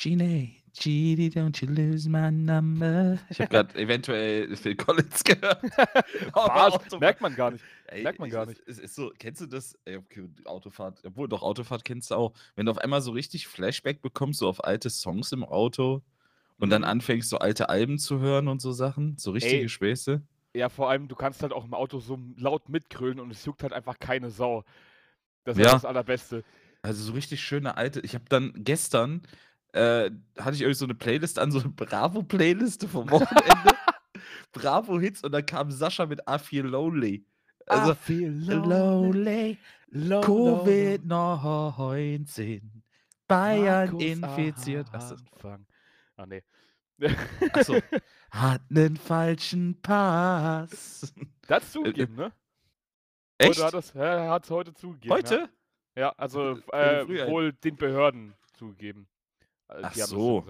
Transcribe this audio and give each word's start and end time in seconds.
Genie, 0.00 0.62
Genie, 0.72 1.28
don't 1.28 1.60
you 1.60 1.68
lose 1.70 2.08
my 2.08 2.30
number. 2.30 3.18
Ich 3.28 3.38
habe 3.38 3.50
gerade 3.50 3.78
eventuell 3.78 4.56
Phil 4.56 4.74
Collins 4.74 5.22
gehört. 5.24 5.62
Was? 6.32 6.98
Merkt 6.98 7.20
man 7.20 7.34
gar 7.36 7.50
nicht. 7.50 7.62
Ey, 7.88 8.04
Merkt 8.04 8.18
man 8.18 8.30
gar 8.30 8.46
nicht. 8.46 8.62
Es 8.66 8.78
ist 8.78 8.94
so, 8.94 9.12
kennst 9.18 9.42
du 9.42 9.46
das? 9.46 9.78
Ey, 9.84 9.96
okay, 9.96 10.26
Autofahrt, 10.46 11.02
obwohl 11.04 11.28
doch 11.28 11.42
Autofahrt 11.42 11.84
kennst 11.84 12.10
du 12.10 12.14
auch. 12.14 12.32
Wenn 12.56 12.64
du 12.64 12.72
auf 12.72 12.78
einmal 12.78 13.02
so 13.02 13.10
richtig 13.10 13.46
Flashback 13.46 14.00
bekommst, 14.00 14.38
so 14.38 14.48
auf 14.48 14.64
alte 14.64 14.88
Songs 14.88 15.32
im 15.32 15.44
Auto 15.44 16.00
und 16.56 16.70
dann 16.70 16.80
Mhm. 16.80 16.88
anfängst, 16.88 17.28
so 17.28 17.36
alte 17.36 17.68
Alben 17.68 17.98
zu 17.98 18.20
hören 18.20 18.48
und 18.48 18.62
so 18.62 18.72
Sachen, 18.72 19.18
so 19.18 19.32
richtige 19.32 19.64
Ey. 19.64 19.68
Späße. 19.68 20.22
Ja, 20.54 20.70
vor 20.70 20.88
allem, 20.88 21.08
du 21.08 21.14
kannst 21.14 21.42
halt 21.42 21.52
auch 21.52 21.66
im 21.66 21.74
Auto 21.74 22.00
so 22.00 22.18
laut 22.38 22.70
mitgrölen 22.70 23.20
und 23.20 23.30
es 23.30 23.44
juckt 23.44 23.62
halt 23.62 23.74
einfach 23.74 23.98
keine 23.98 24.30
Sau. 24.30 24.64
Das 25.44 25.58
ist 25.58 25.62
Ja. 25.62 25.72
das 25.72 25.84
Allerbeste. 25.84 26.42
Also 26.82 27.02
so 27.04 27.12
richtig 27.12 27.42
schöne 27.42 27.76
alte. 27.76 28.00
Ich 28.00 28.14
habe 28.14 28.24
dann 28.30 28.52
gestern 28.56 29.20
äh, 29.72 30.10
hatte 30.38 30.54
ich 30.54 30.60
irgendwie 30.62 30.74
so 30.74 30.84
eine 30.84 30.94
Playlist 30.94 31.38
an, 31.38 31.52
so 31.52 31.60
eine 31.60 31.70
Bravo-Playliste 31.70 32.88
vom 32.88 33.10
Wochenende. 33.10 33.76
Bravo-Hits 34.52 35.22
und 35.22 35.32
dann 35.32 35.46
kam 35.46 35.70
Sascha 35.70 36.06
mit 36.06 36.26
A4 36.26 36.62
Lonely. 36.62 37.24
Also, 37.66 37.94
feel 37.94 38.32
Lonely, 38.32 39.58
low, 39.90 40.22
Covid-19, 40.22 42.62
Bayern 43.28 44.00
infiziert. 44.00 44.88
Achso, 44.92 45.14
Anfang. 45.14 45.66
Ah, 46.16 46.26
nee. 46.26 46.42
Achso. 47.52 47.76
hat 48.30 48.62
einen 48.70 48.96
falschen 48.96 49.80
Pass. 49.80 51.12
Das 51.46 51.50
hat's 51.50 51.70
zugegeben, 51.72 52.16
ne? 52.16 52.32
Echt? 53.38 53.58
Oder 53.58 53.66
hat 53.66 53.74
es 53.74 53.94
hat's 53.94 54.50
heute 54.50 54.74
zugegeben. 54.74 55.14
Heute? 55.14 55.48
Ja, 55.94 56.02
ja 56.02 56.12
also 56.16 56.58
Äh, 56.72 57.02
äh, 57.02 57.30
wohl 57.30 57.52
den 57.52 57.76
Behörden 57.76 58.34
zugegeben. 58.52 59.06
Äh, 59.70 59.80
Ach 59.82 59.94
so. 59.94 60.44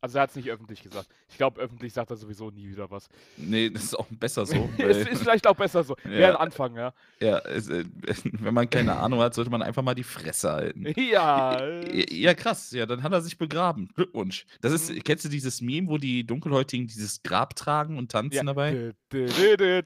Also 0.00 0.18
er 0.18 0.22
hat 0.24 0.30
es 0.30 0.36
nicht 0.36 0.50
öffentlich 0.50 0.82
gesagt. 0.82 1.08
Ich 1.30 1.38
glaube, 1.38 1.58
öffentlich 1.62 1.90
sagt 1.94 2.10
er 2.10 2.16
sowieso 2.16 2.50
nie 2.50 2.68
wieder 2.68 2.90
was. 2.90 3.08
Nee, 3.38 3.70
das 3.70 3.84
ist 3.84 3.98
auch 3.98 4.06
besser 4.10 4.44
so. 4.44 4.54
ist, 4.76 4.78
weil- 4.78 4.90
ist 5.08 5.22
vielleicht 5.22 5.46
auch 5.46 5.56
besser 5.56 5.82
so. 5.82 5.96
Wäre 6.04 6.20
Ja. 6.20 6.30
ein 6.32 6.36
Anfang, 6.36 6.76
ja. 6.76 6.92
ja, 7.20 7.38
es, 7.38 7.70
äh, 7.70 7.86
wenn 8.24 8.52
man 8.52 8.68
keine 8.68 8.94
Ahnung 8.96 9.20
hat, 9.20 9.32
sollte 9.32 9.50
man 9.50 9.62
einfach 9.62 9.82
mal 9.82 9.94
die 9.94 10.02
Fresse 10.04 10.52
halten. 10.52 10.84
Ja. 11.00 11.58
Ja, 11.64 12.04
ja, 12.10 12.34
krass. 12.34 12.70
Ja, 12.72 12.84
dann 12.84 13.02
hat 13.02 13.12
er 13.12 13.22
sich 13.22 13.38
begraben. 13.38 13.88
Glückwunsch. 13.94 14.44
Das 14.60 14.74
ist, 14.74 14.90
Mhm. 14.92 15.02
kennst 15.04 15.24
du 15.24 15.30
dieses 15.30 15.62
Meme, 15.62 15.88
wo 15.88 15.96
die 15.96 16.26
Dunkelhäutigen 16.26 16.86
dieses 16.86 17.22
Grab 17.22 17.56
tragen 17.56 17.96
und 17.96 18.12
tanzen 18.12 18.36
ja. 18.36 18.42
dabei? 18.44 18.92
Der 19.10 19.82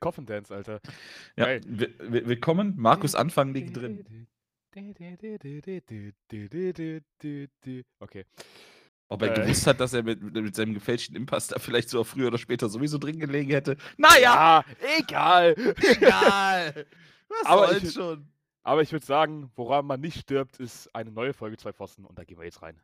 Coffin 0.00 0.24
Dance, 0.24 0.54
Alter. 0.54 0.80
Ja. 1.36 1.44
geil. 1.44 1.60
wi- 1.66 1.92
wi- 2.00 2.26
Willkommen, 2.26 2.72
Markus 2.78 3.14
Anfang 3.14 3.52
liegt 3.52 3.76
drin. 3.76 4.26
Okay. 8.00 8.24
Ob 9.10 9.22
er 9.22 9.36
Äh. 9.36 9.40
gewusst 9.42 9.66
hat, 9.66 9.80
dass 9.80 9.94
er 9.94 10.02
mit, 10.02 10.22
mit 10.22 10.54
seinem 10.54 10.74
gefälschten 10.74 11.16
Imposter 11.16 11.58
vielleicht 11.58 11.88
so 11.88 12.04
früher 12.04 12.28
oder 12.28 12.38
später 12.38 12.68
sowieso 12.68 12.98
drin 12.98 13.18
gelegen 13.18 13.50
hätte. 13.50 13.76
Naja, 13.96 14.20
Ja, 14.20 14.64
egal. 14.98 15.54
egal. 15.76 16.86
Was 17.28 17.46
Aber 17.46 17.68
soll's 17.68 17.82
ich- 17.84 17.92
schon? 17.94 18.28
Aber 18.62 18.82
ich 18.82 18.92
würde 18.92 19.06
sagen, 19.06 19.50
woran 19.56 19.86
man 19.86 20.00
nicht 20.00 20.20
stirbt, 20.20 20.58
ist 20.60 20.94
eine 20.94 21.10
neue 21.10 21.32
Folge 21.32 21.56
Zwei 21.56 21.72
Pfosten 21.72 22.04
und 22.04 22.18
da 22.18 22.24
gehen 22.24 22.36
wir 22.38 22.44
jetzt 22.44 22.60
rein. 22.60 22.78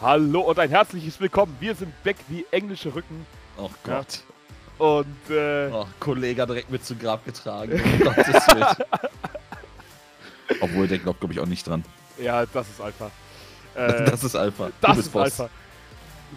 Hallo 0.00 0.40
und 0.42 0.58
ein 0.58 0.70
herzliches 0.70 1.18
Willkommen. 1.20 1.56
Wir 1.60 1.74
sind 1.74 1.92
back 2.04 2.16
wie 2.28 2.46
englische 2.50 2.94
Rücken 2.94 3.26
Oh 3.56 3.68
Ja. 3.86 3.96
Gott. 3.98 4.20
und 4.78 5.30
äh, 5.30 5.68
Oh, 5.72 5.86
Kollege 5.98 6.46
direkt 6.46 6.70
mit 6.70 6.84
zu 6.84 6.94
Grab 6.96 7.24
getragen. 7.24 7.72
Obwohl, 10.60 10.86
der 10.88 10.98
glaubt, 10.98 11.20
glaube 11.20 11.34
ich, 11.34 11.40
auch 11.40 11.46
nicht 11.46 11.66
dran. 11.66 11.84
ja, 12.18 12.46
das 12.46 12.68
ist 12.68 12.80
Alpha. 12.80 13.10
Äh, 13.74 14.06
das 14.10 14.24
ist 14.24 14.34
Alpha. 14.34 14.66
Du 14.68 14.72
Das 14.80 14.96
bist 14.96 15.06
ist 15.08 15.12
Boss. 15.12 15.40
Alpha. 15.40 15.48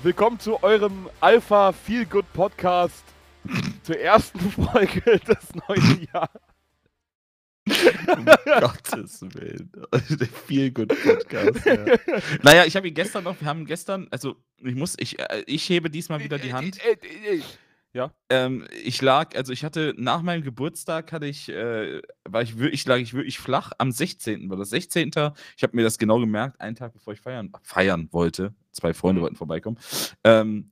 Willkommen 0.03 0.39
zu 0.39 0.61
eurem 0.61 1.09
Alpha 1.21 1.71
Feel 1.71 2.05
Good 2.05 2.31
Podcast 2.33 3.03
zur 3.83 3.97
ersten 3.97 4.39
Folge 4.51 5.01
des 5.19 5.37
neuen 5.67 6.07
Jahres. 6.13 6.29
Um 7.67 8.25
Gottes 8.59 9.21
Willen. 9.21 9.71
Der 10.19 10.27
Feel 10.27 10.71
Good 10.71 10.89
Podcast. 11.03 11.65
Ja. 11.65 11.85
Naja, 12.41 12.65
ich 12.65 12.75
habe 12.75 12.87
ihn 12.87 12.93
gestern 12.93 13.23
noch, 13.23 13.39
wir 13.39 13.47
haben 13.47 13.65
gestern, 13.65 14.07
also 14.11 14.35
ich 14.57 14.75
muss, 14.75 14.95
ich, 14.99 15.19
äh, 15.19 15.43
ich 15.45 15.69
hebe 15.69 15.89
diesmal 15.89 16.23
wieder 16.23 16.39
die 16.39 16.53
Hand. 16.53 16.77
Äh, 16.83 17.35
äh, 17.35 17.41
Ja, 17.93 18.13
Ähm, 18.29 18.65
ich 18.83 19.01
lag, 19.01 19.35
also 19.35 19.53
ich 19.53 19.63
hatte 19.63 19.93
nach 19.97 20.21
meinem 20.21 20.43
Geburtstag 20.43 21.11
hatte 21.11 21.27
ich, 21.27 21.49
äh, 21.49 22.01
war 22.23 22.41
ich 22.41 22.57
wirklich, 22.57 22.85
lag 22.85 22.97
ich 22.97 23.13
wirklich 23.13 23.37
flach. 23.37 23.71
Am 23.77 23.91
16. 23.91 24.49
war 24.49 24.57
das 24.57 24.69
16. 24.71 25.09
Ich 25.57 25.63
habe 25.63 25.75
mir 25.75 25.83
das 25.83 25.97
genau 25.97 26.19
gemerkt, 26.19 26.59
einen 26.61 26.75
Tag 26.75 26.93
bevor 26.93 27.13
ich 27.13 27.21
feiern, 27.21 27.51
feiern 27.63 28.07
wollte. 28.11 28.53
Zwei 28.71 28.93
Freunde 28.93 29.19
Mhm. 29.19 29.23
wollten 29.23 29.35
vorbeikommen. 29.35 29.77
Ähm, 30.23 30.71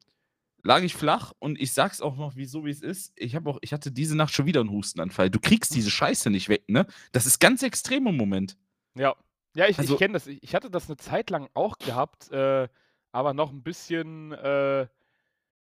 lag 0.63 0.81
ich 0.81 0.93
flach 0.95 1.33
und 1.39 1.59
ich 1.59 1.73
sag's 1.73 2.01
auch 2.01 2.15
noch, 2.17 2.35
wieso 2.35 2.65
wie 2.65 2.69
es 2.71 2.81
ist. 2.81 3.13
Ich 3.15 3.35
habe 3.35 3.49
auch, 3.49 3.57
ich 3.61 3.73
hatte 3.73 3.91
diese 3.91 4.15
Nacht 4.17 4.33
schon 4.33 4.45
wieder 4.45 4.59
einen 4.61 4.71
Hustenanfall. 4.71 5.29
Du 5.29 5.39
kriegst 5.39 5.73
diese 5.75 5.89
Scheiße 5.91 6.29
nicht 6.29 6.49
weg, 6.49 6.63
ne? 6.67 6.85
Das 7.11 7.25
ist 7.25 7.39
ganz 7.39 7.63
extrem 7.63 8.07
im 8.07 8.17
Moment. 8.17 8.57
ja. 8.95 9.15
Ja, 9.55 9.67
ich, 9.67 9.79
Also- 9.79 9.93
ich 9.93 9.99
kenne 9.99 10.13
das. 10.13 10.27
Ich, 10.27 10.53
hatte 10.53 10.69
das 10.69 10.87
eine 10.87 10.97
Zeit 10.97 11.31
lang 11.31 11.49
auch 11.55 11.79
gehabt, 11.79 12.31
äh, 12.31 12.67
aber 13.11 13.33
noch 13.33 13.49
ein 13.51 13.63
bisschen 13.63 14.31
äh, 14.31 14.87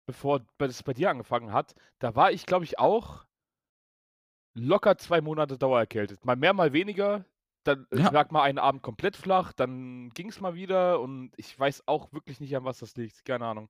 bevor 0.07 0.43
es 0.59 0.83
bei 0.85 0.93
dir 0.95 1.11
angefangen 1.11 1.53
hat. 1.53 1.75
Da 1.99 2.15
war 2.15 2.31
ich, 2.31 2.47
glaube 2.47 2.65
ich, 2.65 2.79
auch 2.79 3.25
locker 4.55 4.97
zwei 4.99 5.21
Monate 5.21 5.59
dauererkältet. 5.59 6.25
Mal 6.25 6.37
mehr, 6.37 6.53
mal 6.53 6.73
weniger. 6.73 7.25
Dann 7.65 7.87
äh, 7.91 7.99
Ja. 8.01 8.11
lag 8.11 8.31
mal 8.31 8.43
einen 8.43 8.59
Abend 8.59 8.83
komplett 8.83 9.17
flach, 9.17 9.53
dann 9.53 10.11
ging 10.11 10.29
es 10.29 10.41
mal 10.41 10.55
wieder 10.55 11.01
und 11.01 11.33
ich 11.37 11.59
weiß 11.59 11.89
auch 11.89 12.13
wirklich 12.13 12.39
nicht, 12.39 12.55
an 12.57 12.65
was 12.65 12.79
das 12.79 12.95
liegt. 12.97 13.25
Keine 13.25 13.47
Ahnung. 13.47 13.69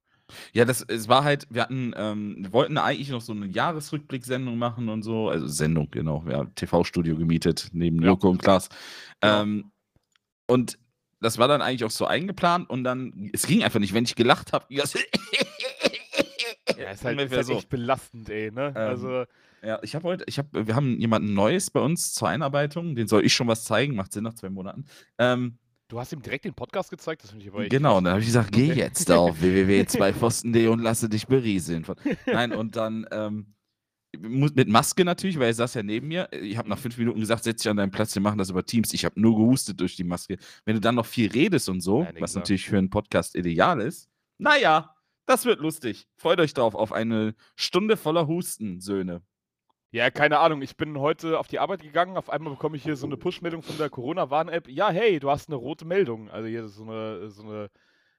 Ja, 0.52 0.64
das 0.64 0.82
es 0.82 1.08
war 1.08 1.22
halt, 1.24 1.46
wir 1.50 1.62
hatten, 1.62 1.92
ähm, 1.96 2.36
wir 2.38 2.52
wollten 2.52 2.78
eigentlich 2.78 3.10
noch 3.10 3.20
so 3.20 3.32
eine 3.32 3.46
Jahresrückblick-Sendung 3.46 4.56
machen 4.56 4.88
und 4.88 5.02
so, 5.02 5.28
also 5.28 5.46
Sendung, 5.46 5.88
genau, 5.90 6.24
ja, 6.28 6.44
TV-Studio 6.54 7.16
gemietet, 7.16 7.68
neben 7.72 8.00
Ja. 8.00 8.08
Joko 8.08 8.30
und 8.30 8.38
Klaas. 8.42 8.68
Genau. 9.20 9.42
Ähm, 9.42 9.72
und 10.46 10.78
das 11.20 11.38
war 11.38 11.48
dann 11.48 11.62
eigentlich 11.62 11.84
auch 11.84 11.90
so 11.90 12.06
eingeplant 12.06 12.68
und 12.70 12.84
dann, 12.84 13.30
es 13.32 13.46
ging 13.46 13.62
einfach 13.64 13.80
nicht, 13.80 13.94
wenn 13.94 14.04
ich 14.04 14.14
gelacht 14.14 14.52
habe. 14.52 14.66
Ja, 14.70 14.84
Ja, 16.78 16.90
ist 16.90 17.04
halt, 17.04 17.20
ist 17.20 17.32
halt 17.32 17.46
so. 17.46 17.52
echt 17.58 17.68
belastend, 17.68 18.28
ey, 18.30 18.50
ne? 18.50 18.68
Ähm, 18.68 18.76
also, 18.76 19.24
Ja, 19.62 19.78
ich 19.82 19.94
habe 19.94 20.04
heute, 20.08 20.24
ich 20.26 20.38
habe, 20.38 20.66
wir 20.66 20.74
haben 20.74 20.98
jemanden 20.98 21.32
Neues 21.34 21.70
bei 21.70 21.80
uns 21.80 22.12
zur 22.12 22.28
Einarbeitung, 22.28 22.94
den 22.96 23.06
soll 23.06 23.24
ich 23.24 23.34
schon 23.34 23.46
was 23.46 23.64
zeigen, 23.64 23.94
macht 23.94 24.12
Sinn 24.12 24.24
nach 24.24 24.34
zwei 24.34 24.50
Monaten. 24.50 24.84
Ähm, 25.18 25.58
du 25.88 26.00
hast 26.00 26.12
ihm 26.12 26.22
direkt 26.22 26.44
den 26.44 26.54
Podcast 26.54 26.90
gezeigt, 26.90 27.22
das 27.22 27.30
finde 27.30 27.44
ich 27.44 27.52
aber 27.52 27.66
Genau, 27.68 27.98
und 27.98 28.04
dann 28.04 28.12
habe 28.12 28.20
ich 28.20 28.26
gesagt, 28.26 28.52
geh 28.52 28.72
jetzt 28.72 29.10
auf 29.10 29.40
www.zweipfosten.de 29.40 30.66
und 30.68 30.80
lasse 30.80 31.08
dich 31.08 31.26
berieseln. 31.26 31.86
Nein, 32.26 32.52
und 32.52 32.76
dann 32.76 33.06
ähm, 33.10 33.54
mit 34.18 34.68
Maske 34.68 35.04
natürlich, 35.04 35.38
weil 35.38 35.48
er 35.48 35.54
saß 35.54 35.74
ja 35.74 35.82
neben 35.82 36.08
mir. 36.08 36.28
Ich 36.32 36.56
habe 36.56 36.68
nach 36.68 36.78
fünf 36.78 36.96
Minuten 36.98 37.20
gesagt, 37.20 37.44
setz 37.44 37.62
dich 37.62 37.70
an 37.70 37.76
deinen 37.76 37.90
Platz, 37.90 38.14
wir 38.14 38.22
machen 38.22 38.38
das 38.38 38.50
über 38.50 38.64
Teams. 38.64 38.92
Ich 38.92 39.04
habe 39.04 39.20
nur 39.20 39.36
gehustet 39.36 39.80
durch 39.80 39.96
die 39.96 40.04
Maske. 40.04 40.38
Wenn 40.64 40.74
du 40.74 40.80
dann 40.80 40.94
noch 40.94 41.06
viel 41.06 41.30
redest 41.30 41.68
und 41.68 41.80
so, 41.80 42.02
nee, 42.02 42.20
was 42.20 42.32
klar. 42.32 42.42
natürlich 42.42 42.66
für 42.66 42.78
einen 42.78 42.90
Podcast 42.90 43.34
ideal 43.34 43.80
ist, 43.80 44.08
naja, 44.38 44.94
das 45.26 45.44
wird 45.44 45.60
lustig. 45.60 46.06
Freut 46.16 46.40
euch 46.40 46.54
drauf 46.54 46.74
auf 46.74 46.92
eine 46.92 47.34
Stunde 47.56 47.96
voller 47.96 48.26
Husten, 48.26 48.80
Söhne. 48.80 49.22
Ja, 49.94 50.10
keine 50.10 50.40
Ahnung. 50.40 50.60
Ich 50.60 50.76
bin 50.76 50.98
heute 50.98 51.38
auf 51.38 51.46
die 51.46 51.60
Arbeit 51.60 51.80
gegangen. 51.80 52.16
Auf 52.16 52.28
einmal 52.28 52.52
bekomme 52.52 52.76
ich 52.76 52.82
hier 52.82 52.96
so 52.96 53.06
eine 53.06 53.16
Push-Meldung 53.16 53.62
von 53.62 53.78
der 53.78 53.90
Corona-Warn-App. 53.90 54.66
Ja, 54.66 54.90
hey, 54.90 55.20
du 55.20 55.30
hast 55.30 55.48
eine 55.48 55.54
rote 55.54 55.84
Meldung. 55.84 56.28
Also 56.30 56.48
hier 56.48 56.64
ist 56.64 56.74
so 56.74 56.82
eine, 56.82 57.30
so 57.30 57.44
eine. 57.44 57.70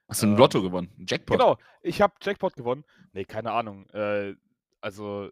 Hast 0.08 0.22
du 0.22 0.26
ein 0.26 0.32
Ähm, 0.32 0.38
Lotto 0.38 0.62
gewonnen? 0.62 0.90
Ein 0.98 1.04
Jackpot? 1.06 1.38
Genau, 1.38 1.58
ich 1.82 2.00
habe 2.00 2.14
Jackpot 2.22 2.56
gewonnen. 2.56 2.82
Nee, 3.12 3.24
keine 3.24 3.52
Ahnung. 3.52 3.86
Äh, 3.90 4.36
also 4.80 5.28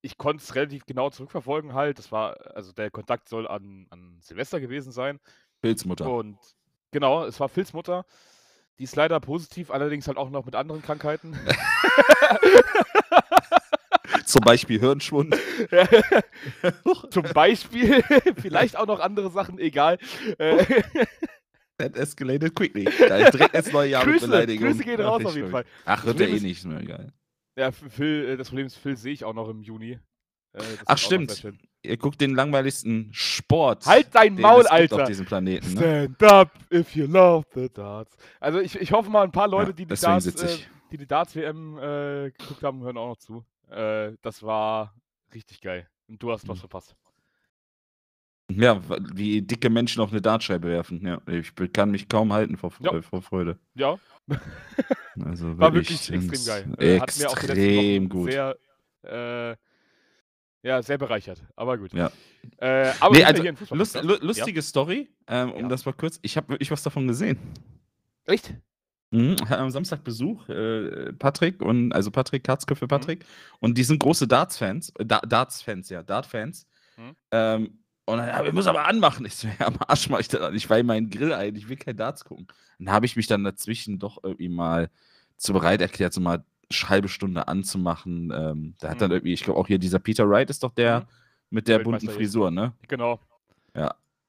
ich 0.00 0.18
konnte 0.18 0.42
es 0.42 0.56
relativ 0.56 0.84
genau 0.84 1.10
zurückverfolgen 1.10 1.74
halt. 1.74 2.00
Das 2.00 2.10
war, 2.10 2.38
also 2.56 2.72
der 2.72 2.90
Kontakt 2.90 3.28
soll 3.28 3.46
an, 3.46 3.86
an 3.90 4.18
Silvester 4.20 4.58
gewesen 4.58 4.90
sein. 4.90 5.20
Pilzmutter. 5.62 6.10
Und 6.10 6.38
genau, 6.90 7.24
es 7.24 7.38
war 7.38 7.48
Phils 7.48 7.72
Mutter. 7.72 8.04
Die 8.80 8.82
ist 8.82 8.96
leider 8.96 9.20
positiv, 9.20 9.70
allerdings 9.70 10.08
halt 10.08 10.18
auch 10.18 10.30
noch 10.30 10.44
mit 10.44 10.56
anderen 10.56 10.82
Krankheiten. 10.82 11.38
Zum 14.26 14.40
Beispiel 14.40 14.80
Hirnschwund. 14.80 15.36
Zum 17.10 17.22
Beispiel, 17.34 18.02
vielleicht 18.40 18.76
auch 18.76 18.86
noch 18.86 19.00
andere 19.00 19.30
Sachen, 19.30 19.58
egal. 19.58 19.98
Äh, 20.38 20.82
That 21.78 21.96
escalated 21.96 22.54
quickly. 22.54 22.84
Da 22.84 23.16
ist 23.16 23.32
direkt 23.34 23.54
das 23.54 23.72
neue 23.72 23.90
Jahr 23.90 24.04
mit 24.04 24.14
Grüße, 24.14 24.26
Beleidigung. 24.28 24.68
Grüße 24.68 24.84
gehen 24.84 25.00
raus 25.00 25.24
auf 25.24 25.34
jeden. 25.34 25.50
Fall. 25.50 25.64
Ach, 25.84 26.04
wird 26.04 26.20
ja 26.20 26.26
eh 26.26 26.40
nicht, 26.40 26.58
ist 26.58 26.66
mir 26.66 26.80
egal. 26.80 27.12
Ja, 27.56 27.70
Phil, 27.72 28.26
äh, 28.30 28.36
das 28.36 28.48
Problem 28.48 28.66
ist, 28.66 28.76
Phil 28.76 28.96
sehe 28.96 29.12
ich 29.12 29.24
auch 29.24 29.34
noch 29.34 29.48
im 29.48 29.62
Juni. 29.62 29.92
Äh, 29.92 29.98
das 30.52 30.82
Ach 30.86 30.98
stimmt. 30.98 31.46
Ihr 31.82 31.96
guckt 31.98 32.20
den 32.20 32.34
langweiligsten 32.34 33.10
Sport. 33.12 33.86
Halt 33.86 34.08
dein 34.12 34.36
Maul, 34.36 34.66
Alter! 34.66 35.02
auf 35.02 35.08
diesem 35.08 35.26
Planeten. 35.26 35.74
Ne? 35.74 36.08
Stand 36.16 36.22
up 36.32 36.52
if 36.72 36.96
you 36.96 37.06
love 37.06 37.44
the 37.54 37.68
darts. 37.68 38.16
Also 38.40 38.60
ich, 38.60 38.80
ich 38.80 38.92
hoffe 38.92 39.10
mal, 39.10 39.24
ein 39.24 39.32
paar 39.32 39.48
Leute, 39.48 39.70
Ja, 39.70 39.76
die, 39.76 39.86
die 39.86 39.94
Darts, 39.94 40.26
äh, 40.26 40.58
die 40.90 40.96
die 40.96 41.06
Darts-WM 41.06 41.78
äh, 41.78 42.30
geguckt 42.30 42.62
haben, 42.62 42.82
hören 42.82 42.96
auch 42.96 43.08
noch 43.08 43.18
zu. 43.18 43.44
Äh, 43.70 44.12
das 44.22 44.42
war 44.42 44.94
richtig 45.32 45.60
geil. 45.60 45.88
Und 46.08 46.22
du 46.22 46.30
hast 46.32 46.46
was 46.48 46.56
Mhm. 46.58 46.60
verpasst. 46.60 46.96
Ja, 48.50 48.80
wie 49.14 49.40
dicke 49.40 49.70
Menschen 49.70 50.02
auf 50.02 50.10
eine 50.10 50.20
Dartscheibe 50.20 50.68
werfen. 50.68 51.04
Ja, 51.06 51.20
ich 51.26 51.54
kann 51.72 51.90
mich 51.90 52.08
kaum 52.08 52.32
halten 52.32 52.56
vor, 52.58 52.72
Ja. 52.80 52.92
äh, 52.92 53.02
vor 53.02 53.22
Freude. 53.22 53.58
Ja, 53.74 53.98
Also 55.24 55.58
war 55.58 55.72
wirklich 55.72 56.10
extrem 56.10 56.44
geil. 56.44 56.74
Äh, 56.78 57.00
hat 57.00 57.16
mir 57.16 57.30
auch 57.30 57.38
die 57.38 57.46
letzten 57.46 57.62
Extrem 57.62 58.08
gut. 58.08 58.30
sehr, 58.32 58.56
äh, 59.02 59.56
ja, 60.62 60.82
sehr 60.82 60.98
bereichert. 60.98 61.42
Aber 61.56 61.78
gut. 61.78 61.92
Ja. 61.94 62.10
Äh, 62.58 62.92
aber 63.00 63.16
Nee, 63.16 63.24
also, 63.24 63.42
Lust, 63.74 64.02
lu 64.02 64.16
lustige 64.20 64.60
Story, 64.60 65.08
ähm, 65.26 65.52
um 65.52 65.62
Ja. 65.62 65.68
das 65.68 65.84
mal 65.86 65.92
kurz. 65.92 66.18
Ich 66.22 66.36
habe 66.36 66.48
wirklich 66.50 66.70
was 66.70 66.82
davon 66.82 67.06
gesehen. 67.06 67.38
Echt? 68.26 68.54
Mhm, 69.10 69.36
hatte 69.42 69.58
am 69.58 69.70
Samstag 69.70 70.02
Besuch, 70.02 70.48
äh, 70.48 71.12
Patrick 71.12 71.62
und 71.62 71.92
also 71.92 72.10
Patrick 72.10 72.42
Katzke 72.44 72.74
Mhm. 72.74 72.78
für 72.78 72.88
Patrick 72.88 73.24
und 73.60 73.78
die 73.78 73.84
sind 73.84 73.98
große 74.00 74.26
Darts-Fans, 74.26 74.90
äh, 74.98 75.06
Da- 75.06 75.20
Darts-Fans, 75.20 75.88
ja, 75.90 76.02
Dart-Fans. 76.02 76.66
Mhm. 76.96 77.16
Ähm, 77.30 77.78
und 78.06 78.18
dann, 78.18 78.28
ja, 78.28 78.44
wir 78.44 78.52
müssen 78.52 78.68
aber 78.68 78.86
anmachen. 78.86 79.24
Ich 79.24 79.36
so, 79.36 79.48
ja, 79.48 79.66
am 79.66 79.76
Arsch 79.86 80.08
mach 80.10 80.20
ich 80.20 80.28
das 80.28 80.40
an. 80.40 80.54
Ich 80.54 80.68
weihe 80.68 80.84
meinen 80.84 81.10
Grill 81.10 81.32
ein, 81.32 81.54
ich 81.56 81.68
will 81.68 81.76
kein 81.76 81.96
Darts 81.96 82.24
gucken. 82.24 82.46
Dann 82.78 82.90
habe 82.92 83.06
ich 83.06 83.16
mich 83.16 83.26
dann 83.26 83.44
dazwischen 83.44 83.98
doch 83.98 84.22
irgendwie 84.22 84.48
mal 84.48 84.90
zu 85.36 85.52
bereit 85.52 85.80
erklärt, 85.80 86.12
so 86.12 86.20
mal 86.20 86.44
eine 86.70 86.88
halbe 86.88 87.08
Stunde 87.08 87.46
anzumachen. 87.48 88.32
Ähm, 88.34 88.74
da 88.80 88.90
hat 88.90 89.00
dann 89.00 89.10
Mhm. 89.10 89.16
irgendwie, 89.16 89.32
ich 89.32 89.42
glaube 89.44 89.58
auch 89.60 89.66
hier 89.66 89.78
dieser 89.78 89.98
Peter 90.00 90.28
Wright 90.28 90.50
ist 90.50 90.62
doch 90.62 90.72
der 90.74 91.00
Mhm. 91.00 91.04
mit 91.50 91.68
der 91.68 91.78
bunten. 91.78 92.08
Frisur, 92.08 92.50
ne? 92.50 92.72
Genau. 92.88 93.20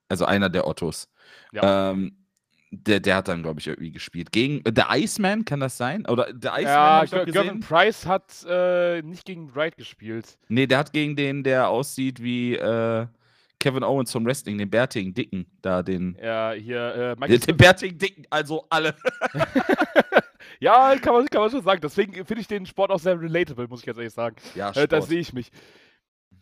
Also 0.08 0.26
einer 0.26 0.50
der 0.50 0.68
Ottos. 0.68 1.10
Ja. 1.52 1.90
Ähm, 1.92 2.25
der, 2.72 3.00
der 3.00 3.16
hat 3.18 3.28
dann, 3.28 3.44
glaube 3.44 3.60
ich, 3.60 3.68
irgendwie 3.68 3.92
gespielt. 3.92 4.32
Gegen 4.32 4.66
äh, 4.66 4.72
der 4.72 4.88
Iceman, 4.92 5.46
kann 5.46 5.60
das 5.60 5.78
sein? 5.78 6.06
Oder 6.08 6.34
der 6.34 6.54
Iceman 6.54 6.64
Ja, 6.66 7.04
ich 7.04 7.34
Gavin? 7.34 7.60
Price 7.62 8.06
hat 8.06 8.46
äh, 8.50 9.02
nicht 9.02 9.26
gegen 9.26 9.54
Wright 9.56 9.78
gespielt. 9.78 10.38
Nee, 10.50 10.68
der 10.68 10.80
hat 10.80 10.92
gegen 10.94 11.16
den, 11.16 11.44
der 11.44 11.70
aussieht 11.70 12.22
wie 12.22 12.56
äh, 12.56 13.06
Kevin 13.60 13.84
Owens 13.84 14.12
vom 14.12 14.26
Wrestling, 14.26 14.58
den 14.58 14.70
bärtigen 14.70 15.14
Dicken, 15.14 15.46
da 15.62 15.82
den. 15.82 16.18
Ja, 16.22 16.52
hier, 16.52 16.94
äh, 16.96 16.98
Den, 17.16 17.20
Michael 17.20 17.40
den 17.40 17.58
bärtigen 17.58 17.98
Dicken, 17.98 18.26
also 18.30 18.66
alle. 18.70 18.96
Ja, 20.60 20.96
kann 20.98 21.14
man, 21.14 21.26
kann 21.28 21.42
man 21.42 21.52
schon 21.52 21.64
sagen. 21.64 21.82
Deswegen 21.82 22.14
finde 22.26 22.40
ich 22.40 22.48
den 22.48 22.66
Sport 22.66 22.90
auch 22.90 23.00
sehr 23.00 23.20
relatable, 23.20 23.68
muss 23.68 23.82
ich 23.82 23.86
ganz 23.86 23.98
ehrlich 23.98 24.14
sagen. 24.14 24.38
Ja, 24.56 24.70
Äh, 24.70 24.88
da 24.88 24.98
Sport. 24.98 25.10
sehe 25.10 25.20
ich 25.20 25.34
mich. 25.34 25.52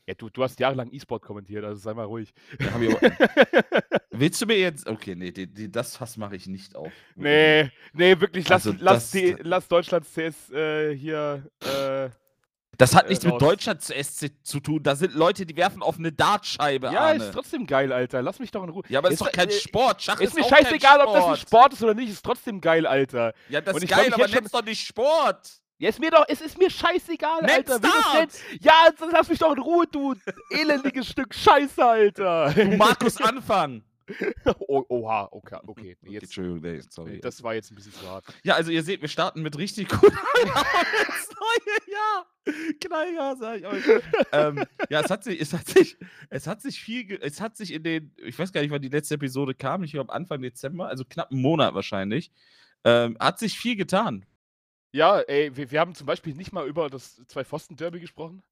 Ja, 0.06 0.14
du, 0.16 0.30
du 0.30 0.44
hast 0.44 0.60
jahrelang 0.60 0.92
E-Sport 0.92 1.22
kommentiert, 1.24 1.64
also 1.64 1.80
sei 1.80 1.94
mal 1.94 2.04
ruhig. 2.06 2.34
Aber- 2.74 3.00
Willst 4.12 4.42
du 4.42 4.46
mir 4.46 4.60
jetzt. 4.60 4.86
Okay, 4.88 5.16
nee, 5.16 5.32
die, 5.32 5.48
die, 5.48 5.72
das 5.72 5.96
Fass 5.98 6.18
mache 6.18 6.36
ich 6.36 6.46
nicht 6.48 6.76
auf. 6.76 6.92
nee, 7.16 7.72
nee, 7.94 8.20
wirklich, 8.20 8.48
lass, 8.50 8.68
Also 8.68 8.78
lass, 8.82 8.96
das- 8.96 9.12
die, 9.12 9.36
lass 9.42 9.68
Deutschlands 9.68 10.10
CS 10.14 10.52
äh, 10.52 10.96
hier. 10.96 11.50
Äh, 11.62 12.10
Das 12.78 12.94
hat 12.96 13.06
Äh, 13.06 13.10
nichts 13.10 13.24
mit 13.24 13.34
raus. 13.34 13.40
Deutschland 13.40 13.82
zu 13.82 13.94
SC 13.94 14.32
zu 14.44 14.60
tun. 14.60 14.84
Da 14.84 14.96
sind 14.96 15.14
Leute, 15.14 15.46
die 15.46 15.56
werfen 15.56 15.82
auf 15.82 15.98
eine 15.98 16.12
Dartscheibe. 16.12 16.88
ja, 16.88 17.00
Arne. 17.00 17.24
ist 17.24 17.32
trotzdem 17.34 17.66
geil, 17.66 17.92
Alter. 17.94 18.22
Lass 18.22 18.40
mich 18.40 18.52
doch 18.52 18.64
in 18.64 18.70
Ruhe. 18.70 18.84
ja, 18.90 19.00
aber 19.00 19.10
das 19.10 19.22
ist 19.22 19.26
doch 19.26 19.32
kein 19.32 19.48
äh, 19.50 19.52
Sport. 19.54 20.02
Schach 20.04 20.20
Ist 20.20 20.36
mir 20.36 20.44
auch 20.44 20.50
kein 20.50 20.66
scheißegal, 20.66 21.00
ob 21.02 21.14
das 21.14 21.26
ein 21.26 21.38
Sport. 21.38 21.74
Ist 21.74 21.84
oder 21.84 21.94
nicht, 21.94 22.10
ist 22.12 22.24
trotzdem 22.26 22.60
geil, 22.60 22.86
Alter. 22.86 23.34
Ja, 23.48 23.62
das 23.62 23.76
Und 23.76 23.84
ist 23.84 23.90
geil, 23.90 24.14
aber 24.14 24.28
nenn's 24.28 24.52
doch 24.52 24.66
nicht 24.66 24.86
Sport. 24.86 25.62
Ja, 25.84 25.90
ist 25.90 26.00
mir 26.00 26.12
doch, 26.12 26.24
es 26.30 26.40
ist 26.40 26.58
mir 26.58 26.70
scheißegal, 26.70 27.42
Nenn's 27.42 27.70
Alter. 27.70 27.82
Wie. 27.84 28.58
Ja, 28.62 28.90
dann 28.98 29.12
lass 29.12 29.28
mich 29.28 29.38
doch 29.38 29.52
in 29.54 29.62
Ruhe, 29.62 29.86
du 29.86 30.16
elendiges 30.50 31.10
Stück 31.10 31.36
Scheiße, 31.36 31.84
Alter. 31.84 32.54
Du 32.54 32.78
Markus 32.78 33.20
Anfang. 33.20 33.84
oh, 34.60 34.86
oha, 34.88 35.28
okay, 35.30 35.58
okay. 35.68 35.98
Nee, 36.00 36.12
jetzt, 36.12 36.24
Entschuldigung, 36.24 36.62
nee, 36.62 36.80
sorry. 36.90 37.20
das 37.20 37.44
war 37.44 37.56
jetzt 37.56 37.70
ein 37.70 37.76
bisschen 37.76 37.92
zu 37.92 38.10
hart. 38.10 38.24
ja, 38.44 38.56
also 38.56 38.72
ihr 38.72 38.82
seht, 38.82 39.02
wir 39.02 39.10
starten 39.10 39.42
mit 39.42 39.58
richtig 39.58 39.90
gut 39.90 40.04
ins 40.04 41.30
neue 41.42 41.92
Jahr. 41.92 42.28
Knalljahr, 42.80 43.36
sag 43.36 43.60
ich 43.60 43.66
euch. 43.66 43.84
ähm, 44.32 44.64
ja, 44.90 45.02
es 45.02 45.12
hat 45.12 45.26
sich, 45.26 45.42
es 45.42 45.52
hat 45.52 45.68
sich, 45.68 45.98
es 46.30 46.48
hat 46.48 46.62
sich 46.62 46.80
viel, 46.80 47.20
es 47.22 47.42
hat 47.42 47.58
sich 47.58 47.74
in 47.74 47.84
den, 47.84 48.16
ich 48.24 48.40
weiß 48.40 48.54
gar 48.54 48.62
nicht, 48.62 48.72
wann 48.72 48.82
die 48.82 48.88
letzte 48.88 49.16
Episode 49.16 49.54
kam, 49.54 49.84
ich 49.84 49.92
glaube 49.92 50.14
Anfang 50.14 50.42
Dezember, 50.42 50.88
also 50.88 51.04
knapp 51.04 51.30
einen 51.30 51.42
Monat 51.42 51.74
wahrscheinlich, 51.74 52.32
ähm, 52.86 53.18
hat 53.20 53.38
sich 53.38 53.58
viel 53.58 53.76
getan. 53.76 54.26
Ja, 54.94 55.20
ey, 55.22 55.56
wir, 55.56 55.72
wir 55.72 55.80
haben 55.80 55.96
zum 55.96 56.06
Beispiel 56.06 56.36
nicht 56.36 56.52
mal 56.54 56.68
über 56.68 56.90
das 56.90 57.16
Zwei-Pfosten-Derby 57.28 58.00
gesprochen. 58.00 58.44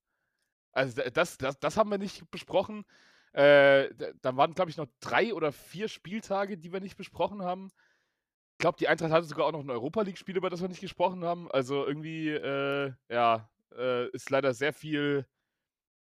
Also 0.72 0.96
da- 1.02 1.10
das, 1.10 1.38
das, 1.38 1.60
das 1.60 1.76
haben 1.76 1.90
wir 1.90 1.98
nicht 1.98 2.30
besprochen. 2.30 2.84
Äh, 3.32 3.90
da, 4.22 4.36
waren, 4.36 4.54
glaube 4.54 4.70
ich, 4.70 4.78
noch 4.78 4.88
drei 5.00 5.34
oder 5.34 5.52
vier 5.52 5.88
Spieltage, 5.88 6.58
die 6.58 6.72
wir 6.72 6.80
nicht 6.80 6.96
besprochen 6.96 7.42
haben. 7.42 7.70
Ich 8.54 8.58
glaube, 8.60 8.78
die 8.78 8.88
Eintracht 8.88 9.12
hatte 9.12 9.26
sogar 9.26 9.46
auch 9.46 9.52
noch 9.52 9.60
ein 9.60 9.70
Europa 9.70 10.02
League-Spiel, 10.02 10.36
über 10.36 10.50
das 10.50 10.62
wir 10.62 10.68
nicht 10.68 10.80
gesprochen 10.82 11.24
haben. 11.24 11.50
Also 11.52 11.86
irgendwie, 11.86 12.30
äh, 12.30 12.92
ja, 13.10 13.50
äh, 13.76 14.08
ist 14.10 14.30
leider 14.30 14.54
sehr 14.54 14.72
viel 14.74 15.26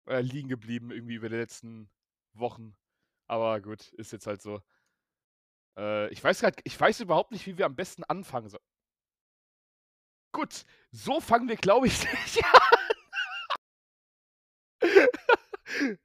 äh, 0.06 0.20
liegen 0.20 0.48
geblieben, 0.48 0.90
irgendwie 0.90 1.14
über 1.14 1.28
die 1.28 1.36
letzten 1.36 1.90
Wochen. 2.34 2.76
Aber 3.26 3.60
gut, 3.60 3.92
ist 3.94 4.12
jetzt 4.12 4.26
halt 4.26 4.42
so. 4.42 4.62
Äh, 5.76 6.08
ich 6.12 6.22
weiß 6.22 6.40
grad, 6.40 6.60
ich 6.64 6.78
weiß 6.80 7.00
überhaupt 7.00 7.32
nicht, 7.32 7.46
wie 7.46 7.58
wir 7.58 7.66
am 7.66 7.76
besten 7.76 8.04
anfangen 8.04 8.48
sollen. 8.48 8.62
Gut, 10.32 10.64
so 10.90 11.20
fangen 11.20 11.48
wir, 11.48 11.56
glaube 11.56 11.86
ich, 11.86 12.02
nicht 12.12 12.44
an. 12.44 12.60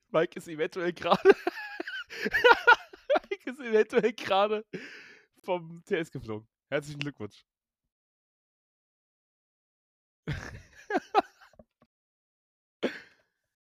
Mike 0.09 0.37
ist 0.37 0.47
eventuell 0.47 0.93
gerade. 0.93 1.23
Mike 3.29 3.49
ist 3.49 3.59
eventuell 3.59 4.13
gerade 4.13 4.63
vom 5.43 5.83
TS 5.85 6.11
geflogen. 6.11 6.47
Herzlichen 6.69 6.99
Glückwunsch. 6.99 7.43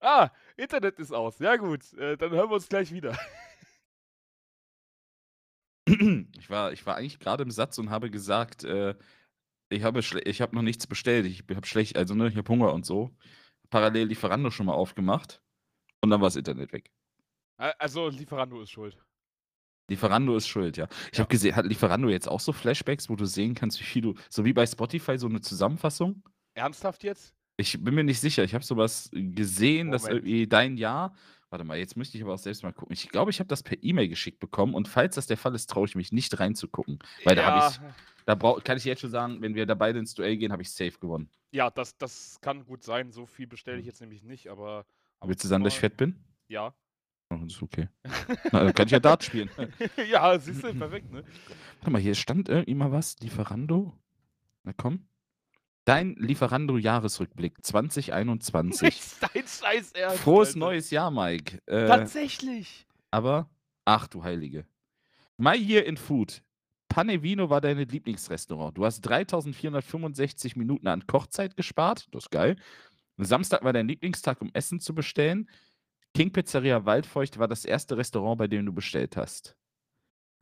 ah, 0.01 0.31
Internet 0.57 0.99
ist 1.01 1.13
aus. 1.13 1.39
Ja 1.41 1.57
gut, 1.57 1.93
äh, 1.95 2.17
dann 2.17 2.31
hören 2.31 2.49
wir 2.49 2.55
uns 2.55 2.69
gleich 2.69 2.93
wieder. 2.93 3.19
Ich 5.87 6.49
war, 6.49 6.73
ich 6.73 6.87
war 6.87 6.97
eigentlich 6.97 7.19
gerade 7.19 7.43
im 7.43 7.51
Satz 7.51 7.77
und 7.79 7.91
habe 7.91 8.11
gesagt, 8.11 8.65
äh, 8.65 8.95
ich 9.75 9.83
habe, 9.83 10.01
ich 10.01 10.41
habe 10.41 10.55
noch 10.55 10.63
nichts 10.63 10.87
bestellt. 10.87 11.27
Ich 11.27 11.45
habe 11.55 11.67
schlecht, 11.67 11.97
also 11.97 12.15
ne, 12.15 12.29
ich 12.29 12.37
habe 12.37 12.49
Hunger 12.49 12.73
und 12.73 12.87
so. 12.87 13.11
Parallel 13.71 14.09
Lieferando 14.09 14.51
schon 14.51 14.67
mal 14.67 14.75
aufgemacht 14.75 15.43
und 16.03 16.11
dann 16.11 16.21
war 16.21 16.27
das 16.29 16.37
Internet 16.37 16.73
weg. 16.73 16.91
Also 17.57 18.09
Lieferando 18.09 18.61
ist 18.63 18.71
schuld. 18.71 18.99
Lieferando 19.91 20.37
ist 20.37 20.49
schuld, 20.49 20.77
ja. 20.77 20.89
Ich 21.13 21.19
Ja. 21.19 21.25
habe 21.25 21.31
gesehen, 21.31 21.57
hat 21.57 21.67
Lieferando 21.67 22.09
jetzt 22.09 22.29
auch 22.29 22.41
so 22.41 22.53
Flashbacks, 22.53 23.09
wo 23.11 23.17
du 23.17 23.27
sehen 23.27 23.55
kannst, 23.55 23.81
wie 23.81 23.85
viel 23.85 24.03
du, 24.03 24.15
so 24.31 24.45
wie 24.45 24.53
bei 24.53 24.67
Spotify, 24.67 25.19
so 25.19 25.27
eine 25.27 25.41
Zusammenfassung? 25.41 26.23
Ernsthaft 26.55 27.05
jetzt? 27.05 27.35
Ich 27.57 27.83
bin 27.83 27.95
mir 27.95 28.05
nicht 28.05 28.21
sicher. 28.21 28.43
Ich 28.45 28.55
habe 28.55 28.65
sowas 28.65 29.11
gesehen, 29.13 29.91
dass 29.91 30.03
Moment. 30.03 30.21
irgendwie 30.27 30.47
dein 30.47 30.77
Jahr. 30.77 31.15
Warte 31.55 31.63
mal, 31.63 31.79
jetzt 31.79 31.97
müsste 31.97 32.19
ich 32.19 32.25
aber 32.25 32.35
auch 32.35 32.39
selbst 32.39 32.65
mal 32.65 32.73
gucken. 32.73 32.95
Ich 32.95 33.09
glaube, 33.11 33.31
ich 33.31 33.39
habe 33.39 33.47
das 33.47 33.63
per 33.63 33.81
E-Mail 33.81 34.09
geschickt 34.09 34.41
bekommen 34.41 34.75
und 34.75 34.89
falls 34.89 35.15
das 35.15 35.29
der 35.29 35.37
Fall 35.37 35.55
ist, 35.55 35.71
traue 35.71 35.87
ich 35.87 35.95
mich 35.95 36.11
nicht 36.11 36.41
reinzugucken. 36.41 36.99
Weil 37.23 37.37
da 37.37 37.45
habe 37.45 37.71
ich, 37.71 37.95
da 38.27 38.35
brau, 38.35 38.55
kann 38.57 38.77
ich 38.77 38.85
jetzt 38.85 39.03
schon 39.03 39.11
sagen, 39.11 39.41
wenn 39.41 39.55
wir 39.55 39.65
da 39.65 39.77
beide 39.77 40.01
ins 40.01 40.15
Duell 40.15 40.37
gehen, 40.37 40.51
habe 40.51 40.63
ich 40.63 40.73
safe 40.73 40.99
gewonnen. 40.99 41.31
Ja, 41.53 41.71
das, 41.71 41.97
das 41.97 42.39
kann 42.41 42.65
gut 42.65 42.83
sein. 42.83 43.13
So 43.13 43.25
viel 43.25 43.47
bestelle 43.47 43.79
ich 43.79 43.87
jetzt 43.87 44.01
nämlich 44.01 44.25
nicht, 44.25 44.49
aber. 44.49 44.85
aber 45.21 45.29
Willst 45.29 45.45
du 45.45 45.49
sagen, 45.49 45.63
dass 45.63 45.75
ich 45.75 45.79
fett 45.79 45.97
bin? 45.97 46.25
Ja. 46.49 46.75
Oh, 47.31 47.37
das 47.37 47.53
ist 47.53 47.63
okay. 47.63 47.89
Na, 48.51 48.65
dann 48.65 48.75
kann 48.75 48.87
ich 48.87 48.93
ja 48.93 48.99
Dart 48.99 49.23
spielen. 49.23 49.49
ja, 50.11 50.37
siehst 50.37 50.65
du, 50.65 50.75
perfekt, 50.75 51.13
ne? 51.13 51.23
Warte 51.79 51.91
mal, 51.93 52.03
hier 52.03 52.17
stand 52.17 52.49
irgendwie 52.49 52.75
mal 52.75 52.91
was. 52.91 53.21
Lieferando. 53.21 53.97
Na 54.65 54.73
komm. 54.73 55.07
Dein 55.85 56.15
Lieferando-Jahresrückblick 56.17 57.59
2021. 57.63 59.14
Dein 59.45 59.49
Scheiß 59.49 59.93
Ernst. 59.93 60.23
Frohes 60.23 60.49
Alter. 60.49 60.59
neues 60.59 60.91
Jahr, 60.91 61.11
Mike. 61.11 61.61
Äh, 61.67 61.87
Tatsächlich. 61.87 62.87
aber, 63.11 63.51
ach 63.85 64.09
du 64.09 64.23
Heilige. 64.23 64.67
My 65.37 65.57
Year 65.57 65.85
in 65.85 65.97
Food. 65.97 66.43
Panevino 66.89 67.51
war 67.51 67.61
dein 67.61 67.77
Lieblingsrestaurant. 67.79 68.77
Du 68.79 68.85
hast 68.85 69.01
3465 69.03 70.57
Minuten 70.57 70.87
an 70.87 71.07
Kochzeit 71.07 71.57
gespart. 71.57 72.07
Das 72.13 72.25
ist 72.25 72.31
geil. 72.31 72.57
Samstag 73.17 73.65
war 73.65 73.73
dein 73.73 73.89
Lieblingstag, 73.89 74.41
um 74.41 74.51
Essen 74.55 74.81
zu 74.81 74.95
bestellen. 74.95 75.49
King 76.15 76.33
Pizzeria 76.33 76.85
Waldfeucht 76.85 77.39
war 77.39 77.49
das 77.49 77.65
erste 77.65 77.97
Restaurant, 77.97 78.39
bei 78.39 78.47
dem 78.47 78.65
du 78.67 78.73
bestellt 78.73 79.17
hast. 79.17 79.57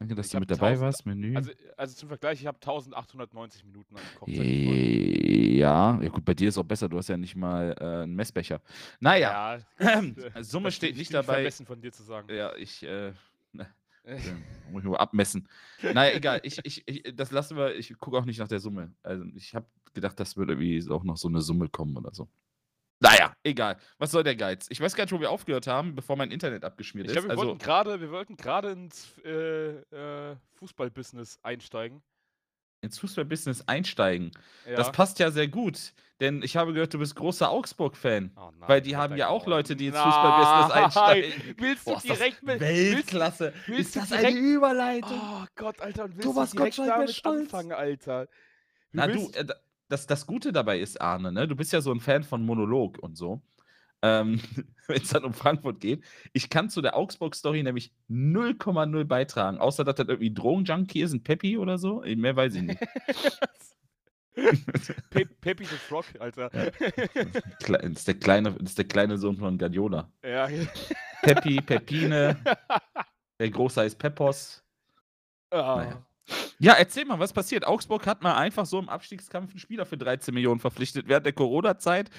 Danke, 0.02 0.14
dass 0.14 0.26
Ich 0.26 0.32
du 0.32 0.40
mit 0.40 0.50
dabei 0.50 0.68
1000 0.70 0.84
warst. 0.86 1.06
Menü. 1.06 1.36
Also, 1.36 1.50
also 1.76 1.94
zum 1.96 2.08
Vergleich, 2.08 2.40
ich 2.40 2.46
habe 2.46 2.56
1890 2.56 3.64
Minuten 3.64 3.96
an 3.96 4.02
Kochzeit. 4.18 4.36
gespart. 4.36 4.76
ja, 4.76 6.00
ja, 6.02 6.08
gut, 6.08 6.24
bei 6.24 6.34
dir 6.34 6.48
ist 6.48 6.58
auch 6.58 6.64
besser. 6.64 6.88
Du 6.88 6.98
hast 6.98 7.08
ja 7.08 7.16
nicht 7.16 7.36
mal 7.36 7.74
äh, 7.78 8.02
einen 8.02 8.14
Messbecher. 8.14 8.60
Naja, 9.00 9.58
das, 9.78 10.04
äh, 10.04 10.42
Summe 10.42 10.66
das 10.66 10.74
steht 10.74 10.96
nicht 10.96 11.14
dabei. 11.14 11.34
vermessen 11.34 11.66
von 11.66 11.80
dir 11.80 11.92
zu 11.92 12.02
sagen. 12.02 12.28
Ja, 12.34 12.54
ich, 12.56 12.82
äh, 12.82 13.12
Ja, 14.04 14.14
muss 14.72 14.80
ich 14.80 14.84
nur 14.84 14.98
abmessen. 15.00 15.48
Naja, 15.80 16.16
egal. 16.16 16.40
Ich, 16.42 16.58
ich, 16.64 16.82
ich, 16.88 17.14
das 17.14 17.30
lassen 17.30 17.56
wir. 17.56 17.76
Ich 17.76 17.96
gucke 17.98 18.18
auch 18.18 18.24
nicht 18.24 18.38
nach 18.38 18.48
der 18.48 18.58
Summe. 18.58 18.92
Also 19.04 19.24
ich 19.36 19.54
habe 19.54 19.66
gedacht, 19.94 20.18
das 20.18 20.36
würde 20.36 20.54
irgendwie 20.54 20.90
auch 20.90 21.04
noch 21.04 21.16
so 21.16 21.28
eine 21.28 21.40
Summe 21.40 21.68
kommen 21.68 21.96
oder 21.96 22.12
so. 22.12 22.28
Naja, 23.02 23.32
egal. 23.42 23.76
Was 23.98 24.12
soll 24.12 24.22
der 24.22 24.36
Geiz? 24.36 24.66
Ich 24.70 24.80
weiß 24.80 24.94
gar 24.94 25.02
nicht, 25.04 25.12
wo 25.12 25.18
wir 25.20 25.30
aufgehört 25.30 25.66
haben, 25.66 25.94
bevor 25.96 26.16
mein 26.16 26.30
Internet 26.30 26.64
abgeschmiert 26.64 27.06
Ich 27.06 27.10
ist. 27.10 27.14
glaube, 27.16 27.28
wir 27.28 27.32
Also, 27.32 27.46
wollten 27.50 27.58
gerade, 27.58 28.00
wir 28.00 28.10
wollten 28.12 28.36
gerade 28.36 28.70
ins 28.70 29.18
äh, 29.24 29.70
äh, 30.30 30.36
Fußballbusiness 30.58 31.38
einsteigen. 31.42 32.00
ins 32.80 32.98
Fußballbusiness 33.00 33.66
einsteigen. 33.66 34.30
Ja. 34.68 34.76
Das 34.76 34.92
passt 34.92 35.18
ja 35.18 35.32
sehr 35.32 35.48
gut, 35.48 35.92
denn 36.20 36.42
ich 36.44 36.56
habe 36.56 36.72
gehört, 36.72 36.94
du 36.94 36.98
bist 37.00 37.16
großer 37.16 37.50
Augsburg-Fan. 37.50 38.30
Oh 38.36 38.50
Weil 38.60 38.80
die 38.80 38.94
haben 38.96 39.12
hab 39.14 39.18
ja 39.18 39.28
auch. 39.28 39.46
Leute, 39.48 39.74
die 39.74 39.86
ins 39.88 39.98
Fußballbusiness 39.98 40.70
einsteigen. 40.70 41.32
Willst 41.58 41.86
du 41.86 41.90
Boah, 41.90 41.96
ist 41.98 42.04
direkt 42.08 42.42
mit. 42.44 42.60
Weltklasse. 42.60 43.52
willst 43.66 43.96
ist 43.96 43.96
das 43.96 44.08
direkt- 44.10 44.26
eine 44.28 44.38
Überleitung? 44.38 45.20
Oh 45.20 45.44
Gott, 45.56 45.80
Alter, 45.80 46.04
und 46.04 46.12
willst 46.14 46.22
Thomas 46.28 46.50
du 46.52 46.56
Gottschalk 46.58 46.88
wär 46.88 46.94
damit 46.98 47.10
stolz. 47.14 47.40
anfangen, 47.42 47.72
Alter? 47.72 48.26
Du 48.26 48.30
Na 48.92 49.06
du, 49.08 49.28
äh, 49.32 49.44
das, 49.92 50.06
das 50.08 50.26
Gute 50.26 50.52
dabei 50.52 50.80
ist, 50.80 51.00
Arne, 51.00 51.30
ne? 51.32 51.46
du 51.46 51.54
bist 51.54 51.72
ja 51.72 51.80
so 51.80 51.92
ein 51.92 52.00
Fan 52.00 52.24
von 52.24 52.44
Monolog 52.44 52.98
und 52.98 53.16
so. 53.16 53.40
Ähm, 54.02 54.40
Wenn 54.88 55.00
es 55.00 55.10
dann 55.10 55.24
um 55.24 55.32
Frankfurt 55.32 55.78
geht. 55.80 56.02
Ich 56.32 56.50
kann 56.50 56.68
zu 56.68 56.82
der 56.82 56.96
Augsburg-Story 56.96 57.62
nämlich 57.62 57.92
0,0 58.10 59.04
beitragen, 59.04 59.58
außer 59.58 59.84
dass 59.84 59.94
das 59.94 60.08
irgendwie 60.08 60.34
Drogenjunkie 60.34 61.02
ist, 61.02 61.12
ein 61.12 61.22
Peppi 61.22 61.56
oder 61.56 61.78
so. 61.78 62.02
Äh, 62.02 62.16
Mehr 62.16 62.34
weiß 62.34 62.54
ich 62.56 62.62
nicht. 62.62 62.80
Pe 65.10 65.26
Peppy 65.40 65.64
the 65.66 65.76
Frog, 65.76 66.06
Alter. 66.18 66.48
Kle- 67.62 67.78
Das 67.82 67.90
ist 67.98 68.08
der 68.08 68.14
kleine, 68.14 68.52
das 68.52 68.70
ist 68.70 68.78
der 68.78 68.86
kleine 68.86 69.18
Sohn 69.18 69.36
von 69.36 69.58
Guardiola. 69.58 70.10
ja. 70.24 70.48
Peppi, 71.22 71.60
Peppine, 71.60 72.36
der 73.38 73.50
Große 73.50 73.82
heißt 73.82 73.98
Peppos. 73.98 74.64
ah. 75.50 75.76
Naja. 75.76 76.06
Ja, 76.58 76.74
erzähl 76.74 77.04
mal, 77.04 77.18
was 77.18 77.32
passiert? 77.32 77.66
Augsburg 77.66 78.06
hat 78.06 78.22
mal 78.22 78.34
einfach 78.36 78.66
so 78.66 78.78
im 78.78 78.88
Abstiegskampf 78.88 79.50
einen 79.50 79.58
Spieler 79.58 79.84
für 79.86 79.96
13 79.98 80.32
Millionen 80.32 80.60
verpflichtet 80.60 81.08
während 81.08 81.26
der 81.26 81.32
Corona-Zeit. 81.32 82.08
Äh, 82.08 82.14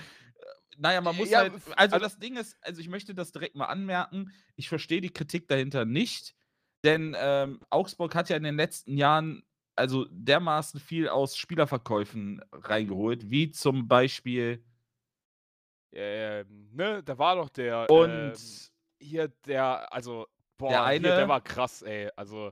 Naja, 0.77 1.01
man 1.01 1.15
muss 1.15 1.29
Ja, 1.29 1.39
halt. 1.39 1.53
Also, 1.53 1.73
also- 1.75 1.99
das 1.99 2.17
Ding 2.19 2.35
ist, 2.35 2.57
also 2.61 2.81
ich 2.81 2.89
möchte 2.89 3.13
das 3.15 3.31
direkt 3.31 3.55
mal 3.55 3.65
anmerken. 3.67 4.31
Ich 4.55 4.67
verstehe 4.69 5.01
die 5.01 5.11
Kritik 5.13 5.47
dahinter 5.47 5.85
nicht, 5.85 6.35
denn 6.83 7.15
ähm, 7.17 7.59
Augsburg 7.69 8.13
hat 8.15 8.29
ja 8.29 8.35
in 8.35 8.43
den 8.43 8.57
letzten 8.57 8.97
Jahren 8.97 9.43
also 9.75 10.05
dermaßen 10.11 10.79
viel 10.79 11.07
aus 11.09 11.35
Spielerverkäufen 11.37 12.41
reingeholt, 12.51 13.29
wie 13.31 13.49
zum 13.51 13.87
Beispiel 13.87 14.63
Ähm, 15.91 16.69
ne, 16.73 17.03
da 17.03 17.17
war 17.17 17.35
doch 17.35 17.49
der. 17.49 17.89
und 17.89 18.09
ähm, 18.09 18.33
hier 18.99 19.27
der, 19.45 19.91
also, 19.93 20.27
boah, 20.57 20.69
Der 20.69 20.77
hier, 20.79 20.85
eine- 20.85 21.15
der 21.15 21.27
war 21.27 21.41
krass, 21.41 21.81
ey. 21.83 22.09
Also, 22.15 22.51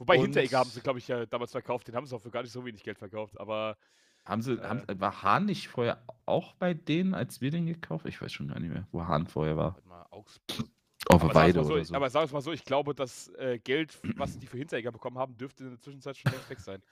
wobei 0.00 0.16
Und- 0.16 0.22
Hinteregger 0.22 0.58
haben 0.58 0.70
sie, 0.70 0.80
glaube 0.80 0.98
ich, 0.98 1.06
ja 1.06 1.24
damals 1.26 1.52
verkauft. 1.52 1.86
Den 1.86 1.94
haben 1.94 2.06
sie 2.06 2.16
auch 2.16 2.20
für 2.22 2.30
gar 2.30 2.42
nicht 2.42 2.50
so 2.52 2.64
wenig 2.64 2.82
Geld 2.82 2.98
verkauft. 2.98 3.38
Aber 3.38 3.76
haben 4.24 4.42
sie, 4.42 4.58
haben, 4.60 4.82
war 5.00 5.22
Hahn 5.22 5.46
nicht 5.46 5.68
vorher 5.68 6.02
auch 6.26 6.54
bei 6.54 6.74
denen, 6.74 7.14
als 7.14 7.40
wir 7.40 7.52
den 7.52 7.66
gekauft? 7.66 8.06
Ich 8.06 8.20
weiß 8.20 8.32
schon 8.32 8.48
gar 8.48 8.58
nicht 8.58 8.72
mehr, 8.72 8.88
wo 8.90 9.06
Hahn 9.06 9.28
vorher 9.28 9.56
war. 9.56 9.74
warte 9.74 9.88
mal, 9.88 10.06
Augsburg. 10.10 10.66
Auf 11.08 11.24
Aber 11.24 11.34
Weide 11.34 11.64
so, 11.64 11.72
oder 11.72 11.84
so. 11.84 11.94
aber 11.94 12.10
sag 12.10 12.26
es 12.26 12.32
mal 12.32 12.42
so, 12.42 12.52
ich 12.52 12.62
glaube, 12.64 12.94
das 12.94 13.28
äh, 13.38 13.58
Geld, 13.58 13.98
was 14.16 14.38
die 14.38 14.46
für 14.46 14.58
Hinteregger 14.58 14.92
bekommen 14.92 15.16
haben, 15.16 15.34
dürfte 15.38 15.64
in 15.64 15.70
der 15.70 15.80
Zwischenzeit 15.80 16.16
schon 16.18 16.30
längst 16.30 16.50
weg 16.50 16.60
sein. 16.60 16.82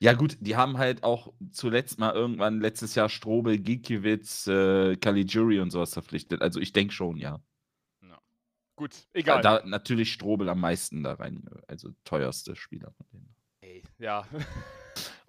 Ja, 0.00 0.14
gut, 0.14 0.38
die 0.40 0.56
haben 0.56 0.78
halt 0.78 1.04
auch 1.04 1.32
zuletzt 1.52 1.98
mal 2.00 2.14
irgendwann 2.14 2.60
letztes 2.60 2.94
Jahr 2.94 3.10
Strobel, 3.10 3.58
Gikiewicz, 3.58 4.46
äh, 4.46 4.96
Caligiuri 4.96 5.60
und 5.60 5.70
sowas 5.70 5.92
verpflichtet. 5.92 6.40
Also 6.40 6.60
ich 6.60 6.72
denke 6.72 6.94
schon, 6.94 7.18
ja. 7.18 7.40
Gut, 8.78 8.94
egal. 9.12 9.42
Da 9.42 9.60
natürlich 9.66 10.12
Strobel 10.12 10.48
am 10.48 10.60
meisten 10.60 11.02
da 11.02 11.14
rein, 11.14 11.44
also 11.66 11.90
teuerste 12.04 12.54
Spieler 12.54 12.92
von 12.92 13.06
denen. 13.12 13.34
Ey, 13.60 13.82
ja. 13.98 14.24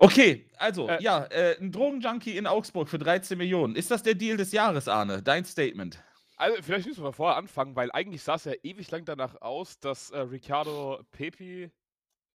Okay, 0.02 0.46
also, 0.58 0.88
Äh. 0.88 1.02
ja, 1.04 1.26
äh, 1.26 1.58
ein 1.60 1.72
Drogenjunkie 1.74 2.38
in 2.38 2.48
Augsburg 2.48 2.88
für 2.88 3.00
13 3.00 3.38
Millionen. 3.38 3.76
Ist 3.76 3.92
das 3.92 4.02
der 4.02 4.14
Deal 4.14 4.38
des 4.38 4.54
Jahres, 4.54 4.88
Arne? 4.88 5.22
Dein 5.22 5.44
Statement. 5.44 6.02
Also, 6.38 6.62
vielleicht 6.62 6.88
müssen 6.88 7.04
wir 7.04 7.12
vorher 7.12 7.36
anfangen, 7.38 7.76
weil 7.76 7.92
eigentlich 7.92 8.24
sah 8.24 8.36
es 8.36 8.46
ja 8.46 8.54
ewig 8.64 8.90
lang 8.92 9.04
danach 9.04 9.42
aus, 9.42 9.78
dass 9.80 10.12
äh, 10.12 10.20
Ricardo 10.20 11.04
Pepi, 11.12 11.64
äh, 11.64 11.70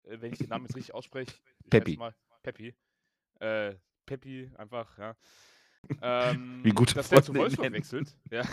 wenn 0.06 0.32
ich 0.34 0.40
den 0.40 0.50
Namen 0.50 0.66
jetzt 0.66 0.76
richtig 0.76 0.96
ausspreche, 0.96 1.32
Pepi. 1.70 1.98
mal, 1.98 2.16
Pepi, 2.42 2.74
äh, 3.42 3.76
Pepi 4.06 4.50
einfach, 4.58 4.98
ja. 4.98 5.16
Ähm, 6.02 6.60
Wie 6.64 6.72
gute 6.72 6.94
dass 6.96 7.10
der 7.10 7.24
zu 7.24 7.34
Wolfsburg 7.36 7.74
wechselt. 7.74 8.16
Ja. 8.30 8.44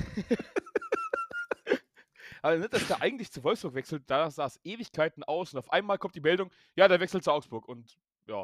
Aber 2.43 2.57
nicht, 2.57 2.73
dass 2.73 2.87
der 2.87 3.01
eigentlich 3.03 3.31
zu 3.31 3.43
Wolfsburg 3.45 3.75
wechselt, 3.75 4.05
da 4.07 4.31
sah 4.31 4.47
es 4.47 4.61
Ewigkeiten 4.65 5.23
aus 5.25 5.53
und 5.53 5.59
auf 5.59 5.73
einmal 5.73 5.99
kommt 5.99 6.15
die 6.15 6.21
Meldung, 6.21 6.51
ja, 6.77 6.89
der 6.89 7.01
wechselt 7.01 7.25
zu 7.25 7.33
Augsburg. 7.33 7.69
Und 7.69 7.99
ja, 8.27 8.37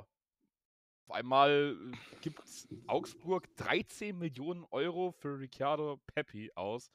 auf 1.07 1.11
einmal 1.11 1.77
gibt 2.21 2.41
Augsburg 2.87 3.55
13 3.57 4.19
Millionen 4.19 4.65
Euro 4.71 5.13
für 5.13 5.39
Ricciardo 5.39 6.01
Pepi 6.15 6.51
aus. 6.55 6.91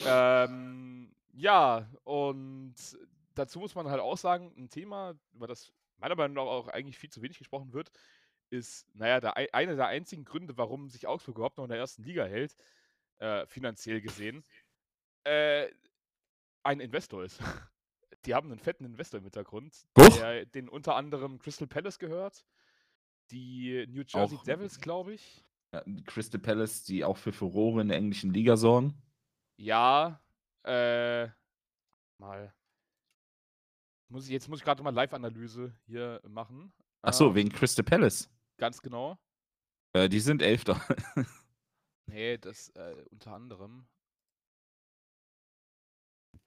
Ähm, 0.00 1.14
ja, 1.32 1.88
und 2.04 2.74
dazu 3.34 3.58
muss 3.60 3.74
man 3.74 3.88
halt 3.88 4.00
auch 4.00 4.18
sagen, 4.18 4.52
ein 4.56 4.68
Thema, 4.68 5.14
über 5.32 5.46
das 5.46 5.72
meiner 5.98 6.14
Meinung 6.14 6.34
nach 6.36 6.42
auch 6.50 6.68
eigentlich 6.68 6.98
viel 6.98 7.10
zu 7.10 7.22
wenig 7.22 7.38
gesprochen 7.38 7.72
wird, 7.72 7.90
ist, 8.50 8.86
naja, 8.94 9.20
der, 9.20 9.36
ei- 9.36 9.52
einer 9.54 9.74
der 9.76 9.86
einzigen 9.86 10.24
Gründe, 10.24 10.56
warum 10.56 10.88
sich 10.90 11.06
Augsburg 11.06 11.36
überhaupt 11.36 11.56
noch 11.56 11.64
in 11.64 11.70
der 11.70 11.78
ersten 11.78 12.02
Liga 12.02 12.24
hält, 12.24 12.54
äh, 13.18 13.46
finanziell 13.46 14.00
gesehen, 14.02 14.44
äh, 15.26 15.70
ein 16.62 16.80
Investor 16.80 17.24
ist. 17.24 17.40
Die 18.24 18.34
haben 18.34 18.50
einen 18.50 18.58
fetten 18.58 18.84
Investor 18.84 19.18
im 19.18 19.24
Hintergrund, 19.24 19.86
Huch. 19.98 20.16
der 20.16 20.46
den 20.46 20.68
unter 20.68 20.96
anderem 20.96 21.38
Crystal 21.38 21.68
Palace 21.68 21.98
gehört, 21.98 22.44
die 23.30 23.86
New 23.88 24.02
Jersey 24.06 24.36
Auch- 24.36 24.42
Devils, 24.44 24.80
glaube 24.80 25.14
ich. 25.14 25.44
Ja, 25.72 25.84
Crystal 26.06 26.40
Palace, 26.40 26.82
die 26.84 27.04
auch 27.04 27.16
für 27.16 27.32
Furore 27.32 27.82
in 27.82 27.88
der 27.88 27.98
englischen 27.98 28.32
Liga 28.32 28.56
sorgen. 28.56 29.00
Ja, 29.58 30.20
äh, 30.64 31.28
mal. 32.18 32.52
Muss 34.08 34.24
ich, 34.26 34.30
jetzt 34.30 34.48
muss 34.48 34.60
ich 34.60 34.64
gerade 34.64 34.82
mal 34.82 34.94
Live-Analyse 34.94 35.72
hier 35.86 36.20
machen. 36.26 36.72
Ach 37.02 37.12
so, 37.12 37.28
Ähm, 37.28 37.34
wegen 37.36 37.48
Crystal 37.50 37.84
Palace. 37.84 38.28
Ganz 38.58 38.80
genau. 38.82 39.18
Äh, 39.92 40.08
die 40.08 40.20
sind 40.20 40.42
Elfter. 40.42 40.80
Nee, 42.08 42.38
das 42.38 42.68
äh, 42.70 43.04
unter 43.10 43.32
anderem. 43.34 43.88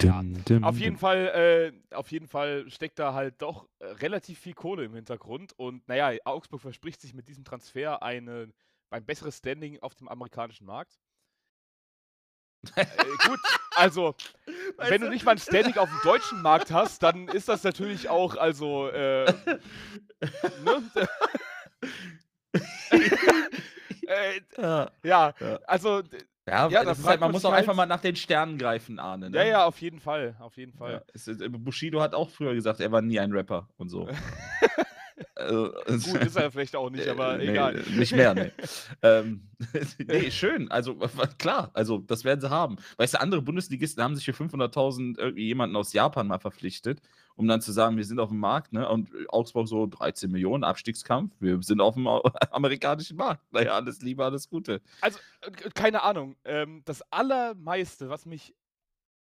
Dum, 0.01 0.43
dum, 0.45 0.63
Auf 0.63 0.77
jeden. 0.77 0.97
Fall, 0.97 1.73
äh, 1.91 1.95
auf 1.95 2.09
jeden 2.11 2.27
Fall 2.27 2.69
steckt 2.69 2.99
da 2.99 3.13
halt 3.13 3.41
doch 3.41 3.67
äh, 3.79 3.85
relativ 3.85 4.39
viel 4.39 4.53
Kohle 4.53 4.85
im 4.85 4.95
Hintergrund. 4.95 5.51
Und 5.57 5.85
naja, 5.89 6.17
Augsburg 6.23 6.61
verspricht 6.61 7.01
sich 7.01 7.13
mit 7.13 7.27
diesem 7.27 7.43
Transfer 7.43 8.01
eine, 8.01 8.51
ein 8.91 9.05
besseres 9.05 9.37
Standing 9.37 9.79
auf 9.81 9.95
dem 9.95 10.07
amerikanischen 10.07 10.65
Markt. 10.65 10.97
äh, 12.75 12.85
gut, 13.27 13.39
also, 13.75 14.15
wenn 14.77 15.01
du 15.01 15.09
nicht 15.09 15.25
mal 15.25 15.31
ein 15.33 15.37
Standing 15.37 15.77
auf 15.77 15.89
dem 15.89 15.99
deutschen 16.03 16.41
Markt 16.41 16.71
hast, 16.71 17.03
dann 17.03 17.27
ist 17.27 17.49
das 17.49 17.63
natürlich 17.63 18.07
auch, 18.09 18.35
also, 18.37 18.87
äh, 18.89 19.33
ne? 20.63 20.91
äh, 24.07 24.41
Ja, 24.57 24.91
ja, 25.03 25.33
Ja. 25.39 25.59
also, 25.67 26.03
ja, 26.49 26.67
Ja, 26.69 26.79
da 26.79 26.85
das 26.85 26.99
ist 26.99 27.05
halt, 27.07 27.19
man 27.21 27.31
muss 27.31 27.45
auch 27.45 27.51
einfach 27.53 27.69
halt- 27.69 27.77
mal 27.77 27.85
nach 27.85 28.01
den 28.01 28.15
Sternen 28.15 28.57
greifen, 28.57 28.99
Arne. 28.99 29.29
Ne? 29.29 29.37
ja, 29.37 29.43
ja, 29.43 29.65
auf 29.65 29.79
jeden 29.81 29.99
Fall, 29.99 30.35
auf 30.39 30.57
jeden 30.57 30.73
Fall. 30.73 31.03
Ja, 31.13 31.33
äh, 31.45 31.49
Bushido 31.49 32.01
hat 32.01 32.13
auch 32.13 32.29
früher 32.29 32.53
gesagt, 32.53 32.79
er 32.79 32.91
war 32.91 33.01
nie 33.01 33.19
ein 33.19 33.31
Rapper 33.31 33.67
und 33.77 33.89
so. 33.89 34.07
also, 35.35 35.71
Gut, 36.11 36.23
ist 36.23 36.35
er 36.35 36.51
vielleicht 36.51 36.75
auch 36.75 36.89
nicht, 36.89 37.07
aber 37.07 37.35
Äh, 37.35 37.37
nee, 37.37 37.51
egal. 37.51 37.83
Nicht 37.95 38.13
mehr, 38.15 38.33
ne. 38.33 38.51
ähm, 39.01 39.41
nee, 40.05 40.31
schön. 40.31 40.69
Also 40.71 40.95
klar, 41.37 41.71
also 41.73 41.99
das 41.99 42.23
werden 42.23 42.41
sie 42.41 42.49
haben. 42.49 42.77
Weißt 42.97 43.13
du, 43.15 43.21
andere 43.21 43.41
Bundesligisten 43.41 44.03
haben 44.03 44.15
sich 44.15 44.25
für 44.25 44.31
500.000 44.33 45.17
irgendwie 45.17 45.45
jemanden 45.45 45.75
aus 45.75 45.93
Japan 45.93 46.27
mal 46.27 46.39
verpflichtet, 46.39 47.01
um 47.39 47.47
dann 47.47 47.61
zu 47.61 47.71
sagen, 47.71 47.95
wir 47.95 48.03
sind 48.03 48.19
auf 48.19 48.29
dem 48.29 48.39
Markt, 48.39 48.73
ne? 48.73 48.87
Und 48.89 49.11
Augsburg 49.29 49.65
so 49.69 49.87
13 49.87 50.29
Millionen, 50.29 50.65
Abstiegskampf, 50.65 51.33
wir 51.39 51.63
sind 51.63 51.79
auf 51.79 51.93
dem 51.95 52.05
amerikanischen 52.51 53.15
Markt. 53.15 53.41
Naja, 53.53 53.71
alles 53.75 54.01
Liebe, 54.01 54.25
alles 54.25 54.49
Gute. 54.49 54.81
Also, 54.99 55.19
äh, 55.41 55.51
keine 55.73 56.03
Ahnung. 56.03 56.35
Ähm, 56.43 56.81
das 56.83 57.01
Allermeiste, 57.13 58.09
was 58.09 58.25
mich, 58.25 58.53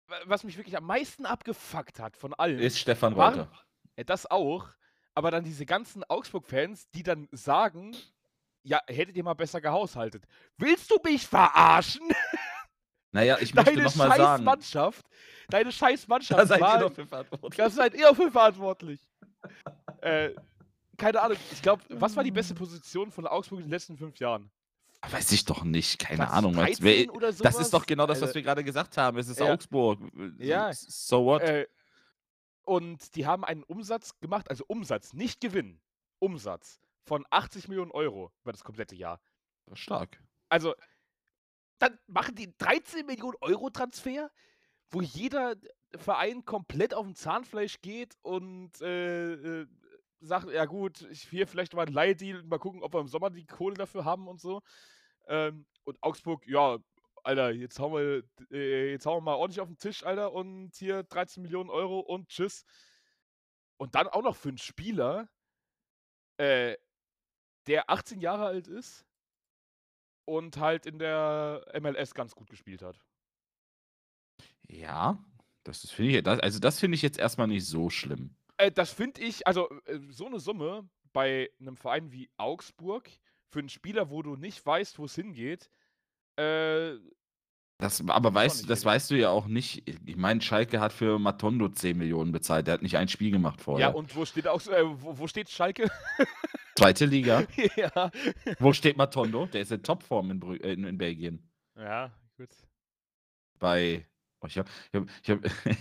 wa- 0.08 0.20
was 0.26 0.44
mich 0.44 0.56
wirklich 0.56 0.78
am 0.78 0.86
meisten 0.86 1.26
abgefuckt 1.26 2.00
hat 2.00 2.16
von 2.16 2.36
allen, 2.36 2.60
Ist 2.60 2.78
Stefan 2.78 3.16
war, 3.16 3.32
Reuter. 3.32 3.52
ja, 3.98 4.04
das 4.04 4.30
auch, 4.30 4.68
aber 5.16 5.32
dann 5.32 5.44
diese 5.44 5.66
ganzen 5.66 6.04
Augsburg-Fans, 6.04 6.90
die 6.92 7.02
dann 7.02 7.28
sagen, 7.32 7.96
ja, 8.62 8.80
hättet 8.88 9.16
ihr 9.18 9.24
mal 9.24 9.34
besser 9.34 9.62
gehaushaltet. 9.62 10.26
Willst 10.58 10.92
du 10.92 10.98
mich 11.04 11.26
verarschen? 11.26 12.02
Naja, 13.16 13.38
ich 13.40 13.54
möchte 13.56 13.74
Deine 13.76 13.90
scheiß 13.90 14.18
sagen, 14.18 14.44
Mannschaft, 14.44 15.06
deine 15.50 15.72
scheiß 15.72 16.02
da 16.08 16.10
Mannschaft 16.10 16.48
seid 16.48 16.60
ihr 16.60 16.62
war, 16.66 16.80
doch 16.80 16.94
für 16.94 17.06
verantwortlich. 17.08 17.56
da 17.58 17.70
seid 17.70 17.94
ihr 17.96 18.14
für 18.14 18.30
verantwortlich. 18.30 19.08
äh, 20.02 20.32
keine 20.98 21.22
Ahnung, 21.22 21.38
ich 21.52 21.62
glaube, 21.62 21.82
was 21.90 22.16
war 22.16 22.24
die 22.26 22.32
beste 22.32 22.54
Position 22.56 23.12
von 23.12 23.26
Augsburg 23.26 23.60
in 23.60 23.66
den 23.66 23.72
letzten 23.72 23.98
fünf 23.98 24.20
Jahren? 24.20 24.52
Weiß 25.10 25.32
ich 25.32 25.46
doch 25.46 25.64
nicht, 25.64 25.98
keine 26.00 26.18
Platz 26.24 26.32
Ahnung. 26.34 26.56
was- 26.58 26.66
13 26.78 26.84
wer- 26.84 27.14
oder 27.16 27.32
Das 27.32 27.60
ist 27.60 27.74
doch 27.74 27.86
genau 27.86 28.06
das, 28.06 28.18
was 28.18 28.30
Also, 28.30 28.36
wir 28.36 28.42
gerade 28.42 28.64
gesagt 28.64 28.98
haben. 28.98 29.18
Es 29.18 29.28
ist 29.30 29.40
Ja. 29.40 29.54
Augsburg. 29.54 30.00
Ja. 30.38 30.72
So 30.74 31.26
what? 31.26 31.42
Äh, 31.42 31.68
und 32.64 33.16
die 33.16 33.26
haben 33.26 33.46
einen 33.46 33.64
Umsatz 33.64 34.20
gemacht, 34.20 34.50
also 34.50 34.64
Umsatz, 34.68 35.14
nicht 35.14 35.40
Gewinn, 35.40 35.80
Umsatz 36.20 36.80
von 37.04 37.24
80 37.30 37.68
Millionen 37.68 37.92
Euro 37.92 38.32
über 38.42 38.52
das 38.52 38.64
komplette 38.64 38.96
Jahr. 38.96 39.22
Stark. 39.74 40.20
Also, 40.50 40.74
dann 41.80 42.00
machen 42.08 42.36
die 42.36 42.56
13 42.58 43.06
Millionen 43.06 43.38
Euro 43.42 43.70
Transfer, 43.70 44.32
wo 44.90 45.02
jeder 45.02 45.56
Verein 45.96 46.46
komplett 46.46 46.94
auf 46.94 47.06
dem 47.06 47.16
Zahnfleisch 47.16 47.82
geht 47.82 48.16
und 48.22 48.82
äh, 48.82 49.34
äh, 49.34 49.68
sagt, 50.22 50.50
ja 50.52 50.66
gut, 50.66 51.02
ich 51.12 51.30
hier 51.30 51.48
vielleicht 51.48 51.74
mal 51.74 51.86
ein 51.86 51.94
Leihdeal, 51.94 52.44
mal 52.44 52.60
gucken, 52.60 52.84
ob 52.84 52.94
wir 52.94 53.02
im 53.02 53.08
Sommer 53.08 53.30
die 53.30 53.46
Kohle 53.46 53.76
dafür 53.76 54.06
haben 54.06 54.28
und 54.28 54.40
so. 54.40 54.62
Ähm, 55.28 55.66
und 55.84 56.02
Augsburg, 56.02 56.46
ja, 56.48 56.78
Alter, 57.24 57.52
jetzt 57.52 57.80
hauen 57.80 57.94
wir, 57.94 58.24
äh, 58.52 58.92
jetzt 58.92 59.06
hauen 59.06 59.18
wir 59.18 59.32
mal 59.32 59.36
ordentlich 59.36 59.62
auf 59.62 59.68
den 59.68 59.78
Tisch, 59.78 60.04
Alter, 60.04 60.32
und 60.34 60.76
hier 60.76 61.04
13 61.04 61.44
Millionen 61.44 61.70
Euro 61.70 62.00
und 62.00 62.30
tschüss. 62.30 62.66
Und 63.78 63.96
dann 63.96 64.08
auch 64.08 64.22
noch 64.24 64.36
für 64.36 64.50
einen 64.50 64.58
Spieler, 64.58 65.28
äh, 66.38 66.76
der 67.68 67.90
18 67.90 68.22
Jahre 68.22 68.46
alt 68.46 68.68
ist 68.68 69.06
und 70.26 70.58
halt 70.58 70.86
in 70.86 71.00
der 71.00 71.66
MLS 71.80 72.14
ganz 72.14 72.36
gut 72.36 72.50
gespielt 72.50 72.82
hat. 72.82 73.00
Ja, 74.68 75.24
das 75.64 75.90
finde 75.90 76.18
ich, 76.18 76.24
das, 76.24 76.40
also 76.40 76.60
das 76.60 76.80
finde 76.80 76.96
ich 76.96 77.02
jetzt 77.02 77.18
erstmal 77.18 77.48
nicht 77.48 77.66
so 77.66 77.90
schlimm. 77.90 78.36
Äh, 78.58 78.72
das 78.72 78.92
finde 78.92 79.22
ich, 79.22 79.46
also 79.48 79.70
äh, 79.86 80.00
so 80.10 80.26
eine 80.26 80.40
Summe 80.40 80.90
bei 81.14 81.50
einem 81.60 81.78
Verein 81.78 82.12
wie 82.12 82.30
Augsburg 82.38 83.10
für 83.50 83.60
einen 83.60 83.70
Spieler, 83.70 84.10
wo 84.10 84.22
du 84.22 84.36
nicht 84.36 84.66
weißt, 84.66 85.00
wo 85.00 85.06
es 85.06 85.16
hingeht, 85.16 85.70
äh, 86.38 86.96
das, 87.78 88.02
aber 88.08 88.34
weißt, 88.34 88.70
das 88.70 88.86
weißt 88.86 89.12
du 89.12 89.16
ja 89.16 89.30
auch 89.30 89.48
nicht. 89.48 89.84
Ich 90.06 90.16
meine, 90.16 90.42
Schalke 90.42 90.80
hat 90.80 90.94
für 90.94 91.20
Matondo 91.20 91.68
10 91.68 91.98
Millionen 91.98 92.32
bezahlt. 92.32 92.68
Der 92.68 92.76
hat 92.76 92.82
nicht 92.82 92.98
ein 92.98 93.10
Spiel 93.10 93.32
gemacht 93.32 93.62
vorher. 93.62 93.90
Ja, 93.90 93.94
und 93.94 94.16
wo 94.16 94.26
steht 94.26 94.48
auch 94.48 94.66
äh, 94.68 94.84
wo, 94.86 95.18
wo, 95.18 95.28
steht 95.28 95.50
Schalke? 95.50 95.92
Zweite 96.78 97.06
Liga. 97.06 97.44
ja. 97.76 98.12
Wo 98.60 98.72
steht 98.72 98.96
Matondo? 98.96 99.48
Der 99.48 99.62
ist 99.62 99.72
in 99.72 99.84
Topform 99.84 100.32
in, 100.32 100.42
in, 100.58 100.84
in 100.86 100.98
Belgien. 100.98 101.50
Ja, 101.76 102.12
gut. 102.38 102.50
Bei 103.60 104.06
Oh, 104.46 104.48
ich 104.48 104.58
habe, 104.58 104.70
ich 104.92 105.00
habe, 105.00 105.08
ich 105.24 105.30
habe, 105.30 105.42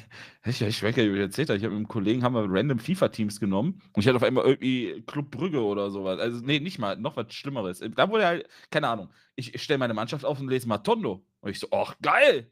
ich, 0.47 0.63
ich 0.63 0.83
weiß 0.83 0.95
gar 0.95 1.03
nicht, 1.03 1.13
wie 1.13 1.17
ich 1.17 1.23
erzählt 1.23 1.49
habe. 1.51 1.59
Ich 1.59 1.65
habe 1.65 1.75
mit 1.75 1.81
einem 1.81 1.89
Kollegen 1.89 2.23
haben 2.23 2.35
wir 2.35 2.47
random 2.49 2.79
FIFA-Teams 2.79 3.39
genommen 3.41 3.83
und 3.93 4.01
ich 4.01 4.07
hatte 4.07 4.17
auf 4.17 4.23
einmal 4.23 4.45
irgendwie 4.45 5.03
Club 5.07 5.31
Brügge 5.31 5.63
oder 5.63 5.91
sowas. 5.91 6.19
Also, 6.19 6.41
nee, 6.45 6.61
nicht 6.61 6.79
mal, 6.79 6.97
noch 6.97 7.17
was 7.17 7.33
Schlimmeres. 7.35 7.83
Da 7.95 8.09
wurde 8.09 8.27
halt, 8.27 8.49
keine 8.71 8.89
Ahnung, 8.89 9.11
ich, 9.37 9.55
ich 9.55 9.63
stelle 9.63 9.79
meine 9.79 9.95
Mannschaft 9.95 10.25
auf 10.25 10.41
und 10.41 10.49
lese 10.49 10.69
Matondo. 10.69 11.27
Und 11.45 11.51
ich 11.51 11.61
so, 11.61 11.69
ach, 11.71 11.95
geil! 12.01 12.51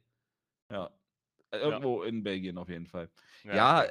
Ja. 0.70 0.90
Irgendwo 1.50 2.02
ja. 2.02 2.08
in 2.08 2.22
Belgien 2.22 2.58
auf 2.58 2.68
jeden 2.68 2.86
Fall. 2.86 3.10
Ja, 3.44 3.54
ja 3.54 3.82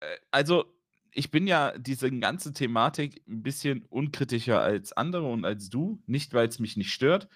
äh, 0.00 0.16
also 0.30 0.64
ich 1.12 1.30
bin 1.30 1.46
ja 1.46 1.76
diese 1.78 2.10
ganze 2.10 2.52
Thematik 2.52 3.22
ein 3.28 3.42
bisschen 3.42 3.84
unkritischer 3.84 4.60
als 4.60 4.92
andere 4.92 5.30
und 5.30 5.44
als 5.44 5.70
du. 5.70 6.02
Nicht, 6.06 6.34
weil 6.34 6.48
es 6.48 6.58
mich 6.58 6.76
nicht 6.76 6.92
stört, 6.92 7.28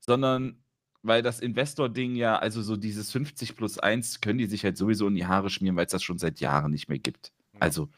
sondern 0.00 0.62
weil 1.02 1.22
das 1.22 1.40
Investor-Ding 1.40 2.16
ja, 2.16 2.36
also 2.38 2.62
so 2.62 2.76
dieses 2.76 3.10
50 3.12 3.56
plus 3.56 3.78
1 3.78 4.20
können 4.20 4.38
die 4.38 4.46
sich 4.46 4.64
halt 4.64 4.76
sowieso 4.76 5.06
in 5.06 5.14
die 5.14 5.26
Haare 5.26 5.48
schmieren, 5.48 5.76
weil 5.76 5.86
es 5.86 5.92
das 5.92 6.02
schon 6.02 6.18
seit 6.18 6.40
Jahren 6.40 6.72
nicht 6.72 6.88
mehr 6.88 6.98
gibt. 6.98 7.32
Also, 7.58 7.88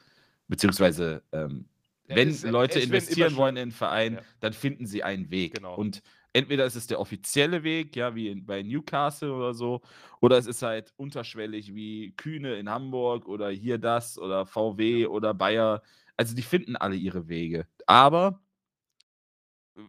beziehungsweise, 0.48 1.22
ähm, 1.32 1.66
wenn 2.06 2.28
ist, 2.28 2.44
Leute 2.44 2.80
investieren 2.80 3.36
wollen 3.36 3.56
in 3.56 3.62
einen 3.62 3.72
Verein, 3.72 4.14
ja. 4.14 4.20
dann 4.40 4.52
finden 4.52 4.86
sie 4.86 5.02
einen 5.02 5.30
Weg. 5.30 5.54
Genau. 5.54 5.74
Und 5.74 6.02
entweder 6.32 6.64
ist 6.64 6.76
es 6.76 6.86
der 6.86 7.00
offizielle 7.00 7.62
Weg, 7.62 7.96
ja, 7.96 8.14
wie 8.14 8.28
in, 8.28 8.46
bei 8.46 8.62
Newcastle 8.62 9.32
oder 9.32 9.54
so, 9.54 9.80
oder 10.20 10.38
es 10.38 10.46
ist 10.46 10.62
halt 10.62 10.92
unterschwellig 10.96 11.74
wie 11.74 12.12
Kühne 12.16 12.54
in 12.56 12.70
Hamburg 12.70 13.28
oder 13.28 13.50
hier 13.50 13.78
das 13.78 14.18
oder 14.18 14.46
VW 14.46 15.06
oder 15.06 15.34
Bayer. 15.34 15.82
Also 16.16 16.34
die 16.34 16.42
finden 16.42 16.76
alle 16.76 16.96
ihre 16.96 17.28
Wege. 17.28 17.66
Aber 17.86 18.40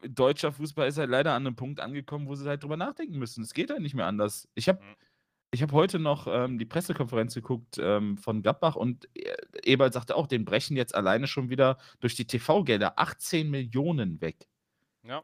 deutscher 0.08 0.52
Fußball 0.52 0.88
ist 0.88 0.98
halt 0.98 1.10
leider 1.10 1.34
an 1.34 1.46
einem 1.46 1.56
Punkt 1.56 1.80
angekommen, 1.80 2.28
wo 2.28 2.36
sie 2.36 2.48
halt 2.48 2.64
drüber 2.64 2.78
nachdenken 2.78 3.18
müssen. 3.18 3.44
Es 3.44 3.54
geht 3.54 3.70
halt 3.70 3.82
nicht 3.82 3.96
mehr 3.96 4.08
anders. 4.08 4.48
Ich 4.56 4.70
habe 4.70 4.82
mhm. 4.82 4.96
ich 5.52 5.62
hab 5.62 5.72
heute 5.72 6.00
noch 6.00 6.28
ähm, 6.28 6.58
die 6.58 6.66
Pressekonferenz 6.66 7.34
geguckt 7.36 7.78
ähm, 7.80 8.18
von 8.18 8.42
Gladbach 8.42 8.76
und 8.76 9.08
e 9.14 9.34
Eberl 9.64 9.94
sagte 9.94 10.16
auch, 10.16 10.28
den 10.28 10.46
brechen 10.46 10.78
jetzt 10.78 10.96
alleine 10.96 11.28
schon 11.28 11.50
wieder 11.50 11.78
durch 12.00 12.16
die 12.16 12.28
TV-Gelder 12.28 12.98
18 12.98 13.50
Millionen 13.50 14.22
weg. 14.22 14.48
Ja. 15.04 15.24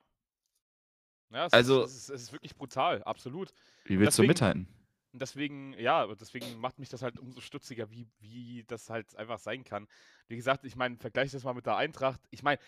Ja, 1.31 1.45
es, 1.45 1.53
also, 1.53 1.83
ist, 1.83 1.91
es, 1.91 1.97
ist, 1.97 2.09
es 2.09 2.21
ist 2.23 2.31
wirklich 2.33 2.55
brutal, 2.55 3.03
absolut. 3.03 3.53
Wie 3.85 3.99
willst 3.99 4.17
deswegen, 4.17 4.27
du 4.27 4.33
mithalten? 4.33 4.67
Deswegen, 5.11 5.73
ja, 5.73 6.07
deswegen 6.15 6.59
macht 6.59 6.79
mich 6.79 6.89
das 6.89 7.01
halt 7.01 7.19
umso 7.19 7.41
stutziger, 7.41 7.89
wie, 7.91 8.07
wie 8.19 8.63
das 8.67 8.89
halt 8.89 9.15
einfach 9.15 9.39
sein 9.39 9.63
kann. 9.63 9.87
Wie 10.27 10.35
gesagt, 10.35 10.65
ich 10.65 10.75
meine, 10.75 10.97
vergleiche 10.97 11.31
das 11.31 11.43
mal 11.43 11.53
mit 11.53 11.65
der 11.65 11.77
Eintracht. 11.77 12.21
Ich 12.29 12.43
meine, 12.43 12.59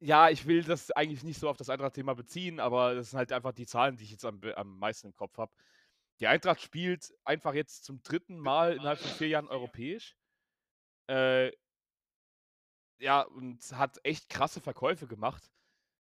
ja, 0.00 0.28
ich 0.28 0.46
will 0.46 0.62
das 0.62 0.90
eigentlich 0.90 1.22
nicht 1.22 1.38
so 1.38 1.48
auf 1.48 1.56
das 1.56 1.70
Eintracht-Thema 1.70 2.14
beziehen, 2.14 2.60
aber 2.60 2.94
das 2.94 3.10
sind 3.10 3.18
halt 3.18 3.32
einfach 3.32 3.52
die 3.52 3.66
Zahlen, 3.66 3.96
die 3.96 4.04
ich 4.04 4.10
jetzt 4.10 4.24
am, 4.24 4.40
am 4.56 4.78
meisten 4.78 5.08
im 5.08 5.14
Kopf 5.14 5.38
habe. 5.38 5.52
Die 6.20 6.26
Eintracht 6.26 6.60
spielt 6.60 7.12
einfach 7.24 7.54
jetzt 7.54 7.84
zum 7.84 8.02
dritten 8.02 8.38
Mal 8.38 8.74
innerhalb 8.74 9.00
von 9.00 9.10
vier 9.10 9.28
Jahren 9.28 9.48
europäisch. 9.48 10.16
Äh, 11.08 11.52
ja, 12.98 13.22
und 13.22 13.60
hat 13.72 13.98
echt 14.04 14.28
krasse 14.28 14.60
Verkäufe 14.60 15.06
gemacht. 15.06 15.50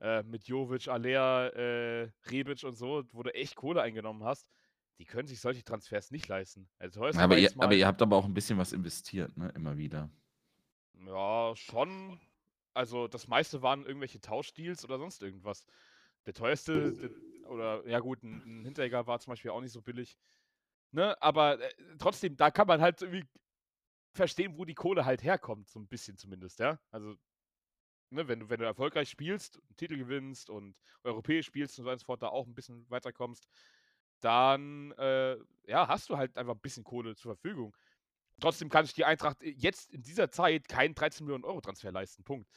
Äh, 0.02 0.24
mit 0.24 0.48
Jovic, 0.48 0.88
Alea, 0.88 1.48
äh, 1.50 2.12
Rebic 2.26 2.64
und 2.64 2.76
so, 2.76 3.04
wo 3.12 3.22
du 3.22 3.34
echt 3.36 3.56
Kohle 3.56 3.84
eingenommen 3.84 4.24
hast. 4.24 4.50
Die 4.98 5.06
können 5.06 5.28
sich 5.28 5.40
solche 5.40 5.64
Transfers 5.64 6.10
nicht 6.10 6.28
leisten. 6.28 6.68
Also, 6.80 7.04
aber, 7.06 7.38
ihr, 7.38 7.52
aber 7.60 7.76
ihr 7.76 7.86
habt 7.86 8.02
aber 8.02 8.16
auch 8.16 8.26
ein 8.26 8.34
bisschen 8.34 8.58
was 8.58 8.74
investiert, 8.74 9.38
ne? 9.38 9.52
Immer 9.56 9.78
wieder. 9.78 10.10
Ja, 11.06 11.54
schon. 11.56 12.20
Also 12.74 13.08
das 13.08 13.28
meiste 13.28 13.62
waren 13.62 13.86
irgendwelche 13.86 14.20
Tauschdeals 14.22 14.84
oder 14.86 14.98
sonst 14.98 15.22
irgendwas. 15.22 15.66
Der 16.26 16.34
teuerste, 16.34 16.94
der, 16.94 17.50
oder 17.52 17.88
ja 17.88 18.00
gut, 18.00 18.24
ein, 18.24 18.62
ein 18.62 18.66
Hinteregger 18.66 19.06
war 19.06 19.20
zum 19.20 19.32
Beispiel 19.32 19.52
auch 19.52 19.62
nicht 19.62 19.74
so 19.74 19.82
billig. 19.82 20.18
Ne? 20.92 21.20
Aber 21.22 21.60
äh, 21.62 21.70
trotzdem, 22.00 22.38
da 22.38 22.50
kann 22.50 22.68
man 22.68 22.82
halt 22.82 23.02
irgendwie 23.02 23.26
verstehen, 24.14 24.58
wo 24.58 24.66
die 24.66 24.76
Kohle 24.76 25.06
halt 25.06 25.24
herkommt, 25.24 25.70
so 25.70 25.80
ein 25.80 25.88
bisschen 25.88 26.18
zumindest, 26.18 26.60
ja. 26.60 26.80
Also, 26.90 27.16
ne, 28.12 28.28
wenn 28.28 28.42
du, 28.42 28.50
wenn 28.50 28.60
du 28.60 28.66
erfolgreich 28.66 29.10
spielst, 29.10 29.58
einen 29.58 29.78
Titel 29.78 29.98
gewinnst 29.98 30.50
und 30.50 30.76
europäisch 31.04 31.48
spielst 31.48 31.80
und 31.80 31.86
so 31.86 32.06
fort, 32.06 32.22
da 32.22 32.28
auch 32.28 32.46
ein 32.46 32.54
bisschen 32.54 32.86
weiterkommst, 32.90 33.48
dann 34.20 34.92
äh, 34.94 35.38
ja, 35.68 35.88
hast 35.88 36.10
du 36.10 36.18
halt 36.18 36.38
einfach 36.38 36.54
ein 36.54 36.62
bisschen 36.62 36.84
Kohle 36.84 37.16
zur 37.16 37.36
Verfügung. 37.36 37.76
Trotzdem 38.40 38.70
kann 38.70 38.86
sich 38.86 38.94
die 38.94 39.06
Eintracht 39.06 39.42
äh, 39.42 39.54
jetzt 39.58 39.92
in 39.92 40.02
dieser 40.02 40.30
Zeit 40.30 40.68
keinen 40.68 40.96
13 40.96 41.26
Millionen 41.26 41.44
Euro 41.44 41.62
Transfer 41.62 41.92
leisten. 41.92 42.24
Punkt. 42.24 42.48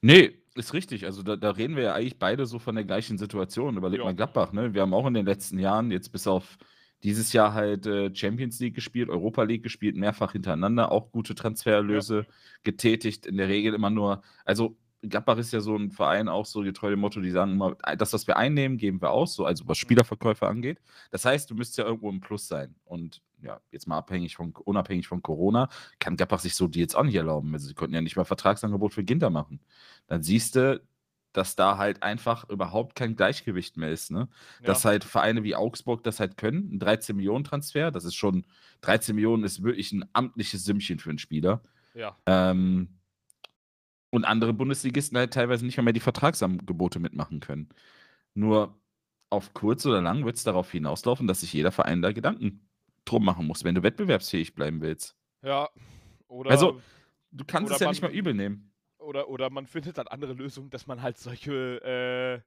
Nee, 0.00 0.42
ist 0.54 0.74
richtig. 0.74 1.04
Also 1.04 1.22
da, 1.22 1.36
da 1.36 1.50
reden 1.50 1.76
wir 1.76 1.84
ja 1.84 1.94
eigentlich 1.94 2.18
beide 2.18 2.46
so 2.46 2.58
von 2.58 2.74
der 2.74 2.84
gleichen 2.84 3.18
Situation. 3.18 3.76
Überleg 3.76 3.98
ja. 3.98 4.04
mal 4.04 4.14
Gladbach, 4.14 4.52
ne? 4.52 4.74
Wir 4.74 4.82
haben 4.82 4.94
auch 4.94 5.06
in 5.06 5.14
den 5.14 5.26
letzten 5.26 5.58
Jahren, 5.58 5.90
jetzt 5.90 6.10
bis 6.12 6.26
auf 6.26 6.56
dieses 7.02 7.32
Jahr 7.32 7.54
halt 7.54 7.86
äh, 7.86 8.14
Champions 8.14 8.58
League 8.60 8.74
gespielt, 8.74 9.08
Europa 9.08 9.42
League 9.42 9.62
gespielt, 9.62 9.96
mehrfach 9.96 10.32
hintereinander, 10.32 10.90
auch 10.90 11.10
gute 11.12 11.34
Transferlöse 11.34 12.18
ja. 12.18 12.34
getätigt. 12.64 13.26
In 13.26 13.36
der 13.36 13.48
Regel 13.48 13.74
immer 13.74 13.90
nur, 13.90 14.22
also 14.44 14.76
Gladbach 15.02 15.38
ist 15.38 15.52
ja 15.52 15.60
so 15.60 15.76
ein 15.76 15.90
Verein, 15.90 16.28
auch 16.28 16.44
so 16.44 16.62
getreu 16.62 16.90
dem 16.90 17.00
Motto, 17.00 17.20
die 17.20 17.30
sagen 17.30 17.52
immer, 17.52 17.76
das, 17.96 18.12
was 18.12 18.26
wir 18.26 18.36
einnehmen, 18.36 18.78
geben 18.78 19.00
wir 19.00 19.10
aus, 19.10 19.34
so, 19.34 19.44
also 19.44 19.68
was 19.68 19.78
mhm. 19.78 19.82
Spielerverkäufe 19.82 20.46
angeht. 20.46 20.80
Das 21.10 21.24
heißt, 21.24 21.48
du 21.50 21.54
müsstest 21.54 21.78
ja 21.78 21.84
irgendwo 21.84 22.10
im 22.10 22.20
Plus 22.20 22.48
sein. 22.48 22.74
Und 22.84 23.22
ja, 23.40 23.60
jetzt 23.70 23.86
mal 23.86 23.98
abhängig 23.98 24.34
von, 24.34 24.52
unabhängig 24.52 25.06
von 25.06 25.22
Corona, 25.22 25.68
kann 26.00 26.16
Gladbach 26.16 26.40
sich 26.40 26.56
so 26.56 26.66
die 26.66 26.80
jetzt 26.80 26.96
auch 26.96 27.04
nicht 27.04 27.14
erlauben. 27.14 27.52
Also, 27.54 27.68
sie 27.68 27.74
konnten 27.74 27.94
ja 27.94 28.00
nicht 28.00 28.16
mal 28.16 28.24
Vertragsangebot 28.24 28.92
für 28.92 29.04
Ginter 29.04 29.30
machen. 29.30 29.60
Dann 30.08 30.24
siehst 30.24 30.56
du, 30.56 30.82
dass 31.38 31.54
da 31.54 31.78
halt 31.78 32.02
einfach 32.02 32.48
überhaupt 32.50 32.96
kein 32.96 33.14
Gleichgewicht 33.14 33.76
mehr 33.76 33.92
ist. 33.92 34.10
Ne? 34.10 34.28
Ja. 34.60 34.66
Dass 34.66 34.84
halt 34.84 35.04
Vereine 35.04 35.44
wie 35.44 35.54
Augsburg 35.54 36.02
das 36.02 36.18
halt 36.18 36.36
können, 36.36 36.74
ein 36.74 36.80
13-Millionen-Transfer, 36.80 37.92
das 37.92 38.04
ist 38.04 38.16
schon, 38.16 38.44
13 38.80 39.14
Millionen 39.14 39.44
ist 39.44 39.62
wirklich 39.62 39.92
ein 39.92 40.04
amtliches 40.14 40.64
Sümmchen 40.64 40.98
für 40.98 41.10
einen 41.10 41.20
Spieler. 41.20 41.62
Ja. 41.94 42.16
Ähm, 42.26 42.98
und 44.10 44.24
andere 44.24 44.52
Bundesligisten 44.52 45.16
halt 45.16 45.32
teilweise 45.32 45.64
nicht 45.64 45.76
mehr, 45.76 45.84
mehr 45.84 45.92
die 45.92 46.00
Vertragsangebote 46.00 46.98
mitmachen 46.98 47.38
können. 47.38 47.68
Nur 48.34 48.76
auf 49.30 49.54
kurz 49.54 49.86
oder 49.86 50.02
lang 50.02 50.24
wird 50.24 50.36
es 50.36 50.42
darauf 50.42 50.72
hinauslaufen, 50.72 51.28
dass 51.28 51.42
sich 51.42 51.52
jeder 51.52 51.70
Verein 51.70 52.02
da 52.02 52.10
Gedanken 52.10 52.68
drum 53.04 53.24
machen 53.24 53.46
muss, 53.46 53.62
wenn 53.62 53.76
du 53.76 53.84
wettbewerbsfähig 53.84 54.56
bleiben 54.56 54.80
willst. 54.80 55.16
Ja, 55.42 55.68
oder. 56.26 56.50
Also, 56.50 56.80
du 57.30 57.44
kannst 57.44 57.72
es 57.72 57.78
ja 57.78 57.86
man, 57.86 57.92
nicht 57.92 58.02
mal 58.02 58.10
übel 58.10 58.34
nehmen. 58.34 58.67
Oder, 59.08 59.30
oder 59.30 59.48
man 59.48 59.66
findet 59.66 59.96
dann 59.96 60.06
andere 60.08 60.34
Lösungen, 60.34 60.68
dass 60.68 60.86
man 60.86 61.00
halt 61.00 61.16
solche, 61.16 62.42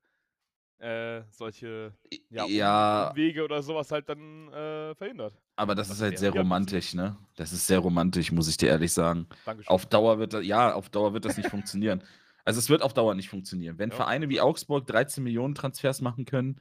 äh, 0.79 1.17
äh, 1.17 1.23
solche 1.31 1.91
ja, 2.29 2.45
ja, 2.45 3.11
Wege 3.15 3.43
oder 3.43 3.63
sowas 3.63 3.91
halt 3.91 4.07
dann 4.07 4.47
äh, 4.49 4.93
verhindert. 4.93 5.33
Aber 5.55 5.73
das, 5.73 5.87
das 5.87 5.97
ist 5.97 6.03
halt 6.03 6.19
sehr 6.19 6.29
romantisch, 6.29 6.93
ne? 6.93 7.17
Das 7.35 7.51
ist 7.51 7.65
sehr 7.65 7.79
romantisch, 7.79 8.31
muss 8.31 8.47
ich 8.47 8.57
dir 8.57 8.69
ehrlich 8.69 8.93
sagen. 8.93 9.25
Dankeschön. 9.43 9.71
Auf 9.71 9.87
Dauer 9.87 10.19
wird 10.19 10.33
das, 10.33 10.45
ja, 10.45 10.75
auf 10.75 10.89
Dauer 10.89 11.13
wird 11.13 11.25
das 11.25 11.35
nicht 11.37 11.49
funktionieren. 11.49 12.03
Also 12.43 12.57
es 12.57 12.71
wird 12.71 12.81
auf 12.81 12.95
Dauer 12.95 13.13
nicht 13.13 13.29
funktionieren. 13.29 13.77
Wenn 13.77 13.91
ja. 13.91 13.95
Vereine 13.95 14.27
wie 14.27 14.41
Augsburg 14.41 14.87
13 14.87 15.23
Millionen 15.23 15.53
Transfers 15.53 16.01
machen 16.01 16.25
können, 16.25 16.59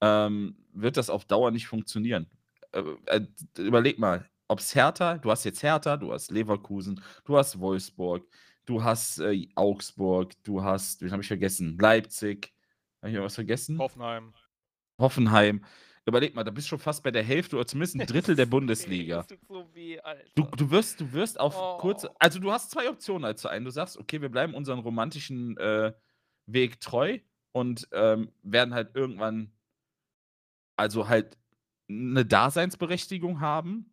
ähm, 0.00 0.56
wird 0.72 0.96
das 0.96 1.08
auf 1.08 1.24
Dauer 1.24 1.52
nicht 1.52 1.68
funktionieren. 1.68 2.28
Äh, 2.72 2.82
äh, 3.06 3.26
überleg 3.56 4.00
mal, 4.00 4.28
ob 4.48 4.58
es 4.58 4.74
Hertha, 4.74 5.18
du 5.18 5.30
hast 5.30 5.44
jetzt 5.44 5.62
Hertha, 5.62 5.96
du 5.96 6.12
hast 6.12 6.32
Leverkusen, 6.32 7.00
du 7.24 7.36
hast 7.36 7.60
Wolfsburg, 7.60 8.26
du 8.66 8.82
hast 8.84 9.18
äh, 9.20 9.48
Augsburg, 9.54 10.32
du 10.44 10.62
hast, 10.62 11.02
wen 11.02 11.12
habe 11.12 11.22
ich 11.22 11.28
vergessen? 11.28 11.76
Leipzig. 11.78 12.52
Habe 13.02 13.12
ich 13.12 13.18
was 13.18 13.34
vergessen? 13.34 13.78
Hoffenheim. 13.78 14.34
Hoffenheim. 14.98 15.64
Überleg 16.06 16.34
mal, 16.34 16.44
da 16.44 16.50
bist 16.50 16.66
du 16.66 16.70
schon 16.70 16.78
fast 16.78 17.02
bei 17.02 17.10
der 17.10 17.22
Hälfte 17.22 17.56
oder 17.56 17.66
zumindest 17.66 17.94
ein 18.00 18.06
Drittel 18.06 18.34
der 18.34 18.46
Bundesliga. 18.46 19.24
So 19.48 19.68
weh. 19.74 19.98
Du, 20.34 20.44
du, 20.44 20.70
wirst, 20.70 21.00
du 21.00 21.12
wirst 21.12 21.38
auf 21.38 21.54
Oh. 21.56 21.78
kurze. 21.78 22.10
Also, 22.18 22.38
du 22.38 22.50
hast 22.52 22.70
zwei 22.70 22.88
Optionen 22.88 23.24
als 23.24 23.42
Verein. 23.42 23.64
Du 23.64 23.70
sagst, 23.70 23.96
okay, 23.98 24.20
wir 24.20 24.28
bleiben 24.30 24.54
unserem 24.54 24.80
romantischen 24.80 25.56
äh, 25.58 25.92
Weg 26.46 26.80
treu 26.80 27.18
und 27.52 27.88
ähm, 27.92 28.32
werden 28.42 28.74
halt 28.74 28.94
irgendwann, 28.96 29.52
also 30.76 31.08
halt 31.08 31.36
eine 31.88 32.24
Daseinsberechtigung 32.24 33.40
haben. 33.40 33.90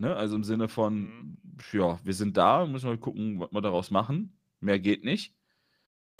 Ne? 0.00 0.16
Also 0.16 0.36
im 0.36 0.44
Sinne 0.44 0.68
von, 0.68 1.36
ja, 1.72 1.98
wir 2.02 2.14
sind 2.14 2.36
da, 2.36 2.66
müssen 2.66 2.88
wir 2.90 2.96
gucken, 2.96 3.38
was 3.40 3.52
wir 3.52 3.60
daraus 3.60 3.90
machen. 3.90 4.32
Mehr 4.60 4.78
geht 4.78 5.04
nicht. 5.04 5.34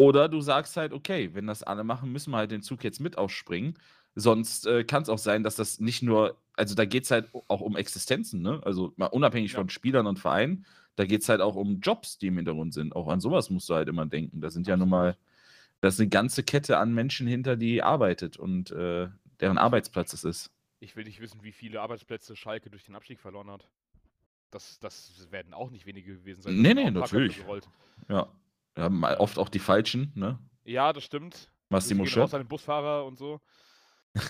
Oder 0.00 0.28
du 0.28 0.40
sagst 0.40 0.76
halt, 0.76 0.92
okay, 0.92 1.30
wenn 1.34 1.46
das 1.46 1.62
alle 1.62 1.84
machen, 1.84 2.12
müssen 2.12 2.30
wir 2.30 2.38
halt 2.38 2.50
den 2.50 2.62
Zug 2.62 2.84
jetzt 2.84 3.00
mit 3.00 3.18
aufspringen. 3.18 3.74
Sonst 4.14 4.66
äh, 4.66 4.84
kann 4.84 5.02
es 5.02 5.08
auch 5.08 5.18
sein, 5.18 5.44
dass 5.44 5.56
das 5.56 5.80
nicht 5.80 6.02
nur, 6.02 6.36
also 6.56 6.74
da 6.74 6.84
geht 6.84 7.04
es 7.04 7.10
halt 7.10 7.30
auch 7.48 7.60
um 7.60 7.76
Existenzen, 7.76 8.42
ne? 8.42 8.60
Also 8.64 8.92
mal 8.96 9.06
unabhängig 9.06 9.52
Ja. 9.52 9.58
von 9.60 9.68
Spielern 9.68 10.06
und 10.06 10.18
Vereinen, 10.18 10.66
da 10.96 11.04
geht 11.06 11.22
es 11.22 11.28
halt 11.28 11.40
auch 11.40 11.54
um 11.56 11.80
Jobs, 11.80 12.18
die 12.18 12.28
im 12.28 12.36
Hintergrund 12.36 12.74
sind. 12.74 12.94
Auch 12.96 13.08
an 13.08 13.20
sowas 13.20 13.50
musst 13.50 13.68
du 13.70 13.74
halt 13.74 13.88
immer 13.88 14.06
denken. 14.06 14.40
Da 14.40 14.50
sind 14.50 14.66
ja 14.66 14.76
nun 14.76 14.88
mal, 14.88 15.16
da 15.80 15.88
ist 15.88 16.00
eine 16.00 16.08
ganze 16.08 16.42
Kette 16.42 16.78
an 16.78 16.92
Menschen 16.94 17.26
hinter, 17.26 17.56
die 17.56 17.82
arbeitet 17.82 18.36
und 18.36 18.70
äh, 18.72 19.08
deren 19.40 19.58
Arbeitsplatz 19.58 20.12
es 20.12 20.24
ist. 20.24 20.50
Ich 20.80 20.96
will 20.96 21.04
nicht 21.04 21.20
wissen, 21.20 21.42
wie 21.42 21.52
viele 21.52 21.80
Arbeitsplätze 21.80 22.34
Schalke 22.34 22.70
durch 22.70 22.84
den 22.84 22.96
Abstieg 22.96 23.20
verloren 23.20 23.50
hat. 23.50 23.68
Das, 24.50 24.80
das 24.80 25.30
werden 25.30 25.54
auch 25.54 25.70
nicht 25.70 25.86
wenige 25.86 26.16
gewesen 26.16 26.42
sein. 26.42 26.60
Nee, 26.60 26.74
nee, 26.74 26.90
natürlich. 26.90 27.40
Ja. 28.08 28.32
Mal 28.88 29.16
oft 29.16 29.38
auch 29.38 29.48
die 29.48 29.58
falschen, 29.58 30.10
ne? 30.14 30.38
Ja, 30.64 30.92
das 30.92 31.04
stimmt. 31.04 31.52
Massimo 31.68 32.04
an 32.04 32.30
den 32.30 32.48
Busfahrer 32.48 33.04
und 33.04 33.18
so. 33.18 33.40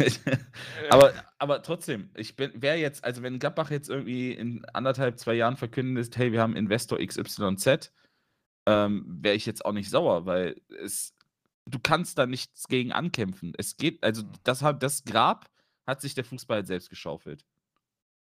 aber, 0.90 1.14
aber 1.38 1.62
trotzdem, 1.62 2.10
ich 2.14 2.36
bin, 2.36 2.52
wer 2.54 2.76
jetzt, 2.78 3.02
also 3.02 3.22
wenn 3.22 3.38
Gladbach 3.38 3.70
jetzt 3.70 3.88
irgendwie 3.88 4.32
in 4.32 4.64
anderthalb, 4.66 5.18
zwei 5.18 5.34
Jahren 5.34 5.56
verkündet, 5.56 6.16
hey, 6.18 6.32
wir 6.32 6.42
haben 6.42 6.54
Investor 6.54 6.98
XYZ, 6.98 7.90
ähm, 8.66 9.06
wäre 9.22 9.34
ich 9.36 9.46
jetzt 9.46 9.64
auch 9.64 9.72
nicht 9.72 9.88
sauer, 9.88 10.26
weil 10.26 10.60
es, 10.82 11.16
du 11.64 11.78
kannst 11.78 12.18
da 12.18 12.26
nichts 12.26 12.68
gegen 12.68 12.92
ankämpfen. 12.92 13.54
Es 13.56 13.76
geht, 13.78 14.02
also 14.02 14.22
Mhm. 14.22 14.32
das, 14.44 14.64
das 14.78 15.04
Grab 15.04 15.48
hat 15.90 16.00
sich 16.00 16.14
der 16.14 16.24
Fußball 16.24 16.56
halt 16.58 16.66
selbst 16.66 16.88
geschaufelt. 16.90 17.44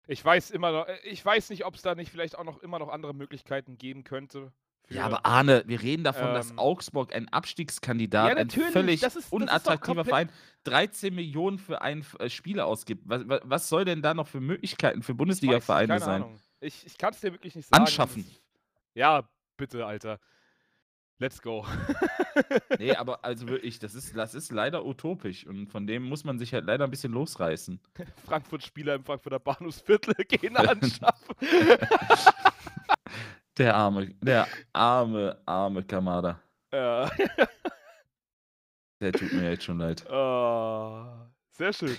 Ich 0.07 0.25
weiß 0.25 0.51
immer 0.53 0.71
noch, 0.73 0.87
äh, 0.89 0.99
ich 1.05 1.25
weiß 1.25 1.51
nicht, 1.51 1.65
ob 1.65 1.75
es 1.75 1.83
da 1.83 1.95
nicht 1.95 2.11
vielleicht 2.11 2.39
auch 2.39 2.45
noch 2.45 2.63
immer 2.63 2.79
noch 2.79 2.89
andere 2.89 3.15
Möglichkeiten 3.15 3.77
geben 3.77 4.05
könnte. 4.05 4.53
Ja, 4.89 5.05
aber 5.05 5.27
Arne, 5.27 5.65
wir 5.67 5.83
reden 5.83 6.05
davon, 6.05 6.33
dass 6.33 6.53
Ähm, 6.53 6.61
Augsburg 6.61 7.13
ein 7.13 7.29
Abstiegskandidat, 7.29 8.31
Ja, 8.31 8.37
ein 8.37 8.49
völlig 8.51 9.01
das 9.01 9.17
ist- 9.17 9.25
das 9.25 9.33
unattraktiver 9.33 10.05
Verein, 10.05 10.31
13 10.63 11.13
Millionen 11.13 11.59
für 11.59 11.83
einen 11.83 12.07
äh, 12.21 12.31
Spieler 12.31 12.67
ausgibt. 12.67 13.03
Was, 13.05 13.23
was, 13.27 13.69
soll 13.69 13.85
denn 13.85 14.01
da 14.01 14.15
noch 14.15 14.29
für 14.29 14.39
Möglichkeiten 14.41 15.03
für 15.03 15.15
Bundesliga-Vereine 15.15 15.99
sein? 15.99 16.23
Ahnung. 16.23 16.41
Ich, 16.61 16.87
ich 16.87 16.97
kann 16.99 17.13
es 17.13 17.21
dir 17.21 17.33
wirklich 17.33 17.57
nicht 17.57 17.67
sagen. 17.67 17.83
Anschaffen. 17.83 18.31
Ja, 18.95 19.29
bitte, 19.57 19.85
Alter. 19.85 20.21
Let's 21.19 21.41
go. 21.41 21.65
Nee, 22.79 22.93
aber 22.95 23.25
also 23.25 23.49
wirklich, 23.49 23.79
das 23.79 23.95
ist, 23.95 24.15
das 24.15 24.35
ist 24.35 24.53
leider 24.53 24.85
utopisch 24.85 25.47
und 25.47 25.69
von 25.69 25.87
dem 25.87 26.03
muss 26.03 26.25
man 26.25 26.39
sich 26.39 26.53
halt 26.53 26.67
leider 26.67 26.85
ein 26.85 26.91
bisschen 26.91 27.13
losreißen. 27.15 27.81
Frankfurt-Spieler 28.27 28.97
im 28.97 29.05
Frankfurter 29.05 29.39
Bahnhofsviertel 29.39 30.15
gehen 30.29 30.55
anschaffen. 30.55 31.35
Der 33.57 33.75
arme, 33.75 34.15
der 34.21 34.47
arme, 34.75 35.41
arme 35.47 35.83
Kamada. 35.83 36.39
ja. 36.73 37.11
Der 39.01 39.13
tut 39.13 39.33
mir 39.33 39.51
jetzt 39.51 39.65
schon 39.65 39.79
leid. 39.79 40.05
Oh, 40.11 41.07
sehr 41.53 41.73
schön. 41.73 41.97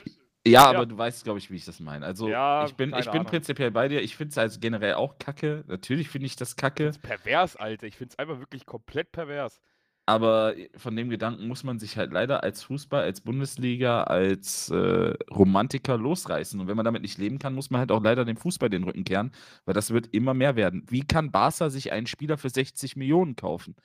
Ja, 0.50 0.68
aber 0.68 0.86
du 0.86 0.98
weißt, 0.98 1.24
glaube 1.24 1.40
ich, 1.40 1.50
wie 1.52 1.56
ich 1.56 1.66
das 1.66 1.80
meine. 1.80 2.06
Also, 2.06 2.28
Ja, 2.30 2.66
ich 2.66 2.76
bin, 2.76 2.92
keine 2.92 3.02
ich 3.02 3.06
bin 3.08 3.22
Ahnung. 3.22 3.32
prinzipiell 3.32 3.72
bei 3.72 3.88
dir. 3.88 4.02
Ich 4.02 4.16
finde 4.16 4.32
es 4.32 4.38
also 4.38 4.60
generell 4.60 4.96
auch 4.96 5.18
kacke. 5.20 5.64
Natürlich 5.68 6.10
finde 6.10 6.28
ich 6.28 6.36
das 6.36 6.56
kacke. 6.56 6.92
Pervers, 7.02 7.56
Alter. 7.56 7.88
Ich 7.88 7.98
finde 7.98 8.14
es 8.14 8.20
einfach 8.20 8.40
wirklich 8.40 8.66
komplett 8.66 9.12
pervers. 9.12 9.62
Aber 10.10 10.56
von 10.78 10.96
dem 10.96 11.10
Gedanken 11.10 11.48
muss 11.50 11.66
man 11.66 11.80
sich 11.80 11.98
halt 11.98 12.14
leider 12.14 12.42
als 12.42 12.64
Fußball, 12.64 13.04
als 13.04 13.20
Bundesliga, 13.20 14.04
als 14.04 14.70
äh, 14.70 15.14
Romantiker 15.30 15.98
losreißen. 15.98 16.62
Und 16.62 16.68
wenn 16.70 16.78
man 16.78 16.86
damit 16.86 17.02
nicht 17.02 17.18
leben 17.18 17.40
kann, 17.40 17.54
muss 17.54 17.72
man 17.72 17.80
halt 17.80 17.92
auch 17.92 18.02
leider 18.02 18.24
dem 18.24 18.38
Fußball 18.38 18.70
den 18.70 18.86
Rücken 18.86 19.04
kehren, 19.04 19.32
weil 19.66 19.74
das 19.74 19.92
wird 19.92 20.08
immer 20.14 20.34
mehr 20.34 20.56
werden. 20.56 20.86
Wie 20.90 21.02
kann 21.06 21.32
Barca 21.32 21.70
sich 21.70 21.92
einen 21.92 22.08
Spieler 22.08 22.38
für 22.38 22.50
60 22.50 22.96
Millionen 22.96 23.36
kaufen? 23.36 23.76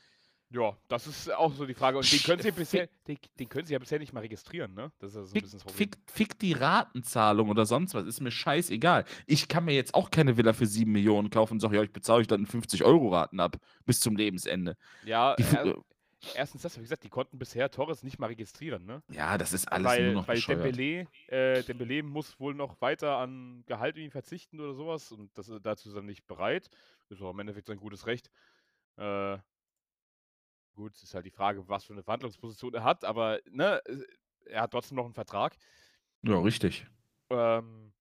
Ja, 0.52 0.76
das 0.88 1.06
ist 1.06 1.32
auch 1.32 1.52
so 1.54 1.64
die 1.64 1.74
Frage. 1.74 1.96
Und 1.98 2.12
den 2.12 2.22
können 2.22 2.42
sie 2.42 2.50
bisher, 2.52 2.88
den, 3.08 3.16
den 3.38 3.48
können 3.48 3.66
sie 3.66 3.72
ja 3.72 3.78
bisher 3.78 3.98
nicht 3.98 4.12
mal 4.12 4.20
registrieren, 4.20 4.74
ne? 4.74 4.92
Das 4.98 5.10
ist 5.10 5.16
ja 5.16 5.22
so 5.24 5.28
ein 5.28 5.32
Fick, 5.32 5.42
bisschen 5.42 5.58
das 5.58 5.64
Problem. 5.64 5.76
fick, 5.76 5.98
fick 6.06 6.38
die 6.38 6.52
Ratenzahlung 6.52 7.48
oder 7.48 7.64
sonst 7.64 7.94
was, 7.94 8.06
ist 8.06 8.20
mir 8.20 8.30
scheißegal. 8.30 9.04
Ich 9.26 9.48
kann 9.48 9.64
mir 9.64 9.74
jetzt 9.74 9.94
auch 9.94 10.10
keine 10.10 10.36
Villa 10.36 10.52
für 10.52 10.66
7 10.66 10.92
Millionen 10.92 11.30
kaufen 11.30 11.54
und 11.54 11.60
sage, 11.60 11.76
ja, 11.76 11.82
ich 11.82 11.92
bezahle 11.92 12.20
euch 12.20 12.26
dann 12.26 12.46
50-Euro-Raten 12.46 13.40
ab 13.40 13.56
bis 13.86 14.00
zum 14.00 14.16
Lebensende. 14.16 14.76
Ja, 15.02 15.36
Die, 15.36 15.44
er, 15.44 15.76
erstens 16.34 16.62
das, 16.62 16.76
wie 16.76 16.82
gesagt, 16.82 17.04
die 17.04 17.08
konnten 17.08 17.38
bisher 17.38 17.70
Torres 17.70 18.02
nicht 18.02 18.18
mal 18.18 18.26
registrieren, 18.26 18.84
ne? 18.84 19.02
ja, 19.10 19.38
das 19.38 19.52
ist 19.52 19.70
alles 19.72 19.86
weil 19.86 20.04
nur 20.04 20.12
noch 20.12 20.28
weil 20.28 20.36
bescheuert. 20.36 20.64
Dembele, 20.64 21.06
äh, 21.28 21.62
Dembele 21.62 22.02
muss 22.02 22.38
wohl 22.38 22.54
noch 22.54 22.80
weiter 22.80 23.16
an 23.16 23.62
Gehalt 23.66 23.96
irgendwie 23.96 24.10
verzichten 24.10 24.60
oder 24.60 24.74
sowas 24.74 25.12
und 25.12 25.30
das, 25.38 25.50
dazu 25.62 25.88
ist 25.88 25.94
er 25.94 26.02
nicht 26.02 26.26
bereit. 26.26 26.68
Ist 27.08 27.22
auch 27.22 27.30
im 27.30 27.38
Endeffekt 27.40 27.66
sein 27.66 27.78
gutes 27.78 28.06
Recht. 28.06 28.30
Äh, 28.96 29.38
gut, 30.74 31.00
ist 31.02 31.14
halt 31.14 31.26
die 31.26 31.30
Frage, 31.30 31.68
was 31.68 31.84
für 31.84 31.92
eine 31.92 32.02
Verhandlungsposition 32.02 32.74
er 32.74 32.84
hat, 32.84 33.04
aber 33.04 33.40
ne, 33.50 33.80
äh, 33.86 34.02
er 34.46 34.62
hat 34.62 34.70
trotzdem 34.72 34.96
noch 34.96 35.04
einen 35.04 35.14
Vertrag. 35.14 35.56
Ja, 36.22 36.38
richtig. 36.38 36.86
Ähm, 37.30 37.92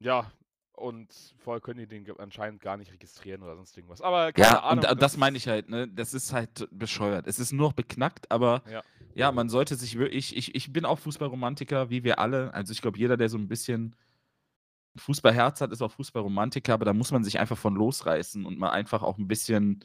ja, 0.00 0.30
und 0.72 1.12
vorher 1.38 1.60
können 1.60 1.78
die 1.78 1.86
den 1.86 2.18
anscheinend 2.18 2.60
gar 2.60 2.76
nicht 2.76 2.92
registrieren 2.92 3.42
oder 3.42 3.56
sonst 3.56 3.76
irgendwas. 3.76 4.00
Aber 4.00 4.32
keine 4.32 4.48
Ja, 4.48 4.58
Ahnung. 4.60 4.78
und 4.78 4.84
da- 4.84 4.94
das 4.94 5.16
meine 5.16 5.36
ich 5.36 5.46
halt, 5.46 5.68
ne? 5.68 5.86
Das 5.88 6.14
ist 6.14 6.32
halt 6.32 6.66
bescheuert. 6.70 7.26
Es 7.26 7.38
ist 7.38 7.52
nur 7.52 7.68
noch 7.68 7.72
beknackt, 7.74 8.30
aber 8.30 8.62
Ja. 8.68 8.82
ja, 9.14 9.32
man 9.32 9.48
sollte 9.48 9.76
sich 9.76 9.98
wirklich. 9.98 10.34
Ich, 10.36 10.54
ich 10.54 10.72
bin 10.72 10.84
auch 10.84 10.98
Fußballromantiker, 10.98 11.90
wie 11.90 12.04
wir 12.04 12.18
alle. 12.18 12.52
Also 12.54 12.72
ich 12.72 12.80
glaube, 12.82 12.98
jeder, 12.98 13.16
der 13.16 13.28
so 13.28 13.38
ein 13.38 13.48
bisschen 13.48 13.94
Fußballherz 14.96 15.60
hat, 15.60 15.72
ist 15.72 15.82
auch 15.82 15.92
Fußballromantiker, 15.92 16.74
aber 16.74 16.84
da 16.84 16.92
muss 16.92 17.12
man 17.12 17.24
sich 17.24 17.38
einfach 17.38 17.56
von 17.56 17.74
losreißen 17.74 18.44
und 18.44 18.58
mal 18.58 18.70
einfach 18.70 19.02
auch 19.02 19.18
ein 19.18 19.28
bisschen 19.28 19.84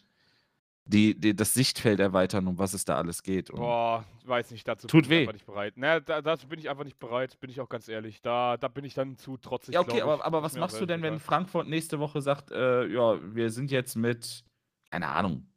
die, 0.88 1.20
die, 1.20 1.36
das 1.36 1.54
Sichtfeld 1.54 2.00
erweitern, 2.00 2.48
um 2.48 2.58
was 2.58 2.74
es 2.74 2.86
da 2.86 2.96
alles 2.96 3.22
geht. 3.24 3.50
Und 3.50 3.60
Boah, 3.60 4.06
ich 4.20 4.28
weiß 4.28 4.52
nicht, 4.52 4.68
dazu 4.68 4.88
Tut 4.88 5.04
bin 5.04 5.12
weh. 5.12 5.16
ich 5.16 5.22
einfach 5.22 5.34
nicht 5.34 5.46
bereit. 5.46 5.74
Na, 5.76 6.00
da, 6.00 6.22
dazu 6.22 6.48
bin 6.48 6.60
ich 6.60 6.70
einfach 6.70 6.86
nicht 6.86 6.98
bereit, 6.98 7.40
bin 7.40 7.50
ich 7.50 7.60
auch 7.60 7.70
ganz 7.70 7.88
ehrlich. 7.88 8.22
Da, 8.22 8.58
da 8.58 8.68
bin 8.68 8.86
ich 8.86 8.94
dann 8.94 9.18
zu 9.18 9.38
trotzig. 9.38 9.74
ja, 9.74 9.82
okay, 9.82 9.98
ich. 9.98 10.04
aber, 10.04 10.24
aber 10.24 10.44
was 10.44 10.56
machst 10.56 10.80
du 10.80 10.86
denn, 10.86 11.02
wenn. 11.02 11.20
Frankfurt 11.20 11.68
nächste 11.68 12.00
Woche 12.00 12.22
sagt, 12.22 12.52
äh, 12.52 12.86
ja, 12.88 13.20
wir 13.36 13.50
sind 13.50 13.72
jetzt 13.72 13.96
mit, 13.96 14.46
keine 14.90 15.08
Ahnung, 15.08 15.48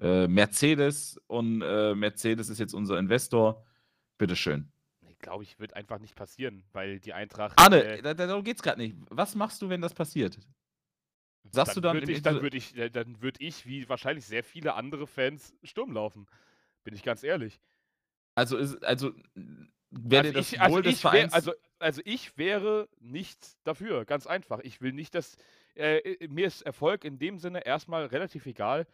äh, 0.00 0.26
Mercedes 0.28 1.18
und 1.26 1.62
äh, 1.62 1.94
Mercedes 1.94 2.48
ist 2.48 2.58
jetzt 2.58 2.74
unser 2.74 2.98
Investor. 2.98 3.64
Bitteschön. 4.18 4.70
Nee, 5.00 5.16
glaube 5.18 5.44
ich, 5.44 5.58
wird 5.58 5.74
einfach 5.74 5.98
nicht 5.98 6.14
passieren, 6.14 6.64
weil 6.72 7.00
die 7.00 7.12
Eintracht. 7.12 7.58
Arne, 7.58 7.84
äh, 7.84 8.02
da, 8.02 8.14
da, 8.14 8.26
darum 8.26 8.44
geht's 8.44 8.62
gerade 8.62 8.80
nicht. 8.80 8.96
Was 9.10 9.34
machst 9.34 9.62
du, 9.62 9.68
wenn 9.68 9.80
das 9.80 9.94
passiert? 9.94 10.38
Sagst 11.50 11.76
du 11.76 11.80
dann 11.80 11.96
Würd 11.96 12.08
ich, 12.08 12.22
dann 12.22 12.42
würde 12.42 12.56
ich, 12.56 12.76
äh, 12.76 12.90
dann 12.90 13.20
würd 13.22 13.40
ich, 13.40 13.66
wie 13.66 13.88
wahrscheinlich 13.88 14.26
sehr 14.26 14.44
viele 14.44 14.74
andere 14.74 15.06
Fans, 15.06 15.54
Sturm 15.62 15.92
laufen. 15.92 16.26
Bin 16.84 16.94
ich 16.94 17.02
ganz 17.02 17.22
ehrlich. 17.22 17.60
Also, 18.34 18.56
ist, 18.56 18.82
also 18.84 19.12
wäre 19.90 20.28
Also 20.28 20.32
das 20.32 20.52
ich, 20.52 20.60
also, 20.60 20.76
Wohl 20.76 20.82
des 20.82 20.98
ich 20.98 21.12
wär, 21.12 21.28
Vereins. 21.28 21.32
also, 21.32 21.52
also 21.78 22.02
ich 22.04 22.36
wäre 22.36 22.88
nicht 23.00 23.56
dafür, 23.64 24.04
ganz 24.04 24.26
einfach. 24.26 24.60
Ich 24.60 24.80
will 24.80 24.92
nicht, 24.92 25.14
dass. 25.14 25.36
Äh, 25.76 25.98
äh, 25.98 26.28
mir 26.28 26.46
ist 26.46 26.62
Erfolg 26.62 27.04
in 27.04 27.18
dem 27.18 27.38
Sinne 27.38 27.66
erstmal 27.66 28.06
relativ 28.06 28.46
egal, 28.46 28.86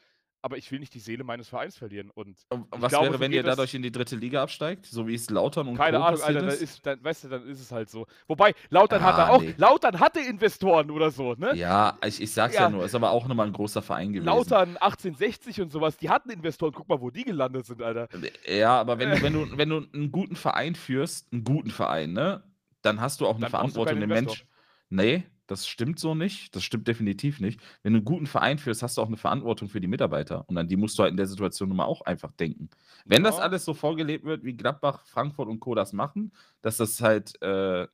aber 0.42 0.56
ich 0.56 0.70
will 0.70 0.78
nicht 0.78 0.94
die 0.94 0.98
Seele 1.00 1.24
meines 1.24 1.48
Vereins 1.48 1.76
verlieren. 1.76 2.10
Und 2.10 2.36
Und 2.48 2.66
was 2.70 2.90
glaube, 2.90 3.06
wäre, 3.10 3.20
wenn 3.20 3.32
ihr 3.32 3.42
dadurch 3.42 3.74
in 3.74 3.82
die 3.82 3.92
dritte 3.92 4.16
Liga 4.16 4.42
absteigt? 4.42 4.86
So 4.86 5.06
wie 5.06 5.14
es 5.14 5.28
Lautern 5.30 5.68
und 5.68 5.76
keine 5.76 5.98
Co. 5.98 6.04
Ahnung, 6.04 6.22
Alter, 6.22 6.40
dann 6.40 6.48
ist? 6.48 6.86
dann, 6.86 7.02
weißt 7.04 7.24
du, 7.24 7.28
dann 7.28 7.46
ist 7.46 7.60
es 7.60 7.70
halt 7.70 7.90
so. 7.90 8.06
Wobei, 8.26 8.54
Lautern 8.70 9.02
hat 9.02 9.14
Ah, 9.16 9.22
er 9.24 9.30
auch, 9.32 9.42
nee. 9.42 9.54
Lautern 9.56 10.00
hatte 10.00 10.20
Investoren 10.20 10.90
oder 10.90 11.10
so, 11.10 11.34
ne? 11.34 11.54
Ja, 11.56 11.98
ich, 12.04 12.20
ich 12.22 12.32
sag's 12.32 12.54
ja. 12.54 12.62
Ja. 12.62 12.70
nur, 12.70 12.84
ist 12.84 12.94
aber 12.94 13.10
auch 13.10 13.26
nochmal 13.28 13.46
ein 13.46 13.52
großer 13.52 13.82
Verein 13.82 14.12
gewesen. 14.12 14.26
Lautern 14.26 14.76
1860 14.78 15.60
und 15.60 15.70
sowas, 15.72 15.96
die 15.96 16.08
hatten 16.10 16.30
Investoren. 16.30 16.72
Guck 16.72 16.88
mal, 16.88 17.00
wo 17.00 17.10
die 17.10 17.24
gelandet 17.24 17.66
sind, 17.66 17.82
Alter. 17.82 18.08
Ja, 18.46 18.80
aber 18.80 18.98
wenn 18.98 19.10
du, 19.10 19.22
wenn 19.22 19.32
du, 19.32 19.58
wenn 19.58 19.68
du 19.68 19.86
einen 19.92 20.10
guten 20.12 20.36
Verein 20.36 20.74
führst, 20.74 21.32
einen 21.32 21.44
guten 21.44 21.70
Verein, 21.70 22.12
ne, 22.12 22.42
dann 22.82 23.00
hast 23.00 23.20
du 23.20 23.26
auch 23.26 23.32
eine 23.34 23.42
Dann 23.42 23.50
Verantwortung 23.50 23.98
keinen 23.98 24.08
dem 24.08 24.10
Investor. 24.10 24.36
Mensch. 24.36 24.46
Nee, 24.88 25.24
das 25.50 25.66
stimmt 25.66 25.98
so 25.98 26.14
nicht. 26.14 26.54
Das 26.54 26.62
stimmt 26.62 26.86
definitiv 26.86 27.40
nicht. 27.40 27.60
Wenn 27.82 27.92
du 27.92 27.98
einen 27.98 28.04
guten 28.04 28.26
Verein 28.26 28.58
führst, 28.58 28.82
hast 28.84 28.96
du 28.96 29.02
auch 29.02 29.08
eine 29.08 29.16
Verantwortung 29.16 29.68
für 29.68 29.80
die 29.80 29.88
Mitarbeiter. 29.88 30.44
Und 30.48 30.56
an 30.56 30.68
die 30.68 30.76
musst 30.76 30.96
du 30.98 31.02
halt 31.02 31.10
in 31.10 31.16
der 31.16 31.26
Situation 31.26 31.68
nun 31.68 31.78
mal 31.78 31.86
auch 31.86 32.02
einfach 32.02 32.30
denken. 32.32 32.70
Wenn 33.04 33.24
das 33.24 33.38
Ja. 33.38 33.42
alles 33.42 33.64
so 33.64 33.74
vorgelebt 33.74 34.24
wird, 34.24 34.44
wie 34.44 34.54
Gladbach, 34.54 35.04
Frankfurt 35.06 35.48
und 35.48 35.58
Co. 35.58 35.74
das 35.74 35.92
machen, 35.92 36.32
dass 36.62 36.76
das 36.76 37.00
halt 37.00 37.40
äh, 37.42 37.88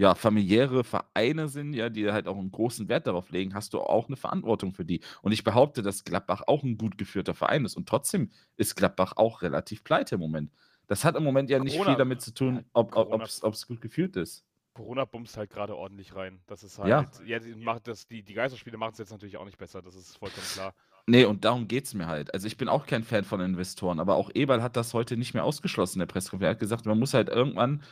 ja, 0.00 0.14
familiäre 0.14 0.84
Vereine 0.84 1.48
sind, 1.48 1.74
ja, 1.74 1.90
die 1.90 2.10
halt 2.10 2.28
auch 2.28 2.38
einen 2.38 2.52
großen 2.52 2.88
Wert 2.88 3.06
darauf 3.06 3.30
legen, 3.30 3.54
hast 3.54 3.74
du 3.74 3.80
auch 3.80 4.06
eine 4.06 4.16
Verantwortung 4.16 4.72
für 4.72 4.84
die. 4.84 5.00
Und 5.22 5.32
ich 5.32 5.44
behaupte, 5.44 5.82
dass 5.82 6.04
Gladbach 6.04 6.42
auch 6.46 6.62
ein 6.62 6.78
gut 6.78 6.96
geführter 6.96 7.34
Verein 7.34 7.64
ist. 7.64 7.76
Und 7.76 7.88
trotzdem 7.88 8.30
ist 8.56 8.76
Gladbach 8.76 9.14
auch 9.16 9.42
relativ 9.42 9.84
pleite 9.84 10.14
im 10.14 10.20
Moment. 10.20 10.52
Das 10.86 11.04
hat 11.04 11.16
im 11.16 11.24
Moment 11.24 11.50
ja 11.50 11.58
nicht 11.58 11.72
Corona- 11.74 11.90
viel 11.90 11.98
damit 11.98 12.22
zu 12.22 12.32
tun, 12.32 12.64
ob 12.72 12.94
es 13.22 13.66
gut 13.66 13.80
gefühlt 13.82 14.16
ist. 14.16 14.46
Corona 14.78 15.04
bumst 15.04 15.36
halt 15.36 15.50
gerade 15.50 15.76
ordentlich 15.76 16.14
rein. 16.14 16.38
Das 16.46 16.62
ist 16.62 16.78
halt. 16.78 16.88
Ja. 16.88 17.04
Ja, 17.26 17.40
die, 17.40 17.52
macht 17.56 17.88
das, 17.88 18.06
die, 18.06 18.22
die 18.22 18.34
Geisterspiele 18.34 18.78
machen 18.78 18.92
es 18.92 18.98
jetzt 18.98 19.10
natürlich 19.10 19.36
auch 19.36 19.44
nicht 19.44 19.58
besser, 19.58 19.82
das 19.82 19.96
ist 19.96 20.16
vollkommen 20.16 20.46
klar. 20.52 20.72
Nee, 21.08 21.24
und 21.24 21.44
darum 21.44 21.66
geht 21.66 21.86
es 21.86 21.94
mir 21.94 22.06
halt. 22.06 22.32
Also 22.32 22.46
ich 22.46 22.56
bin 22.56 22.68
auch 22.68 22.86
kein 22.86 23.02
Fan 23.02 23.24
von 23.24 23.40
Investoren, 23.40 23.98
aber 23.98 24.14
auch 24.14 24.30
Eberl 24.34 24.62
hat 24.62 24.76
das 24.76 24.94
heute 24.94 25.16
nicht 25.16 25.34
mehr 25.34 25.42
ausgeschlossen 25.42 25.96
in 25.96 26.00
der 26.00 26.12
Pressekonferenz. 26.12 26.50
Er 26.50 26.54
hat 26.54 26.60
gesagt, 26.60 26.86
man 26.86 26.98
muss 26.98 27.12
halt 27.12 27.28
irgendwann 27.28 27.82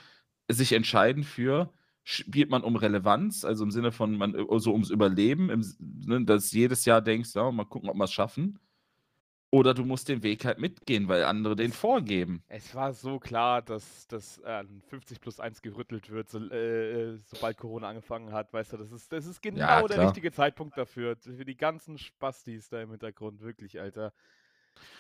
sich 0.49 0.73
entscheiden 0.73 1.25
für, 1.25 1.73
spielt 2.05 2.51
man 2.51 2.63
um 2.63 2.77
Relevanz, 2.77 3.45
also 3.45 3.65
im 3.65 3.73
Sinne 3.73 3.91
von 3.91 4.17
man 4.17 4.37
so 4.59 4.71
ums 4.71 4.91
Überleben, 4.91 5.51
im, 5.51 5.65
ne, 5.81 6.25
dass 6.25 6.53
jedes 6.53 6.85
Jahr 6.85 7.03
denkst, 7.03 7.31
ja, 7.35 7.51
mal 7.51 7.65
gucken, 7.65 7.89
ob 7.91 7.97
wir 7.97 8.05
es 8.05 8.13
schaffen. 8.13 8.61
Oder 9.57 9.73
du 9.73 9.87
musst 9.87 10.11
den 10.11 10.23
Weg 10.23 10.45
halt 10.45 10.59
mitgehen, 10.59 11.09
weil 11.09 11.25
andere 11.25 11.57
den 11.57 11.73
vorgeben. 11.73 12.43
Es 12.49 12.75
war 12.75 12.93
so 12.93 13.19
klar, 13.19 13.63
dass 13.63 14.07
das 14.07 14.39
an 14.43 14.83
50 14.91 15.19
plus 15.19 15.41
1 15.41 15.63
gerüttelt 15.63 16.11
wird, 16.11 16.29
so, 16.29 16.39
äh, 16.51 17.15
äh, 17.15 17.19
sobald 17.25 17.57
Corona 17.57 17.89
angefangen 17.89 18.33
hat. 18.33 18.53
Weißt 18.53 18.75
du, 18.75 18.77
das 18.77 18.93
ist, 18.93 19.11
das 19.11 19.25
ist 19.25 19.41
genau 19.41 19.61
Ja, 19.61 19.83
der 19.89 20.03
richtige 20.03 20.31
Zeitpunkt 20.31 20.77
dafür. 20.77 21.17
Für 21.17 21.47
die 21.47 21.57
ganzen 21.57 21.97
Spastis 21.97 22.69
da 22.69 22.83
im 22.83 22.91
Hintergrund, 22.91 23.41
wirklich, 23.41 23.81
Alter. 23.81 24.13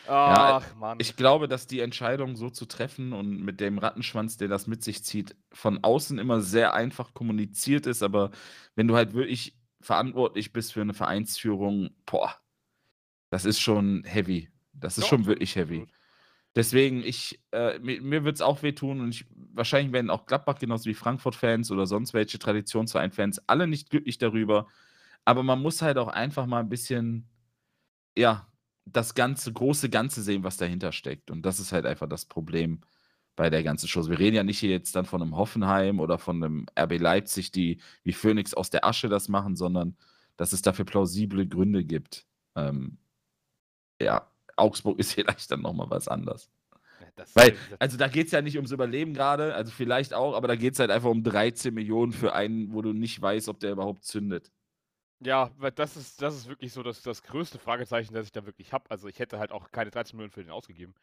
Ja, 0.07 0.62
Ach, 0.62 0.75
Mann. 0.77 0.97
Ich 1.03 1.16
glaube, 1.16 1.49
dass 1.49 1.66
die 1.66 1.81
Entscheidung 1.81 2.35
so 2.37 2.49
zu 2.49 2.64
treffen 2.64 3.12
und 3.12 3.42
mit 3.42 3.61
dem 3.61 3.77
Rattenschwanz, 3.77 4.38
der 4.38 4.49
das 4.49 4.66
mit 4.66 4.83
sich 4.83 5.05
zieht, 5.05 5.37
von 5.53 5.85
außen 5.85 6.19
immer 6.19 6.40
sehr 6.40 6.73
einfach 6.73 7.12
kommuniziert 7.12 7.85
ist, 7.87 8.03
aber 8.03 8.31
wenn 8.75 8.88
du 8.88 8.97
halt 8.97 9.12
wirklich 9.12 9.55
verantwortlich 9.83 10.55
bist 10.55 10.73
für 10.73 10.81
eine 10.81 10.95
Vereinsführung, 10.95 11.90
boah, 12.07 12.35
das 13.37 13.44
ist 13.44 13.61
schon 13.61 14.03
heavy. 14.05 14.49
Das 14.72 14.96
ist 14.96 15.05
Ja, 15.05 15.09
schon 15.09 15.27
wirklich 15.27 15.57
heavy. 15.57 15.88
Deswegen, 16.55 17.05
ich, 17.05 17.40
äh, 17.53 17.79
mir, 17.81 18.01
mir 18.01 18.25
wird 18.25 18.37
es 18.37 18.40
auch 18.40 18.62
wehtun 18.62 19.01
und 19.01 19.11
ich, 19.11 19.27
wahrscheinlich 19.53 19.92
werden 19.92 20.11
auch 20.11 20.27
Gladbach 20.27 20.59
genauso 20.59 20.87
wie 20.87 20.94
Frankfurt-Fans 20.94 21.70
oder 21.70 21.87
sonst 21.87 22.14
welche 22.14 22.38
Traditionsverein-Fans 22.38 23.42
alle 23.49 23.66
nicht 23.66 23.90
glücklich 23.90 24.18
darüber. 24.18 24.66
Aber 25.27 25.42
man 25.42 25.61
muss 25.62 25.83
halt 25.83 25.99
auch 25.99 26.09
einfach 26.09 26.46
mal 26.46 26.61
ein 26.61 26.70
bisschen, 26.70 27.29
ja, 28.16 28.49
das 28.87 29.14
ganze, 29.14 29.53
große 29.53 29.90
Ganze 29.90 30.22
sehen, 30.22 30.44
was 30.44 30.57
dahinter 30.59 30.92
steckt. 30.92 31.31
Und 31.31 31.42
das 31.44 31.61
ist 31.61 31.72
halt 31.72 31.87
einfach 31.87 32.09
das 32.09 32.27
Problem 32.27 32.83
bei 33.37 33.51
der 33.51 33.62
ganzen 33.62 33.88
Show. 33.88 34.09
Wir 34.09 34.18
reden 34.18 34.37
ja 34.37 34.44
nicht 34.44 34.61
hier 34.61 34.70
jetzt 34.70 34.96
dann 34.96 35.07
von 35.07 35.22
einem 35.22 35.37
Hoffenheim 35.37 36.01
oder 36.01 36.18
von 36.18 36.42
einem 36.42 36.66
RB 36.79 36.99
Leipzig, 36.99 37.53
die 37.53 37.81
wie 38.05 38.12
Phoenix 38.14 38.55
aus 38.55 38.70
der 38.70 38.85
Asche 38.87 39.09
das 39.09 39.29
machen, 39.29 39.57
sondern 39.57 39.96
dass 40.37 40.53
es 40.53 40.62
dafür 40.62 40.85
plausible 40.87 41.46
Gründe 41.46 41.85
gibt. 41.85 42.27
Ähm, 42.57 42.99
ja, 44.00 44.30
Augsburg 44.56 44.98
ist 44.98 45.14
vielleicht 45.14 45.50
dann 45.50 45.62
nochmal 45.62 45.90
was 45.90 46.09
anderes. 46.09 46.50
Das, 47.14 47.35
Weil, 47.35 47.56
also 47.78 47.96
da 47.96 48.09
geht 48.09 48.26
es 48.26 48.32
ja 48.32 48.42
nicht 48.42 48.56
ums 48.56 48.72
Überleben 48.72 49.14
gerade, 49.14 49.54
also 49.54 49.72
vielleicht 49.72 50.12
auch, 50.12 50.35
aber 50.35 50.48
da 50.48 50.56
geht 50.56 50.74
es 50.74 50.80
halt 50.80 50.90
einfach 50.90 51.09
um 51.09 51.22
13 51.22 51.72
Millionen 51.72 52.12
für 52.12 52.35
einen, 52.35 52.72
wo 52.74 52.82
du 52.82 52.92
nicht 52.92 53.20
weißt, 53.20 53.48
ob 53.48 53.59
der 53.59 53.72
überhaupt 53.72 54.04
zündet. 54.04 54.52
ja, 55.20 55.50
weil 55.56 55.72
das 55.72 55.96
ist, 55.96 56.20
das 56.20 56.35
ist 56.37 56.48
wirklich 56.48 56.72
so 56.72 56.82
das, 56.82 57.02
das 57.02 57.22
größte 57.22 57.59
Fragezeichen, 57.59 58.12
das 58.12 58.26
ich 58.26 58.32
da 58.32 58.44
wirklich 58.44 58.72
habe. 58.72 58.90
Also 58.90 59.09
ich 59.09 59.18
hätte 59.18 59.38
halt 59.38 59.50
auch 59.50 59.70
keine 59.72 59.90
13 59.90 60.16
Millionen 60.16 60.32
für 60.32 60.42
den 60.42 60.50
ausgegeben. 60.50 60.94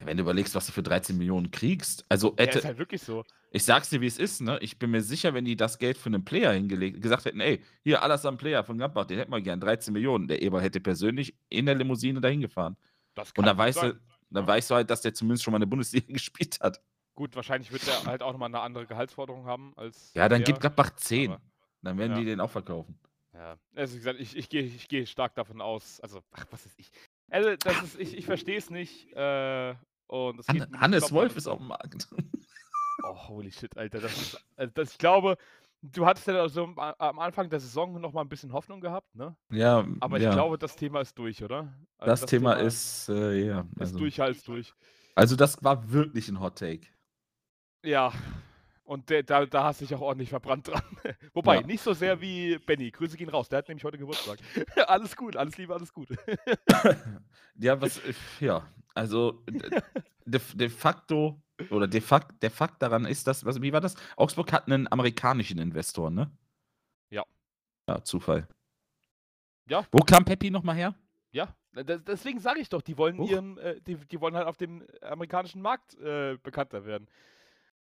Wenn 0.00 0.16
du 0.16 0.22
überlegst, 0.22 0.54
was 0.54 0.66
du 0.66 0.72
für 0.72 0.82
13 0.82 1.18
Millionen 1.18 1.50
kriegst, 1.50 2.04
also 2.08 2.28
Ja, 2.38 2.44
hätte, 2.44 2.58
ist 2.60 2.64
halt 2.64 2.78
wirklich 2.78 3.02
so. 3.02 3.24
ich 3.50 3.64
sag's 3.64 3.90
dir, 3.90 4.00
wie 4.00 4.06
es 4.06 4.16
ist, 4.18 4.40
ne? 4.40 4.58
Ich 4.62 4.78
bin 4.78 4.90
mir 4.92 5.02
sicher, 5.02 5.34
wenn 5.34 5.44
die 5.44 5.56
das 5.56 5.78
Geld 5.78 5.98
für 5.98 6.06
einen 6.08 6.24
Player 6.24 6.52
hingelegt, 6.52 7.02
gesagt 7.02 7.24
hätten, 7.24 7.40
ey, 7.40 7.62
hier 7.82 8.00
alles 8.02 8.24
am 8.24 8.36
Player 8.38 8.62
von 8.62 8.78
Gladbach, 8.78 9.06
den 9.06 9.18
hätten 9.18 9.32
wir 9.32 9.40
gern, 9.40 9.58
13 9.60 9.92
Millionen. 9.92 10.28
Der 10.28 10.40
Eber 10.40 10.60
hätte 10.62 10.80
persönlich 10.80 11.34
in 11.48 11.66
der 11.66 11.74
Limousine 11.74 12.20
dahin 12.20 12.40
gefahren. 12.40 12.76
Das 13.14 13.32
Und 13.36 13.44
dann 13.44 13.58
weißt 13.58 13.80
sein. 13.80 13.90
du, 13.90 14.00
dann 14.30 14.44
Ja. 14.44 14.48
weißt 14.48 14.70
du 14.70 14.74
halt, 14.76 14.88
dass 14.90 15.00
der 15.00 15.14
zumindest 15.14 15.42
schon 15.42 15.50
mal 15.52 15.56
eine 15.58 15.66
Bundesliga 15.66 16.06
gespielt 16.12 16.60
hat. 16.60 16.80
Gut, 17.16 17.34
wahrscheinlich 17.34 17.72
wird 17.72 17.86
er 17.88 18.04
halt 18.04 18.22
auch 18.22 18.30
nochmal 18.30 18.50
eine 18.50 18.60
andere 18.60 18.86
Gehaltsforderung 18.86 19.46
haben 19.46 19.72
als. 19.76 20.12
Ja, 20.14 20.28
dann 20.28 20.44
der, 20.44 20.52
gib 20.52 20.60
Gladbach 20.60 20.90
10. 20.94 21.32
aber- 21.32 21.42
Dann 21.82 21.98
werden 21.98 22.12
ja. 22.12 22.18
die 22.20 22.24
den 22.26 22.40
auch 22.40 22.50
verkaufen. 22.50 22.96
Ja, 23.34 23.56
also 23.74 23.94
wie 23.94 23.98
gesagt, 23.98 24.20
ich, 24.20 24.36
ich 24.36 24.48
gehe 24.48 24.62
ich 24.62 24.86
geh 24.88 25.04
stark 25.06 25.34
davon 25.34 25.60
aus, 25.60 26.00
also, 26.00 26.22
ach, 26.32 26.44
was 26.50 26.66
ist 26.66 26.78
ich? 26.78 26.90
Also, 27.30 27.56
das 27.56 27.82
ist, 27.82 28.00
ich, 28.00 28.16
ich 28.16 28.24
verstehe 28.24 28.56
es 28.56 28.70
nicht. 28.70 29.12
Äh, 29.14 29.74
und 30.08 30.36
nicht 30.52 30.68
Hannes 30.72 31.06
glaub, 31.06 31.12
Wolf 31.12 31.36
ist 31.36 31.46
auf 31.46 31.58
dem 31.58 31.68
Markt. 31.68 32.08
Oh, 33.04 33.14
holy 33.28 33.52
shit, 33.52 33.76
Alter. 33.78 34.00
Das 34.00 34.12
ist, 34.20 34.44
also 34.56 34.72
das, 34.74 34.90
ich 34.90 34.98
glaube, 34.98 35.38
du 35.82 36.04
hattest 36.04 36.26
ja 36.26 36.48
so 36.48 36.64
am, 36.64 37.18
Anfang 37.20 37.48
der 37.48 37.60
Saison 37.60 38.00
noch 38.00 38.12
mal 38.12 38.22
ein 38.22 38.28
bisschen 38.28 38.52
Hoffnung 38.52 38.80
gehabt, 38.80 39.14
ne? 39.14 39.36
ja, 39.50 39.86
Aber 40.00 40.18
ja. 40.18 40.28
ich 40.28 40.34
glaube, 40.34 40.58
das 40.58 40.74
Thema 40.74 41.00
ist 41.00 41.16
durch, 41.16 41.42
oder? 41.42 41.72
Also 41.98 42.10
das, 42.10 42.26
Thema, 42.26 42.54
ist, 42.54 43.08
äh, 43.08 43.46
ja. 43.46 43.60
ist 43.60 43.80
Also, 43.80 43.98
durch 43.98 44.20
als 44.20 44.42
durch. 44.42 44.74
also, 45.14 45.36
das 45.36 45.62
war 45.62 45.90
wirklich 45.90 46.28
ein 46.28 46.40
Hot 46.40 46.58
Take. 46.58 46.88
Ja. 47.84 48.12
Und 48.82 49.10
der, 49.10 49.22
da, 49.22 49.44
da 49.44 49.64
hast 49.64 49.80
du 49.80 49.84
dich 49.84 49.94
auch 49.94 50.00
ordentlich 50.00 50.30
verbrannt 50.30 50.66
dran. 50.68 50.82
Wobei, 51.34 51.56
Ja. 51.56 51.66
nicht 51.66 51.82
so 51.82 51.92
sehr 51.92 52.20
wie 52.22 52.58
Benny. 52.58 52.90
Grüße 52.90 53.16
gehen 53.18 53.28
raus. 53.28 53.48
Der 53.48 53.58
hat 53.58 53.68
nämlich 53.68 53.84
heute 53.84 53.98
Geburtstag. 53.98 54.38
alles 54.88 55.14
gut, 55.14 55.36
alles 55.36 55.58
Liebe, 55.58 55.74
alles 55.74 55.92
gut. 55.92 56.08
ja, 57.56 57.80
was, 57.80 57.98
äh, 57.98 58.14
ja, 58.40 58.66
also 58.98 59.42
de, 60.26 60.40
de 60.54 60.68
facto, 60.68 61.40
oder 61.70 61.86
de 61.86 62.00
facto, 62.00 62.34
der 62.42 62.50
Fakt 62.50 62.82
daran 62.82 63.04
ist, 63.04 63.26
dass, 63.26 63.44
was, 63.44 63.62
wie 63.62 63.72
war 63.72 63.80
das? 63.80 63.94
Augsburg 64.16 64.52
hat 64.52 64.66
einen 64.66 64.90
amerikanischen 64.90 65.58
Investor, 65.58 66.10
ne? 66.10 66.30
Ja. 67.10 67.24
Ja, 67.88 68.02
Zufall. 68.02 68.48
Ja. 69.68 69.86
Wo 69.92 70.00
kam 70.00 70.24
Peppi 70.24 70.50
nochmal 70.50 70.76
her? 70.76 70.94
Ja, 71.30 71.54
deswegen 71.72 72.40
sage 72.40 72.60
ich 72.60 72.68
doch, 72.68 72.82
die 72.82 72.96
wollen 72.98 73.18
Huch. 73.18 73.30
ihren, 73.30 73.58
äh, 73.58 73.80
die, 73.82 73.96
die 73.96 74.20
wollen 74.20 74.34
halt 74.34 74.46
auf 74.46 74.56
dem 74.56 74.86
amerikanischen 75.02 75.62
Markt 75.62 75.94
äh, 75.98 76.36
bekannter 76.42 76.84
werden. 76.84 77.06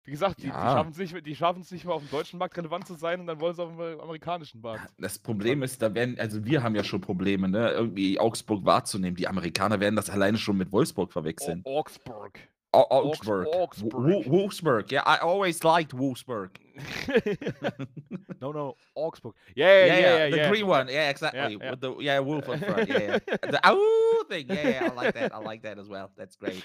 Wie 0.10 0.14
gesagt, 0.14 0.42
die, 0.42 0.48
Ja. 0.48 0.54
die 0.54 0.74
schaffen 0.74 0.90
es 0.90 0.98
nicht, 0.98 1.72
die 1.72 1.76
nicht 1.76 1.86
mal 1.86 1.94
auf 1.94 2.02
dem 2.02 2.10
deutschen 2.10 2.40
Markt 2.40 2.58
relevant 2.58 2.88
zu 2.88 2.96
sein 2.96 3.20
und 3.20 3.28
dann 3.28 3.40
wollen 3.40 3.54
sie 3.54 3.62
auf 3.62 3.70
dem 3.70 3.80
äh, 3.80 4.02
amerikanischen 4.02 4.60
Markt. 4.60 4.92
Das 4.98 5.20
Problem 5.20 5.62
ist, 5.62 5.84
da 5.84 5.94
werden, 5.94 6.20
also 6.20 6.44
wir 6.44 6.64
haben 6.64 6.74
ja 6.74 6.84
schon 6.84 7.00
Probleme, 7.00 7.48
ne, 7.48 7.70
irgendwie 7.70 8.20
Augsburg 8.20 8.66
wahrzunehmen. 8.66 9.16
Die 9.16 9.28
Amerikaner 9.28 9.80
werden 9.80 9.96
das 9.96 10.10
alleine 10.10 10.40
schon 10.40 10.58
mit 10.58 10.72
Wolfsburg 10.72 11.14
verwechseln. 11.14 11.62
Au- 11.64 11.78
Augsburg. 11.82 12.40
Au- 12.72 12.90
Augs- 12.90 13.20
Augsburg. 13.20 13.48
Augsburg. 13.54 13.94
Wo- 13.94 14.26
Wo- 14.26 14.32
Wolfsburg. 14.32 14.92
Yeah, 14.92 15.04
I 15.06 15.20
always 15.22 15.62
liked 15.62 15.96
Wolfsburg. 15.96 16.60
no, 18.42 18.52
no, 18.52 18.76
Augsburg. 18.96 19.36
Yeah, 19.56 19.68
yeah, 19.68 19.86
yeah, 19.86 20.00
yeah. 20.00 20.30
the 20.32 20.38
yeah. 20.38 20.50
green 20.50 20.66
one. 20.68 20.88
Yeah, 20.90 21.10
exactly. 21.12 21.40
Yeah, 21.40 21.50
yeah. 21.50 21.70
With 21.70 21.82
the 21.82 21.96
yeah 22.00 22.20
wolf 22.20 22.50
on 22.50 22.58
front. 22.58 22.90
Yeah, 22.90 23.20
yeah. 23.28 23.38
the 23.52 23.60
oh 23.64 24.24
thing. 24.28 24.48
Yeah, 24.50 24.70
yeah. 24.70 24.90
I 24.92 24.96
like 24.96 25.14
that. 25.14 25.36
I 25.36 25.38
like 25.38 25.62
that 25.62 25.78
as 25.78 25.88
well. 25.88 26.10
That's 26.18 26.36
great. 26.36 26.64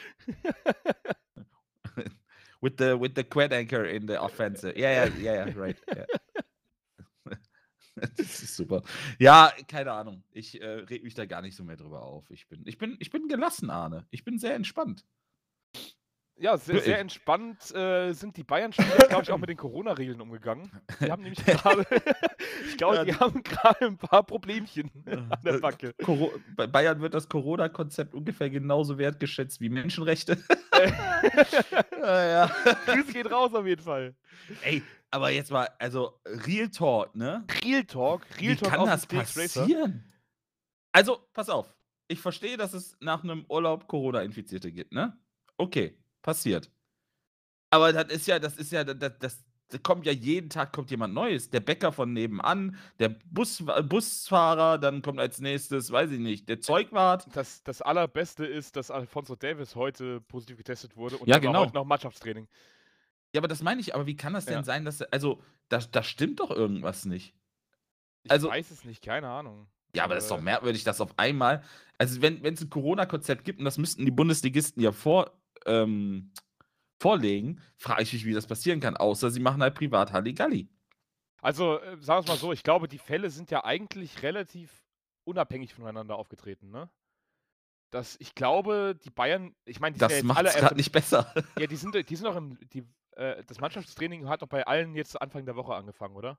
with 2.65 2.79
the 2.79 2.99
with 2.99 3.15
the 3.15 3.23
quad 3.23 3.53
anchor 3.53 3.85
in 3.85 4.07
the 4.07 4.21
offensive. 4.21 4.77
Yeah, 4.77 5.07
yeah, 5.07 5.17
yeah, 5.19 5.47
yeah. 5.47 5.53
Right. 5.55 5.77
Yeah. 5.95 6.07
das 8.17 8.43
ist 8.43 8.57
super. 8.57 8.83
Ja, 9.19 9.53
keine 9.69 9.93
Ahnung. 9.93 10.25
Ich 10.33 10.61
äh, 10.61 10.67
reg 10.67 11.05
mich 11.05 11.15
da 11.15 11.27
gar 11.27 11.43
nicht 11.43 11.55
so 11.55 11.63
mehr 11.63 11.77
drüber 11.77 12.03
auf. 12.03 12.29
Ich 12.31 12.49
bin, 12.49 12.63
ich 12.65 12.79
bin, 12.79 12.97
ich 12.99 13.11
bin 13.11 13.29
gelassen, 13.29 13.71
Arne. 13.71 14.07
Ich 14.11 14.25
bin 14.25 14.39
sehr 14.39 14.55
entspannt. 14.55 15.05
Ja, 16.37 16.57
sehr, 16.59 16.75
Wirklich. 16.75 16.85
sehr 16.85 16.99
entspannt 16.99 17.75
äh, 17.77 18.13
sind 18.13 18.37
die 18.37 18.43
Bayern-Spieler, 18.43 19.07
glaube 19.09 19.23
ich, 19.23 19.31
auch 19.31 19.39
mit 19.39 19.49
den 19.49 19.57
Corona-Regeln 19.57 20.21
umgegangen. 20.21 20.69
Die 21.01 21.11
haben 21.11 21.23
nämlich 21.23 21.39
gerade, 21.47 21.87
ich 22.69 22.77
glaube, 22.77 22.97
Ja, 22.97 23.05
die 23.05 23.15
haben 23.15 23.41
gerade 23.45 23.87
ein 23.87 23.97
paar 23.97 24.25
Problemchen 24.25 24.91
an 25.07 25.39
der 25.45 25.55
Äh, 25.55 25.59
Backe. 25.61 25.95
Coro 26.03 26.33
bei 26.57 26.67
Bayern 26.67 27.01
wird 27.01 27.15
das 27.15 27.29
Corona-Konzept 27.29 28.15
ungefähr 28.15 28.51
genauso 28.51 28.99
wertgeschätzt 28.99 29.61
wie 29.61 29.69
Menschenrechte. 29.69 30.37
ja, 32.03 32.27
ja. 32.27 32.51
Grüße 32.87 33.13
geht 33.13 33.31
raus 33.31 33.55
auf 33.55 33.67
jeden 33.67 33.83
Fall. 33.83 34.17
Ey, 34.63 34.83
aber 35.13 35.31
jetzt 35.31 35.53
mal, 35.53 35.69
also 35.79 36.21
Real 36.27 36.69
Talk, 36.69 37.15
ne? 37.15 37.47
Real 37.65 37.85
Talk, 37.85 38.23
Real 38.41 38.53
Wie 38.53 38.57
Talk 38.57 38.71
kann 38.71 38.81
aus 38.81 38.89
das 38.89 39.07
passieren? 39.07 40.13
Also, 40.91 41.21
pass 41.33 41.49
auf. 41.49 41.73
Ich 42.09 42.21
verstehe, 42.21 42.57
dass 42.57 42.75
es 42.75 42.97
nach 43.01 43.23
einem 43.23 43.47
Urlaub 43.49 43.87
Corona-Infizierte 43.87 44.73
gibt, 44.73 44.93
ne? 44.93 45.17
Okay, 45.57 45.97
passiert. 46.25 46.69
Aber 47.71 47.93
das 47.93 48.13
ist 48.13 48.27
ja, 48.27 48.41
das 48.41 48.57
ist 48.57 48.73
ja, 48.73 48.83
das, 48.83 49.13
das, 49.21 49.45
da 49.69 49.79
kommt 49.79 50.07
ja 50.07 50.13
jeden 50.13 50.51
Tag 50.51 50.73
kommt 50.73 50.91
jemand 50.91 51.15
Neues. 51.15 51.51
Der 51.51 51.61
Bäcker 51.61 51.93
von 51.93 52.13
nebenan, 52.13 52.77
der 52.99 53.11
Bus, 53.27 53.63
Busfahrer, 53.89 54.79
dann 54.79 55.03
kommt 55.03 55.19
als 55.21 55.41
nächstes, 55.41 55.91
weiß 55.91 56.11
ich 56.13 56.19
nicht, 56.21 56.49
der 56.49 56.61
Zeugwart. 56.61 57.27
Das, 57.35 57.63
das 57.63 57.83
Allerbeste 57.83 58.45
ist, 58.47 58.77
dass 58.77 58.91
Alfonso 58.91 59.37
Davis 59.37 59.75
heute 59.77 60.21
positiv 60.23 60.57
getestet 60.59 60.97
wurde 60.97 61.17
und 61.19 61.29
Ja, 61.29 61.39
genau. 61.39 61.61
heute 61.61 61.75
noch 61.75 61.85
Mannschaftstraining. 61.85 62.49
Ja, 63.35 63.41
aber 63.41 63.49
das 63.49 63.63
meine 63.63 63.81
ich, 63.81 63.95
aber 63.95 64.07
wie 64.07 64.17
kann 64.17 64.35
das 64.35 64.45
denn 64.45 64.55
Ja. 64.55 64.65
sein, 64.65 64.85
dass, 64.85 65.03
also, 65.03 65.43
da, 65.69 65.79
da 65.79 66.03
stimmt 66.03 66.41
doch 66.41 66.51
irgendwas 66.51 67.05
nicht. 67.05 67.35
Ich 68.23 68.31
Also- 68.31 68.49
weiß 68.49 68.71
es 68.71 68.85
nicht, 68.85 69.03
keine 69.03 69.29
Ahnung. 69.29 69.67
Ja, 69.97 70.05
aber 70.05 70.15
das 70.15 70.25
ist 70.25 70.31
doch 70.31 70.39
Äh, 70.39 70.43
merkwürdig, 70.43 70.85
dass 70.85 71.01
auf 71.01 71.17
einmal, 71.19 71.63
also 71.99 72.21
wenn 72.23 72.45
es 72.45 72.61
ein 72.61 72.71
Corona-Konzept 72.71 73.45
gibt, 73.45 73.59
und 73.61 73.65
das 73.65 73.79
müssten 73.79 74.05
die 74.05 74.11
Bundesligisten 74.11 74.83
ja 74.83 74.91
vor, 74.93 75.33
ähm, 75.67 76.33
vorlegen, 77.01 77.61
frage 77.77 78.03
ich 78.03 78.13
mich, 78.13 78.25
wie 78.25 78.35
das 78.35 78.47
passieren 78.47 78.81
kann, 78.81 78.97
außer 78.97 79.31
sie 79.31 79.41
machen 79.41 79.63
halt 79.63 79.75
privat 79.75 80.13
Halligalli. 80.13 80.69
Also, 81.43 81.81
äh, 81.81 81.97
sagen 82.01 82.19
wir 82.19 82.21
es 82.21 82.27
mal 82.27 82.37
so, 82.39 82.53
ich 82.53 82.63
glaube, 82.63 82.89
die 82.89 82.99
Fälle 82.99 83.31
sind 83.31 83.51
ja 83.51 83.65
eigentlich 83.65 84.23
relativ 84.23 84.83
unabhängig 85.25 85.75
voneinander 85.75 86.17
aufgetreten, 86.17 86.71
ne? 86.71 86.91
dass 87.95 88.17
ich 88.19 88.35
glaube, 88.35 88.99
die 89.05 89.11
Bayern, 89.11 89.55
ich 89.65 89.79
meine, 89.79 89.95
die 89.95 90.01
Das 90.01 90.19
sind 90.19 90.29
ja 90.29 90.35
macht 90.35 90.47
alle 90.47 90.61
gerade 90.61 90.75
nicht 90.75 90.91
besser. 90.91 91.33
ja, 91.59 91.67
die 91.67 91.77
sind, 91.77 91.95
die 91.95 92.17
sind 92.17 92.27
auch 92.27 92.35
im, 92.37 92.59
die, 92.73 92.85
äh, 93.13 93.45
das 93.45 93.61
Mannschaftstraining 93.61 94.29
hat 94.29 94.43
doch 94.43 94.49
bei 94.49 94.67
allen 94.67 94.95
jetzt 94.97 95.21
Anfang 95.23 95.47
der 95.47 95.55
Woche 95.55 95.75
angefangen, 95.75 96.17
oder? 96.17 96.37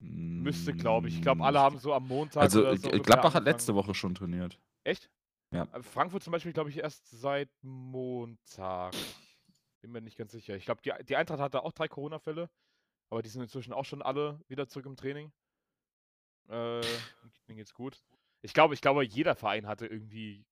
Müsste, 0.00 0.72
glaube 0.72 1.08
ich. 1.08 1.16
Ich 1.16 1.22
glaube, 1.22 1.44
alle 1.44 1.58
Mm, 1.58 1.62
haben 1.62 1.78
so 1.78 1.92
am 1.92 2.08
Montag 2.08 2.42
Also 2.42 2.60
oder 2.60 2.72
äh, 2.72 2.76
so 2.78 2.88
Gladbach 2.90 3.34
hat 3.34 3.44
letzte 3.44 3.74
Woche 3.74 3.94
schon 3.94 4.14
trainiert. 4.14 4.58
Echt? 4.84 5.10
Ja. 5.52 5.64
Äh, 5.72 5.82
Frankfurt 5.82 6.22
zum 6.22 6.32
Beispiel, 6.32 6.52
glaube 6.52 6.70
ich, 6.70 6.78
erst 6.78 7.08
seit 7.10 7.50
Montag. 7.62 8.94
Bin 9.80 9.92
mir 9.92 10.00
nicht 10.00 10.16
ganz 10.18 10.32
sicher. 10.32 10.56
Ich 10.56 10.64
glaube, 10.66 10.82
die, 10.82 10.92
die 11.06 11.16
Eintracht 11.16 11.40
hatte 11.40 11.62
auch 11.64 11.72
drei 11.72 11.88
Corona-Fälle, 11.88 12.50
aber 13.08 13.22
die 13.22 13.28
sind 13.30 13.42
inzwischen 13.42 13.72
auch 13.72 13.84
schon 13.84 14.02
alle 14.02 14.40
wieder 14.48 14.68
zurück 14.68 14.86
im 14.86 14.96
Training. 14.96 15.32
Äh, 16.48 16.80
denen 17.48 17.56
geht's 17.56 17.74
gut. 17.74 18.02
Ich 18.42 18.52
glaube, 18.54 18.74
ich 18.74 18.80
glaube, 18.80 19.04
jeder 19.04 19.34
Verein 19.34 19.66
hatte 19.66 19.86
irgendwie 19.86 20.44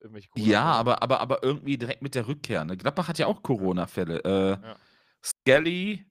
irgendwelche 0.00 0.28
Ja, 0.36 0.60
Corona-Fälle. 0.72 0.78
aber, 0.78 1.02
aber, 1.02 1.20
aber 1.20 1.42
irgendwie 1.42 1.76
direkt 1.76 2.02
mit 2.02 2.14
der 2.14 2.28
Rückkehr. 2.28 2.64
Ne? 2.64 2.76
Gladbach 2.76 3.08
hat 3.08 3.18
ja 3.18 3.26
auch 3.26 3.42
Corona-Fälle. 3.42 4.20
Äh, 4.24 4.66
Ja. 4.66 4.76
Skelly, 5.24 6.06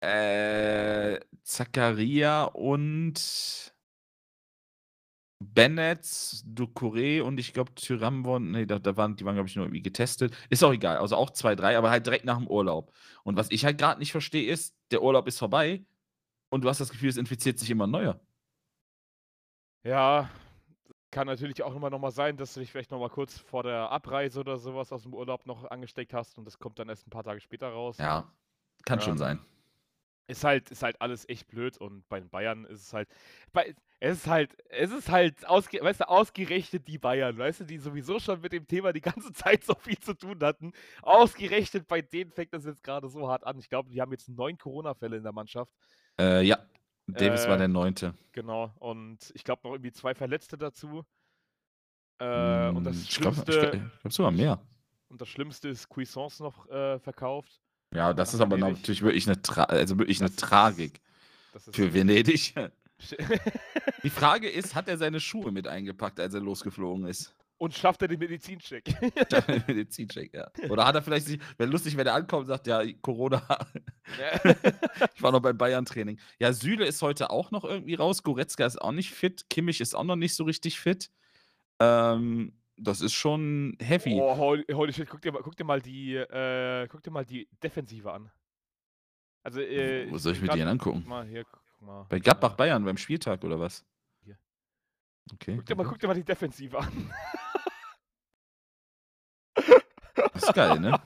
äh, 0.00 1.18
Zakaria 1.42 2.44
und 2.44 3.74
Bennett, 5.40 6.02
Ducouré 6.04 7.22
und 7.22 7.38
ich 7.38 7.52
glaube 7.52 7.74
Tyram 7.74 8.24
waren, 8.26 8.50
nee, 8.50 8.66
da, 8.66 8.78
da 8.78 8.96
waren, 8.96 9.16
die 9.16 9.24
waren, 9.24 9.34
glaube 9.34 9.48
ich, 9.48 9.56
nur 9.56 9.66
irgendwie 9.66 9.82
getestet. 9.82 10.36
Ist 10.50 10.64
auch 10.64 10.72
egal. 10.72 10.98
Also 10.98 11.16
auch 11.16 11.30
zwei, 11.30 11.54
drei, 11.54 11.78
aber 11.78 11.90
halt 11.90 12.06
direkt 12.06 12.24
nach 12.24 12.38
dem 12.38 12.48
Urlaub. 12.48 12.92
Und 13.22 13.36
was 13.36 13.50
ich 13.50 13.64
halt 13.64 13.78
gerade 13.78 14.00
nicht 14.00 14.12
verstehe, 14.12 14.50
ist, 14.50 14.76
der 14.90 15.02
Urlaub 15.02 15.28
ist 15.28 15.38
vorbei 15.38 15.84
und 16.50 16.62
du 16.64 16.68
hast 16.68 16.80
das 16.80 16.90
Gefühl, 16.90 17.10
es 17.10 17.16
infiziert 17.16 17.58
sich 17.58 17.70
immer 17.70 17.86
neuer. 17.86 18.20
Ja, 19.84 20.28
kann 21.10 21.26
natürlich 21.26 21.62
auch 21.62 21.74
immer 21.74 21.90
noch 21.90 21.98
mal 22.00 22.10
sein, 22.10 22.36
dass 22.36 22.54
du 22.54 22.60
dich 22.60 22.70
vielleicht 22.70 22.90
noch 22.90 23.00
mal 23.00 23.08
kurz 23.10 23.38
vor 23.38 23.62
der 23.62 23.90
Abreise 23.90 24.40
oder 24.40 24.58
sowas 24.58 24.92
aus 24.92 25.02
dem 25.04 25.14
Urlaub 25.14 25.46
noch 25.46 25.64
angesteckt 25.70 26.12
hast 26.14 26.36
und 26.38 26.44
das 26.44 26.58
kommt 26.58 26.78
dann 26.78 26.88
erst 26.88 27.06
ein 27.06 27.10
paar 27.10 27.24
Tage 27.24 27.40
später 27.40 27.68
raus. 27.70 27.96
Ja, 27.98 28.30
kann 28.84 29.00
schon 29.00 29.12
Ähm, 29.12 29.18
sein. 29.18 29.38
Ist 30.28 30.44
halt, 30.44 30.70
ist 30.70 30.82
halt 30.82 31.00
alles 31.00 31.28
echt 31.28 31.48
blöd 31.48 31.78
und 31.78 32.08
bei 32.10 32.20
den 32.20 32.28
Bayern 32.30 32.66
ist 32.66 32.82
es 32.82 32.92
halt, 32.92 33.08
bei, 33.52 33.74
es 34.00 34.18
ist 34.18 34.26
halt, 34.28 34.54
es 34.68 34.92
ist 34.92 35.08
halt, 35.10 35.46
ausge, 35.48 35.80
weißt 35.82 36.00
du, 36.02 36.08
ausgerechnet 36.08 36.86
die 36.86 36.98
Bayern, 36.98 37.38
weißt 37.38 37.60
du, 37.60 37.64
die 37.64 37.78
sowieso 37.78 38.20
schon 38.20 38.40
mit 38.42 38.52
dem 38.52 38.66
Thema 38.68 38.92
die 38.92 39.00
ganze 39.00 39.32
Zeit 39.34 39.64
so 39.64 39.74
viel 39.74 39.98
zu 39.98 40.14
tun 40.14 40.38
hatten. 40.42 40.72
Ausgerechnet 41.02 41.88
bei 41.88 42.02
denen 42.02 42.30
fängt 42.32 42.52
das 42.54 42.66
jetzt 42.66 42.84
gerade 42.84 43.08
so 43.08 43.28
hart 43.28 43.44
an. 43.46 43.58
Ich 43.58 43.70
glaube, 43.70 43.90
die 43.90 44.00
haben 44.02 44.12
jetzt 44.12 44.28
neun 44.28 44.58
Corona-Fälle 44.58 45.16
in 45.16 45.22
der 45.24 45.32
Mannschaft. 45.32 45.72
Äh, 46.18 46.42
ja, 46.42 46.58
Davis 47.06 47.48
war 47.48 47.56
Äh, 47.56 47.58
der 47.58 47.68
Neunte. 47.68 48.14
Genau. 48.32 48.72
Und 48.80 49.32
ich 49.34 49.44
glaube 49.44 49.62
noch 49.64 49.72
irgendwie 49.74 49.92
zwei 49.92 50.14
Verletzte 50.14 50.58
dazu. 50.58 51.04
Äh, 52.18 52.70
und 52.70 52.84
Mm, 52.84 52.84
das 52.84 53.04
ich 53.08 53.20
glaube 53.20 53.36
Schlimmste, 53.36 53.60
glaub, 53.60 53.72
glaub 54.00 54.12
sogar 54.12 54.30
mehr. 54.32 54.60
und 55.08 55.20
das 55.20 55.28
Schlimmste 55.28 55.68
ist 55.68 55.88
Cuisance 55.88 56.42
noch 56.42 56.68
äh, 56.68 56.98
verkauft. 56.98 57.60
Ja, 57.94 58.12
das 58.12 58.34
ist 58.34 58.40
aber 58.40 58.56
Venedig. 58.56 58.78
natürlich 58.78 59.02
wirklich 59.02 59.26
eine, 59.26 59.40
Tra 59.40 59.64
also 59.64 59.98
wirklich 59.98 60.20
eine 60.20 60.30
Das 60.30 60.36
Tragik 60.36 61.00
ist 61.54 61.74
für 61.74 61.92
Venedig. 61.94 62.54
Die 64.02 64.10
Frage 64.10 64.48
ist, 64.48 64.74
hat 64.74 64.88
er 64.88 64.98
seine 64.98 65.20
Schuhe 65.20 65.52
mit 65.52 65.68
eingepackt, 65.68 66.18
als 66.20 66.34
er 66.34 66.40
losgeflogen 66.40 67.06
ist? 67.06 67.34
und 67.58 67.74
schafft 67.74 68.00
er 68.02 68.08
den 68.08 68.18
Medizincheck? 68.18 68.84
Medizincheck, 69.66 70.32
ja. 70.32 70.48
Oder 70.68 70.86
hat 70.86 70.94
er 70.94 71.02
vielleicht 71.02 71.26
sich, 71.26 71.40
wäre 71.58 71.68
lustig, 71.68 71.96
wenn 71.96 72.06
er 72.06 72.14
ankommt 72.14 72.42
und 72.42 72.46
sagt, 72.46 72.66
ja, 72.66 72.82
Corona, 73.02 73.42
Ja. 74.18 74.54
ich 75.14 75.22
war 75.22 75.32
noch 75.32 75.40
beim 75.40 75.58
Bayern-Training. 75.58 76.18
Ja, 76.38 76.52
Süle 76.52 76.86
ist 76.86 77.02
heute 77.02 77.30
auch 77.30 77.50
noch 77.50 77.64
irgendwie 77.64 77.94
raus, 77.94 78.22
Goretzka 78.22 78.64
ist 78.64 78.80
auch 78.80 78.92
nicht 78.92 79.10
fit, 79.12 79.50
Kimmich 79.50 79.80
ist 79.80 79.94
auch 79.94 80.04
noch 80.04 80.16
nicht 80.16 80.34
so 80.34 80.44
richtig 80.44 80.78
fit. 80.78 81.10
Ähm, 81.80 82.52
das 82.78 83.00
ist 83.00 83.12
schon 83.14 83.76
heavy. 83.80 84.14
Oh, 84.20 84.36
holy, 84.36 84.64
holy 84.72 84.92
shit, 84.92 85.08
guck 85.08 85.20
dir, 85.20 85.32
mal- 85.32 85.42
guck 85.42 85.56
dir 85.56 85.64
mal 85.64 85.80
die, 85.80 86.14
äh, 86.16 86.86
guck 86.88 87.02
dir 87.02 87.10
mal 87.10 87.24
die 87.24 87.48
Defensive 87.62 88.12
an. 88.12 88.30
Also, 89.42 89.60
äh, 89.60 90.10
Wo 90.10 90.18
soll 90.18 90.32
ich 90.34 90.42
mir 90.42 90.48
die 90.48 90.62
angucken? 90.62 91.00
Guck 91.00 91.08
mal, 91.08 91.26
hier, 91.26 91.44
guck 91.44 91.62
mal. 91.80 92.06
Bei 92.08 92.18
Gladbach 92.18 92.52
äh, 92.52 92.56
Bayern 92.56 92.84
beim 92.84 92.96
Spieltag 92.96 93.42
oder 93.44 93.58
was? 93.58 93.84
Hier. 94.24 94.38
Okay. 95.32 95.56
Guck 95.56 95.66
dir, 95.66 95.74
mal, 95.76 95.84
guck 95.84 95.98
dir 95.98 96.06
mal 96.06 96.14
die 96.14 96.24
Defensive 96.24 96.78
an. 96.78 97.12
Das 100.32 100.42
ist 100.42 100.54
geil, 100.54 100.78
ne? 100.80 101.00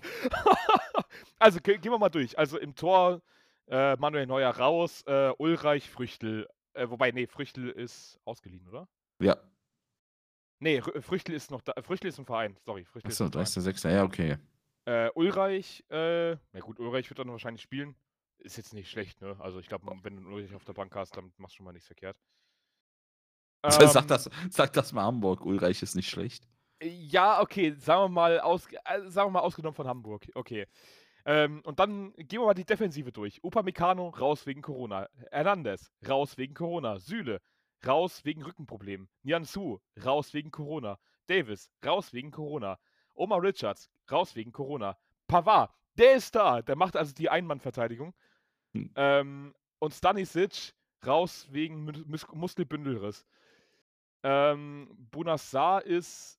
also, 1.38 1.60
ge 1.60 1.78
gehen 1.78 1.92
wir 1.92 1.98
mal 1.98 2.08
durch. 2.08 2.38
Also, 2.38 2.58
im 2.58 2.74
Tor 2.74 3.22
äh, 3.66 3.96
Manuel 3.96 4.26
Neuer 4.26 4.50
raus, 4.50 5.02
äh, 5.06 5.30
Ulreich, 5.38 5.88
Früchtel. 5.90 6.48
Äh, 6.74 6.88
wobei, 6.88 7.10
nee, 7.12 7.26
Früchtel 7.26 7.70
ist 7.70 8.18
ausgeliehen, 8.24 8.66
oder? 8.68 8.88
Ja. 9.20 9.36
Nee, 10.62 10.78
Rü- 10.80 11.00
Früchtel 11.02 11.34
ist 11.34 11.50
noch 11.50 11.60
da. 11.62 11.72
Früchtel 11.82 12.08
ist 12.08 12.18
ein 12.18 12.24
Verein, 12.24 12.56
sorry. 12.64 12.84
Früchtel 12.84 13.10
Achso, 13.10 13.24
ist 13.24 13.36
ein 13.36 13.44
Verein. 13.44 13.74
30.06. 13.74 13.90
Ja, 13.90 14.04
okay. 14.04 14.36
Äh, 14.84 15.10
Ulreich, 15.14 15.84
äh, 15.90 16.32
na 16.52 16.60
gut, 16.60 16.78
Ulreich 16.78 17.08
wird 17.10 17.18
dann 17.18 17.28
wahrscheinlich 17.30 17.62
spielen. 17.62 17.96
Ist 18.38 18.56
jetzt 18.56 18.72
nicht 18.74 18.90
schlecht, 18.90 19.20
ne? 19.20 19.36
Also 19.40 19.58
ich 19.60 19.68
glaube, 19.68 19.86
wenn 20.02 20.16
du 20.22 20.28
Ulreich 20.30 20.54
auf 20.54 20.64
der 20.64 20.72
Bank 20.72 20.94
hast, 20.94 21.16
dann 21.16 21.32
machst 21.36 21.54
du 21.54 21.56
schon 21.58 21.64
mal 21.64 21.72
nichts 21.72 21.86
verkehrt. 21.86 22.16
sag, 23.68 24.02
Ähm, 24.02 24.08
das, 24.08 24.30
sag 24.50 24.72
das 24.72 24.92
mal 24.92 25.04
Hamburg, 25.04 25.44
Ulreich 25.44 25.82
ist 25.82 25.94
nicht 25.94 26.08
schlecht. 26.10 26.48
Ja, 26.82 27.40
okay, 27.40 27.74
sagen 27.78 28.02
wir 28.04 28.08
mal, 28.08 28.40
aus, 28.40 28.66
äh, 28.66 29.08
sagen 29.08 29.28
wir 29.28 29.30
mal 29.30 29.40
ausgenommen 29.40 29.74
von 29.76 29.86
Hamburg. 29.86 30.26
Okay. 30.34 30.66
Ähm, 31.24 31.60
und 31.64 31.78
dann 31.78 32.12
gehen 32.16 32.40
wir 32.40 32.46
mal 32.46 32.54
die 32.54 32.64
Defensive 32.64 33.12
durch. 33.12 33.38
Upamecano 33.44 34.08
raus 34.08 34.44
wegen 34.46 34.62
Corona. 34.62 35.08
Hernandez 35.30 35.92
raus 36.08 36.36
wegen 36.38 36.54
Corona. 36.54 36.98
Süle 36.98 37.40
raus 37.86 38.24
wegen 38.24 38.42
Rückenproblemen. 38.42 39.08
Niansu 39.22 39.80
raus 40.04 40.34
wegen 40.34 40.50
Corona. 40.50 40.98
Davis 41.26 41.70
raus 41.84 42.12
wegen 42.12 42.30
Corona. 42.30 42.78
Omar 43.14 43.42
Richards 43.42 43.90
raus 44.10 44.34
wegen 44.34 44.52
Corona. 44.52 44.96
Pavard, 45.26 45.72
der 45.96 46.14
ist 46.14 46.34
da. 46.34 46.62
Der 46.62 46.76
macht 46.76 46.96
also 46.96 47.14
die 47.14 47.28
Einmannverteidigung. 47.28 48.14
Hm. 48.74 48.90
Ähm, 48.96 49.54
und 49.78 49.92
Stanisic 49.92 50.74
raus 51.06 51.46
wegen 51.50 51.84
Mus 51.84 52.06
Mus 52.06 52.26
Muskelbündelriss. 52.32 53.26
Ähm, 54.22 54.88
Bunassar 55.10 55.84
ist. 55.84 56.38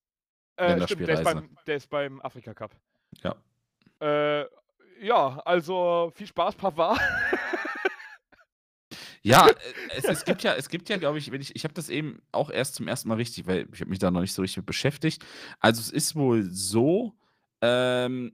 Äh, 0.55 0.81
stimmt, 0.81 1.07
der 1.07 1.15
ist, 1.15 1.23
beim, 1.23 1.57
der 1.67 1.75
ist 1.75 1.89
beim 1.89 2.21
Afrika 2.21 2.53
Cup. 2.53 2.75
Ja. 3.23 3.35
Äh, 3.99 4.47
ja, 5.01 5.39
also 5.39 6.11
viel 6.15 6.27
Spaß, 6.27 6.55
Pavard. 6.55 6.99
Ja, 9.23 9.47
äh, 9.47 9.53
es, 9.95 10.03
es 10.05 10.25
gibt 10.25 10.43
ja, 10.43 10.53
es 10.53 10.69
gibt 10.69 10.89
ja, 10.89 10.97
glaube 10.97 11.17
ich, 11.17 11.31
wenn 11.31 11.41
ich, 11.41 11.55
ich 11.55 11.63
habe 11.63 11.73
das 11.73 11.89
eben 11.89 12.21
auch 12.31 12.49
erst 12.49 12.75
zum 12.75 12.87
ersten 12.87 13.09
Mal 13.09 13.15
richtig, 13.15 13.47
weil 13.47 13.67
ich 13.73 13.79
habe 13.79 13.89
mich 13.89 13.99
da 13.99 14.11
noch 14.11 14.21
nicht 14.21 14.33
so 14.33 14.41
richtig 14.41 14.57
mit 14.57 14.65
beschäftigt. 14.65 15.25
Also 15.59 15.79
es 15.79 15.89
ist 15.89 16.15
wohl 16.15 16.43
so, 16.43 17.13
ähm, 17.61 18.33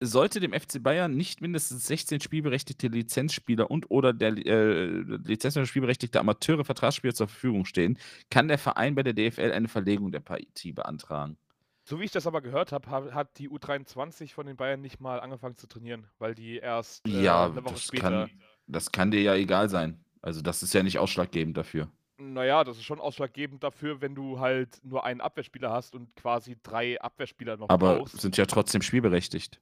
sollte 0.00 0.40
dem 0.40 0.52
FC 0.52 0.82
Bayern 0.82 1.16
nicht 1.16 1.40
mindestens 1.40 1.86
16 1.86 2.20
spielberechtigte 2.20 2.88
Lizenzspieler 2.88 3.70
und 3.70 3.90
oder 3.90 4.12
der 4.12 4.36
äh, 4.36 4.86
Lizenz- 5.24 5.56
oder 5.56 5.66
spielberechtigte 5.66 6.20
Amateure 6.20 6.64
Vertragsspieler 6.64 7.14
zur 7.14 7.28
Verfügung 7.28 7.64
stehen, 7.64 7.98
kann 8.30 8.48
der 8.48 8.58
Verein 8.58 8.94
bei 8.94 9.02
der 9.02 9.14
DFL 9.14 9.52
eine 9.52 9.68
Verlegung 9.68 10.12
der 10.12 10.20
Partie 10.20 10.72
beantragen. 10.72 11.38
So 11.86 12.00
wie 12.00 12.04
ich 12.04 12.12
das 12.12 12.26
aber 12.26 12.40
gehört 12.40 12.72
habe, 12.72 13.14
hat 13.14 13.38
die 13.38 13.48
U23 13.50 14.32
von 14.32 14.46
den 14.46 14.56
Bayern 14.56 14.80
nicht 14.80 15.00
mal 15.00 15.20
angefangen 15.20 15.56
zu 15.56 15.66
trainieren, 15.66 16.06
weil 16.18 16.34
die 16.34 16.56
erst 16.56 17.06
äh, 17.06 17.22
ja, 17.22 17.44
eine 17.46 17.56
Woche 17.56 17.74
das 17.74 17.82
später. 17.82 18.02
kann, 18.02 18.30
das 18.66 18.92
kann 18.92 19.10
dir 19.10 19.20
ja 19.22 19.34
egal 19.34 19.68
sein. 19.68 20.04
Also 20.22 20.40
das 20.40 20.62
ist 20.62 20.72
ja 20.74 20.82
nicht 20.82 20.98
ausschlaggebend 20.98 21.56
dafür. 21.56 21.90
Naja, 22.16 22.62
das 22.64 22.76
ist 22.78 22.84
schon 22.84 23.00
ausschlaggebend 23.00 23.62
dafür, 23.64 24.00
wenn 24.00 24.14
du 24.14 24.38
halt 24.38 24.78
nur 24.84 25.04
einen 25.04 25.20
Abwehrspieler 25.20 25.70
hast 25.70 25.94
und 25.94 26.14
quasi 26.16 26.56
drei 26.62 27.00
Abwehrspieler 27.00 27.56
noch 27.56 27.68
Aber 27.68 27.98
brauchst. 27.98 28.20
sind 28.20 28.36
ja 28.36 28.46
trotzdem 28.46 28.82
spielberechtigt. 28.82 29.60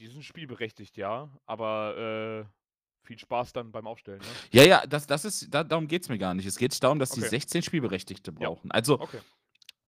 Die 0.00 0.06
sind 0.08 0.24
spielberechtigt, 0.24 0.96
ja, 0.96 1.30
aber 1.46 2.44
äh, 2.46 3.06
viel 3.06 3.18
Spaß 3.18 3.52
dann 3.52 3.72
beim 3.72 3.86
Aufstellen, 3.86 4.20
ne? 4.20 4.26
Ja, 4.50 4.62
ja, 4.64 4.86
das, 4.86 5.06
das 5.06 5.24
ist, 5.24 5.52
da, 5.54 5.64
darum 5.64 5.88
geht 5.88 6.02
es 6.02 6.08
mir 6.08 6.18
gar 6.18 6.34
nicht. 6.34 6.46
Es 6.46 6.58
geht 6.58 6.80
darum, 6.82 6.98
dass 6.98 7.10
die 7.10 7.20
Okay. 7.20 7.30
16 7.30 7.62
Spielberechtigte 7.62 8.30
Ja. 8.32 8.48
brauchen. 8.48 8.70
Also, 8.70 9.00
Okay. 9.00 9.20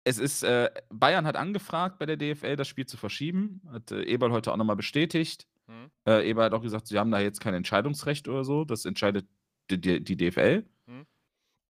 es 0.03 0.17
ist, 0.17 0.43
äh, 0.43 0.69
Bayern 0.89 1.25
hat 1.25 1.35
angefragt 1.37 1.99
bei 1.99 2.05
der 2.05 2.17
DFL, 2.17 2.55
das 2.55 2.67
Spiel 2.67 2.85
zu 2.85 2.97
verschieben. 2.97 3.61
Hat 3.71 3.91
äh, 3.91 4.03
Eberl 4.03 4.31
heute 4.31 4.51
auch 4.51 4.57
nochmal 4.57 4.75
bestätigt. 4.75 5.47
Mhm. 5.67 5.91
Äh, 6.07 6.29
Eberl 6.29 6.45
hat 6.45 6.53
auch 6.53 6.61
gesagt, 6.61 6.87
sie 6.87 6.97
haben 6.97 7.11
da 7.11 7.19
jetzt 7.19 7.41
kein 7.41 7.53
Entscheidungsrecht 7.53 8.27
oder 8.27 8.43
so. 8.43 8.65
Das 8.65 8.85
entscheidet 8.85 9.27
die, 9.69 9.79
die, 9.79 10.03
die 10.03 10.17
DFL. 10.17 10.65
Mhm. 10.87 11.05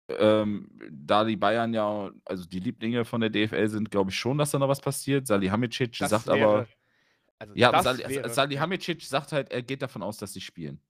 Ähm, 0.09 0.71
da 0.91 1.25
die 1.25 1.37
Bayern 1.37 1.75
ja, 1.75 2.11
also 2.25 2.47
die 2.47 2.61
Lieblinge 2.61 3.05
von 3.05 3.21
der 3.21 3.31
DFL 3.31 3.69
sind, 3.69 3.91
glaube 3.91 4.11
ich 4.11 4.17
schon, 4.17 4.39
dass 4.39 4.53
da 4.53 4.59
noch 4.59 4.69
was 4.69 4.81
passiert. 4.81 5.27
Salihamidzic 5.27 5.99
Das 5.99 6.11
sagt 6.11 6.27
wäre, 6.29 6.37
aber. 6.47 6.69
Also 7.39 7.55
Ja, 7.55 7.83
Sal 7.83 7.99
wäre, 7.99 8.31
Salihamidzic 8.31 9.03
sagt 9.03 9.33
halt, 9.33 9.51
er 9.51 9.63
geht 9.63 9.83
davon 9.83 10.03
aus, 10.03 10.19
dass 10.19 10.33
sie 10.33 10.41
spielen. 10.41 10.81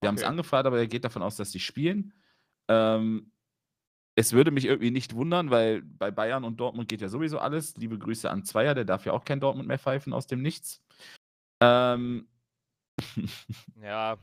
Wir 0.00 0.08
haben 0.08 0.16
es 0.16 0.22
Okay. 0.22 0.30
angefragt, 0.30 0.66
aber 0.66 0.78
er 0.78 0.86
geht 0.86 1.04
davon 1.04 1.22
aus, 1.22 1.36
dass 1.36 1.52
sie 1.52 1.60
spielen. 1.60 2.14
Ähm, 2.68 3.32
es 4.16 4.32
würde 4.32 4.50
mich 4.50 4.64
irgendwie 4.64 4.90
nicht 4.90 5.14
wundern, 5.14 5.50
weil 5.50 5.82
bei 5.82 6.10
Bayern 6.10 6.42
und 6.44 6.58
Dortmund 6.58 6.88
geht 6.88 7.00
ja 7.00 7.08
sowieso 7.08 7.38
alles. 7.38 7.76
Liebe 7.76 7.98
Grüße 7.98 8.28
an 8.30 8.44
Zweier, 8.44 8.74
der 8.74 8.84
darf 8.84 9.04
ja 9.04 9.12
auch 9.12 9.24
kein 9.24 9.40
Dortmund 9.40 9.68
mehr 9.68 9.78
pfeifen 9.78 10.12
aus 10.12 10.26
dem 10.26 10.42
Nichts. 10.42 10.82
Ähm, 11.60 12.28
Ja, 13.82 14.18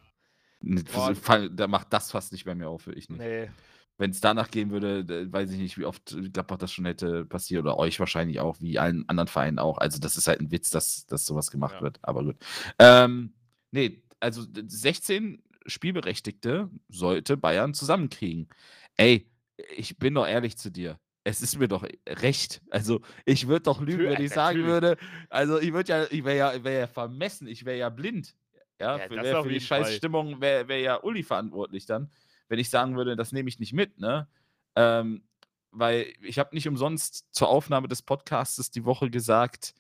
Boah. 0.66 1.50
Da 1.50 1.68
macht 1.68 1.94
das 1.94 2.12
fast 2.12 2.32
nicht 2.32 2.46
bei 2.46 2.56
mir 2.56 2.70
auf, 2.70 2.88
ich 2.88 3.10
nicht. 3.10 3.20
Nee. 3.20 3.50
Wenn 3.98 4.12
es 4.12 4.20
danach 4.20 4.52
gehen 4.52 4.72
würde, 4.72 5.32
weiß 5.32 5.52
ich 5.52 5.60
nicht, 5.60 5.78
wie 5.78 5.86
oft 5.86 6.18
Gladbach 6.34 6.58
das 6.58 6.74
schon 6.74 6.86
hätte 6.86 7.24
passiert 7.24 7.62
oder 7.62 7.78
euch 7.78 8.00
wahrscheinlich 8.00 8.42
auch, 8.42 8.60
wie 8.60 8.78
allen 8.78 9.08
anderen 9.08 9.30
Vereinen 9.30 9.60
auch. 9.60 9.78
Also 9.78 10.00
das 10.00 10.18
ist 10.18 10.28
halt 10.28 10.42
ein 10.42 10.52
Witz, 10.52 10.70
dass, 10.70 11.06
dass 11.06 11.26
sowas 11.26 11.50
gemacht 11.50 11.76
ja. 11.76 11.82
wird, 11.82 12.00
aber 12.02 12.24
gut. 12.24 12.36
Ähm, 12.78 13.34
nee, 13.72 14.04
also 14.20 14.44
16 14.54 15.42
Spielberechtigte 15.66 16.70
sollte 16.90 17.38
Bayern 17.38 17.74
zusammenkriegen. 17.74 18.50
Ey, 18.98 19.32
ich 19.78 19.98
bin 19.98 20.16
doch 20.16 20.28
ehrlich 20.28 20.58
zu 20.58 20.72
dir. 20.72 21.00
Es 21.28 21.42
ist 21.42 21.58
mir 21.58 21.68
doch 21.68 21.84
recht. 22.08 22.62
Also, 22.70 23.02
ich 23.26 23.48
würde 23.48 23.64
doch 23.64 23.82
lügen, 23.82 24.06
wenn 24.06 24.22
ich 24.22 24.32
sagen 24.32 24.64
würde, 24.64 24.96
also 25.30 25.60
ich 25.60 25.74
würde 25.74 25.92
ja, 25.92 26.06
ich 26.10 26.24
wäre 26.24 26.38
ja, 26.38 26.64
wär 26.64 26.80
ja 26.80 26.88
vermessen, 26.88 27.48
ich 27.48 27.66
wäre 27.66 27.80
ja 27.80 27.90
blind. 27.90 28.36
Ja, 28.80 28.98
ja 28.98 29.08
für, 29.08 29.44
für 29.44 29.50
die 29.50 29.60
Scheißstimmung 29.60 30.40
wäre 30.40 30.68
wär 30.68 30.80
ja 30.80 31.04
Uli 31.04 31.24
verantwortlich 31.24 31.88
dann, 31.88 32.12
wenn 32.48 32.60
ich 32.60 32.70
sagen 32.70 32.96
würde, 32.96 33.16
das 33.16 33.32
nehme 33.32 33.50
ich 33.50 33.60
nicht 33.60 33.74
mit, 33.74 34.00
ne? 34.00 34.28
Ähm, 34.76 35.24
weil 35.72 36.14
ich 36.22 36.38
habe 36.38 36.54
nicht 36.54 36.68
umsonst 36.68 37.26
zur 37.32 37.50
Aufnahme 37.50 37.88
des 37.88 38.04
Podcasts 38.04 38.70
die 38.70 38.86
Woche 38.86 39.10
gesagt, 39.10 39.74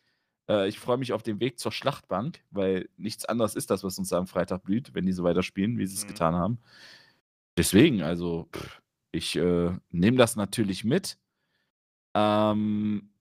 äh, 0.49 0.67
ich 0.67 0.79
freue 0.79 0.97
mich 0.97 1.13
auf 1.13 1.23
den 1.23 1.39
Weg 1.39 1.59
zur 1.59 1.71
Schlachtbank, 1.71 2.43
weil 2.49 2.89
nichts 2.97 3.25
anderes 3.25 3.55
ist 3.55 3.69
das, 3.69 3.83
was 3.83 3.99
uns 3.99 4.11
am 4.13 4.27
Freitag 4.27 4.63
blüht, 4.63 4.93
wenn 4.93 5.05
die 5.05 5.13
so 5.13 5.23
weiter 5.23 5.43
spielen, 5.43 5.77
wie 5.77 5.85
sie 5.85 5.95
es 5.95 6.03
mhm. 6.03 6.09
getan 6.09 6.35
haben. 6.35 6.59
Deswegen, 7.57 8.01
also, 8.01 8.49
pff, 8.51 8.81
ich 9.11 9.35
äh, 9.37 9.71
nehme 9.89 10.17
das 10.17 10.35
natürlich 10.35 10.83
mit. 10.83 11.17
Ähm, 12.15 13.11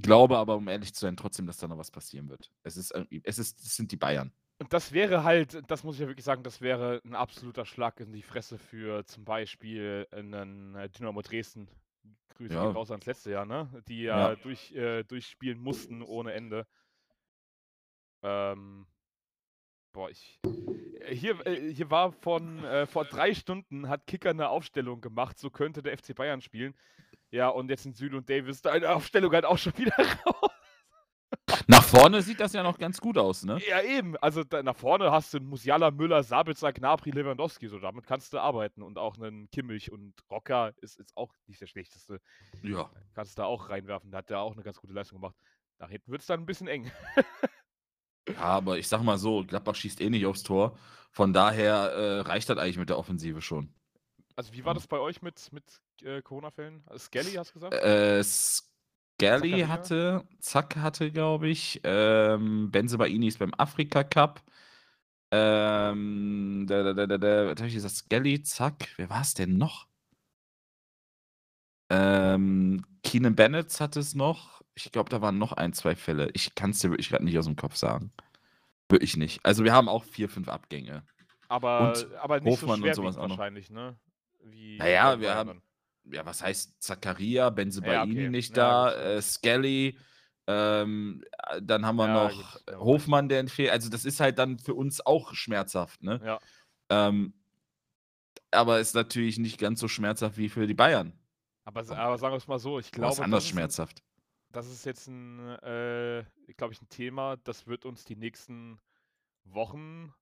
glaube 0.00 0.38
aber, 0.38 0.56
um 0.56 0.68
ehrlich 0.68 0.94
zu 0.94 1.00
sein, 1.00 1.16
trotzdem, 1.16 1.46
dass 1.46 1.58
da 1.58 1.68
noch 1.68 1.78
was 1.78 1.90
passieren 1.90 2.28
wird. 2.28 2.50
Es 2.62 2.76
ist, 2.76 2.94
es 3.24 3.38
ist, 3.38 3.60
es 3.60 3.76
sind 3.76 3.92
die 3.92 3.96
Bayern. 3.96 4.32
Und 4.60 4.72
das 4.72 4.92
wäre 4.92 5.22
halt, 5.22 5.62
das 5.70 5.84
muss 5.84 5.96
ich 5.96 6.00
ja 6.00 6.08
wirklich 6.08 6.24
sagen, 6.24 6.42
das 6.42 6.60
wäre 6.60 7.00
ein 7.04 7.14
absoluter 7.14 7.64
Schlag 7.64 8.00
in 8.00 8.12
die 8.12 8.22
Fresse 8.22 8.58
für 8.58 9.04
zum 9.04 9.24
Beispiel 9.24 10.06
einen 10.10 10.74
äh, 10.74 10.88
Dynamo 10.88 11.22
Dresden. 11.22 11.68
Grüße 12.36 12.54
ja. 12.54 12.70
raus 12.70 12.90
ans 12.90 13.06
letzte 13.06 13.32
Jahr, 13.32 13.46
ne? 13.46 13.68
Die 13.88 14.02
ja, 14.02 14.30
ja. 14.30 14.36
Durch, 14.36 14.72
äh, 14.72 15.02
durchspielen 15.04 15.58
mussten 15.58 16.02
ohne 16.02 16.32
Ende. 16.32 16.66
Ähm, 18.22 18.86
boah, 19.92 20.10
ich. 20.10 20.40
Äh, 21.00 21.14
hier, 21.14 21.44
äh, 21.46 21.72
hier 21.72 21.90
war 21.90 22.12
von 22.12 22.64
äh, 22.64 22.86
vor 22.86 23.04
drei 23.04 23.34
Stunden 23.34 23.88
hat 23.88 24.06
Kicker 24.06 24.30
eine 24.30 24.48
Aufstellung 24.48 25.00
gemacht, 25.00 25.38
so 25.38 25.50
könnte 25.50 25.82
der 25.82 25.96
FC 25.96 26.14
Bayern 26.14 26.40
spielen. 26.40 26.74
Ja, 27.30 27.48
und 27.48 27.68
jetzt 27.68 27.82
sind 27.82 27.96
Süle 27.96 28.16
und 28.16 28.28
Davis 28.28 28.62
deine 28.62 28.90
Aufstellung 28.90 29.32
halt 29.32 29.44
auch 29.44 29.58
schon 29.58 29.76
wieder 29.76 29.92
raus. 30.26 30.50
Nach 31.66 31.82
vorne 31.82 32.22
sieht 32.22 32.40
das 32.40 32.54
ja 32.54 32.62
noch 32.62 32.78
ganz 32.78 33.00
gut 33.00 33.18
aus, 33.18 33.44
ne? 33.44 33.60
Ja, 33.68 33.82
eben. 33.82 34.16
Also 34.16 34.42
da, 34.44 34.62
nach 34.62 34.76
vorne 34.76 35.12
hast 35.12 35.34
du 35.34 35.40
Musiala, 35.40 35.90
Müller, 35.90 36.22
Sabitzer, 36.22 36.72
Gnabry, 36.72 37.10
Lewandowski. 37.10 37.68
So, 37.68 37.78
damit 37.78 38.06
kannst 38.06 38.32
du 38.32 38.38
arbeiten. 38.38 38.82
Und 38.82 38.96
auch 38.96 39.18
einen 39.18 39.50
Kimmich 39.50 39.92
und 39.92 40.14
Rocker 40.30 40.72
ist, 40.80 40.98
ist 40.98 41.14
auch 41.16 41.34
nicht 41.46 41.60
der 41.60 41.66
schlechteste. 41.66 42.20
Ja. 42.62 42.90
Kannst 43.14 43.36
du 43.36 43.42
da 43.42 43.46
auch 43.46 43.68
reinwerfen. 43.68 44.10
Da 44.10 44.18
hat 44.18 44.30
der 44.30 44.40
auch 44.40 44.54
eine 44.54 44.62
ganz 44.62 44.80
gute 44.80 44.94
Leistung 44.94 45.20
gemacht. 45.20 45.36
Da 45.78 45.88
hinten 45.88 46.10
wird 46.10 46.22
es 46.22 46.26
dann 46.26 46.40
ein 46.40 46.46
bisschen 46.46 46.68
eng. 46.68 46.90
ja, 48.28 48.40
aber 48.40 48.78
ich 48.78 48.88
sag 48.88 49.02
mal 49.02 49.18
so, 49.18 49.44
Gladbach 49.44 49.74
schießt 49.74 50.00
eh 50.00 50.08
nicht 50.08 50.24
aufs 50.24 50.42
Tor. 50.42 50.78
Von 51.10 51.34
daher 51.34 51.92
äh, 51.92 52.20
reicht 52.20 52.48
das 52.48 52.56
eigentlich 52.56 52.78
mit 52.78 52.88
der 52.88 52.98
Offensive 52.98 53.42
schon. 53.42 53.74
Also 54.36 54.52
wie 54.52 54.64
war 54.64 54.72
das 54.72 54.86
bei 54.86 54.98
euch 54.98 55.20
mit, 55.20 55.52
mit 55.52 55.64
äh, 56.02 56.22
Corona-Fällen? 56.22 56.82
Also 56.86 57.06
Skelly, 57.06 57.32
hast 57.32 57.50
du 57.50 57.54
gesagt? 57.54 57.74
Äh, 57.74 58.22
Skelly 58.24 59.60
hatte, 59.62 60.24
Zack 60.40 60.76
hatte, 60.76 61.10
glaube 61.10 61.48
ich, 61.48 61.80
ähm, 61.84 62.70
Benzebaini 62.70 63.28
ist 63.28 63.38
beim 63.38 63.52
Afrika 63.56 64.04
Cup. 64.04 64.42
Ähm, 65.30 66.64
da, 66.68 66.92
da, 66.94 67.06
da, 67.06 67.18
da, 67.18 67.46
was 67.46 67.58
habe 67.58 67.68
ich 67.68 67.74
gesagt? 67.74 67.94
Skelly, 67.94 68.42
Zack, 68.42 68.88
wer 68.96 69.10
war 69.10 69.20
es 69.20 69.34
denn 69.34 69.58
noch? 69.58 69.86
Ähm, 71.90 72.84
Keenan 73.02 73.34
Bennett 73.34 73.80
hatte 73.80 74.00
es 74.00 74.14
noch. 74.14 74.62
Ich 74.74 74.90
glaube, 74.92 75.10
da 75.10 75.20
waren 75.20 75.38
noch 75.38 75.52
ein, 75.52 75.72
zwei 75.72 75.96
Fälle. 75.96 76.30
Ich 76.34 76.54
kann 76.54 76.70
es 76.70 76.78
dir 76.78 76.90
wirklich 76.90 77.08
gerade 77.08 77.24
nicht 77.24 77.38
aus 77.38 77.46
dem 77.46 77.56
Kopf 77.56 77.76
sagen. 77.76 78.12
Wirklich 78.88 79.16
nicht. 79.16 79.44
Also 79.44 79.64
wir 79.64 79.72
haben 79.72 79.88
auch 79.88 80.04
vier, 80.04 80.28
fünf 80.28 80.48
Abgänge. 80.48 81.02
Aber, 81.48 81.94
aber 82.20 82.40
nicht 82.40 82.62
Hofmann 82.62 82.80
so 82.80 82.86
und 82.86 82.94
sowas 82.94 83.16
wahrscheinlich, 83.16 83.70
ne? 83.70 83.98
Wie 84.40 84.78
naja, 84.78 85.18
wir 85.18 85.34
haben, 85.34 85.62
ja, 86.12 86.24
was 86.26 86.42
heißt 86.42 86.82
Zakaria, 86.82 87.50
Benzebaini 87.50 88.14
ja, 88.14 88.20
okay. 88.20 88.28
nicht 88.28 88.56
da, 88.56 88.92
ja, 88.92 89.16
äh, 89.16 89.22
Skelly, 89.22 89.96
ähm, 90.46 91.22
äh, 91.50 91.60
dann 91.62 91.84
haben 91.84 91.96
wir 91.96 92.06
ja, 92.06 92.24
noch 92.24 92.64
gut, 92.64 92.76
Hofmann, 92.78 93.28
der 93.28 93.40
entfehlt. 93.40 93.70
Also, 93.70 93.90
das 93.90 94.04
ist 94.04 94.20
halt 94.20 94.38
dann 94.38 94.58
für 94.58 94.74
uns 94.74 95.04
auch 95.04 95.34
schmerzhaft, 95.34 96.02
ne? 96.02 96.20
Ja. 96.24 96.38
Ähm, 96.88 97.34
aber 98.50 98.80
ist 98.80 98.94
natürlich 98.94 99.38
nicht 99.38 99.58
ganz 99.58 99.78
so 99.78 99.88
schmerzhaft 99.88 100.38
wie 100.38 100.48
für 100.48 100.66
die 100.66 100.74
Bayern. 100.74 101.12
Aber, 101.64 101.80
aber 101.80 102.16
sagen 102.16 102.32
wir 102.32 102.38
es 102.38 102.48
mal 102.48 102.58
so, 102.58 102.78
ich 102.78 102.90
glaube. 102.90 103.08
Das 103.08 103.18
ist 103.18 103.24
anders 103.24 103.44
das 103.44 103.50
schmerzhaft. 103.50 103.98
Ist, 103.98 104.06
das 104.52 104.70
ist 104.70 104.86
jetzt 104.86 105.06
ein, 105.06 105.50
äh, 105.62 106.24
glaube 106.56 106.72
ich, 106.72 106.80
ein 106.80 106.88
Thema, 106.88 107.36
das 107.36 107.66
wird 107.66 107.84
uns 107.84 108.04
die 108.04 108.16
nächsten 108.16 108.80
Wochen 109.44 110.14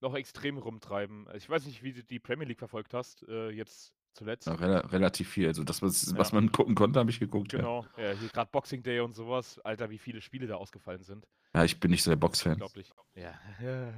noch 0.00 0.14
extrem 0.14 0.58
rumtreiben. 0.58 1.28
Ich 1.34 1.48
weiß 1.48 1.66
nicht, 1.66 1.82
wie 1.82 1.92
du 1.92 2.04
die 2.04 2.20
Premier 2.20 2.46
League 2.46 2.58
verfolgt 2.58 2.94
hast, 2.94 3.26
äh, 3.28 3.50
jetzt 3.50 3.92
zuletzt. 4.14 4.46
Ja, 4.46 4.54
rel 4.54 4.76
relativ 4.76 5.28
viel. 5.28 5.48
Also 5.48 5.64
das, 5.64 5.82
was, 5.82 6.10
ja. 6.10 6.18
was 6.18 6.32
man 6.32 6.52
gucken 6.52 6.74
konnte, 6.74 6.98
habe 6.98 7.10
ich 7.10 7.20
geguckt. 7.20 7.50
Genau, 7.50 7.86
ja, 7.96 8.10
ja 8.10 8.18
hier 8.18 8.28
gerade 8.28 8.50
Boxing 8.50 8.82
Day 8.82 9.00
und 9.00 9.14
sowas. 9.14 9.58
Alter, 9.60 9.90
wie 9.90 9.98
viele 9.98 10.20
Spiele 10.20 10.46
da 10.46 10.56
ausgefallen 10.56 11.02
sind. 11.02 11.26
Ja, 11.54 11.64
ich 11.64 11.78
bin 11.80 11.90
nicht 11.90 12.02
so 12.02 12.10
der 12.10 12.16
Boxfan. 12.16 12.52
Unglaublich. 12.52 12.90
Ja. 13.14 13.34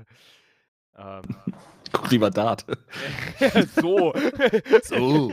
ähm. 0.97 1.23
Guck 1.93 2.11
lieber 2.11 2.31
Dart. 2.31 2.65
so. 3.77 4.13
so. 4.83 5.33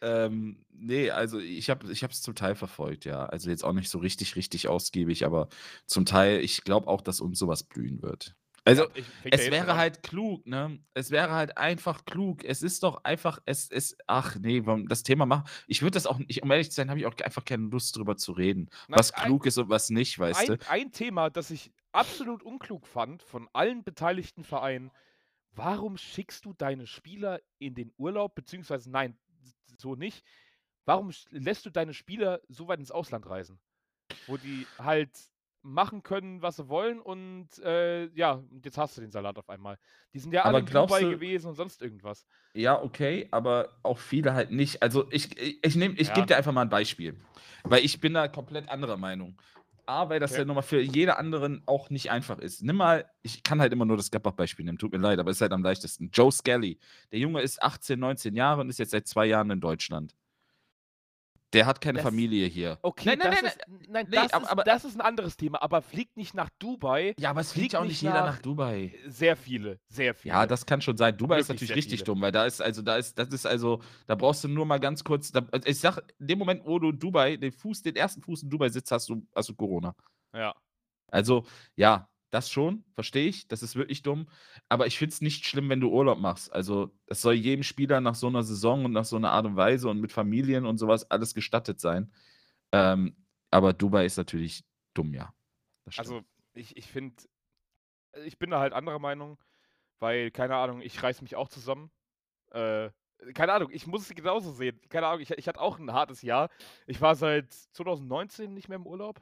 ähm, 0.00 0.64
nee, 0.72 1.10
also 1.10 1.38
ich 1.38 1.70
habe 1.70 1.86
es 1.90 2.22
zum 2.22 2.34
Teil 2.34 2.54
verfolgt, 2.54 3.04
ja. 3.04 3.26
Also 3.26 3.50
jetzt 3.50 3.64
auch 3.64 3.72
nicht 3.72 3.90
so 3.90 3.98
richtig, 3.98 4.36
richtig 4.36 4.68
ausgiebig, 4.68 5.26
aber 5.26 5.48
zum 5.86 6.06
Teil, 6.06 6.40
ich 6.40 6.64
glaube 6.64 6.88
auch, 6.88 7.02
dass 7.02 7.20
uns 7.20 7.38
sowas 7.38 7.62
blühen 7.62 8.02
wird. 8.02 8.34
Also, 8.68 8.84
ja, 8.84 9.02
es 9.30 9.50
wäre 9.50 9.76
halt 9.76 10.02
klug, 10.02 10.46
ne? 10.46 10.78
Es 10.94 11.10
wäre 11.10 11.32
halt 11.32 11.56
einfach 11.56 12.04
klug. 12.04 12.44
Es 12.44 12.62
ist 12.62 12.82
doch 12.82 13.02
einfach, 13.04 13.40
es 13.46 13.70
ist, 13.70 13.96
ach 14.06 14.36
nee, 14.36 14.62
das 14.86 15.02
Thema 15.02 15.26
machen. 15.26 15.48
Ich 15.66 15.80
würde 15.82 15.92
das 15.92 16.06
auch, 16.06 16.20
ich, 16.28 16.42
um 16.42 16.50
ehrlich 16.50 16.70
zu 16.70 16.76
sein, 16.76 16.90
habe 16.90 17.00
ich 17.00 17.06
auch 17.06 17.16
einfach 17.24 17.44
keine 17.44 17.68
Lust 17.68 17.96
drüber 17.96 18.16
zu 18.16 18.32
reden, 18.32 18.68
Nein, 18.88 18.98
was 18.98 19.12
klug 19.12 19.44
ein, 19.44 19.48
ist 19.48 19.58
und 19.58 19.68
was 19.70 19.90
nicht, 19.90 20.18
weißt 20.18 20.50
ein, 20.50 20.58
du? 20.58 20.70
Ein 20.70 20.92
Thema, 20.92 21.30
das 21.30 21.50
ich 21.50 21.72
absolut 21.92 22.42
unklug 22.42 22.86
fand 22.86 23.22
von 23.22 23.48
allen 23.52 23.84
beteiligten 23.84 24.44
Vereinen. 24.44 24.90
Warum 25.52 25.96
schickst 25.96 26.44
du 26.44 26.52
deine 26.52 26.86
Spieler 26.86 27.40
in 27.58 27.74
den 27.74 27.92
Urlaub, 27.96 28.34
beziehungsweise 28.34 28.90
nein, 28.90 29.18
so 29.78 29.94
nicht. 29.94 30.24
Warum 30.84 31.10
lässt 31.30 31.66
du 31.66 31.70
deine 31.70 31.94
Spieler 31.94 32.40
so 32.48 32.68
weit 32.68 32.80
ins 32.80 32.90
Ausland 32.90 33.28
reisen? 33.28 33.58
Wo 34.26 34.36
die 34.36 34.66
halt 34.78 35.10
machen 35.68 36.02
können, 36.02 36.42
was 36.42 36.56
sie 36.56 36.68
wollen 36.68 37.00
und 37.00 37.46
äh, 37.62 38.06
ja, 38.14 38.42
jetzt 38.64 38.78
hast 38.78 38.96
du 38.96 39.00
den 39.00 39.10
Salat 39.10 39.38
auf 39.38 39.48
einmal. 39.50 39.78
Die 40.14 40.18
sind 40.18 40.32
ja 40.32 40.42
alle 40.42 40.58
aber 40.58 40.66
Dubai 40.66 41.02
du, 41.02 41.10
gewesen 41.10 41.48
und 41.48 41.54
sonst 41.54 41.82
irgendwas. 41.82 42.26
Ja, 42.54 42.82
okay, 42.82 43.28
aber 43.30 43.78
auch 43.82 43.98
viele 43.98 44.34
halt 44.34 44.50
nicht. 44.50 44.82
Also 44.82 45.06
ich, 45.10 45.38
ich, 45.38 45.64
ich, 45.64 45.76
ich 45.76 46.08
ja. 46.08 46.14
gebe 46.14 46.26
dir 46.26 46.36
einfach 46.36 46.52
mal 46.52 46.62
ein 46.62 46.68
Beispiel, 46.68 47.14
weil 47.64 47.84
ich 47.84 48.00
bin 48.00 48.14
da 48.14 48.28
komplett 48.28 48.68
anderer 48.68 48.96
Meinung. 48.96 49.36
A, 49.86 50.10
weil 50.10 50.20
das 50.20 50.32
okay. 50.32 50.40
ja 50.40 50.44
nochmal 50.44 50.62
für 50.62 50.80
jede 50.80 51.16
anderen 51.16 51.62
auch 51.64 51.88
nicht 51.88 52.10
einfach 52.10 52.38
ist. 52.38 52.62
Nimm 52.62 52.76
mal, 52.76 53.10
ich 53.22 53.42
kann 53.42 53.58
halt 53.58 53.72
immer 53.72 53.86
nur 53.86 53.96
das 53.96 54.10
Gladbach-Beispiel 54.10 54.66
nehmen, 54.66 54.76
tut 54.76 54.92
mir 54.92 54.98
leid, 54.98 55.18
aber 55.18 55.30
es 55.30 55.38
ist 55.38 55.40
halt 55.40 55.52
am 55.52 55.62
leichtesten. 55.62 56.10
Joe 56.12 56.30
Skelly. 56.30 56.78
Der 57.10 57.18
Junge 57.18 57.40
ist 57.40 57.62
18, 57.62 57.98
19 57.98 58.34
Jahre 58.34 58.60
und 58.60 58.68
ist 58.68 58.78
jetzt 58.78 58.90
seit 58.90 59.06
zwei 59.06 59.24
Jahren 59.24 59.50
in 59.50 59.60
Deutschland. 59.60 60.14
Der 61.54 61.64
hat 61.64 61.80
keine 61.80 61.96
das, 61.96 62.04
Familie 62.04 62.46
hier. 62.46 62.78
Okay, 62.82 63.16
nein, 63.16 63.18
nein, 63.18 63.30
nein, 63.30 63.44
ist, 63.44 63.58
nein, 63.88 64.06
nee, 64.10 64.16
das, 64.16 64.32
aber, 64.34 64.62
ist, 64.62 64.66
das 64.66 64.84
ist 64.84 64.96
ein 64.96 65.00
anderes 65.00 65.36
Thema, 65.36 65.62
aber 65.62 65.80
fliegt 65.80 66.16
nicht 66.18 66.34
nach 66.34 66.50
Dubai. 66.58 67.14
Ja, 67.18 67.30
aber 67.30 67.40
es 67.40 67.52
fliegt, 67.52 67.74
auch 67.74 67.84
nicht 67.84 68.02
jeder 68.02 68.14
nach, 68.14 68.34
nach, 68.34 68.38
Dubai. 68.42 68.94
Sehr 69.06 69.34
viele, 69.34 69.80
sehr 69.88 70.14
viele. 70.14 70.34
Ja, 70.34 70.46
das 70.46 70.66
kann 70.66 70.82
schon 70.82 70.98
sein. 70.98 71.16
Dubai 71.16 71.36
Wirklich 71.36 71.42
ist 71.42 71.48
natürlich 71.48 71.76
richtig 71.76 72.00
viele. 72.00 72.04
dumm, 72.04 72.20
weil 72.20 72.32
da 72.32 72.44
ist 72.44 72.60
also 72.60 72.82
da 72.82 72.96
ist 72.96 73.18
das 73.18 73.28
ist 73.28 73.46
also 73.46 73.80
da 74.06 74.14
brauchst 74.14 74.44
du 74.44 74.48
nur 74.48 74.66
mal 74.66 74.78
ganz 74.78 75.02
kurz 75.02 75.32
da, 75.32 75.46
also 75.50 75.66
ich 75.66 75.80
sag, 75.80 75.98
in 76.18 76.26
dem 76.26 76.38
Moment, 76.38 76.66
wo 76.66 76.78
du 76.78 76.92
Dubai 76.92 77.36
den 77.36 77.52
Fuß 77.52 77.82
den 77.82 77.96
ersten 77.96 78.20
Fuß 78.20 78.42
in 78.42 78.50
Dubai 78.50 78.68
sitzt, 78.68 78.92
hast 78.92 79.08
du 79.08 79.26
hast 79.34 79.48
du 79.48 79.54
Corona. 79.54 79.94
Ja. 80.34 80.54
Also, 81.10 81.44
ja, 81.76 82.08
das 82.30 82.50
schon, 82.50 82.84
verstehe 82.94 83.28
ich, 83.28 83.48
das 83.48 83.62
ist 83.62 83.76
wirklich 83.76 84.02
dumm. 84.02 84.28
Aber 84.68 84.86
ich 84.86 84.98
finde 84.98 85.12
es 85.12 85.20
nicht 85.20 85.46
schlimm, 85.46 85.68
wenn 85.68 85.80
du 85.80 85.90
Urlaub 85.90 86.18
machst. 86.18 86.52
Also, 86.52 86.90
es 87.06 87.22
soll 87.22 87.34
jedem 87.34 87.62
Spieler 87.62 88.00
nach 88.00 88.14
so 88.14 88.26
einer 88.26 88.42
Saison 88.42 88.84
und 88.84 88.92
nach 88.92 89.04
so 89.04 89.16
einer 89.16 89.30
Art 89.30 89.46
und 89.46 89.56
Weise 89.56 89.88
und 89.88 90.00
mit 90.00 90.12
Familien 90.12 90.66
und 90.66 90.78
sowas 90.78 91.10
alles 91.10 91.34
gestattet 91.34 91.80
sein. 91.80 92.12
Ähm, 92.72 93.16
aber 93.50 93.72
Dubai 93.72 94.04
ist 94.04 94.18
natürlich 94.18 94.64
dumm, 94.94 95.14
ja. 95.14 95.32
Also, 95.96 96.22
ich, 96.54 96.76
ich 96.76 96.86
finde, 96.86 97.16
ich 98.24 98.38
bin 98.38 98.50
da 98.50 98.60
halt 98.60 98.72
anderer 98.72 98.98
Meinung, 98.98 99.38
weil, 99.98 100.30
keine 100.30 100.56
Ahnung, 100.56 100.82
ich 100.82 101.02
reiß 101.02 101.22
mich 101.22 101.36
auch 101.36 101.48
zusammen. 101.48 101.90
Äh, 102.50 102.90
keine 103.34 103.52
Ahnung, 103.52 103.70
ich 103.72 103.86
muss 103.86 104.02
es 104.02 104.14
genauso 104.14 104.52
sehen. 104.52 104.80
Keine 104.88 105.06
Ahnung, 105.06 105.20
ich, 105.20 105.30
ich 105.30 105.48
hatte 105.48 105.60
auch 105.60 105.78
ein 105.78 105.92
hartes 105.92 106.22
Jahr. 106.22 106.50
Ich 106.86 107.00
war 107.00 107.16
seit 107.16 107.52
2019 107.72 108.52
nicht 108.54 108.68
mehr 108.68 108.76
im 108.76 108.86
Urlaub. 108.86 109.20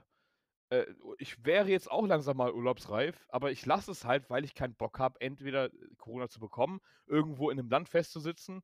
Äh, 0.71 0.87
ich 1.19 1.45
wäre 1.45 1.69
jetzt 1.69 1.91
auch 1.91 2.07
langsam 2.07 2.37
mal 2.37 2.53
urlaubsreif, 2.53 3.27
aber 3.29 3.51
ich 3.53 3.65
lasse 3.67 3.91
es 3.91 4.05
halt, 4.05 4.29
weil 4.31 4.45
ich 4.45 4.55
keinen 4.55 4.75
Bock 4.75 4.99
habe, 4.99 5.21
entweder 5.21 5.71
Corona 5.99 6.29
zu 6.29 6.41
bekommen, 6.41 6.81
irgendwo 7.07 7.51
in 7.51 7.59
einem 7.59 7.71
Land 7.71 7.89
festzusitzen 7.89 8.63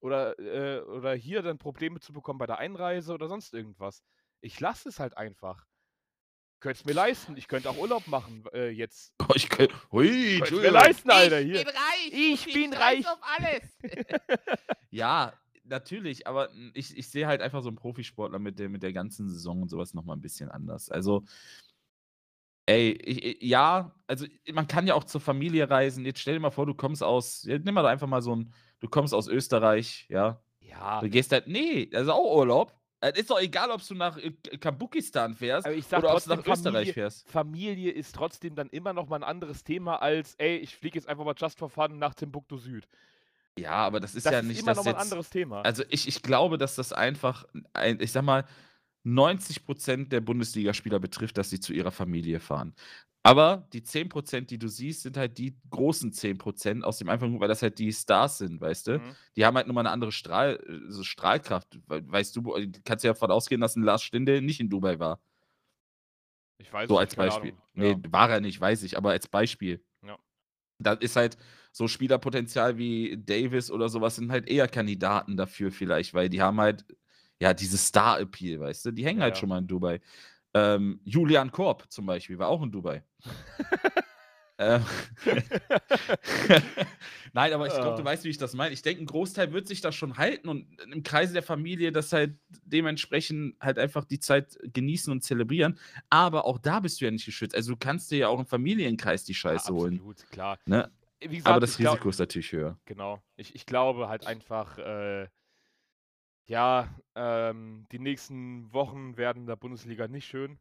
oder, 0.00 0.38
äh, 0.38 0.80
oder 0.80 1.14
hier 1.14 1.42
dann 1.42 1.58
Probleme 1.58 2.00
zu 2.00 2.12
bekommen 2.12 2.38
bei 2.38 2.46
der 2.46 2.58
Einreise 2.58 3.12
oder 3.12 3.28
sonst 3.28 3.52
irgendwas. 3.54 4.02
Ich 4.40 4.58
lasse 4.60 4.88
es 4.88 5.00
halt 5.00 5.16
einfach. 5.16 5.66
Könnte 6.60 6.80
es 6.80 6.84
mir 6.86 6.94
leisten. 6.94 7.36
Ich 7.36 7.46
könnte 7.46 7.68
auch 7.68 7.76
Urlaub 7.76 8.06
machen 8.06 8.44
äh, 8.54 8.70
jetzt. 8.70 9.12
Oh, 9.20 9.26
ich 9.34 9.50
könnte. 9.50 9.74
Mir 9.92 10.70
leisten, 10.70 11.10
Alter, 11.10 11.40
ich 11.40 11.52
hier. 11.52 11.64
bin 11.64 11.74
reich. 11.74 12.10
Ich 12.12 12.44
bin 12.52 12.72
reich. 12.72 13.06
auf 13.06 13.18
alles. 13.22 13.78
Ja, 14.90 15.32
natürlich, 15.64 16.26
aber 16.26 16.50
mm, 16.52 16.70
ich, 16.74 16.96
ich 16.96 17.08
sehe 17.08 17.26
halt 17.26 17.40
einfach 17.40 17.62
so 17.62 17.68
einen 17.68 17.76
Profisportler 17.76 18.38
mit 18.38 18.58
der, 18.58 18.68
mit 18.68 18.82
der 18.82 18.92
ganzen 18.92 19.28
Saison 19.28 19.62
und 19.62 19.68
sowas 19.68 19.94
nochmal 19.94 20.16
ein 20.16 20.22
bisschen 20.22 20.50
anders. 20.50 20.90
Also, 20.90 21.24
ey, 22.66 22.92
ich, 22.92 23.42
ja, 23.42 23.94
also 24.06 24.26
man 24.52 24.66
kann 24.66 24.86
ja 24.86 24.94
auch 24.94 25.04
zur 25.04 25.20
Familie 25.20 25.68
reisen. 25.68 26.04
Jetzt 26.04 26.20
stell 26.20 26.34
dir 26.34 26.40
mal 26.40 26.50
vor, 26.50 26.66
du 26.66 26.74
kommst 26.74 27.02
aus, 27.02 27.44
ja, 27.44 27.58
nimm 27.58 27.74
mal 27.74 27.86
einfach 27.86 28.06
mal 28.06 28.22
so 28.22 28.34
ein, 28.36 28.52
du 28.80 28.88
kommst 28.88 29.14
aus 29.14 29.28
Österreich, 29.28 30.06
ja. 30.08 30.42
Ja, 30.60 31.00
Du 31.00 31.08
gehst 31.10 31.30
halt, 31.32 31.46
nee, 31.46 31.86
das 31.86 32.04
ist 32.04 32.08
auch 32.08 32.36
Urlaub. 32.36 32.74
Es 33.00 33.18
ist 33.18 33.30
doch 33.30 33.38
egal, 33.38 33.70
ob 33.70 33.86
du 33.86 33.94
nach 33.94 34.16
äh, 34.16 34.30
Kabukistan 34.58 35.34
fährst 35.34 35.68
sag 35.88 35.98
oder 35.98 36.16
ob 36.16 36.22
du 36.22 36.30
nach 36.30 36.46
Österreich 36.46 36.62
Familie, 36.62 36.92
fährst. 36.94 37.28
Familie 37.28 37.90
ist 37.92 38.14
trotzdem 38.14 38.54
dann 38.54 38.70
immer 38.70 38.94
noch 38.94 39.08
mal 39.08 39.16
ein 39.16 39.24
anderes 39.24 39.62
Thema 39.62 39.96
als, 39.96 40.34
ey, 40.36 40.56
ich 40.56 40.74
fliege 40.74 40.98
jetzt 40.98 41.06
einfach 41.06 41.24
mal 41.24 41.34
just 41.36 41.58
for 41.58 41.68
fun 41.68 41.98
nach 41.98 42.14
Timbuktu 42.14 42.56
Süd. 42.56 42.88
Ja, 43.58 43.72
aber 43.72 44.00
das 44.00 44.14
ist 44.14 44.26
Das 44.26 44.32
ja 44.32 44.38
ist 44.40 44.46
nicht 44.46 44.58
immer 44.60 44.74
das 44.74 44.78
noch 44.78 44.84
mal 44.84 44.90
ein 44.92 44.96
jetzt. 44.96 45.02
anderes 45.12 45.30
Thema. 45.30 45.62
Also 45.62 45.84
ich, 45.88 46.08
ich 46.08 46.22
glaube, 46.22 46.58
dass 46.58 46.74
das 46.74 46.92
einfach, 46.92 47.44
ein, 47.72 48.00
ich 48.00 48.10
sag 48.12 48.22
mal, 48.24 48.44
90% 49.06 50.08
der 50.08 50.20
Bundesligaspieler 50.20 50.98
betrifft, 50.98 51.38
dass 51.38 51.50
sie 51.50 51.60
zu 51.60 51.72
ihrer 51.72 51.92
Familie 51.92 52.40
fahren. 52.40 52.74
Aber 53.22 53.68
die 53.72 53.82
10%, 53.82 54.50
die 54.50 54.58
du 54.58 54.68
siehst, 54.68 55.02
sind 55.02 55.16
halt 55.16 55.38
die 55.38 55.56
großen 55.70 56.12
10% 56.12 56.82
aus 56.84 56.98
dem 56.98 57.08
einfachen 57.08 57.30
Grund, 57.30 57.40
weil 57.40 57.48
das 57.48 57.62
halt 57.62 57.78
die 57.78 57.92
Stars 57.92 58.38
sind, 58.38 58.60
weißt 58.60 58.86
du? 58.88 58.98
Mhm. 58.98 59.16
Die 59.36 59.46
haben 59.46 59.56
halt 59.56 59.66
nur 59.66 59.74
mal 59.74 59.80
eine 59.80 59.90
andere 59.90 60.12
Strahl, 60.12 60.62
so 60.88 61.02
Strahlkraft. 61.04 61.78
We- 61.86 62.02
Weißt 62.06 62.36
du, 62.36 62.42
kannst 62.84 63.04
ja 63.04 63.12
davon 63.12 63.30
ausgehen, 63.30 63.60
dass 63.60 63.76
ein 63.76 63.82
Lars 63.82 64.02
Stindl 64.02 64.42
nicht 64.42 64.60
in 64.60 64.68
Dubai 64.68 64.98
war. 64.98 65.20
Ich 66.58 66.72
weiß 66.72 66.88
So 66.88 66.98
als 66.98 67.10
nicht, 67.12 67.16
keine 67.16 67.30
Beispiel. 67.30 67.50
Ahnung. 67.52 67.62
Nee, 67.74 67.90
Ja. 67.92 68.12
war 68.12 68.30
er 68.30 68.40
nicht, 68.40 68.60
weiß 68.60 68.82
ich, 68.82 68.96
aber 68.96 69.10
als 69.10 69.26
Beispiel. 69.28 69.82
Ja. 70.06 70.18
Da 70.78 70.92
ist 70.94 71.16
halt 71.16 71.36
so 71.76 71.88
Spielerpotenzial 71.88 72.78
wie 72.78 73.16
Davis 73.18 73.68
oder 73.68 73.88
sowas 73.88 74.14
sind 74.14 74.30
halt 74.30 74.48
eher 74.48 74.68
Kandidaten 74.68 75.36
dafür 75.36 75.72
vielleicht, 75.72 76.14
weil 76.14 76.28
die 76.28 76.40
haben 76.40 76.60
halt, 76.60 76.84
ja, 77.40 77.52
dieses 77.52 77.86
Star-Appeal, 77.86 78.60
weißt 78.60 78.86
du? 78.86 78.90
Die 78.92 79.04
hängen 79.04 79.18
Ja, 79.18 79.24
halt 79.24 79.34
ja. 79.34 79.40
schon 79.40 79.48
mal 79.48 79.58
in 79.58 79.66
Dubai. 79.66 80.00
Ähm, 80.54 81.00
Julian 81.04 81.50
Korb 81.50 81.90
zum 81.90 82.06
Beispiel 82.06 82.38
war 82.38 82.46
auch 82.46 82.62
in 82.62 82.70
Dubai. 82.70 83.02
ähm, 84.58 84.84
Nein, 87.32 87.52
aber 87.52 87.66
ich 87.66 87.74
glaube, 87.74 87.96
du 87.96 88.02
Ah. 88.02 88.04
weißt, 88.04 88.22
wie 88.24 88.28
ich 88.28 88.38
das 88.38 88.54
meine. 88.54 88.72
Ich 88.72 88.82
denke, 88.82 89.02
ein 89.02 89.06
Großteil 89.06 89.52
wird 89.52 89.66
sich 89.66 89.80
das 89.80 89.96
schon 89.96 90.16
halten 90.16 90.48
und 90.48 90.68
im 90.92 91.02
Kreise 91.02 91.32
der 91.32 91.42
Familie 91.42 91.90
das 91.90 92.12
halt 92.12 92.36
dementsprechend 92.64 93.56
halt 93.60 93.80
einfach 93.80 94.04
die 94.04 94.20
Zeit 94.20 94.56
genießen 94.62 95.12
und 95.12 95.24
zelebrieren. 95.24 95.76
Aber 96.08 96.44
auch 96.44 96.58
da 96.58 96.78
bist 96.78 97.00
du 97.00 97.06
ja 97.06 97.10
nicht 97.10 97.26
geschützt. 97.26 97.56
Also 97.56 97.72
du 97.72 97.78
kannst 97.78 98.12
dir 98.12 98.18
ja 98.18 98.28
auch 98.28 98.38
im 98.38 98.46
Familienkreis 98.46 99.24
die 99.24 99.32
Ja, 99.32 99.38
Scheiße 99.38 99.72
holen. 99.72 99.94
absolut, 99.94 100.30
klar. 100.30 100.56
Ne? 100.66 100.88
Gesagt, 101.28 101.46
Aber 101.48 101.60
das 101.60 101.70
ich 101.72 101.76
glaub- 101.78 101.94
Risiko 101.94 102.08
ist 102.10 102.18
natürlich 102.18 102.52
höher. 102.52 102.78
Genau. 102.84 103.22
Ich, 103.36 103.54
ich 103.54 103.66
glaube 103.66 104.08
halt 104.08 104.26
einfach, 104.26 104.78
äh, 104.78 105.28
ja, 106.46 106.94
ähm, 107.14 107.86
die 107.92 107.98
nächsten 107.98 108.72
Wochen 108.72 109.16
werden 109.16 109.40
in 109.42 109.46
der 109.46 109.56
Bundesliga 109.56 110.08
nicht 110.08 110.26
schön. 110.26 110.58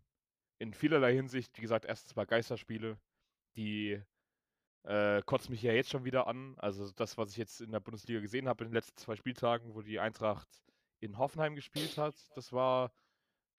In 0.59 0.73
vielerlei 0.73 1.13
Hinsicht. 1.13 1.57
Wie 1.57 1.61
gesagt, 1.61 1.85
erst 1.85 2.09
zwei 2.09 2.25
Geisterspiele, 2.25 2.97
die 3.55 4.01
äh, 4.83 5.21
kotzen 5.23 5.51
mich 5.51 5.61
ja 5.61 5.73
jetzt 5.73 5.89
schon 5.89 6.05
wieder 6.05 6.27
an. 6.27 6.55
Also 6.57 6.89
das, 6.91 7.17
was 7.17 7.31
ich 7.31 7.37
jetzt 7.37 7.59
in 7.61 7.71
der 7.71 7.79
Bundesliga 7.81 8.19
gesehen 8.21 8.47
habe 8.47 8.63
in 8.63 8.69
den 8.69 8.75
letzten 8.75 8.97
zwei 8.97 9.15
Spieltagen, 9.15 9.73
wo 9.73 9.81
die 9.81 9.99
Eintracht 9.99 10.47
in 11.01 11.17
Hoffenheim 11.17 11.55
gespielt 11.55 11.97
hat, 11.97 12.15
das 12.35 12.53
war 12.53 12.93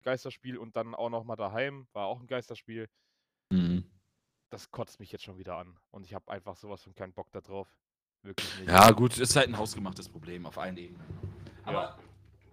Geisterspiel 0.03 0.57
und 0.57 0.75
dann 0.75 0.95
auch 0.95 1.09
nochmal 1.09 1.37
daheim, 1.37 1.87
war 1.93 2.05
auch 2.07 2.19
ein 2.19 2.27
Geisterspiel. 2.27 2.87
Mhm. 3.51 3.83
Das 4.55 4.71
kotzt 4.71 5.01
mich 5.01 5.11
jetzt 5.11 5.25
schon 5.25 5.37
wieder 5.37 5.57
an. 5.57 5.75
Und 5.91 6.05
ich 6.05 6.13
habe 6.13 6.31
einfach 6.31 6.55
sowas 6.55 6.81
von 6.81 6.95
keinen 6.95 7.11
Bock 7.11 7.29
da 7.33 7.41
drauf. 7.41 7.67
Wirklich 8.23 8.59
nicht. 8.59 8.69
Ja, 8.69 8.89
gut, 8.91 9.17
ist 9.17 9.35
halt 9.35 9.49
ein 9.49 9.57
hausgemachtes 9.57 10.07
Problem 10.07 10.45
auf 10.45 10.57
allen 10.57 10.77
Ebenen. 10.77 11.03
Ja. 11.65 11.69
Aber, 11.71 11.99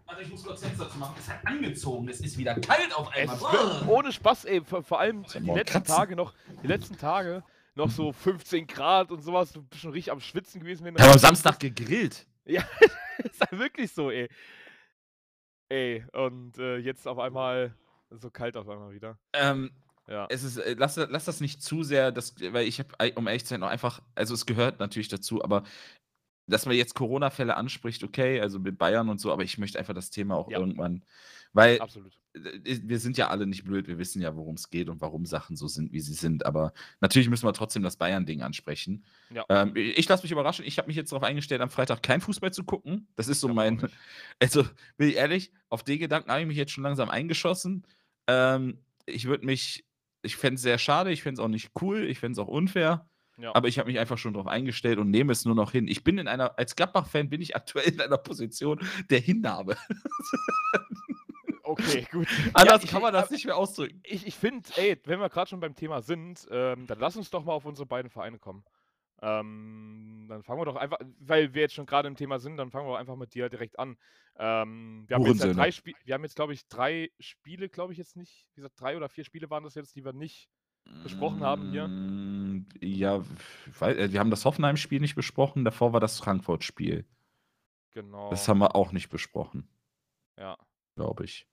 warte, 0.06 0.22
ich 0.22 0.28
muss 0.28 0.42
kurz 0.42 0.62
Fenster 0.62 0.90
zu 0.90 0.98
machen. 0.98 1.14
Es 1.16 1.28
hat 1.28 1.46
angezogen, 1.46 2.08
es 2.08 2.18
ist 2.18 2.36
wieder 2.36 2.58
kalt 2.58 2.92
auf 2.92 3.08
einmal. 3.10 3.38
wird, 3.38 3.86
ohne 3.86 4.10
Spaß, 4.10 4.46
ey, 4.46 4.64
vor, 4.64 4.82
vor 4.82 4.98
allem 4.98 5.22
ja 5.22 5.38
die 5.38 5.50
letzten 5.52 5.74
kratzen. 5.74 5.94
Tage 5.94 6.16
noch, 6.16 6.34
die 6.64 6.66
letzten 6.66 6.98
Tage 6.98 7.44
noch 7.76 7.88
so 7.88 8.12
15 8.12 8.66
Grad 8.66 9.12
und 9.12 9.22
sowas, 9.22 9.52
du 9.52 9.62
bist 9.62 9.82
schon 9.82 9.92
richtig 9.92 10.10
am 10.10 10.18
Schwitzen 10.18 10.60
gewesen. 10.60 10.84
Wir 10.84 10.94
haben 10.94 11.12
am 11.12 11.18
Samstag 11.20 11.60
gegrillt. 11.60 12.26
bist. 12.46 12.64
ist 13.18 13.40
halt 13.40 13.60
wirklich 13.60 13.92
so, 13.92 14.10
ey. 14.10 14.28
Ey, 15.68 16.04
und 16.14 16.58
äh, 16.58 16.78
jetzt 16.78 17.06
auf 17.06 17.20
einmal 17.20 17.76
so 18.10 18.28
kalt 18.28 18.56
auf 18.56 18.68
einmal 18.68 18.92
wieder. 18.92 19.20
Ähm, 19.32 19.70
Ja. 20.08 20.26
es 20.30 20.42
ist, 20.42 20.56
äh, 20.58 20.74
lass, 20.78 20.96
lass 20.96 21.24
das 21.24 21.40
nicht 21.40 21.62
zu 21.62 21.82
sehr, 21.82 22.10
das, 22.12 22.34
weil 22.52 22.66
ich 22.66 22.80
habe, 22.80 23.12
um 23.14 23.26
ehrlich 23.26 23.44
zu 23.44 23.50
sein, 23.50 23.62
auch 23.62 23.68
einfach, 23.68 24.02
also 24.14 24.34
es 24.34 24.46
gehört 24.46 24.80
natürlich 24.80 25.08
dazu, 25.08 25.42
aber 25.44 25.62
dass 26.48 26.66
man 26.66 26.74
jetzt 26.76 26.94
Corona-Fälle 26.94 27.56
anspricht, 27.56 28.02
okay, 28.02 28.40
also 28.40 28.58
mit 28.58 28.76
Bayern 28.76 29.08
und 29.08 29.20
so, 29.20 29.32
aber 29.32 29.44
ich 29.44 29.58
möchte 29.58 29.78
einfach 29.78 29.94
das 29.94 30.10
Thema 30.10 30.34
auch 30.36 30.50
Ja. 30.50 30.58
irgendwann, 30.58 31.04
weil 31.52 31.80
Absolut. 31.80 32.18
wir 32.34 32.98
sind 32.98 33.16
ja 33.16 33.28
alle 33.28 33.46
nicht 33.46 33.62
blöd, 33.64 33.86
wir 33.86 33.96
wissen 33.98 34.20
ja, 34.20 34.34
worum 34.36 34.56
es 34.56 34.68
geht 34.68 34.88
und 34.88 35.00
warum 35.00 35.24
Sachen 35.24 35.54
so 35.54 35.68
sind, 35.68 35.92
wie 35.92 36.00
sie 36.00 36.14
sind, 36.14 36.44
aber 36.44 36.72
natürlich 37.00 37.28
müssen 37.30 37.46
wir 37.46 37.52
trotzdem 37.52 37.84
das 37.84 37.96
Bayern-Ding 37.96 38.42
ansprechen. 38.42 39.04
Ja. 39.32 39.44
Ähm, 39.48 39.72
ich 39.76 40.08
lasse 40.08 40.24
mich 40.24 40.32
überraschen, 40.32 40.64
ich 40.64 40.78
habe 40.78 40.88
mich 40.88 40.96
jetzt 40.96 41.12
darauf 41.12 41.22
eingestellt, 41.24 41.60
am 41.60 41.70
Freitag 41.70 42.02
kein 42.02 42.20
Fußball 42.20 42.52
zu 42.52 42.64
gucken. 42.64 43.06
Das 43.14 43.28
ist 43.28 43.40
so 43.40 43.46
Ja, 43.48 43.54
mein, 43.54 43.78
also 44.40 44.64
bin 44.96 45.10
ich 45.10 45.16
ehrlich, 45.16 45.52
auf 45.68 45.84
den 45.84 46.00
Gedanken 46.00 46.30
habe 46.30 46.40
ich 46.40 46.46
mich 46.48 46.56
jetzt 46.56 46.72
schon 46.72 46.84
langsam 46.84 47.08
eingeschossen. 47.08 47.86
Ähm, 48.26 48.78
ich 49.06 49.26
würde 49.26 49.46
mich, 49.46 49.84
ich 50.22 50.36
fände 50.36 50.54
es 50.56 50.62
sehr 50.62 50.78
schade, 50.78 51.12
ich 51.12 51.22
fände 51.22 51.40
es 51.40 51.44
auch 51.44 51.48
nicht 51.48 51.70
cool, 51.80 52.04
ich 52.04 52.18
fände 52.18 52.32
es 52.32 52.38
auch 52.38 52.48
unfair. 52.48 53.06
Ja. 53.38 53.54
Aber 53.54 53.66
ich 53.68 53.78
habe 53.78 53.90
mich 53.90 53.98
einfach 53.98 54.18
schon 54.18 54.34
darauf 54.34 54.46
eingestellt 54.46 54.98
und 54.98 55.10
nehme 55.10 55.32
es 55.32 55.44
nur 55.44 55.54
noch 55.54 55.72
hin. 55.72 55.88
Ich 55.88 56.04
bin 56.04 56.18
in 56.18 56.28
einer, 56.28 56.58
als 56.58 56.76
Gladbach-Fan 56.76 57.28
bin 57.30 57.40
ich 57.40 57.56
aktuell 57.56 57.88
in 57.92 58.00
einer 58.00 58.18
Position 58.18 58.80
der 59.10 59.20
Hinnahme. 59.20 59.76
Okay, 61.64 62.06
gut. 62.10 62.26
Anders 62.52 62.84
ich- 62.84 62.90
kann 62.90 63.00
man 63.02 63.12
das 63.12 63.30
nicht 63.30 63.46
mehr 63.46 63.56
ausdrücken. 63.56 64.00
Ich, 64.04 64.26
ich 64.26 64.34
finde, 64.34 64.68
ey, 64.76 64.98
wenn 65.04 65.20
wir 65.20 65.28
gerade 65.30 65.48
schon 65.48 65.60
beim 65.60 65.74
Thema 65.74 66.02
sind, 66.02 66.46
ähm, 66.50 66.86
dann 66.86 66.98
lass 66.98 67.16
uns 67.16 67.30
doch 67.30 67.44
mal 67.44 67.52
auf 67.52 67.64
unsere 67.64 67.86
beiden 67.86 68.10
Vereine 68.10 68.38
kommen. 68.38 68.64
Ähm, 69.22 70.26
dann 70.28 70.42
fangen 70.42 70.60
wir 70.60 70.64
doch 70.64 70.76
einfach, 70.76 70.98
weil 71.20 71.54
wir 71.54 71.62
jetzt 71.62 71.74
schon 71.74 71.86
gerade 71.86 72.08
im 72.08 72.16
Thema 72.16 72.40
sind, 72.40 72.56
dann 72.56 72.72
fangen 72.72 72.88
wir 72.88 72.98
einfach 72.98 73.14
mit 73.14 73.34
dir 73.34 73.48
direkt 73.48 73.78
an. 73.78 73.96
Ähm, 74.36 75.04
wir, 75.06 75.16
haben 75.16 75.26
jetzt 75.26 75.44
ja 75.44 75.52
drei 75.52 75.70
Spie 75.70 75.94
wir 76.04 76.14
haben 76.14 76.24
jetzt, 76.24 76.34
glaube 76.34 76.54
ich, 76.54 76.66
drei 76.66 77.10
Spiele, 77.20 77.68
glaube 77.68 77.92
ich 77.92 77.98
jetzt 77.98 78.16
nicht. 78.16 78.48
Wie 78.54 78.56
gesagt, 78.56 78.80
drei 78.80 78.96
oder 78.96 79.08
vier 79.08 79.24
Spiele 79.24 79.48
waren 79.48 79.62
das 79.62 79.76
jetzt, 79.76 79.94
die 79.94 80.04
wir 80.04 80.12
nicht 80.12 80.48
besprochen 81.04 81.42
haben 81.42 81.70
hier. 81.70 81.86
Mm, 81.86 82.66
Ja, 82.80 83.22
weil, 83.78 83.98
äh, 83.98 84.12
wir 84.12 84.18
haben 84.18 84.30
das 84.30 84.44
Hoffenheim-Spiel 84.44 85.00
nicht 85.00 85.14
besprochen, 85.14 85.64
davor 85.64 85.92
war 85.92 86.00
das 86.00 86.18
Frankfurt-Spiel. 86.18 87.06
Genau. 87.92 88.30
Das 88.30 88.48
haben 88.48 88.58
wir 88.58 88.74
auch 88.74 88.90
nicht 88.90 89.08
besprochen, 89.08 89.68
ja. 90.36 90.56
glaube 90.96 91.24
ich. 91.24 91.46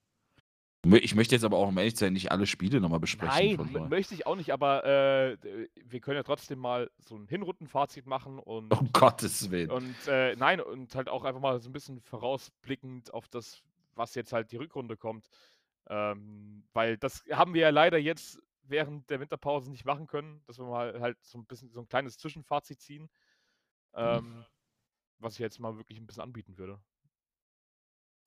Ich 0.82 1.14
möchte 1.14 1.34
jetzt 1.34 1.44
aber 1.44 1.58
auch, 1.58 1.68
um 1.68 1.76
ehrlich 1.76 1.94
zu 1.94 2.04
sein, 2.04 2.14
nicht 2.14 2.32
alle 2.32 2.46
Spiele 2.46 2.80
nochmal 2.80 3.00
besprechen. 3.00 3.70
Nein, 3.72 3.88
möchte 3.90 4.14
ich 4.14 4.26
auch 4.26 4.36
nicht, 4.36 4.50
aber 4.50 4.84
äh, 4.84 5.36
wir 5.84 6.00
können 6.00 6.16
ja 6.16 6.22
trotzdem 6.22 6.58
mal 6.58 6.90
so 6.98 7.16
ein 7.16 7.26
Hinrundenfazit 7.26 8.06
machen 8.06 8.38
und 8.38 8.72
Um 8.72 8.90
Gottes 8.92 9.50
Willen. 9.50 9.70
Und 9.70 9.94
äh, 10.06 10.34
nein, 10.36 10.60
und 10.60 10.94
halt 10.94 11.10
auch 11.10 11.24
einfach 11.24 11.40
mal 11.40 11.60
so 11.60 11.68
ein 11.68 11.72
bisschen 11.72 12.00
vorausblickend 12.00 13.12
auf 13.12 13.28
das, 13.28 13.62
was 13.94 14.14
jetzt 14.14 14.32
halt 14.32 14.52
die 14.52 14.56
Rückrunde 14.56 14.96
kommt. 14.96 15.28
Ähm, 15.88 16.64
weil 16.72 16.96
das 16.96 17.24
haben 17.30 17.52
wir 17.52 17.62
ja 17.62 17.70
leider 17.70 17.98
jetzt 17.98 18.40
während 18.62 19.10
der 19.10 19.20
Winterpause 19.20 19.70
nicht 19.70 19.84
machen 19.84 20.06
können, 20.06 20.40
dass 20.46 20.58
wir 20.58 20.64
mal 20.64 20.98
halt 21.00 21.18
so 21.22 21.36
ein 21.36 21.44
bisschen 21.44 21.70
so 21.72 21.80
ein 21.80 21.88
kleines 21.88 22.16
Zwischenfazit 22.16 22.80
ziehen. 22.80 23.10
Ähm, 23.92 24.44
was 25.18 25.34
ich 25.34 25.40
jetzt 25.40 25.58
mal 25.58 25.76
wirklich 25.76 25.98
ein 25.98 26.06
bisschen 26.06 26.22
anbieten 26.22 26.56
würde. 26.56 26.80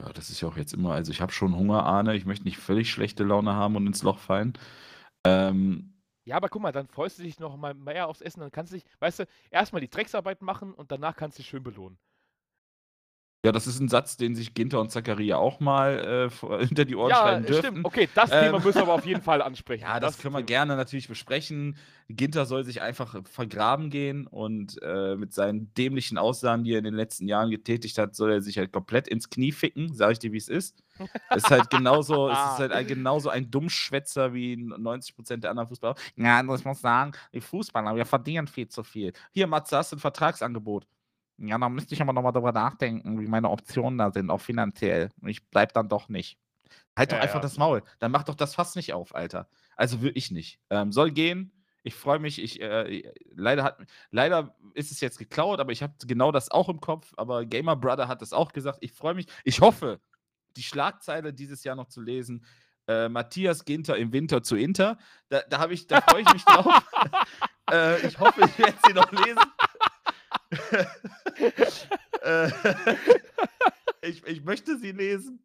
Ja, 0.02 0.12
das 0.14 0.30
ist 0.30 0.42
ja 0.42 0.48
auch 0.48 0.58
jetzt 0.58 0.74
immer, 0.74 0.94
also 0.94 1.12
ich 1.12 1.22
habe 1.22 1.32
schon 1.32 1.56
Hunger, 1.56 1.86
Ahne, 1.86 2.16
ich 2.16 2.26
möchte 2.26 2.46
nicht 2.46 2.58
völlig 2.58 2.92
schlechte 2.92 3.24
Laune 3.24 3.54
haben 3.54 3.76
und 3.76 3.88
ins 3.88 4.04
Loch 4.04 4.20
fallen. 4.20 4.54
Ähm, 5.26 5.94
Ja, 6.26 6.38
aber 6.38 6.50
guck 6.50 6.62
mal, 6.62 6.72
dann 6.72 6.88
freust 6.88 7.20
du 7.20 7.24
dich 7.24 7.40
noch 7.40 7.56
mal 7.58 7.74
mehr 7.74 8.08
aufs 8.08 8.22
Essen, 8.22 8.40
dann 8.42 8.52
kannst 8.52 8.72
du 8.72 8.78
dich, 8.78 8.86
weißt 9.00 9.20
du, 9.20 9.26
erstmal 9.52 9.82
die 9.82 9.90
Drecksarbeit 9.90 10.42
machen 10.42 10.74
und 10.74 10.92
danach 10.92 11.16
kannst 11.16 11.38
du 11.38 11.42
dich 11.42 11.50
schön 11.50 11.64
belohnen. 11.64 11.98
Ja, 13.46 13.52
das 13.52 13.68
ist 13.68 13.78
ein 13.82 13.90
Satz, 13.90 14.16
den 14.16 14.36
sich 14.36 14.54
Ginter 14.54 14.80
und 14.80 14.90
Zakaria 14.90 15.36
auch 15.36 15.60
mal 15.60 16.30
äh, 16.32 16.58
hinter 16.66 16.86
die 16.86 16.96
Ohren 16.96 17.10
Ja, 17.10 17.18
schreiben 17.18 17.46
dürften. 17.46 17.68
stimmt. 17.68 17.86
Okay, 17.86 18.10
das 18.14 18.32
Ähm, 18.32 18.46
Thema 18.46 18.60
müssen 18.60 18.76
wir 18.76 18.84
aber 18.84 18.94
auf 18.94 19.06
jeden 19.06 19.22
Fall 19.22 19.42
ansprechen. 19.42 19.84
Ja, 19.88 20.00
das, 20.00 20.18
können 20.18 20.34
wir 20.34 20.44
gerne 20.44 20.78
natürlich 20.78 21.10
besprechen. 21.10 21.76
Ginter 22.08 22.46
soll 22.46 22.64
sich 22.64 22.82
einfach 22.82 23.22
vergraben 23.26 23.90
gehen 23.90 24.28
und 24.28 24.82
äh, 24.82 25.18
mit 25.18 25.34
seinen 25.34 25.74
dämlichen 25.74 26.18
Aussagen, 26.18 26.64
die 26.64 26.72
er 26.72 26.78
in 26.78 26.86
den 26.86 26.94
letzten 26.94 27.28
Jahren 27.28 27.50
getätigt 27.50 27.98
hat, 27.98 28.16
soll 28.16 28.32
er 28.32 28.42
sich 28.42 28.58
halt 28.58 28.72
komplett 28.72 29.10
ins 29.10 29.30
Knie 29.30 29.52
ficken, 29.52 29.94
sag 29.94 30.14
ich 30.14 30.20
dir, 30.20 30.32
wie 30.32 30.38
es 30.38 30.48
ist. 30.48 30.82
Es 31.30 31.44
ist 31.44 31.52
halt 31.52 31.70
genauso, 31.70 32.30
es 32.30 32.46
ist 32.46 32.60
halt 32.60 32.72
ein, 32.72 32.88
genauso 32.88 33.28
ein 33.30 33.52
Dummschwätzer 33.52 34.34
wie 34.34 34.56
90% 34.56 35.38
der 35.44 35.50
anderen 35.50 35.68
Fußballer. 35.68 35.96
Ja, 36.16 36.40
ich 36.40 36.66
muss 36.66 36.80
sagen, 36.80 37.12
die 37.34 37.42
Fußballer, 37.42 37.94
wir 37.96 38.06
verdienen 38.06 38.48
viel 38.48 38.70
zu 38.70 38.84
viel. 38.84 39.12
Hier, 39.34 39.48
Matze, 39.48 39.76
hast 39.76 39.92
du 39.92 39.98
ein 39.98 40.00
Vertragsangebot? 40.00 40.88
Ja, 41.48 41.58
da 41.58 41.70
müsste 41.70 41.94
ich 41.94 42.02
aber 42.02 42.14
nochmal 42.14 42.32
drüber 42.32 42.52
nachdenken, 42.52 43.20
wie 43.20 43.28
meine 43.28 43.50
Optionen 43.50 43.98
da 43.98 44.12
sind, 44.12 44.30
auch 44.30 44.42
finanziell. 44.42 45.10
Und 45.22 45.30
ich 45.30 45.50
bleib 45.50 45.74
dann 45.74 45.90
doch 45.90 46.10
nicht. 46.10 46.38
Halt 46.98 47.12
doch 47.12 47.18
Ja, 47.18 47.24
einfach 47.24 47.36
ja. 47.36 47.42
das 47.42 47.58
Maul. 47.58 47.84
Dann 48.00 48.12
mach 48.12 48.24
doch 48.24 48.36
das 48.36 48.56
Fass 48.56 48.76
nicht 48.76 48.94
auf, 48.94 49.16
Alter. 49.16 49.48
Also 49.76 50.02
will 50.02 50.12
ich 50.16 50.32
nicht. 50.32 50.60
Ähm, 50.70 50.92
soll 50.92 51.12
gehen. 51.12 51.52
Ich 51.84 51.96
freue 51.96 52.20
mich. 52.20 52.42
Ich, 52.42 52.62
äh, 52.62 53.12
leider, 53.36 53.64
hat, 53.64 53.78
leider 54.12 54.56
ist 54.74 54.92
es 54.92 55.02
jetzt 55.02 55.18
geklaut, 55.18 55.60
aber 55.60 55.72
ich 55.72 55.84
habe 55.84 55.94
genau 56.06 56.32
das 56.32 56.50
auch 56.50 56.70
im 56.70 56.80
Kopf. 56.80 57.14
Aber 57.18 57.46
Gamer 57.46 57.76
Brother 57.76 58.08
hat 58.08 58.22
das 58.22 58.32
auch 58.32 58.54
gesagt. 58.54 58.80
Ich 58.82 58.94
freue 58.94 59.14
mich. 59.16 59.28
Ich 59.44 59.60
hoffe, 59.60 60.00
die 60.56 60.64
Schlagzeile 60.64 61.34
dieses 61.34 61.64
Jahr 61.64 61.76
noch 61.76 61.88
zu 61.88 62.02
lesen. 62.02 62.46
Äh, 62.88 63.10
Matthias 63.10 63.66
Ginter 63.66 63.98
im 63.98 64.14
Winter 64.14 64.44
zu 64.44 64.56
Inter. 64.56 64.98
Da, 65.30 65.42
da, 65.50 65.70
ich, 65.70 65.88
da 65.88 66.02
freue 66.02 66.22
ich 66.22 66.34
mich 66.34 66.44
drauf. 66.44 66.84
äh, 67.72 68.08
ich 68.08 68.20
hoffe, 68.20 68.42
ich 68.46 68.60
werde 68.60 68.78
sie 68.86 68.94
noch 68.94 69.12
lesen. 69.12 69.40
Äh, 72.22 72.50
ich, 74.02 74.26
ich 74.26 74.44
möchte 74.44 74.78
sie 74.78 74.92
lesen. 74.92 75.40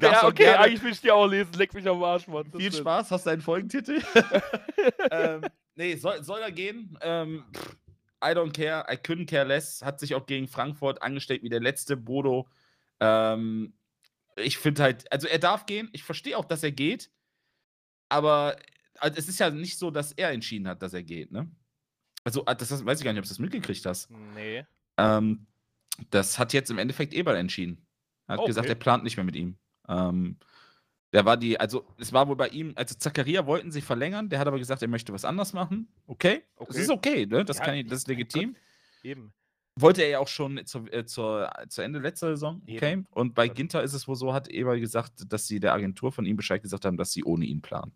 Ja, 0.00 0.24
okay, 0.26 0.44
gerne- 0.44 0.58
eigentlich 0.60 0.82
will 0.82 0.92
ich 0.92 1.00
die 1.00 1.10
auch 1.10 1.26
lesen. 1.26 1.52
Leck 1.54 1.74
mich 1.74 1.86
am 1.88 2.02
Arsch, 2.02 2.26
Mann. 2.28 2.48
Das 2.50 2.60
viel 2.60 2.72
Spaß, 2.72 3.10
hast 3.10 3.26
du 3.26 3.30
einen 3.30 3.42
Folgentitel? 3.42 4.02
ähm, 5.10 5.42
nee, 5.74 5.96
soll, 5.96 6.22
soll 6.22 6.40
er 6.40 6.52
gehen? 6.52 6.96
Ähm, 7.00 7.44
I 8.22 8.28
don't 8.28 8.52
care, 8.52 8.84
I 8.92 8.96
couldn't 8.96 9.26
care 9.26 9.44
less. 9.46 9.82
Hat 9.82 10.00
sich 10.00 10.14
auch 10.14 10.26
gegen 10.26 10.48
Frankfurt 10.48 11.02
angestellt 11.02 11.42
wie 11.42 11.48
der 11.48 11.60
letzte 11.60 11.96
Bodo. 11.96 12.48
Ähm, 13.00 13.74
ich 14.36 14.58
finde 14.58 14.82
halt, 14.82 15.10
also 15.12 15.26
er 15.26 15.38
darf 15.38 15.66
gehen. 15.66 15.88
Ich 15.92 16.04
verstehe 16.04 16.36
auch, 16.36 16.44
dass 16.44 16.62
er 16.62 16.72
geht. 16.72 17.10
Aber 18.08 18.56
also 19.00 19.18
es 19.18 19.28
ist 19.28 19.38
ja 19.38 19.50
nicht 19.50 19.78
so, 19.78 19.90
dass 19.90 20.12
er 20.12 20.30
entschieden 20.30 20.68
hat, 20.68 20.82
dass 20.82 20.94
er 20.94 21.02
geht, 21.02 21.30
ne? 21.30 21.50
Also, 22.28 22.42
ah, 22.44 22.54
das 22.54 22.84
weiß 22.84 22.98
ich 22.98 23.04
gar 23.06 23.12
nicht, 23.14 23.20
ob 23.20 23.24
du 23.24 23.30
das 23.30 23.38
mitgekriegt 23.38 23.86
hast. 23.86 24.10
Nee. 24.34 24.66
Ähm, 24.98 25.46
das 26.10 26.38
hat 26.38 26.52
jetzt 26.52 26.70
im 26.70 26.76
Endeffekt 26.76 27.14
Eberl 27.14 27.36
entschieden. 27.36 27.86
Er 28.26 28.34
hat 28.34 28.40
Okay. 28.40 28.48
gesagt, 28.48 28.68
er 28.68 28.74
plant 28.74 29.02
nicht 29.02 29.16
mehr 29.16 29.24
mit 29.24 29.34
ihm. 29.34 29.56
Ähm, 29.88 30.36
der 31.14 31.24
war 31.24 31.38
die, 31.38 31.58
also 31.58 31.86
es 31.98 32.12
war 32.12 32.28
wohl 32.28 32.36
bei 32.36 32.48
ihm, 32.48 32.74
also 32.76 32.94
Zakaria 32.94 33.46
wollten 33.46 33.72
sie 33.72 33.80
verlängern, 33.80 34.28
der 34.28 34.40
hat 34.40 34.46
aber 34.46 34.58
gesagt, 34.58 34.82
er 34.82 34.88
möchte 34.88 35.10
was 35.14 35.24
anderes 35.24 35.54
machen. 35.54 35.88
Okay. 36.06 36.42
Das 36.58 36.68
Okay. 36.68 36.80
ist 36.82 36.90
okay, 36.90 37.24
ne? 37.26 37.46
Das, 37.46 37.56
Ja, 37.60 37.64
kann 37.64 37.76
ich, 37.76 37.86
das 37.86 38.00
ist 38.00 38.08
legitim. 38.08 38.54
Eben. 39.02 39.32
Wollte 39.76 40.02
er 40.02 40.08
ja 40.10 40.18
auch 40.18 40.28
schon 40.28 40.60
zur, 40.66 40.92
äh, 40.92 41.06
zur, 41.06 41.50
zu 41.70 41.80
Ende 41.80 41.98
letzter 42.00 42.28
Saison. 42.28 42.60
Okay. 42.68 42.92
Eben. 42.92 43.06
Und 43.12 43.34
bei 43.34 43.46
Dann- 43.46 43.56
Ginter 43.56 43.82
ist 43.82 43.94
es 43.94 44.06
wohl 44.06 44.16
so, 44.16 44.34
hat 44.34 44.48
Eberl 44.48 44.80
gesagt, 44.80 45.32
dass 45.32 45.46
sie 45.46 45.60
der 45.60 45.72
Agentur 45.72 46.12
von 46.12 46.26
ihm 46.26 46.36
Bescheid 46.36 46.60
gesagt 46.60 46.84
haben, 46.84 46.98
dass 46.98 47.10
sie 47.12 47.24
ohne 47.24 47.46
ihn 47.46 47.62
planen. 47.62 47.92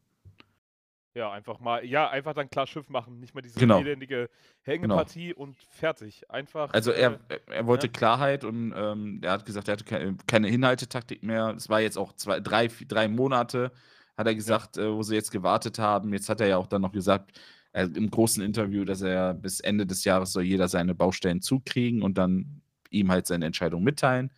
Ja, 1.14 1.30
einfach 1.30 1.60
mal, 1.60 1.84
ja, 1.84 2.08
einfach 2.08 2.32
dann 2.32 2.48
klar 2.48 2.66
Schiff 2.66 2.88
machen. 2.88 3.20
Nicht 3.20 3.34
mehr 3.34 3.42
diese 3.42 3.60
Genau. 3.60 3.80
elendige 3.80 4.30
Hängepartie 4.62 5.34
und 5.34 5.56
fertig. 5.56 6.30
Einfach. 6.30 6.72
Also 6.72 6.90
er, 6.90 7.12
äh, 7.28 7.38
er- 7.46 7.54
er 7.56 7.66
wollte 7.66 7.88
ja. 7.88 7.92
Klarheit 7.92 8.44
und 8.44 8.72
ähm, 8.74 9.20
er 9.22 9.32
hat 9.32 9.44
gesagt, 9.44 9.68
er 9.68 9.72
hatte 9.72 9.84
keine, 9.84 10.16
keine 10.26 10.48
Hinhaltetaktik 10.48 11.22
mehr. 11.22 11.52
Es 11.56 11.68
war 11.68 11.80
jetzt 11.80 11.98
auch 11.98 12.14
zwei, 12.14 12.40
drei, 12.40 12.70
vier- 12.70 12.86
drei 12.88 13.08
Monate, 13.08 13.72
hat 14.16 14.26
er 14.26 14.34
gesagt, 14.34 14.78
äh, 14.78 14.90
wo 14.90 15.02
sie 15.02 15.14
jetzt 15.14 15.30
gewartet 15.30 15.78
haben. 15.78 16.14
Jetzt 16.14 16.30
hat 16.30 16.40
er 16.40 16.46
ja 16.46 16.56
auch 16.56 16.66
dann 16.66 16.80
noch 16.80 16.92
gesagt, 16.92 17.38
äh, 17.72 17.84
im 17.94 18.10
großen 18.10 18.42
Interview, 18.42 18.84
dass 18.86 19.02
er 19.02 19.34
bis 19.34 19.60
Ende 19.60 19.84
des 19.84 20.04
Jahres 20.04 20.32
soll 20.32 20.44
jeder 20.44 20.68
seine 20.68 20.94
Baustellen 20.94 21.42
zukriegen 21.42 22.00
und 22.02 22.16
dann 22.16 22.62
ihm 22.90 23.10
halt 23.10 23.26
seine 23.26 23.44
Entscheidung 23.44 23.82
mitteilen. 23.82 24.30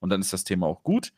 Und 0.00 0.08
dann 0.08 0.20
ist 0.22 0.32
das 0.32 0.44
Thema 0.44 0.66
auch 0.66 0.82
gut. 0.82 1.12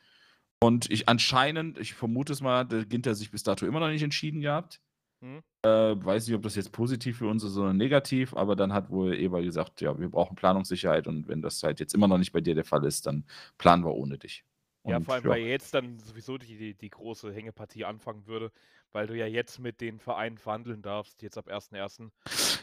Und 0.61 0.91
ich 0.91 1.09
anscheinend, 1.09 1.79
ich 1.79 1.95
vermute 1.95 2.33
es 2.33 2.41
mal, 2.41 2.65
der 2.65 2.85
Ginter 2.85 3.15
sich 3.15 3.31
bis 3.31 3.43
dato 3.45 3.65
immer 3.67 3.79
noch 3.81 3.89
nicht 3.89 4.03
entschieden 4.03 4.41
gehabt. 4.41 4.81
Hm. 5.25 5.43
Äh, 5.63 5.69
weiß 6.05 6.27
nicht, 6.27 6.37
ob 6.37 6.43
das 6.43 6.57
jetzt 6.57 6.73
positiv 6.73 7.19
für 7.19 7.27
uns 7.29 7.43
ist 7.43 7.57
oder 7.57 7.73
negativ, 7.73 8.35
aber 8.37 8.55
dann 8.55 8.73
hat 8.75 8.91
wohl 8.91 9.15
Eber 9.15 9.43
gesagt, 9.43 9.81
ja, 9.81 9.99
wir 9.99 10.11
brauchen 10.11 10.37
Planungssicherheit 10.37 11.07
und 11.07 11.27
wenn 11.27 11.41
das 11.41 11.63
halt 11.63 11.81
jetzt 11.81 11.95
immer 11.95 12.07
noch 12.09 12.19
nicht 12.19 12.33
bei 12.33 12.43
dir 12.43 12.55
der 12.55 12.65
Fall 12.67 12.85
ist, 12.85 13.07
dann 13.07 13.25
planen 13.57 13.85
wir 13.85 13.95
ohne 13.95 14.19
dich. 14.19 14.45
ja, 14.87 15.01
Und 15.01 15.05
vor 15.05 15.15
allem, 15.15 15.27
weil 15.29 15.43
jetzt 15.43 15.73
dann 15.75 15.99
sowieso 15.99 16.39
die, 16.39 16.57
die, 16.57 16.75
die 16.75 16.91
große 16.91 17.33
Hängepartie 17.33 17.85
anfangen 17.85 18.27
würde, 18.27 18.53
weil 18.93 19.07
du 19.07 19.17
ja 19.17 19.27
jetzt 19.27 19.59
mit 19.59 19.81
den 19.81 19.99
Vereinen 19.99 20.39
verhandeln 20.39 20.83
darfst, 20.83 21.23
jetzt 21.23 21.39
ab 21.39 21.49
1.1. 21.49 22.13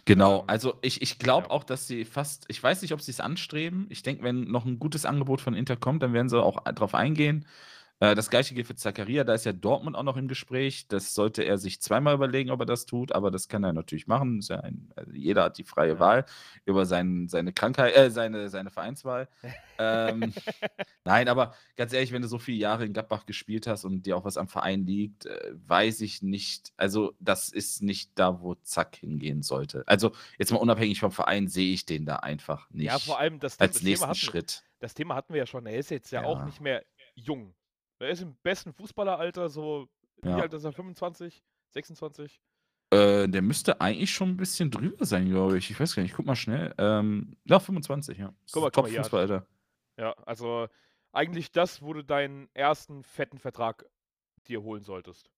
Genau, 0.06 0.44
Ähm, 0.44 0.48
also 0.48 0.78
ich, 0.82 1.02
ich 1.02 1.20
glaube 1.20 1.50
ja. 1.50 1.52
auch, 1.52 1.64
dass 1.64 1.88
sie 1.88 2.06
fast, 2.06 2.46
ich 2.48 2.62
weiß 2.62 2.82
nicht, 2.82 2.94
ob 2.94 3.02
sie 3.02 3.12
es 3.12 3.20
anstreben. 3.20 3.88
Ich 3.90 4.04
denke, 4.04 4.24
wenn 4.24 4.42
noch 4.46 4.66
ein 4.66 4.80
gutes 4.80 5.06
Angebot 5.06 5.42
von 5.42 5.54
Inter 5.54 5.76
kommt, 5.78 6.02
dann 6.04 6.14
werden 6.14 6.30
sie 6.30 6.42
auch 6.42 6.64
drauf 6.64 6.96
eingehen. 6.96 7.46
Äh, 8.02 8.16
das 8.16 8.32
gleiche 8.32 8.56
gilt 8.56 8.66
für 8.66 8.76
Zakaria, 8.76 9.24
da 9.24 9.36
ist 9.36 9.46
ja 9.46 9.54
Dortmund 9.54 9.96
auch 9.96 10.02
noch 10.04 10.18
im 10.18 10.28
Gespräch. 10.28 10.88
Das 10.88 11.14
sollte 11.14 11.44
er 11.44 11.60
sich 11.60 11.80
zweimal 11.82 12.16
überlegen, 12.16 12.50
ob 12.50 12.60
er 12.60 12.66
das 12.66 12.88
tut, 12.88 13.12
aber 13.12 13.30
das 13.30 13.48
kann 13.48 13.64
er 13.64 13.74
natürlich 13.74 14.08
machen. 14.08 14.42
Ja 14.42 14.60
ein, 14.60 14.90
also 14.96 15.12
jeder 15.14 15.44
hat 15.44 15.58
die 15.60 15.64
freie 15.64 15.94
Ja. 15.94 16.00
Wahl 16.00 16.26
über 16.66 16.86
sein, 16.88 17.28
seine 17.30 17.54
Krankheit, 17.54 17.96
äh, 17.96 18.10
seine, 18.10 18.50
seine 18.50 18.72
Vereinswahl. 18.72 19.30
ähm, 19.78 20.34
nein, 21.06 21.28
aber 21.30 21.54
ganz 21.76 21.94
ehrlich, 21.94 22.12
wenn 22.12 22.24
du 22.24 22.28
so 22.28 22.40
viele 22.40 22.58
Jahre 22.58 22.86
in 22.86 22.94
Gladbach 22.94 23.28
gespielt 23.28 23.68
hast 23.68 23.86
und 23.86 24.08
dir 24.08 24.18
auch 24.18 24.26
was 24.26 24.36
am 24.38 24.48
Verein 24.48 24.84
liegt, 24.86 25.28
äh, 25.28 25.52
weiß 25.54 26.02
ich 26.02 26.24
nicht. 26.24 26.74
Also, 26.78 27.14
das 27.20 27.50
ist 27.50 27.84
nicht 27.84 28.12
da, 28.16 28.42
wo 28.42 28.56
Zack 28.56 28.96
hingehen 28.96 29.44
sollte. 29.44 29.84
Also, 29.86 30.12
jetzt 30.40 30.52
mal 30.52 30.58
unabhängig 30.58 31.00
vom 31.00 31.12
Verein, 31.12 31.48
sehe 31.48 31.72
ich 31.72 31.86
den 31.86 32.06
da 32.06 32.16
einfach 32.16 32.68
nicht. 32.72 32.88
Ja, 32.88 32.98
vor 32.98 33.20
allem 33.20 33.40
das, 33.40 33.60
als 33.60 33.74
das 33.76 33.84
nächsten 33.84 34.02
Thema 34.06 34.10
hatten, 34.10 34.18
Schritt. 34.20 34.64
das 34.80 34.96
Thema 34.96 35.14
hatten 35.14 35.34
wir 35.34 35.40
ja 35.42 35.46
schon. 35.46 35.68
Er 35.68 35.78
ist 35.78 35.92
jetzt 35.92 36.12
ja, 36.12 36.24
auch 36.24 36.40
Ja. 36.40 36.46
nicht 36.46 36.62
mehr 36.62 36.84
jung. 37.14 37.54
Er 38.02 38.10
ist 38.10 38.22
im 38.22 38.36
besten 38.42 38.74
Fußballeralter, 38.74 39.48
so, 39.50 39.88
Ja. 40.24 40.38
wie 40.38 40.42
alt 40.42 40.54
ist 40.54 40.64
er? 40.64 40.72
25, 40.72 41.44
26? 41.70 42.42
Äh, 42.90 43.28
der 43.30 43.42
müsste 43.42 43.80
eigentlich 43.80 44.12
schon 44.12 44.30
ein 44.30 44.38
bisschen 44.38 44.72
drüber 44.72 45.06
sein, 45.06 45.30
glaube 45.30 45.58
ich. 45.58 45.70
Ich 45.70 45.80
weiß 45.80 45.96
gar 45.96 46.04
nicht, 46.04 46.16
guck 46.16 46.26
mal 46.26 46.36
schnell. 46.36 46.74
Ähm, 46.78 47.38
ja, 47.46 47.60
25, 47.60 48.18
ja. 48.18 48.34
Guck 48.52 48.64
mal, 48.64 48.68
guck 48.68 48.74
Top 48.74 48.84
mal, 48.86 48.90
hier. 48.92 49.04
Fußball, 49.04 49.22
Alter. 49.22 49.48
Ja, 49.98 50.14
also 50.26 50.68
eigentlich 51.12 51.52
das, 51.52 51.82
wo 51.82 51.94
du 51.94 52.04
deinen 52.04 52.50
ersten 52.54 53.04
fetten 53.04 53.38
Vertrag 53.38 53.86
dir 54.48 54.64
holen 54.64 54.84
solltest. 54.84 55.30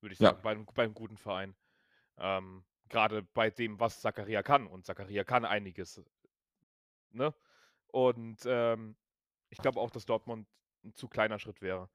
Würde 0.00 0.14
ich 0.14 0.18
Ja. 0.20 0.30
sagen, 0.30 0.40
beim, 0.42 0.66
beim 0.74 0.94
guten 0.94 1.18
Verein. 1.18 1.54
Ähm, 2.16 2.64
Gerade 2.88 3.22
bei 3.22 3.50
dem, 3.50 3.78
was 3.78 4.00
Zakaria 4.00 4.42
kann. 4.42 4.66
Und 4.66 4.84
Zakaria 4.86 5.22
kann 5.22 5.44
einiges. 5.44 6.02
Ne? 7.12 7.32
Und 7.88 8.38
ähm, 8.46 8.96
ich 9.50 9.58
glaube 9.58 9.78
auch, 9.78 9.90
dass 9.90 10.06
Dortmund 10.06 10.48
ein 10.84 10.94
zu 10.94 11.08
kleiner 11.08 11.38
Schritt 11.38 11.60
wäre. 11.60 11.88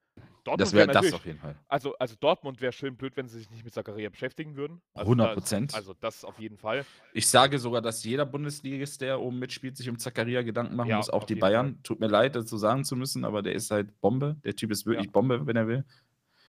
Dortmund 0.44 0.62
Das 0.62 0.72
wär 0.74 0.78
wäre 0.80 0.88
das 0.88 0.96
natürlich- 0.96 1.14
auf 1.16 1.26
jeden 1.26 1.40
Fall. 1.40 1.56
Also, 1.68 1.96
also 1.98 2.16
Dortmund 2.20 2.62
wäre 2.62 2.72
schön 2.72 2.96
blöd, 2.96 3.18
wenn 3.18 3.28
sie 3.28 3.40
sich 3.40 3.50
nicht 3.50 3.66
mit 3.66 3.74
Zakaria 3.74 4.10
beschäftigen 4.10 4.56
würden. 4.56 4.82
Also 4.94 5.12
100%. 5.12 5.72
Das, 5.72 5.76
also 5.76 5.94
das 6.00 6.24
auf 6.24 6.40
jeden 6.40 6.58
Fall. 6.58 6.86
Ich 7.14 7.28
sage 7.28 7.58
sogar, 7.60 7.82
dass 7.82 8.04
jeder 8.04 8.26
Bundesligist, 8.26 9.02
der 9.02 9.20
oben 9.20 9.40
mitspielt, 9.40 9.76
sich 9.76 9.90
um 9.90 9.98
Zakaria 9.98 10.44
Gedanken 10.44 10.76
machen 10.76 10.90
Ja, 10.90 10.98
muss. 10.98 11.10
Auch 11.10 11.24
die 11.26 11.36
Bayern. 11.36 11.82
Tut 11.84 12.00
mir 12.00 12.08
leid, 12.08 12.36
das 12.36 12.48
so 12.50 12.58
sagen 12.58 12.86
zu 12.86 12.96
müssen, 12.96 13.26
aber 13.26 13.42
der 13.42 13.54
ist 13.54 13.72
halt 13.72 14.00
Bombe. 14.02 14.38
Der 14.46 14.56
Typ 14.56 14.72
ist 14.72 14.86
wirklich 14.86 15.08
Ja. 15.08 15.12
Bombe, 15.12 15.46
wenn 15.48 15.56
er 15.56 15.68
will. 15.68 15.84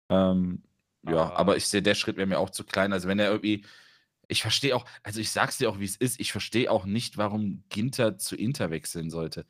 Ähm, 0.10 0.64
ja, 1.04 1.12
Aber- 1.18 1.38
aber 1.38 1.58
ich 1.58 1.68
sehe, 1.68 1.82
der 1.82 1.96
Schritt 1.96 2.18
wäre 2.18 2.28
mir 2.28 2.40
auch 2.40 2.50
zu 2.50 2.64
klein. 2.64 2.92
Also, 2.94 3.08
wenn 3.08 3.20
er 3.20 3.30
irgendwie. 3.32 3.66
Ich 4.28 4.42
verstehe 4.42 4.76
auch, 4.76 4.86
also 5.04 5.20
ich 5.20 5.30
sag's 5.30 5.60
dir 5.60 5.70
auch, 5.70 5.80
wie 5.80 5.86
es 5.86 5.96
ist. 5.98 6.20
Ich 6.20 6.32
verstehe 6.32 6.72
auch 6.72 6.86
nicht, 6.86 7.18
warum 7.18 7.64
Ginter 7.70 8.18
zu 8.18 8.36
Inter 8.36 8.72
wechseln 8.72 9.12
sollte. 9.12 9.46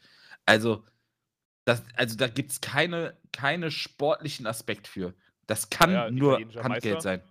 Also, 0.45 0.83
das, 1.65 1.83
also 1.95 2.15
da 2.17 2.27
gibt 2.27 2.51
es 2.51 2.61
keine, 2.61 3.17
keine 3.31 3.71
sportlichen 3.71 4.47
Aspekt 4.47 4.87
für. 4.87 5.13
Das 5.47 5.69
kann 5.69 5.91
Ja, 5.91 6.09
nur 6.09 6.37
Handgeld 6.39 6.95
Meister. 6.95 7.01
sein. 7.01 7.21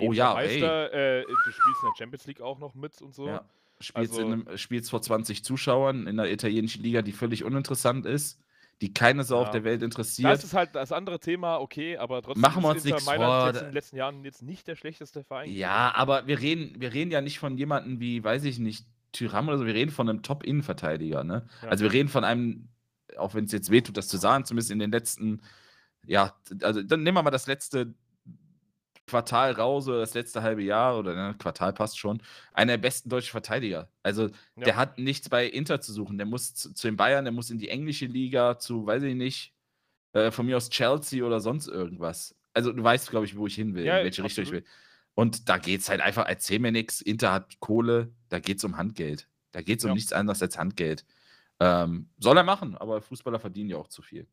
Oh 0.00 0.12
ja, 0.12 0.34
Meister, 0.34 0.92
äh, 0.92 1.22
du 1.22 1.34
spielst 1.50 1.82
in 1.82 1.88
der 1.88 1.96
Champions 1.98 2.26
League 2.26 2.40
auch 2.40 2.58
noch 2.58 2.74
mit 2.74 3.00
und 3.00 3.14
so. 3.14 3.26
Ja. 3.28 3.44
Spielst, 3.80 4.12
Also- 4.12 4.22
in 4.22 4.32
einem, 4.32 4.58
spielst 4.58 4.90
vor 4.90 5.00
20 5.02 5.44
Zuschauern 5.44 6.06
in 6.06 6.18
einer 6.18 6.28
italienischen 6.28 6.82
Liga, 6.82 7.00
die 7.02 7.12
völlig 7.12 7.44
uninteressant 7.44 8.06
ist, 8.06 8.40
die 8.80 8.92
keine 8.92 9.22
Sau 9.24 9.38
auf 9.40 9.46
Ja. 9.46 9.52
der 9.52 9.64
Welt 9.64 9.80
Das 9.82 9.86
interessiert. 9.86 10.42
ist 10.44 10.52
halt 10.52 10.74
das 10.74 10.92
andere 10.92 11.20
Thema, 11.20 11.56
okay, 11.58 11.96
aber 11.96 12.20
trotzdem 12.22 12.40
Machen 12.42 12.62
wir 12.62 12.70
ist 12.70 12.74
uns 12.76 12.84
Inter 12.84 12.94
nichts 12.96 13.06
Mailand 13.06 13.30
vor, 13.32 13.46
jetzt 13.46 13.58
in 13.60 13.64
den 13.66 13.74
letzten 13.74 13.96
Jahren 13.96 14.24
jetzt 14.24 14.42
nicht 14.42 14.66
der 14.68 14.76
schlechteste 14.76 15.24
Verein. 15.24 15.50
Ja, 15.50 15.92
aber 15.94 16.26
wir 16.26 16.40
reden, 16.40 16.80
wir 16.80 16.92
reden 16.92 17.10
ja 17.10 17.20
nicht 17.20 17.38
von 17.38 17.56
jemandem 17.56 17.98
wie, 18.00 18.22
weiß 18.22 18.44
ich 18.44 18.58
nicht, 18.58 18.84
Tyram 19.12 19.48
oder 19.48 19.58
so, 19.58 19.64
wir 19.66 19.74
reden 19.74 19.90
von 19.90 20.08
einem 20.08 20.22
Top-Innenverteidiger, 20.22 21.24
ne? 21.24 21.48
Ja. 21.62 21.68
Also 21.68 21.84
wir 21.84 21.92
reden 21.92 22.08
von 22.08 22.24
einem, 22.24 22.68
auch 23.16 23.34
wenn 23.34 23.44
es 23.44 23.52
jetzt 23.52 23.70
wehtut, 23.70 23.96
das 23.96 24.08
zu 24.08 24.16
sagen, 24.16 24.44
zumindest 24.44 24.70
in 24.70 24.78
den 24.78 24.90
letzten, 24.90 25.42
ja, 26.06 26.34
also 26.62 26.82
dann 26.82 27.02
nehmen 27.02 27.16
wir 27.16 27.22
mal 27.22 27.30
das 27.30 27.46
letzte 27.46 27.94
Quartal 29.08 29.52
raus 29.52 29.88
oder 29.88 30.00
das 30.00 30.14
letzte 30.14 30.42
halbe 30.42 30.62
Jahr 30.62 30.98
oder 30.98 31.14
ne, 31.14 31.34
Quartal 31.38 31.72
passt 31.72 31.98
schon, 31.98 32.22
einer 32.52 32.72
der 32.72 32.78
besten 32.78 33.08
deutschen 33.08 33.32
Verteidiger. 33.32 33.90
Also 34.02 34.28
ja. 34.28 34.64
der 34.64 34.76
hat 34.76 34.98
nichts 34.98 35.28
bei 35.28 35.46
Inter 35.46 35.80
zu 35.80 35.92
suchen. 35.92 36.18
Der 36.18 36.26
muss 36.26 36.54
zu, 36.54 36.72
zu, 36.72 36.86
den 36.86 36.96
Bayern, 36.96 37.24
der 37.24 37.32
muss 37.32 37.50
in 37.50 37.58
die 37.58 37.70
englische 37.70 38.06
Liga, 38.06 38.58
zu, 38.58 38.86
weiß 38.86 39.02
ich 39.02 39.14
nicht, 39.14 39.54
äh, 40.12 40.30
von 40.30 40.46
mir 40.46 40.56
aus 40.56 40.70
Chelsea 40.70 41.24
oder 41.24 41.40
sonst 41.40 41.66
irgendwas. 41.66 42.36
Also 42.54 42.72
du 42.72 42.82
weißt, 42.82 43.10
glaube 43.10 43.26
ich, 43.26 43.36
wo 43.36 43.46
ich 43.46 43.54
hin 43.54 43.74
will, 43.74 43.84
ja, 43.84 43.98
in 43.98 44.04
welche 44.04 44.22
Richtung 44.22 44.44
ich 44.44 44.52
will. 44.52 44.64
Und 45.14 45.48
da 45.48 45.58
geht 45.58 45.80
es 45.80 45.88
halt 45.88 46.00
einfach, 46.00 46.26
erzähl 46.26 46.60
mir 46.60 46.70
nichts, 46.70 47.00
Inter 47.00 47.32
hat 47.32 47.58
Kohle, 47.58 48.12
da 48.28 48.38
geht 48.38 48.58
es 48.58 48.64
um 48.64 48.76
Handgeld. 48.76 49.28
Da 49.52 49.62
geht 49.62 49.78
es 49.78 49.84
um 49.84 49.88
ja. 49.88 49.94
nichts 49.94 50.12
anderes 50.12 50.42
als 50.42 50.58
Handgeld. 50.58 51.04
Ähm, 51.60 52.08
soll 52.18 52.36
er 52.36 52.44
machen, 52.44 52.76
aber 52.76 53.00
Fußballer 53.00 53.40
verdienen 53.40 53.70
ja 53.70 53.76
auch 53.76 53.88
zu 53.88 54.02
viel. 54.02 54.26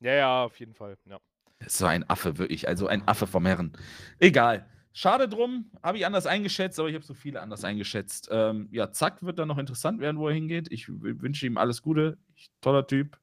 Ja, 0.00 0.12
ja, 0.12 0.44
auf 0.44 0.58
jeden 0.58 0.74
Fall, 0.74 0.96
ja. 1.06 1.18
So 1.66 1.86
ein 1.86 2.08
Affe, 2.08 2.36
wirklich. 2.38 2.68
Also 2.68 2.86
ein 2.86 3.06
Affe 3.08 3.26
vom 3.26 3.46
Herren. 3.46 3.72
Egal. 4.18 4.68
Schade 4.92 5.28
drum, 5.28 5.70
habe 5.82 5.98
ich 5.98 6.06
anders 6.06 6.26
eingeschätzt, 6.26 6.78
aber 6.78 6.88
ich 6.88 6.94
habe 6.94 7.04
so 7.04 7.12
viele 7.12 7.40
anders 7.42 7.64
eingeschätzt. 7.64 8.28
Ähm, 8.30 8.68
ja, 8.72 8.90
Zack 8.92 9.22
wird 9.22 9.38
dann 9.38 9.48
noch 9.48 9.58
interessant 9.58 10.00
werden, 10.00 10.18
wo 10.18 10.28
er 10.28 10.34
hingeht. 10.34 10.68
Ich 10.70 10.88
wünsche 10.88 11.46
ihm 11.46 11.58
alles 11.58 11.82
Gute. 11.82 12.18
Ich, 12.34 12.50
toller 12.62 12.86
Typ. 12.86 13.18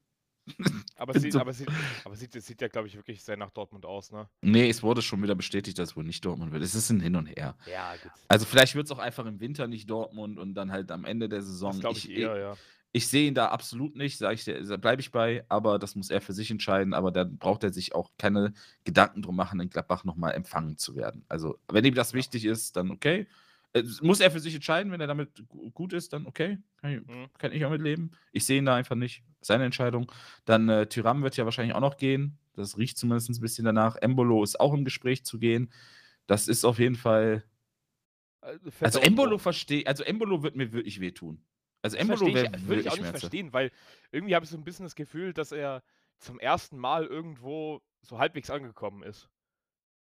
aber, 0.98 1.18
sieht, 1.18 1.34
so 1.34 1.40
aber, 1.40 1.54
sieht, 1.54 1.70
aber 2.04 2.16
sieht, 2.16 2.34
sieht 2.44 2.62
ja, 2.62 2.68
glaube 2.68 2.88
ich, 2.88 2.96
wirklich 2.96 3.24
sehr 3.24 3.38
nach 3.38 3.50
Dortmund 3.52 3.86
aus, 3.86 4.12
ne? 4.12 4.28
Nee, 4.42 4.70
es 4.70 4.84
wurde 4.84 5.02
schon 5.02 5.24
wieder 5.24 5.36
bestätigt, 5.36 5.80
dass 5.80 5.92
es 5.92 5.96
wohl 5.96 6.04
nicht 6.04 6.24
Dortmund 6.24 6.52
wird. 6.52 6.64
Es 6.64 6.76
ist 6.76 6.90
ein 6.90 7.00
Hin 7.00 7.16
und 7.16 7.28
Her. 7.28 7.56
Ja, 7.72 7.94
gut. 7.96 8.12
Also 8.28 8.46
vielleicht 8.46 8.76
wird 8.76 8.86
es 8.86 8.92
auch 8.92 9.00
einfach 9.00 9.26
im 9.26 9.40
Winter 9.40 9.68
nicht 9.68 9.90
Dortmund 9.90 10.38
und 10.38 10.54
dann 10.54 10.72
halt 10.72 10.92
am 10.92 11.06
Ende 11.06 11.30
der 11.30 11.42
Saison. 11.42 11.72
Das 11.72 11.80
glaube 11.80 11.98
ich, 11.98 12.10
ich 12.10 12.18
eher, 12.18 12.38
ja. 12.38 12.58
Ich 12.96 13.08
sehe 13.08 13.28
ihn 13.28 13.34
da 13.34 13.48
absolut 13.48 13.96
nicht, 13.96 14.20
sage 14.20 14.36
ich, 14.36 14.46
bleibe 14.80 15.02
ich 15.02 15.12
bei, 15.12 15.44
aber 15.50 15.80
das 15.80 15.96
muss 15.96 16.12
er 16.12 16.22
für 16.22 16.32
sich 16.32 16.52
entscheiden. 16.52 16.94
Aber 16.94 17.12
dann 17.12 17.38
braucht 17.40 17.64
er 17.64 17.74
sich 17.74 17.96
auch 17.96 18.12
keine 18.20 18.54
Gedanken 18.84 19.24
drum 19.24 19.36
machen, 19.36 19.60
in 19.60 19.70
Gladbach 19.70 20.04
nochmal 20.04 20.36
empfangen 20.36 20.78
zu 20.78 20.96
werden. 20.96 21.26
Also, 21.28 21.58
wenn 21.72 21.84
ihm 21.84 21.96
das 21.96 22.14
wichtig 22.14 22.46
ist, 22.46 22.76
dann 22.76 22.92
okay. 22.92 23.28
Muss 24.02 24.20
er 24.20 24.30
für 24.30 24.40
sich 24.40 24.54
entscheiden, 24.54 24.92
wenn 24.92 25.02
er 25.02 25.08
damit 25.08 25.44
gut 25.74 25.94
ist, 25.94 26.14
dann 26.14 26.28
okay. 26.28 26.60
Kann 26.78 26.92
ich, 26.92 27.08
mhm. 27.08 27.28
kann 27.40 27.52
ich 27.52 27.66
auch 27.66 27.72
mit 27.72 27.82
leben. 27.82 28.12
Ich 28.32 28.46
sehe 28.46 28.60
ihn 28.60 28.66
da 28.66 28.76
einfach 28.76 28.96
nicht. 28.96 29.24
Seine 29.42 29.66
Entscheidung. 29.66 30.12
Dann 30.46 30.70
äh, 30.70 30.86
Tyram 30.86 31.24
wird 31.24 31.36
ja 31.36 31.46
wahrscheinlich 31.46 31.76
auch 31.76 31.82
noch 31.82 31.98
gehen. 31.98 32.38
Das 32.54 32.78
riecht 32.78 33.00
zumindest 33.00 33.32
ein 33.32 33.42
bisschen 33.42 33.66
danach. 33.66 33.96
Embolo 33.96 34.44
ist 34.44 34.60
auch 34.60 34.74
im 34.74 34.86
Gespräch 34.86 35.26
zu 35.26 35.40
gehen. 35.40 35.72
Das 36.28 36.48
ist 36.48 36.64
auf 36.64 36.78
jeden 36.78 36.96
Fall. 36.96 37.44
Äh, 38.42 38.58
also 38.80 39.00
Embolo 39.00 39.40
verstehe, 39.40 39.88
also 39.88 40.04
Embolo 40.04 40.44
wird 40.44 40.56
mir 40.56 40.72
wirklich 40.72 41.00
wehtun. 41.00 41.44
Also 41.84 41.98
Embolo 41.98 42.34
wäre 42.34 42.52
würde 42.66 42.82
ich 42.82 42.90
auch 42.90 42.98
nicht 42.98 43.10
verstehen, 43.10 43.54
weil 43.54 43.72
irgendwie 44.12 44.34
habe 44.34 44.46
ich 44.46 44.50
so 44.50 44.58
ein 44.58 44.64
bisschen 44.64 44.86
das 44.86 44.96
Gefühl, 44.96 45.34
dass 45.34 45.52
er 45.52 45.84
zum 46.20 46.40
ersten 46.40 46.78
Mal 46.78 47.06
irgendwo 47.06 47.82
so 48.02 48.18
halbwegs 48.18 48.50
angekommen 48.50 49.04
ist. 49.04 49.30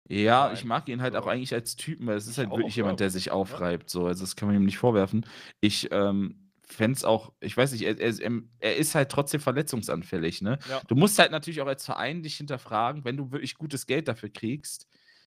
Ja, 0.09 0.47
Nein. 0.47 0.55
ich 0.55 0.65
mag 0.65 0.89
ihn 0.89 1.03
halt 1.03 1.15
so. 1.15 1.21
auch 1.21 1.27
eigentlich 1.27 1.53
als 1.55 1.77
Typen, 1.77 2.07
weil 2.07 2.17
es 2.17 2.27
ist 2.27 2.39
halt 2.39 2.51
auch, 2.51 2.59
wirklich 2.59 2.77
jemand, 2.77 3.01
der 3.01 3.11
sich 3.11 3.31
aufreibt. 3.31 3.91
So. 3.91 4.07
Also 4.07 4.23
das 4.23 4.37
kann 4.37 4.49
man 4.49 4.57
ihm 4.57 4.65
nicht 4.65 4.79
vorwerfen. 4.79 5.27
Ich 5.61 5.89
ähm, 5.93 6.51
fände 6.63 6.97
es 6.97 7.05
auch, 7.05 7.33
ich 7.41 7.57
weiß 7.57 7.73
nicht, 7.73 7.83
er, 7.83 7.99
er, 8.01 8.13
er, 8.59 8.77
ist 8.77 8.95
halt 8.95 9.11
trotzdem 9.11 9.41
verletzungsanfällig. 9.41 10.43
Ne? 10.43 10.59
Ja. 10.69 10.83
Du 10.89 10.97
musst 10.97 11.19
halt 11.19 11.31
natürlich 11.31 11.61
auch 11.61 11.67
als 11.67 11.85
Verein 11.85 12.23
dich 12.23 12.37
hinterfragen, 12.37 13.05
wenn 13.05 13.17
du 13.17 13.31
wirklich 13.31 13.55
gutes 13.55 13.87
Geld 13.87 14.09
dafür 14.09 14.31
kriegst, 14.31 14.89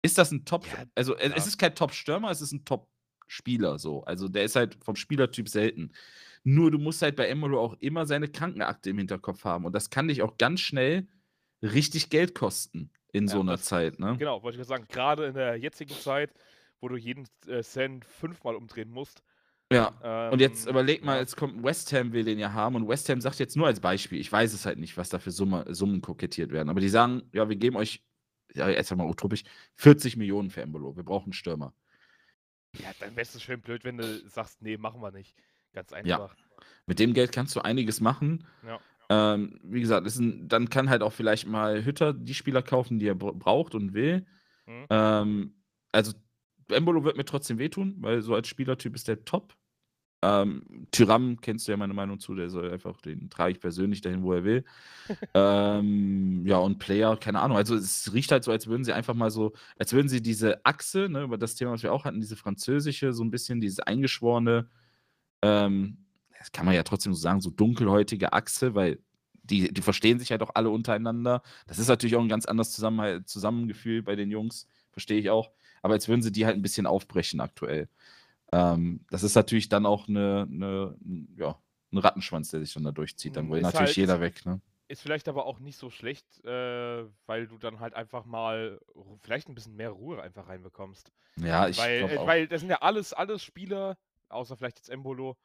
ist 0.01 0.17
das 0.17 0.31
ein 0.31 0.45
Top, 0.45 0.65
ja, 0.67 0.85
also 0.95 1.17
ja. 1.17 1.31
es 1.35 1.47
ist 1.47 1.57
kein 1.57 1.75
Top-Stürmer, 1.75 2.29
es 2.29 2.41
ist 2.41 2.51
ein 2.51 2.65
Top-Spieler 2.65 3.79
so. 3.79 4.03
Also 4.03 4.27
der 4.27 4.43
ist 4.43 4.55
halt 4.55 4.77
vom 4.83 4.95
Spielertyp 4.95 5.49
selten. 5.49 5.91
Nur 6.43 6.71
du 6.71 6.77
musst 6.77 7.01
halt 7.01 7.15
bei 7.15 7.27
Embolo 7.27 7.59
auch 7.59 7.75
immer 7.79 8.05
seine 8.05 8.27
Krankenakte 8.27 8.89
im 8.89 8.97
Hinterkopf 8.97 9.45
haben. 9.45 9.65
Und 9.65 9.73
das 9.73 9.89
kann 9.89 10.07
dich 10.07 10.21
auch 10.21 10.37
ganz 10.37 10.59
schnell 10.59 11.07
richtig 11.61 12.09
Geld 12.09 12.35
kosten 12.35 12.91
in 13.13 13.27
ja, 13.27 13.33
so 13.33 13.39
einer 13.39 13.53
das, 13.53 13.63
Zeit. 13.63 13.99
Ne? 13.99 14.17
Genau, 14.17 14.43
wollte 14.43 14.59
ich 14.59 14.67
sagen. 14.67 14.85
Gerade 14.89 15.27
in 15.27 15.35
der 15.35 15.55
jetzigen 15.55 15.93
Zeit, 15.93 16.33
wo 16.81 16.89
du 16.89 16.97
jeden 16.97 17.27
äh, 17.47 17.63
Cent 17.63 18.03
fünfmal 18.03 18.55
umdrehen 18.55 18.89
musst. 18.89 19.23
Ja, 19.71 19.93
ähm, 20.03 20.33
und 20.33 20.39
jetzt 20.39 20.65
ähm, 20.65 20.71
überleg 20.71 21.03
mal, 21.03 21.19
jetzt 21.19 21.37
kommt 21.37 21.63
West 21.63 21.93
Ham, 21.93 22.11
will 22.11 22.25
den 22.25 22.39
ja 22.39 22.51
haben. 22.51 22.75
Und 22.75 22.87
West 22.87 23.07
Ham 23.09 23.21
sagt 23.21 23.39
jetzt 23.39 23.55
nur 23.55 23.67
als 23.67 23.79
Beispiel, 23.79 24.19
ich 24.19 24.31
weiß 24.31 24.53
es 24.53 24.65
halt 24.65 24.77
nicht, 24.77 24.97
was 24.97 25.09
da 25.09 25.19
für 25.19 25.31
Summe, 25.31 25.65
Summen 25.69 26.01
kokettiert 26.01 26.51
werden. 26.51 26.69
Aber 26.69 26.81
die 26.81 26.89
sagen, 26.89 27.23
ja, 27.31 27.47
wir 27.47 27.55
geben 27.55 27.77
euch, 27.77 28.03
ja, 28.53 28.69
jetzt 28.69 28.93
mal 28.95 29.07
utopisch, 29.07 29.43
40 29.75 30.17
Millionen 30.17 30.49
für 30.49 30.61
Embolo. 30.61 30.95
Wir 30.95 31.03
brauchen 31.03 31.33
Stürmer. 31.33 31.73
Ja, 32.77 32.91
dann 32.99 33.15
wäre 33.15 33.21
es 33.21 33.41
schön 33.41 33.61
blöd, 33.61 33.83
wenn 33.83 33.97
du 33.97 34.27
sagst, 34.27 34.61
nee, 34.61 34.77
machen 34.77 35.01
wir 35.01 35.11
nicht. 35.11 35.35
Ganz 35.73 35.91
einfach. 35.93 36.07
Ja. 36.07 36.29
Mit 36.85 36.99
dem 36.99 37.13
Geld 37.13 37.31
kannst 37.31 37.55
du 37.55 37.61
einiges 37.61 38.01
machen. 38.01 38.45
Ja. 38.65 38.79
Ähm, 39.09 39.59
wie 39.63 39.81
gesagt, 39.81 40.07
ein, 40.17 40.47
dann 40.47 40.69
kann 40.69 40.89
halt 40.89 41.01
auch 41.01 41.13
vielleicht 41.13 41.47
mal 41.47 41.83
Hütter 41.83 42.13
die 42.13 42.33
Spieler 42.33 42.61
kaufen, 42.61 42.99
die 42.99 43.07
er 43.07 43.15
braucht 43.15 43.75
und 43.75 43.93
will. 43.93 44.25
Mhm. 44.65 44.85
Ähm, 44.89 45.55
also 45.91 46.13
Embolo 46.69 47.03
wird 47.03 47.17
mir 47.17 47.25
trotzdem 47.25 47.59
wehtun, 47.59 47.95
weil 47.99 48.21
so 48.21 48.33
als 48.33 48.47
Spielertyp 48.47 48.95
ist 48.95 49.07
der 49.07 49.25
top. 49.25 49.55
Ähm, 50.23 50.87
Tyram 50.91 51.41
kennst 51.41 51.67
du 51.67 51.73
ja 51.73 51.77
meine 51.77 51.93
Meinung 51.93 52.17
zu, 52.17 52.33
der 52.33 52.49
soll 52.49 52.71
einfach, 52.71 53.01
den 53.01 53.29
trage 53.29 53.51
ich 53.51 53.59
persönlich 53.59 53.99
dahin, 53.99 54.23
wo 54.23 54.31
er 54.31 54.45
will. 54.45 54.63
ähm, 55.33 56.45
ja, 56.47 56.57
und 56.57 56.79
Player, 56.79 57.17
keine 57.17 57.41
Ahnung. 57.41 57.57
Also 57.57 57.75
es 57.75 58.13
riecht 58.13 58.31
halt 58.31 58.45
so, 58.45 58.51
als 58.51 58.67
würden 58.67 58.85
sie 58.85 58.93
einfach 58.93 59.15
mal 59.15 59.31
so, 59.31 59.51
als 59.77 59.91
würden 59.91 60.07
sie 60.07 60.21
diese 60.21 60.65
Achse, 60.65 61.09
ne, 61.09 61.23
über 61.23 61.37
das 61.37 61.55
Thema, 61.55 61.71
was 61.71 61.83
wir 61.83 61.91
auch 61.91 62.05
hatten, 62.05 62.21
diese 62.21 62.37
französische, 62.37 63.11
so 63.11 63.21
ein 63.23 63.31
bisschen, 63.31 63.59
dieses 63.59 63.81
eingeschworene, 63.81 64.69
ähm, 65.43 65.97
das 66.39 66.51
kann 66.51 66.65
man 66.65 66.75
ja 66.75 66.83
trotzdem 66.83 67.13
so 67.13 67.19
sagen, 67.19 67.41
so 67.41 67.49
dunkelhäutige 67.49 68.33
Achse, 68.33 68.75
weil 68.75 68.99
die, 69.43 69.73
die 69.73 69.81
verstehen 69.81 70.19
sich 70.19 70.31
halt 70.31 70.41
auch 70.41 70.51
alle 70.55 70.69
untereinander. 70.69 71.41
Das 71.67 71.79
ist 71.79 71.87
natürlich 71.87 72.15
auch 72.15 72.21
ein 72.21 72.29
ganz 72.29 72.45
anderes 72.45 72.71
Zusammen 72.71 73.25
Zusammengefühl 73.25 74.01
bei 74.01 74.15
den 74.15 74.31
Jungs, 74.31 74.67
verstehe 74.91 75.19
ich 75.19 75.29
auch. 75.29 75.51
Aber 75.81 75.93
jetzt 75.93 76.07
würden 76.07 76.21
sie 76.21 76.31
die 76.31 76.45
halt 76.45 76.55
ein 76.55 76.61
bisschen 76.61 76.85
aufbrechen 76.85 77.41
aktuell. 77.41 77.89
Ähm, 78.51 79.01
das 79.09 79.23
ist 79.23 79.35
natürlich 79.35 79.67
dann 79.67 79.85
auch 79.85 80.07
eine, 80.07 80.47
eine, 80.49 80.95
ja, 81.35 81.57
ein 81.91 81.97
Rattenschwanz, 81.97 82.51
der 82.51 82.61
sich 82.61 82.73
dann 82.73 82.83
da 82.83 82.91
durchzieht. 82.91 83.35
Dann 83.35 83.49
will 83.49 83.57
ist 83.57 83.63
natürlich 83.63 83.89
halt, 83.89 83.97
jeder 83.97 84.21
weg. 84.21 84.45
Ne? 84.45 84.61
Ist 84.87 85.01
vielleicht 85.01 85.27
aber 85.27 85.45
auch 85.45 85.59
nicht 85.59 85.77
so 85.77 85.89
schlecht, 85.89 86.25
äh, 86.45 87.05
weil 87.25 87.47
du 87.47 87.57
dann 87.57 87.79
halt 87.79 87.93
einfach 87.93 88.25
mal 88.25 88.79
vielleicht 89.21 89.49
ein 89.49 89.55
bisschen 89.55 89.75
mehr 89.75 89.89
Ruhe 89.89 90.21
einfach 90.21 90.47
reinbekommst. 90.47 91.11
Ja, 91.37 91.67
ich 91.67 91.77
weil, 91.77 92.03
äh, 92.03 92.27
weil 92.27 92.47
das 92.47 92.61
sind 92.61 92.69
ja 92.69 92.81
alles, 92.81 93.11
alles 93.13 93.43
Spieler, 93.43 93.97
außer 94.33 94.57
vielleicht 94.57 94.77
jetzt 94.77 94.89
Embolo, 94.89 95.37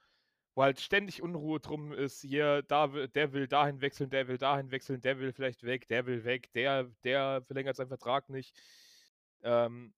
wo 0.55 0.62
halt 0.62 0.80
ständig 0.80 1.22
Unruhe 1.22 1.61
drum 1.61 1.93
ist, 1.93 2.20
hier, 2.22 2.62
da, 2.62 2.89
der 2.89 3.32
will 3.32 3.47
dahin 3.47 3.80
wechseln, 3.80 4.11
der 4.11 4.28
will 4.28 4.39
dahin 4.39 4.70
wechseln, 4.70 5.01
der 5.01 5.18
will 5.18 5.32
vielleicht 5.32 5.62
weg, 5.62 5.86
der 5.89 6.07
will 6.07 6.24
weg, 6.24 6.53
der, 6.53 6.91
der 7.05 7.43
verlängert 7.43 7.76
seinen 7.76 7.89
Vertrag 7.89 8.28
nicht. 8.28 8.59
Ähm, 9.43 9.95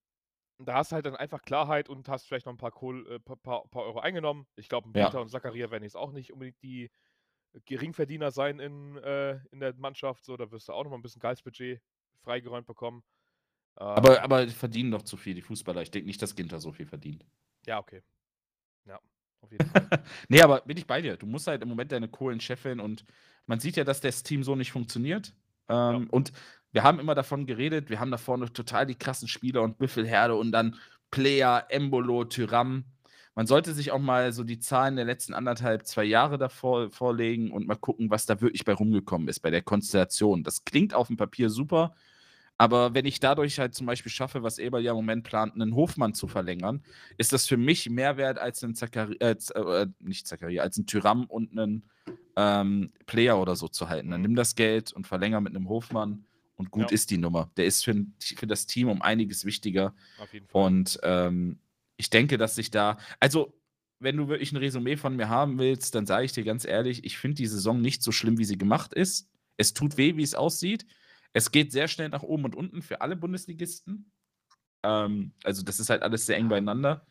da 0.59 0.75
hast 0.75 0.93
du 0.93 0.97
halt 0.97 1.07
dann 1.07 1.17
einfach 1.17 1.43
Klarheit 1.43 1.89
und 1.89 2.09
hast 2.09 2.27
vielleicht 2.27 2.47
noch 2.47 2.53
ein 2.53 2.59
paar, 2.59 2.73
Kohl, 2.73 3.11
äh, 3.11 3.19
paar, 3.21 3.37
paar, 3.37 3.67
paar, 3.69 3.85
Euro 3.85 4.01
eingenommen. 4.01 4.47
Ich 4.57 4.69
glaube, 4.69 4.91
Peter 4.93 5.15
ja. 5.15 5.21
und 5.21 5.31
Zakaria 5.31 5.71
werden 5.71 5.85
jetzt 5.85 5.97
auch 5.97 6.13
nicht 6.13 6.33
unbedingt 6.33 6.61
die 6.63 6.91
Geringverdiener 7.65 8.31
sein 8.31 8.61
in, 8.61 8.97
äh, 8.99 9.41
in 9.51 9.61
der 9.61 9.75
Mannschaft. 9.77 10.25
So, 10.25 10.37
da 10.37 10.51
wirst 10.51 10.69
du 10.69 10.73
auch 10.73 10.85
noch 10.85 10.91
mal 10.91 10.99
ein 10.99 11.03
bisschen 11.03 11.21
Gehaltsbudget 11.21 11.81
freigeräumt 12.23 12.67
bekommen. 12.67 13.03
Ähm, 13.79 13.87
aber, 13.87 14.23
aber 14.23 14.47
die 14.47 14.53
verdienen 14.53 14.91
doch 14.91 15.03
zu 15.03 15.17
viel, 15.17 15.35
die 15.35 15.43
Fußballer. 15.43 15.83
Ich 15.83 15.91
denke 15.91 16.07
nicht, 16.07 16.21
dass 16.21 16.35
Ginter 16.35 16.61
so 16.61 16.73
viel 16.73 16.87
verdient. 16.87 17.25
Ja, 17.67 17.79
okay. 17.79 18.03
Ja. 18.87 19.01
Auf 19.41 19.53
jeden 19.53 19.69
Fall. 19.69 19.89
nee, 20.29 20.41
aber 20.41 20.61
bin 20.63 20.77
ich 20.77 20.87
bei 20.87 21.01
dir. 21.01 21.17
Du 21.17 21.27
musst 21.27 21.47
halt 21.47 21.63
im 21.63 21.69
Moment 21.69 21.93
deine 21.93 22.09
Kohlen 22.09 22.41
scheffeln 22.41 22.81
und 22.81 23.05
man 23.47 23.61
sieht 23.61 23.77
ja, 23.77 23.85
dass 23.85 24.01
das 24.01 24.23
Team 24.23 24.45
so 24.45 24.55
nicht 24.55 24.73
funktioniert. 24.73 25.35
Ähm, 25.69 26.03
ja. 26.03 26.07
Und 26.11 26.33
wir 26.73 26.83
haben 26.83 27.01
immer 27.01 27.15
davon 27.15 27.47
geredet, 27.47 27.91
wir 27.91 28.01
haben 28.01 28.11
da 28.11 28.17
vorne 28.17 28.53
total 28.53 28.87
die 28.87 28.95
krassen 28.95 29.29
Spieler 29.29 29.63
und 29.63 29.79
Büffelherde 29.79 30.37
und 30.37 30.53
dann 30.53 30.77
Player, 31.11 31.67
Embolo, 31.69 32.25
Tyram. 32.25 32.85
Man 33.35 33.47
sollte 33.47 33.75
sich 33.75 33.91
auch 33.91 33.99
mal 33.99 34.33
so 34.33 34.45
die 34.45 34.59
Zahlen 34.59 34.97
der 34.97 35.05
letzten 35.05 35.35
anderthalb, 35.35 35.87
zwei 35.87 36.05
Jahre 36.05 36.39
davor 36.39 36.91
vorlegen 36.91 37.51
und 37.51 37.67
mal 37.67 37.77
gucken, 37.77 38.11
was 38.11 38.27
da 38.27 38.41
wirklich 38.41 38.65
bei 38.65 38.73
rumgekommen 38.73 39.29
ist, 39.29 39.41
bei 39.41 39.51
der 39.51 39.63
Konstellation. 39.63 40.45
Das 40.45 40.65
klingt 40.65 40.95
auf 40.95 41.07
dem 41.09 41.17
Papier 41.17 41.49
super, 41.49 41.95
aber 42.61 42.93
wenn 42.93 43.07
ich 43.07 43.21
dadurch 43.21 43.59
halt 43.59 43.75
zum 43.75 43.87
Beispiel 43.87 44.13
schaffe, 44.13 44.43
was 44.43 44.59
Eber 44.59 44.81
ja 44.81 44.91
im 44.91 44.97
Moment 44.97 45.25
plant, 45.25 45.55
einen 45.55 45.75
Hofmann 45.75 46.13
zu 46.13 46.29
verlängern, 46.29 46.83
ist 47.17 47.33
das 47.33 47.47
für 47.47 47.57
mich 47.57 47.89
mehr 47.89 48.19
wert 48.19 48.39
als 48.39 48.63
ein 48.63 48.75
Zachari 48.75 49.17
äh, 49.19 49.35
äh, 49.55 49.87
nicht 49.99 50.27
Zachariah, 50.27 50.63
als 50.63 50.77
ein 50.77 50.85
Tyram 50.85 51.25
und 51.25 51.53
einen 51.53 51.85
ähm, 52.37 52.93
Player 53.07 53.41
oder 53.41 53.57
so 53.57 53.67
zu 53.67 53.89
halten. 53.89 54.11
Dann 54.11 54.21
nimm 54.21 54.35
das 54.35 54.57
Geld 54.57 54.93
und 54.93 55.07
verlänger 55.07 55.41
mit 55.41 55.57
einem 55.57 55.71
Hofmann 55.71 56.27
und 56.57 56.71
gut 56.71 56.91
ja. 56.91 56.95
ist 56.95 57.11
die 57.11 57.17
Nummer. 57.17 57.51
Der 57.57 57.65
ist 57.65 57.83
für, 57.83 57.95
für 58.21 58.47
das 58.47 58.67
Team 58.67 58.91
um 58.91 59.01
einiges 59.01 59.47
wichtiger. 59.47 59.95
Und 60.53 61.01
ähm, 61.03 61.61
ich 61.97 62.11
denke, 62.11 62.37
dass 62.37 62.57
sich 62.57 62.71
da, 62.71 62.99
also 63.21 63.55
wenn 64.01 64.19
du 64.19 64.29
wirklich 64.29 64.53
ein 64.53 64.59
Resümee 64.59 64.99
von 64.99 65.17
mir 65.17 65.31
haben 65.31 65.59
willst, 65.59 65.95
dann 65.95 66.05
sage 66.05 66.27
ich 66.27 66.33
dir 66.33 66.45
ganz 66.45 66.67
ehrlich, 66.67 67.05
ich 67.05 67.17
finde 67.17 67.37
die 67.37 67.47
Saison 67.47 67.81
nicht 67.81 68.03
so 68.03 68.13
schlimm, 68.13 68.37
wie 68.37 68.45
sie 68.45 68.59
gemacht 68.59 68.93
ist. 68.93 69.31
Es 69.57 69.73
tut 69.73 69.97
weh, 69.97 70.17
wie 70.17 70.23
es 70.23 70.35
aussieht. 70.35 70.85
Es 71.33 71.53
geht 71.53 71.73
sehr 71.73 71.89
schnell 71.89 72.09
nach 72.09 72.23
oben 72.23 72.45
und 72.45 72.55
unten 72.55 72.83
für 72.83 73.01
alle 73.01 73.17
Bundesligisten. 73.17 74.11
Ähm, 74.83 75.33
also, 75.45 75.63
das 75.63 75.81
ist 75.81 75.91
halt 75.91 76.03
alles 76.03 76.27
sehr 76.27 76.37
eng 76.37 76.49
beieinander. 76.49 77.07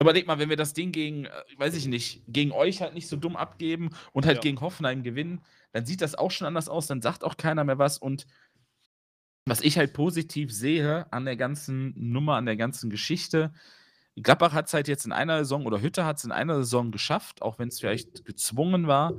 Überleg 0.00 0.26
mal, 0.26 0.38
wenn 0.38 0.48
wir 0.48 0.56
das 0.56 0.72
Ding 0.72 0.92
gegen, 0.92 1.26
äh, 1.26 1.30
weiß 1.58 1.74
ich 1.74 1.86
nicht, 1.86 2.22
gegen 2.26 2.52
euch 2.52 2.80
halt 2.80 2.94
nicht 2.94 3.08
so 3.08 3.16
dumm 3.16 3.36
abgeben 3.36 3.90
und 4.12 4.24
halt 4.24 4.38
ja. 4.38 4.42
gegen 4.42 4.60
Hoffenheim 4.60 5.02
gewinnen, 5.02 5.42
dann 5.72 5.84
sieht 5.84 6.00
das 6.00 6.14
auch 6.14 6.30
schon 6.30 6.46
anders 6.46 6.68
aus, 6.68 6.86
dann 6.86 7.02
sagt 7.02 7.22
auch 7.22 7.36
keiner 7.36 7.64
mehr 7.64 7.78
was 7.78 7.98
und 7.98 8.26
was 9.46 9.60
ich 9.60 9.78
halt 9.78 9.92
positiv 9.92 10.52
sehe 10.52 11.10
an 11.12 11.24
der 11.24 11.36
ganzen 11.36 11.92
Nummer, 11.96 12.36
an 12.36 12.46
der 12.46 12.56
ganzen 12.56 12.88
Geschichte, 12.88 13.52
Gladbach 14.16 14.52
hat 14.52 14.66
es 14.66 14.74
halt 14.74 14.88
jetzt 14.88 15.06
in 15.06 15.12
einer 15.12 15.38
Saison 15.38 15.66
oder 15.66 15.80
Hütte 15.80 16.04
hat 16.04 16.18
es 16.18 16.24
in 16.24 16.32
einer 16.32 16.56
Saison 16.56 16.90
geschafft, 16.90 17.42
auch 17.42 17.58
wenn 17.58 17.68
es 17.68 17.80
vielleicht 17.80 18.24
gezwungen 18.24 18.86
war, 18.86 19.14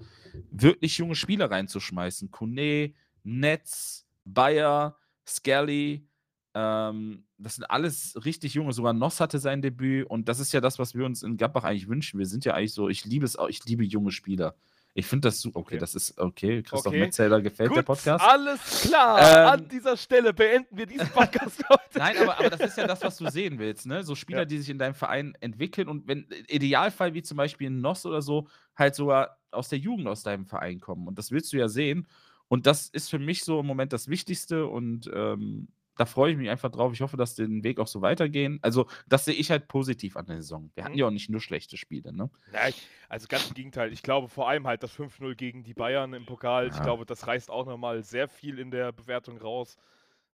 wirklich 0.52 0.98
junge 0.98 1.16
Spieler 1.16 1.50
reinzuschmeißen. 1.50 2.32
Kone, 2.32 2.94
Netz, 3.24 4.06
Bayer, 4.26 4.98
Skelly, 5.28 6.08
ähm, 6.54 7.24
das 7.38 7.56
sind 7.56 7.66
alles 7.66 8.18
richtig 8.26 8.54
junge. 8.54 8.74
Sogar 8.74 8.94
Noss 8.94 9.20
hatte 9.20 9.40
sein 9.40 9.62
Debüt 9.62 10.10
und 10.10 10.28
das 10.28 10.40
ist 10.40 10.52
ja 10.52 10.62
das, 10.62 10.80
was 10.80 10.96
wir 10.96 11.06
uns 11.06 11.24
in 11.24 11.38
Gladbach 11.38 11.64
eigentlich 11.64 11.88
wünschen. 11.88 12.20
Wir 12.20 12.26
sind 12.26 12.46
ja 12.46 12.54
eigentlich 12.54 12.74
so, 12.74 12.90
ich 12.90 13.06
liebe 13.06 13.26
es 13.26 13.36
auch, 13.36 13.48
ich 13.48 13.64
liebe 13.66 13.84
junge 13.84 14.12
Spieler. 14.12 14.56
Ich 14.94 15.06
finde 15.06 15.30
das 15.30 15.40
super. 15.40 15.60
Okay, 15.60 15.76
okay, 15.76 15.80
das 15.80 15.96
ist 15.96 16.18
okay. 16.20 16.64
Christoph 16.64 16.88
okay. 16.88 17.00
Metzelder 17.00 17.42
gefällt 17.42 17.70
Gut, 17.70 17.78
der 17.78 17.84
Podcast. 17.84 18.26
Alles 18.26 18.82
klar. 18.82 19.20
Ähm, 19.20 19.48
An 19.62 19.70
dieser 19.70 19.96
Stelle 19.96 20.34
beenden 20.34 20.78
wir 20.78 20.86
diesen 20.86 21.08
Podcast 21.08 21.64
heute. 21.70 21.98
Nein, 21.98 22.18
aber, 22.18 22.38
aber 22.38 22.50
das 22.50 22.60
ist 22.60 22.78
ja 22.78 22.88
das, 22.88 23.02
was 23.02 23.16
du 23.16 23.30
sehen 23.30 23.58
willst. 23.58 23.86
Ne? 23.86 24.04
So 24.04 24.16
Spieler, 24.16 24.40
ja. 24.40 24.46
die 24.46 24.58
sich 24.58 24.70
in 24.70 24.78
deinem 24.78 24.96
Verein 24.96 25.34
entwickeln 25.40 25.88
und 25.88 26.10
wenn 26.10 26.28
Idealfall 26.50 27.14
wie 27.14 27.22
zum 27.22 27.38
Beispiel 27.38 27.70
ein 27.70 27.80
Noss 27.80 28.06
oder 28.06 28.22
so 28.22 28.50
halt 28.76 28.96
sogar 28.96 29.38
aus 29.52 29.70
der 29.70 29.80
Jugend 29.80 30.08
aus 30.08 30.24
deinem 30.24 30.46
Verein 30.46 30.82
kommen. 30.82 31.08
Und 31.08 31.18
das 31.18 31.32
willst 31.32 31.54
du 31.54 31.58
ja 31.58 31.70
sehen. 31.70 32.06
Und 32.52 32.68
das 32.68 32.90
ist 32.90 33.10
für 33.10 33.18
mich 33.18 33.46
so 33.46 33.62
im 33.62 33.66
Moment 33.66 33.94
das 33.94 34.10
Wichtigste. 34.10 34.68
Und 34.68 35.10
ähm, 35.16 35.70
da 35.96 36.06
freue 36.06 36.34
ich 36.34 36.38
mich 36.38 36.50
einfach 36.50 36.70
drauf. 36.70 36.92
Ich 36.92 37.00
hoffe, 37.00 37.16
dass 37.16 37.34
den 37.34 37.64
Weg 37.64 37.80
auch 37.80 37.88
so 37.88 38.02
weitergehen. 38.02 38.60
Also, 38.62 38.88
das 39.08 39.24
sehe 39.24 39.34
ich 39.34 39.52
halt 39.52 39.70
positiv 39.70 40.18
an 40.18 40.26
der 40.26 40.36
Saison. 40.42 40.70
Wir 40.76 40.84
hatten 40.84 40.96
mhm. 40.96 41.00
ja 41.00 41.08
auch 41.08 41.12
nicht 41.12 41.30
nur 41.30 41.40
schlechte 41.40 41.78
Spiele, 41.78 42.12
ne? 42.12 42.30
Ja, 42.52 42.68
ich, 42.68 42.86
also 43.08 43.28
ganz 43.30 43.48
im 43.48 43.54
Gegenteil. 43.54 43.94
Ich 43.94 44.04
glaube 44.04 44.28
vor 44.28 44.50
allem 44.50 44.68
halt 44.68 44.84
das 44.84 44.94
5-0 45.00 45.36
gegen 45.36 45.64
die 45.64 45.74
Bayern 45.74 46.14
im 46.14 46.26
Pokal. 46.26 46.68
Ja. 46.68 46.76
Ich 46.76 46.82
glaube, 46.82 47.06
das 47.06 47.26
reißt 47.26 47.50
auch 47.50 47.66
nochmal 47.66 48.04
sehr 48.04 48.28
viel 48.28 48.60
in 48.60 48.70
der 48.70 48.92
Bewertung 48.92 49.38
raus. 49.38 49.78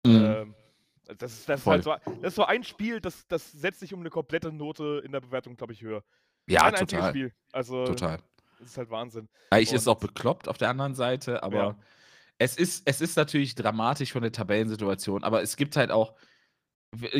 Mhm. 0.05 0.25
Ähm, 0.25 0.55
das, 1.17 1.33
ist, 1.33 1.49
das, 1.49 1.59
ist 1.59 1.67
halt 1.67 1.83
so, 1.83 1.95
das 2.05 2.29
ist 2.29 2.35
so 2.35 2.45
ein 2.45 2.63
Spiel, 2.63 3.01
das, 3.01 3.27
das 3.27 3.51
setzt 3.51 3.81
sich 3.81 3.93
um 3.93 3.99
eine 3.99 4.09
komplette 4.09 4.53
Note 4.53 5.01
in 5.03 5.11
der 5.11 5.19
Bewertung, 5.19 5.57
glaube 5.57 5.73
ich, 5.73 5.81
höher. 5.81 6.01
Ja, 6.47 6.61
ein 6.61 6.75
total. 6.75 7.09
Spiel. 7.09 7.33
Also, 7.51 7.83
total. 7.83 8.19
Das 8.59 8.69
ist 8.69 8.77
halt 8.77 8.89
Wahnsinn. 8.89 9.27
Eigentlich 9.49 9.73
ist 9.73 9.81
es 9.81 9.87
auch 9.89 9.99
bekloppt 9.99 10.47
auf 10.47 10.57
der 10.57 10.69
anderen 10.69 10.95
Seite, 10.95 11.43
aber 11.43 11.57
ja. 11.57 11.75
Es 12.37 12.57
ist, 12.57 12.83
es 12.85 13.01
ist 13.01 13.15
natürlich 13.15 13.55
dramatisch 13.55 14.11
von 14.11 14.21
der 14.21 14.31
Tabellensituation, 14.31 15.23
aber 15.23 15.41
es 15.41 15.55
gibt 15.55 15.75
halt 15.75 15.91
auch. 15.91 16.15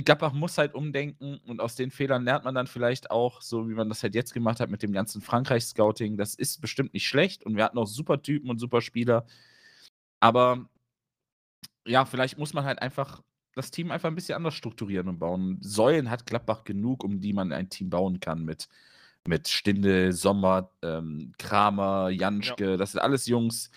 Gladbach 0.05 0.32
muss 0.32 0.57
halt 0.57 0.74
umdenken 0.74 1.38
und 1.47 1.59
aus 1.59 1.76
den 1.76 1.91
Fehlern 1.91 2.24
lernt 2.24 2.45
man 2.45 2.55
dann 2.55 2.68
vielleicht 2.68 3.11
auch, 3.11 3.41
so 3.41 3.68
wie 3.68 3.74
man 3.74 3.89
das 3.89 4.03
halt 4.03 4.16
jetzt 4.16 4.34
gemacht 4.34 4.61
hat 4.61 4.70
mit 4.70 4.82
dem 4.82 4.93
ganzen 4.93 5.22
Frankreich-Scouting. 5.22 6.16
Das 6.16 6.36
ist 6.36 6.61
bestimmt 6.61 6.93
nicht 6.93 7.05
schlecht 7.07 7.45
und 7.45 7.57
wir 7.57 7.66
hatten 7.66 7.78
auch 7.78 7.88
super 7.88 8.22
Typen 8.22 8.49
und 8.49 8.57
super 8.59 8.80
Spieler. 8.80 9.26
Aber 10.22 10.70
ja, 11.86 12.05
vielleicht 12.05 12.38
muss 12.38 12.53
man 12.53 12.63
halt 12.63 12.82
einfach 12.82 13.22
das 13.53 13.72
Team 13.72 13.91
einfach 13.91 14.09
ein 14.09 14.16
bisschen 14.16 14.36
anders 14.36 14.53
strukturieren 14.53 15.07
und 15.07 15.20
bauen. 15.20 15.57
Säulen 15.61 16.09
hat 16.09 16.26
Gladbach 16.26 16.63
genug, 16.63 17.03
um 17.03 17.22
die 17.22 17.34
man 17.34 17.51
ein 17.51 17.70
Team 17.70 17.89
bauen 17.89 18.20
kann 18.20 18.43
mit, 18.43 18.68
mit 19.28 19.47
Stinde, 19.47 20.11
Sommer, 20.13 20.72
ähm, 20.82 21.34
Kramer, 21.38 22.09
Janschke. 22.09 22.72
Ja. 22.72 22.78
Das 22.78 22.91
sind 22.91 23.01
alles 23.01 23.28
Jungs, 23.28 23.72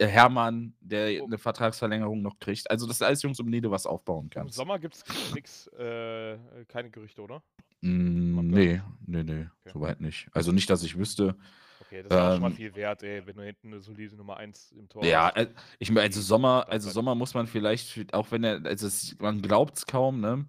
Hermann, 0.00 0.74
der 0.80 1.22
oh. 1.22 1.26
eine 1.26 1.38
Vertragsverlängerung 1.38 2.22
noch 2.22 2.38
kriegt. 2.38 2.70
Also 2.70 2.86
das 2.86 2.98
sind 2.98 3.06
alles 3.06 3.22
Jungs, 3.22 3.40
um 3.40 3.50
du 3.50 3.70
was 3.70 3.86
aufbauen 3.86 4.30
kannst. 4.30 4.54
Im 4.54 4.56
Sommer 4.56 4.78
gibt 4.78 4.94
es 4.94 5.04
nichts, 5.34 5.66
äh, 5.78 6.38
keine 6.68 6.90
Gerüchte, 6.90 7.22
oder? 7.22 7.42
Mm, 7.80 8.46
nee, 8.46 8.80
nee, 9.06 9.22
nee, 9.24 9.46
okay. 9.60 9.70
soweit 9.72 10.00
nicht. 10.00 10.28
Also 10.32 10.52
nicht, 10.52 10.70
dass 10.70 10.82
ich 10.82 10.96
wüsste. 10.96 11.36
Okay, 11.80 12.04
das 12.04 12.12
ist 12.12 12.24
ähm, 12.24 12.32
schon 12.32 12.40
mal 12.42 12.50
ähm, 12.50 12.56
viel 12.56 12.74
wert, 12.74 13.02
ey, 13.02 13.26
wenn 13.26 13.36
du 13.36 13.42
hinten 13.44 13.68
eine 13.68 13.80
solide 13.80 14.16
Nummer 14.16 14.36
1 14.36 14.72
im 14.72 14.88
Tor 14.88 15.04
ja, 15.04 15.26
hast. 15.26 15.36
Ja, 15.36 15.42
äh, 15.42 15.54
ich 15.78 15.90
meine, 15.90 16.02
also 16.02 16.20
Sommer, 16.20 16.66
also 16.68 16.90
Sommer 16.90 17.14
muss 17.14 17.34
man 17.34 17.46
vielleicht, 17.46 18.14
auch 18.14 18.30
wenn 18.30 18.44
er, 18.44 18.64
also 18.64 18.86
es, 18.86 19.16
man 19.18 19.42
glaubt 19.42 19.78
es 19.78 19.86
kaum, 19.86 20.20
ne? 20.20 20.46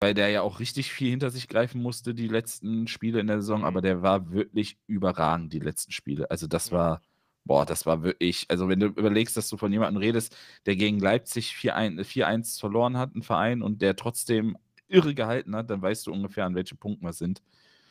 Weil 0.00 0.14
der 0.14 0.28
ja 0.30 0.40
auch 0.40 0.60
richtig 0.60 0.92
viel 0.92 1.10
hinter 1.10 1.30
sich 1.30 1.46
greifen 1.46 1.82
musste, 1.82 2.14
die 2.14 2.28
letzten 2.28 2.88
Spiele 2.88 3.20
in 3.20 3.26
der 3.26 3.40
Saison, 3.42 3.60
mhm. 3.60 3.66
aber 3.66 3.80
der 3.80 4.02
war 4.02 4.32
wirklich 4.32 4.78
überragend, 4.86 5.52
die 5.52 5.60
letzten 5.60 5.92
Spiele. 5.92 6.30
Also 6.30 6.46
das 6.46 6.70
ja. 6.70 6.78
war 6.78 7.02
Boah, 7.44 7.64
das 7.64 7.86
war 7.86 8.02
wirklich, 8.02 8.46
also 8.48 8.68
wenn 8.68 8.80
du 8.80 8.86
überlegst, 8.86 9.36
dass 9.36 9.48
du 9.48 9.56
von 9.56 9.72
jemandem 9.72 10.00
redest, 10.00 10.36
der 10.66 10.76
gegen 10.76 10.98
Leipzig 11.00 11.54
4-1 11.54 12.60
verloren 12.60 12.96
hat, 12.96 13.14
ein 13.14 13.22
Verein, 13.22 13.62
und 13.62 13.82
der 13.82 13.96
trotzdem 13.96 14.56
irre 14.88 15.14
gehalten 15.14 15.56
hat, 15.56 15.70
dann 15.70 15.82
weißt 15.82 16.06
du 16.06 16.12
ungefähr, 16.12 16.44
an 16.44 16.54
welchem 16.54 16.78
Punkt 16.78 17.02
wir 17.02 17.12
sind. 17.12 17.42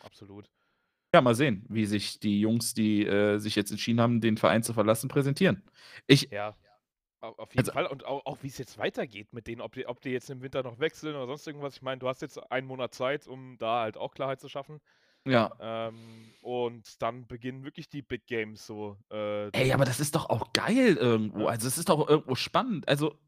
Absolut. 0.01 0.49
Ja, 1.13 1.21
mal 1.21 1.33
sehen, 1.33 1.65
wie 1.69 1.85
sich 1.85 2.19
die 2.19 2.39
Jungs, 2.39 2.73
die 2.75 3.05
äh, 3.05 3.39
sich 3.39 3.55
jetzt 3.55 3.71
entschieden 3.71 3.99
haben, 3.99 4.21
den 4.21 4.37
Verein 4.37 4.61
zu 4.61 4.73
verlassen, 4.73 5.07
präsentieren. 5.07 5.63
Ich, 6.05 6.29
ja, 6.29 6.55
auf 7.21 7.53
jeden 7.53 7.59
also, 7.59 7.71
Fall. 7.71 7.87
Und 7.87 8.05
auch, 8.05 8.25
auch 8.25 8.37
wie 8.43 8.47
es 8.47 8.57
jetzt 8.57 8.77
weitergeht 8.77 9.33
mit 9.33 9.47
denen, 9.47 9.61
ob 9.61 9.73
die, 9.73 9.87
ob 9.87 10.01
die 10.01 10.11
jetzt 10.11 10.29
im 10.29 10.41
Winter 10.41 10.63
noch 10.63 10.79
wechseln 10.79 11.15
oder 11.15 11.27
sonst 11.27 11.47
irgendwas. 11.47 11.77
Ich 11.77 11.81
meine, 11.81 11.99
du 11.99 12.07
hast 12.07 12.21
jetzt 12.21 12.37
einen 12.51 12.67
Monat 12.67 12.93
Zeit, 12.93 13.27
um 13.27 13.57
da 13.57 13.81
halt 13.81 13.97
auch 13.97 14.13
Klarheit 14.13 14.39
zu 14.39 14.49
schaffen. 14.49 14.79
Ja. 15.25 15.51
Ähm, 15.59 15.95
und 16.41 17.01
dann 17.01 17.27
beginnen 17.27 17.63
wirklich 17.63 17.89
die 17.89 18.01
Big 18.01 18.25
Games 18.25 18.65
so. 18.65 18.97
Äh, 19.11 19.49
Ey, 19.51 19.71
aber 19.73 19.85
das 19.85 19.99
ist 19.99 20.15
doch 20.15 20.29
auch 20.29 20.53
geil 20.53 20.95
irgendwo. 20.95 21.41
Ja. 21.41 21.47
Also 21.47 21.67
es 21.67 21.77
ist 21.77 21.89
doch 21.89 22.07
irgendwo 22.07 22.35
spannend. 22.35 22.87
Also, 22.87 23.19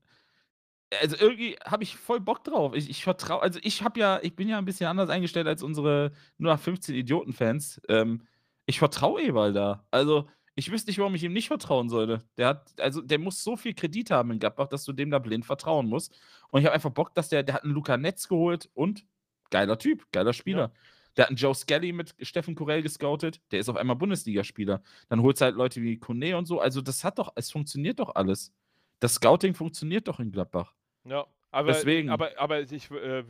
also 1.02 1.16
irgendwie 1.18 1.58
habe 1.64 1.84
ich 1.84 1.96
voll 1.96 2.20
Bock 2.20 2.44
drauf. 2.44 2.74
Ich, 2.76 2.90
ich 2.90 3.04
vertraue, 3.04 3.42
also 3.42 3.60
ich 3.64 3.84
habe 3.84 4.00
ja, 4.00 4.20
ich 4.22 4.36
bin 4.36 4.48
ja 4.48 4.58
ein 4.58 4.66
bisschen 4.66 4.88
anders 4.88 5.10
eingestellt 5.10 5.48
als 5.48 5.64
unsere 5.64 6.12
nur 6.38 6.52
nach 6.52 6.60
15 6.60 6.96
Idioten-Fans. 6.96 7.82
Ähm, 7.90 8.28
ich 8.66 8.80
vertraue 8.80 9.22
Ewald 9.22 9.56
da. 9.56 9.86
Also, 9.92 10.28
ich 10.56 10.72
wüsste 10.72 10.90
nicht, 10.90 11.00
warum 11.00 11.16
ich 11.16 11.24
ihm 11.24 11.34
nicht 11.34 11.48
vertrauen 11.48 11.90
sollte. 11.90 12.24
Der 12.38 12.48
hat, 12.48 12.80
also 12.80 13.02
der 13.02 13.20
muss 13.20 13.44
so 13.44 13.56
viel 13.56 13.74
Kredit 13.74 14.12
haben 14.12 14.32
in 14.32 14.40
Gladbach, 14.40 14.68
dass 14.68 14.84
du 14.84 14.94
dem 14.94 15.10
da 15.10 15.20
blind 15.20 15.46
vertrauen 15.46 15.88
musst. 15.88 16.14
Und 16.50 16.60
ich 16.60 16.66
habe 16.66 16.74
einfach 16.74 16.92
Bock, 16.92 17.14
dass 17.16 17.30
der, 17.30 17.44
der 17.44 17.56
hat 17.56 17.64
einen 17.64 17.74
Luca 17.74 17.98
Netz 17.98 18.28
geholt 18.28 18.70
und 18.74 19.06
geiler 19.50 19.78
Typ, 19.78 20.12
geiler 20.12 20.34
Spieler. 20.34 20.72
Ja. 20.74 20.80
Der 21.18 21.24
hat 21.24 21.30
einen 21.30 21.38
Joe 21.38 21.54
Skelly 21.54 21.92
mit 21.92 22.16
Steffen 22.22 22.56
Kurell 22.56 22.82
gescoutet, 22.82 23.42
der 23.52 23.60
ist 23.60 23.70
auf 23.70 23.76
einmal 23.76 23.96
Bundesligaspieler. 23.96 24.82
Dann 25.10 25.22
holt 25.22 25.36
es 25.36 25.42
halt 25.42 25.56
Leute 25.56 25.82
wie 25.82 26.00
Kone 26.00 26.38
und 26.38 26.46
so. 26.46 26.60
Also, 26.60 26.82
das 26.82 27.04
hat 27.04 27.20
doch, 27.20 27.32
es 27.36 27.52
funktioniert 27.52 28.00
doch 28.00 28.16
alles. 28.16 28.54
Das 29.00 29.16
Scouting 29.16 29.54
funktioniert 29.54 30.08
doch 30.08 30.20
in 30.20 30.32
Gladbach. 30.32 30.74
Ja, 31.04 31.26
aber, 31.50 31.74
Deswegen. 31.74 32.10
aber, 32.10 32.38
aber 32.38 32.62
ich, 32.62 32.90
äh, 32.92 33.24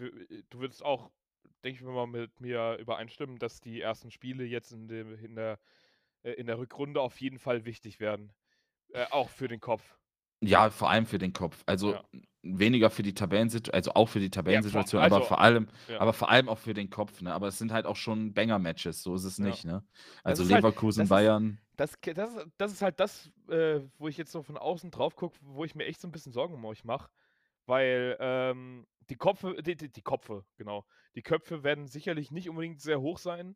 du 0.50 0.60
würdest 0.60 0.84
auch, 0.84 1.10
denke 1.64 1.80
ich 1.80 1.82
mal, 1.82 2.08
mit 2.08 2.40
mir 2.40 2.78
übereinstimmen, 2.80 3.40
dass 3.40 3.62
die 3.62 3.82
ersten 3.82 4.12
Spiele 4.12 4.44
jetzt 4.44 4.72
in, 4.72 4.88
dem, 4.88 5.18
in, 5.24 5.36
der, 5.36 5.60
äh, 6.24 6.34
in 6.34 6.46
der 6.46 6.60
Rückrunde 6.60 7.02
auf 7.02 7.20
jeden 7.20 7.40
Fall 7.40 7.66
wichtig 7.66 8.00
werden. 8.00 8.34
Äh, 8.90 9.06
auch 9.10 9.30
für 9.30 9.48
den 9.48 9.60
Kopf. 9.60 9.98
Ja, 10.42 10.70
vor 10.70 10.90
allem 10.90 11.06
für 11.06 11.20
den 11.20 11.34
Kopf. 11.34 11.64
Also 11.68 11.94
ja. 11.94 12.04
weniger 12.42 12.90
für 12.90 13.04
die 13.04 13.14
Tabellensituation, 13.14 13.76
also 13.76 13.94
auch 13.94 14.10
für 14.10 14.20
die 14.20 14.32
Tabellensituation, 14.32 15.00
ja, 15.00 15.04
also, 15.04 15.18
aber 15.18 15.26
vor 15.26 15.40
allem, 15.40 15.68
ja. 15.88 16.00
aber 16.00 16.14
vor 16.14 16.30
allem 16.30 16.50
auch 16.50 16.58
für 16.58 16.74
den 16.74 16.90
Kopf, 16.90 17.22
ne? 17.22 17.32
Aber 17.32 17.48
es 17.48 17.60
sind 17.60 17.72
halt 17.72 17.86
auch 17.86 17.96
schon 17.96 18.34
Banger-Matches, 18.34 19.04
so 19.04 19.14
ist 19.16 19.24
es 19.24 19.38
nicht, 19.38 19.66
ne? 19.66 19.84
Also 20.24 20.44
halt 20.44 20.56
Leverkusen, 20.56 21.02
halt, 21.02 21.10
Bayern. 21.10 21.60
Das, 21.78 21.98
das, 22.02 22.46
das, 22.58 22.72
ist 22.72 22.82
halt 22.82 23.00
das, 23.00 23.32
äh, 23.50 23.82
wo 24.00 24.08
ich 24.08 24.18
jetzt 24.18 24.32
so 24.32 24.42
von 24.42 24.58
außen 24.58 24.90
drauf 24.90 25.16
gucke, 25.16 25.38
wo 25.42 25.64
ich 25.64 25.76
mir 25.76 25.86
echt 25.86 26.02
so 26.02 26.08
ein 26.08 26.12
bisschen 26.12 26.32
Sorgen 26.32 26.56
um 26.56 26.66
euch 26.66 26.84
mache. 26.84 27.10
Weil 27.68 28.18
ähm, 28.20 28.88
die 29.10 29.16
Kopfe, 29.16 29.62
die, 29.62 29.76
die, 29.76 29.90
die 29.90 30.02
Kopfe, 30.02 30.44
genau. 30.58 30.86
Die 31.16 31.22
Köpfe 31.22 31.64
werden 31.64 31.88
sicherlich 31.88 32.32
nicht 32.32 32.50
unbedingt 32.50 32.82
sehr 32.82 33.00
hoch 33.00 33.20
sein 33.20 33.56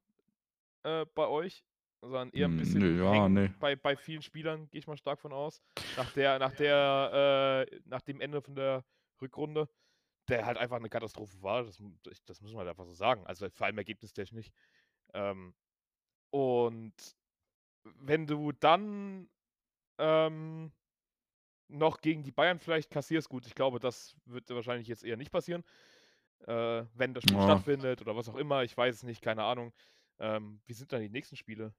äh, 0.83 1.05
bei 1.15 1.27
euch 1.27 1.63
sondern 2.09 2.29
eher 2.31 2.47
ein 2.47 2.57
bisschen 2.57 2.99
ja, 3.03 3.27
nee. 3.29 3.49
bei, 3.59 3.75
bei 3.75 3.95
vielen 3.95 4.21
Spielern, 4.21 4.69
gehe 4.69 4.79
ich 4.79 4.87
mal 4.87 4.97
stark 4.97 5.19
von 5.19 5.33
aus. 5.33 5.61
Nach, 5.97 6.11
der, 6.13 6.39
nach, 6.39 6.53
der, 6.53 7.67
äh, 7.71 7.79
nach 7.85 8.01
dem 8.01 8.21
Ende 8.21 8.41
von 8.41 8.55
der 8.55 8.83
Rückrunde, 9.21 9.67
der 10.27 10.45
halt 10.45 10.57
einfach 10.57 10.77
eine 10.77 10.89
Katastrophe 10.89 11.41
war. 11.41 11.63
Das, 11.63 11.81
das 12.25 12.41
muss 12.41 12.51
man 12.51 12.59
halt 12.59 12.69
einfach 12.69 12.85
so 12.85 12.93
sagen. 12.93 13.25
Also 13.25 13.49
vor 13.49 13.67
allem 13.67 13.77
ergebnistechnisch. 13.77 14.49
Ähm, 15.13 15.53
und 16.31 16.93
wenn 17.83 18.27
du 18.27 18.51
dann 18.51 19.29
ähm, 19.97 20.71
noch 21.67 22.01
gegen 22.01 22.23
die 22.23 22.31
Bayern 22.31 22.59
vielleicht 22.59 22.89
kassierst, 22.89 23.29
gut, 23.29 23.45
ich 23.45 23.55
glaube, 23.55 23.79
das 23.79 24.15
wird 24.25 24.49
wahrscheinlich 24.49 24.87
jetzt 24.87 25.03
eher 25.03 25.17
nicht 25.17 25.31
passieren. 25.31 25.63
Äh, 26.47 26.83
wenn 26.93 27.13
das 27.13 27.23
Spiel 27.23 27.37
ja. 27.37 27.43
stattfindet 27.43 28.01
oder 28.01 28.15
was 28.15 28.29
auch 28.29 28.35
immer, 28.35 28.63
ich 28.63 28.75
weiß 28.75 28.95
es 28.95 29.03
nicht, 29.03 29.21
keine 29.21 29.43
Ahnung. 29.43 29.73
Ähm, 30.19 30.61
wie 30.65 30.73
sind 30.73 30.91
dann 30.91 31.01
die 31.01 31.09
nächsten 31.09 31.35
Spiele? 31.35 31.73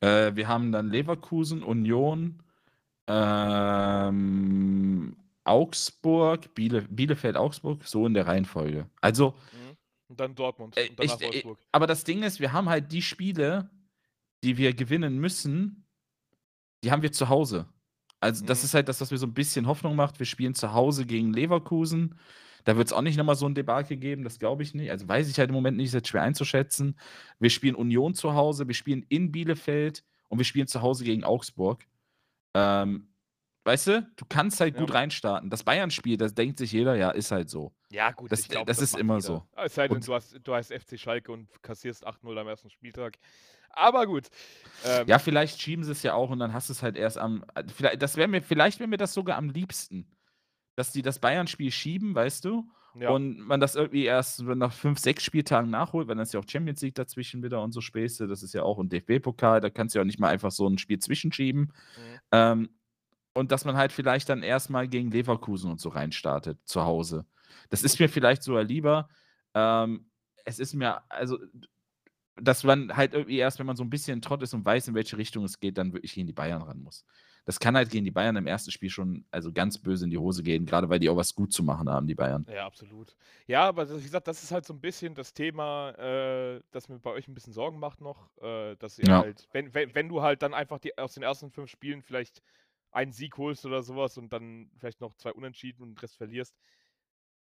Äh, 0.00 0.34
wir 0.34 0.48
haben 0.48 0.72
dann 0.72 0.90
Leverkusen, 0.90 1.62
Union, 1.62 2.42
ähm, 3.06 4.36
Augsburg, 5.44 6.54
Biele, 6.54 6.82
Bielefeld, 6.82 7.36
Augsburg, 7.36 7.84
so 7.84 8.06
in 8.06 8.14
der 8.14 8.26
Reihenfolge. 8.26 8.88
Also. 9.00 9.34
Mhm. 9.52 9.76
Und 10.08 10.20
dann 10.20 10.34
Dortmund 10.34 10.76
äh, 10.76 10.88
und 10.88 11.02
ich, 11.02 11.10
Wolfsburg. 11.20 11.58
aber 11.72 11.86
das 11.86 12.04
Ding 12.04 12.22
ist, 12.22 12.38
wir 12.38 12.52
haben 12.52 12.68
halt 12.68 12.92
die 12.92 13.02
Spiele, 13.02 13.70
die 14.44 14.56
wir 14.56 14.72
gewinnen 14.72 15.18
müssen, 15.18 15.84
die 16.84 16.92
haben 16.92 17.02
wir 17.02 17.10
zu 17.10 17.28
Hause. 17.28 17.66
Also, 18.20 18.44
mhm. 18.44 18.48
das 18.48 18.64
ist 18.64 18.74
halt 18.74 18.88
das, 18.88 19.00
was 19.00 19.10
mir 19.10 19.18
so 19.18 19.26
ein 19.26 19.34
bisschen 19.34 19.66
Hoffnung 19.66 19.96
macht. 19.96 20.18
Wir 20.18 20.26
spielen 20.26 20.54
zu 20.54 20.72
Hause 20.72 21.06
gegen 21.06 21.32
Leverkusen. 21.32 22.18
Da 22.66 22.76
wird 22.76 22.88
es 22.88 22.92
auch 22.92 23.00
nicht 23.02 23.16
nochmal 23.16 23.36
so 23.36 23.46
ein 23.46 23.54
Debakel 23.54 23.96
geben, 23.96 24.24
das 24.24 24.38
glaube 24.40 24.62
ich 24.64 24.74
nicht. 24.74 24.90
Also 24.90 25.08
weiß 25.08 25.28
ich 25.30 25.38
halt 25.38 25.50
im 25.50 25.54
Moment 25.54 25.76
nicht, 25.78 25.86
ist 25.86 25.94
jetzt 25.94 26.08
schwer 26.08 26.22
einzuschätzen. 26.22 26.98
Wir 27.38 27.50
spielen 27.50 27.76
Union 27.76 28.12
zu 28.14 28.34
Hause, 28.34 28.66
wir 28.68 28.74
spielen 28.74 29.04
in 29.08 29.32
Bielefeld 29.32 30.04
und 30.28 30.38
wir 30.38 30.44
spielen 30.44 30.66
zu 30.66 30.82
Hause 30.82 31.04
gegen 31.04 31.24
Augsburg. 31.24 31.86
Ähm, 32.54 33.14
weißt 33.64 33.86
du, 33.88 34.10
du 34.16 34.24
kannst 34.28 34.60
halt 34.60 34.76
gut 34.76 34.90
Ja. 34.90 34.96
reinstarten. 34.96 35.48
Das 35.50 35.62
Bayern-Spiel, 35.62 36.16
das 36.16 36.34
denkt 36.34 36.58
sich 36.58 36.72
jeder, 36.72 36.96
ja, 36.96 37.10
ist 37.10 37.30
halt 37.30 37.50
so. 37.50 37.72
Ja, 37.92 38.10
gut, 38.10 38.32
Das 38.32 38.40
ich 38.40 38.48
glaube, 38.48 38.66
das 38.66 38.82
ist 38.82 38.96
immer 38.96 39.16
jeder. 39.16 39.26
so. 39.26 39.48
Es 39.56 39.74
sei 39.74 39.86
denn, 39.88 40.00
du 40.00 40.14
hast 40.14 40.36
du 40.42 40.54
heißt 40.54 40.72
FC 40.72 40.98
Schalke 40.98 41.30
und 41.32 41.48
kassierst 41.62 42.04
8:0 42.06 42.36
am 42.38 42.48
ersten 42.48 42.70
Spieltag. 42.70 43.16
Aber 43.70 44.06
gut. 44.06 44.28
Ähm, 44.84 45.06
ja, 45.06 45.18
vielleicht 45.18 45.60
schieben 45.60 45.84
sie 45.84 45.92
es 45.92 46.02
ja 46.02 46.14
auch 46.14 46.30
und 46.30 46.38
dann 46.38 46.52
hast 46.52 46.68
du 46.68 46.72
es 46.72 46.82
halt 46.82 46.96
erst 46.96 47.18
am 47.18 47.44
äh, 47.54 47.62
viellei 47.68 47.96
das 47.96 48.16
wäre 48.16 48.26
mir 48.28 48.42
vielleicht 48.42 48.80
wäre 48.80 48.88
mir 48.88 48.96
das 48.96 49.12
sogar 49.14 49.36
am 49.36 49.50
liebsten, 49.50 50.10
dass 50.76 50.92
die 50.92 51.02
das 51.02 51.18
Bayern-Spiel 51.20 51.72
schieben, 51.72 52.14
weißt 52.14 52.44
du? 52.46 52.70
ja. 52.94 53.16
Und 53.16 53.38
man 53.38 53.60
das 53.60 53.76
irgendwie 53.76 54.04
erst 54.04 54.42
nach 54.42 54.72
5, 54.72 54.98
6 54.98 55.24
Spieltagen 55.24 55.70
nachholt, 55.70 56.08
weil 56.08 56.16
dann 56.16 56.24
ist 56.24 56.34
ja 56.34 56.40
auch 56.40 56.48
Champions 56.48 56.82
League 56.82 56.96
dazwischen 56.96 57.42
wieder 57.44 57.62
und 57.62 57.72
so 57.72 57.80
Späße. 57.80 58.26
Das 58.28 58.42
ist 58.42 58.54
ja 58.54 58.62
auch 58.64 58.78
'n 58.80 58.88
DFB-Pokal, 58.88 59.60
da 59.60 59.70
kannst 59.70 59.94
du 59.94 59.98
ja 60.00 60.02
auch 60.02 60.06
nicht 60.06 60.18
mal 60.20 60.28
einfach 60.30 60.50
so 60.52 60.66
'n 60.68 60.78
Spiel 60.78 60.98
zwischenschieben. 60.98 61.72
Mhm. 61.96 62.18
Ähm, 62.32 62.70
und 63.34 63.52
dass 63.52 63.64
man 63.64 63.76
halt 63.76 63.92
vielleicht 63.92 64.28
dann 64.30 64.42
erst 64.42 64.70
mal 64.70 64.88
gegen 64.88 65.10
Leverkusen 65.10 65.70
und 65.70 65.80
so 65.80 65.90
reinstartet 65.90 66.60
zu 66.66 66.82
Hause. 66.84 67.26
Das 67.70 67.82
ist 67.82 68.00
mir 68.00 68.08
vielleicht 68.08 68.42
sogar 68.42 68.64
lieber. 68.64 69.08
Ähm, 69.54 70.10
es 70.44 70.58
ist 70.58 70.74
mir 70.74 71.02
also, 71.10 71.38
dass 72.36 72.64
man 72.64 72.94
halt 72.96 73.14
irgendwie 73.14 73.38
erst, 73.38 73.58
wenn 73.58 73.66
man 73.66 73.76
so 73.76 73.82
'n 73.84 73.90
bisschen 73.90 74.20
Trott 74.22 74.42
ist 74.42 74.54
und 74.54 74.64
weiß, 74.64 74.88
in 74.88 74.94
welche 74.94 75.16
Richtung 75.18 75.44
es 75.44 75.58
geht, 75.60 75.78
dann 75.78 75.92
wirklich 75.94 76.14
gegen 76.14 76.26
die 76.26 76.32
Bayern 76.34 76.62
ran 76.62 76.80
muss. 76.80 77.04
Das 77.48 77.60
kann 77.60 77.76
halt 77.76 77.90
gegen 77.90 78.04
die 78.04 78.10
Bayern 78.10 78.34
im 78.34 78.48
ersten 78.48 78.72
Spiel 78.72 78.90
schon, 78.90 79.24
also, 79.30 79.52
ganz 79.52 79.78
böse 79.78 80.04
in 80.04 80.10
die 80.10 80.18
Hose 80.18 80.42
gehen, 80.42 80.66
grade 80.66 80.88
weil 80.88 80.98
die 80.98 81.08
auch 81.08 81.16
was 81.16 81.32
gut 81.32 81.52
zu 81.52 81.62
machen 81.62 81.88
haben, 81.88 82.08
die 82.08 82.16
Bayern. 82.16 82.46
Ja, 82.48 82.64
absolut. 82.64 83.16
Ja, 83.48 83.66
aber 83.66 83.88
wie 83.90 84.00
gesagt, 84.02 84.28
das 84.28 84.44
ist 84.44 84.52
halt 84.52 84.64
so 84.64 84.72
'n 84.72 84.80
bisschen 84.80 85.16
das 85.16 85.34
Thema, 85.34 85.90
äh, 85.98 86.62
das 86.70 86.88
mir 86.88 87.00
bei 87.00 87.10
euch 87.10 87.26
'n 87.26 87.34
bisschen 87.34 87.52
Sorgen 87.52 87.80
macht 87.80 88.00
noch, 88.00 88.30
äh, 88.40 88.76
dass 88.76 88.98
ihr 89.00 89.08
Ja. 89.08 89.16
halt 89.16 89.48
wenn 89.50 89.74
wenn 89.74 89.94
wenn 89.96 90.08
du 90.08 90.22
halt 90.22 90.42
dann 90.42 90.54
einfach 90.54 90.78
die 90.78 90.96
aus 90.96 91.14
den 91.14 91.24
ersten 91.24 91.50
5 91.50 91.68
Spielen 91.70 92.02
vielleicht 92.02 92.42
einen 92.92 93.10
Sieg 93.12 93.36
holst 93.36 93.66
oder 93.66 93.82
so 93.82 93.96
was 93.96 94.16
und 94.16 94.32
dann 94.32 94.70
vielleicht 94.78 95.00
noch 95.00 95.14
2 95.16 95.32
Unentschieden 95.32 95.82
und 95.82 95.88
den 95.94 95.98
Rest 95.98 96.16
verlierst 96.18 96.50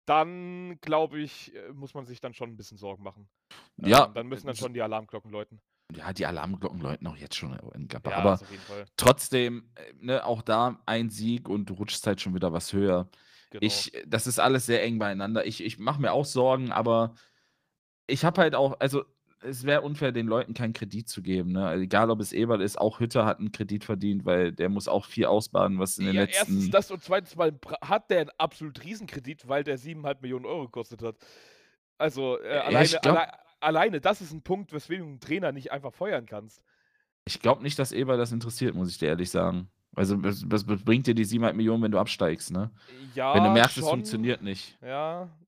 dann 0.09 0.78
glaube 0.80 1.20
ich, 1.20 1.55
äh, 1.55 1.68
muss 1.74 1.92
man 1.92 2.07
sich 2.07 2.18
dann 2.22 2.32
schon 2.32 2.49
'n 2.53 2.57
bisschen 2.57 2.78
Sorgen 2.78 3.03
machen. 3.03 3.28
Ja, 3.78 4.09
Ähm, 4.09 4.14
dann 4.14 4.26
müssen 4.28 4.46
dann 4.46 4.57
schon 4.57 4.72
die 4.72 4.80
Alarmglocken 4.82 5.30
läuten. 5.30 5.61
Ja, 5.97 6.12
die 6.12 6.26
Alarmglocken 6.26 6.80
läuten 6.80 7.07
auch 7.07 7.16
jetzt 7.16 7.34
schon 7.36 7.59
in 7.74 7.89
Gladbach. 7.89 8.14
Ja, 8.14 8.16
Aber 8.16 8.43
trotzdem, 8.97 9.70
äh, 9.76 9.95
ne, 9.99 10.24
auch 10.26 10.43
da 10.43 10.82
ein 10.84 11.09
Sieg 11.09 11.49
und 11.49 11.70
du 11.70 11.74
rutschst 11.74 12.07
halt 12.07 12.20
schon 12.20 12.34
wieder 12.34 12.53
was 12.53 12.72
höher. 12.74 13.09
Genau. 13.53 13.84
Ich 13.84 13.93
das 14.07 14.26
ist 14.26 14.39
alles 14.39 14.66
sehr 14.66 14.82
eng 14.82 14.99
beieinander. 14.99 15.47
Ich 15.47 15.64
ich 15.64 15.78
mache 15.78 16.01
mir 16.01 16.12
auch 16.12 16.26
Sorgen, 16.26 16.70
aber 16.72 17.14
ich 18.07 18.24
habe 18.24 18.41
halt 18.43 18.55
auch 18.55 18.80
also, 18.80 19.05
es 19.43 19.64
wäre 19.64 19.82
unfair, 19.82 20.12
den 20.12 20.26
Leuten 20.28 20.55
keinen 20.55 20.72
Kredit 20.74 21.09
zu 21.09 21.22
geben, 21.22 21.53
ne? 21.53 21.72
Egal, 21.74 22.11
ob 22.11 22.20
es 22.20 22.32
Eberl 22.32 22.62
ist, 22.62 22.78
auch 22.78 23.01
Hütter 23.01 23.26
hat 23.26 23.41
'n 23.41 23.53
Kredit 23.53 23.84
verdient, 23.84 24.24
weil 24.26 24.53
der 24.53 24.68
muss 24.70 24.89
auch 24.89 25.07
viel 25.07 25.26
ausbaden, 25.26 25.78
was 25.80 25.99
in 25.99 26.07
den 26.07 26.16
Ja, 26.16 26.22
erstens 26.28 26.70
letzten 26.70 26.70
das 26.70 26.91
und 26.93 27.03
zweitens 27.03 27.34
mal 27.34 27.59
hat 27.82 28.11
der 28.11 28.20
'n 28.22 28.30
absolut 28.39 28.84
Riesenkredit, 28.84 29.49
weil 29.49 29.64
der 29.64 29.78
7.500.000 29.78 30.47
€ 30.47 30.62
gekostet 30.66 31.03
hat. 31.03 31.16
Also, 31.99 32.41
äh, 32.41 32.59
Ja, 32.66 32.82
ich 32.82 33.01
alleine 33.01 33.03
glaube 33.03 33.22
allei 33.22 33.28
alleine 33.61 34.00
das 34.00 34.20
ist 34.20 34.32
'n 34.32 34.42
Punkt, 34.42 34.72
weswegen 34.72 35.06
du 35.06 35.12
'n 35.14 35.20
Trainer 35.20 35.52
nicht 35.52 35.72
einfach 35.72 35.94
feuern 35.94 36.26
kannst. 36.26 36.62
Ich 37.26 37.40
glaube 37.40 37.62
nicht, 37.62 37.78
dass 37.78 37.92
Eberl 37.92 38.16
das 38.18 38.32
interessiert, 38.32 38.74
muss 38.74 38.90
ich 38.90 38.98
dir 38.98 39.09
ehrlich 39.09 39.30
sagen. 39.30 39.70
Also, 39.94 40.16
was 40.22 40.64
bringt 40.64 41.06
dir 41.06 41.14
die 41.14 41.24
7.500.000, 41.24 41.82
wenn 41.82 41.90
du 41.92 41.98
absteigst, 41.98 42.50
ne? 42.52 42.70
Wenn 43.32 43.44
du 43.44 43.50
Ja, 43.50 43.50
merkst, 43.50 43.78
es 43.78 43.88
schon. 43.88 43.88
funktioniert 43.88 44.42
nicht. 44.42 44.78
Ja, 44.80 45.38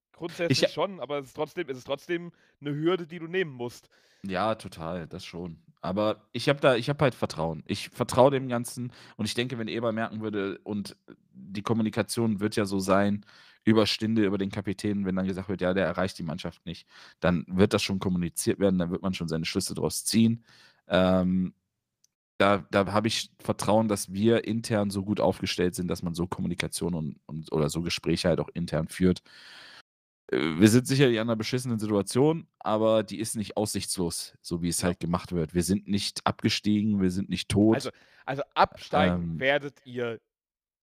Ich 0.49 0.63
grundsätzlich 0.63 0.69
ha 0.69 0.73
schon, 0.73 1.01
aber 1.01 1.19
es 1.19 1.29
ist 1.29 1.35
trotzdem 1.35 1.69
es 1.69 1.79
ist 1.79 1.85
trotzdem 1.85 2.33
'ne 2.61 2.75
Hürde, 2.75 3.07
die 3.07 3.19
du 3.19 3.27
nehmen 3.29 3.53
musst. 3.53 3.89
Ja, 4.25 4.55
total, 4.55 5.07
das 5.07 5.25
schon. 5.25 5.63
Aber 5.81 6.29
ich 6.33 6.49
habe 6.51 6.61
da 6.61 6.77
ich 6.77 6.91
habe 6.91 7.03
halt 7.03 7.15
Vertrauen. 7.15 7.63
Ich 7.67 7.89
vertraue 7.89 8.31
dem 8.31 8.49
Ganzen 8.49 8.93
und 9.17 9.25
ich 9.25 9.33
denke, 9.35 9.57
wenn 9.59 9.67
Eberl 9.69 9.93
merken 9.95 10.21
würde 10.21 10.59
und 10.63 10.97
die 11.33 11.63
Kommunikation 11.63 12.39
wird 12.41 12.55
ja 12.57 12.67
so 12.67 12.81
sein 12.81 13.25
über 13.65 13.87
Stindl, 13.87 14.25
über 14.25 14.39
den 14.39 14.51
Kapitän, 14.51 15.07
wenn 15.07 15.17
dann 15.17 15.27
gesagt 15.29 15.49
wird: 15.49 15.61
„Ja, 15.63 15.75
der 15.75 15.87
erreicht 15.87 16.19
die 16.19 16.23
Mannschaft 16.25 16.67
nicht“, 16.67 16.89
dann 17.21 17.45
wird 17.49 17.75
das 17.75 17.83
schon 17.83 17.99
kommuniziert 18.01 18.59
werden, 18.61 18.79
dann 18.79 18.91
wird 18.91 19.03
man 19.03 19.15
schon 19.15 19.29
seine 19.29 19.45
Schlüsse 19.47 19.75
draus 19.75 20.05
ziehen. 20.05 20.45
Ähm, 20.89 21.55
da 22.39 22.67
da 22.71 22.93
habe 22.93 23.09
ich 23.09 23.31
Vertrauen, 23.43 23.89
dass 23.89 24.13
wir 24.13 24.45
intern 24.47 24.91
so 24.91 25.05
gut 25.05 25.21
aufgestellt 25.21 25.75
sind, 25.77 25.89
dass 25.89 26.03
man 26.03 26.15
so 26.15 26.27
Kommunikation 26.29 26.95
und 26.95 27.19
und 27.27 27.53
oder 27.53 27.71
so 27.71 27.83
Gespräche 27.83 28.29
halt 28.29 28.41
auch 28.41 28.51
intern 28.55 28.89
führt. 28.89 29.21
Äh, 30.29 30.59
wir 30.61 30.69
sind 30.69 30.87
sicherlich 30.87 31.19
an 31.21 31.27
'ner 31.27 31.37
beschissenen 31.37 31.79
Situation, 31.79 32.47
aber 32.59 33.03
die 33.03 33.19
ist 33.19 33.37
nicht 33.37 33.57
aussichtslos, 33.57 34.35
so 34.43 34.63
wie 34.63 34.69
es 34.69 34.83
Ja. 34.83 34.85
halt 34.85 35.01
gemacht 35.01 35.33
wird. 35.33 35.55
Wir 35.55 35.63
sind 35.63 35.89
nicht 35.89 36.27
abgestiegen, 36.27 37.01
wir 37.01 37.11
sind 37.11 37.29
nicht 37.29 37.49
tot. 37.49 37.89
Also 37.89 37.91
also, 38.27 38.43
absteigen 38.55 39.31
Ähm 39.33 39.41
werdet 39.41 39.81
ihr 39.87 40.21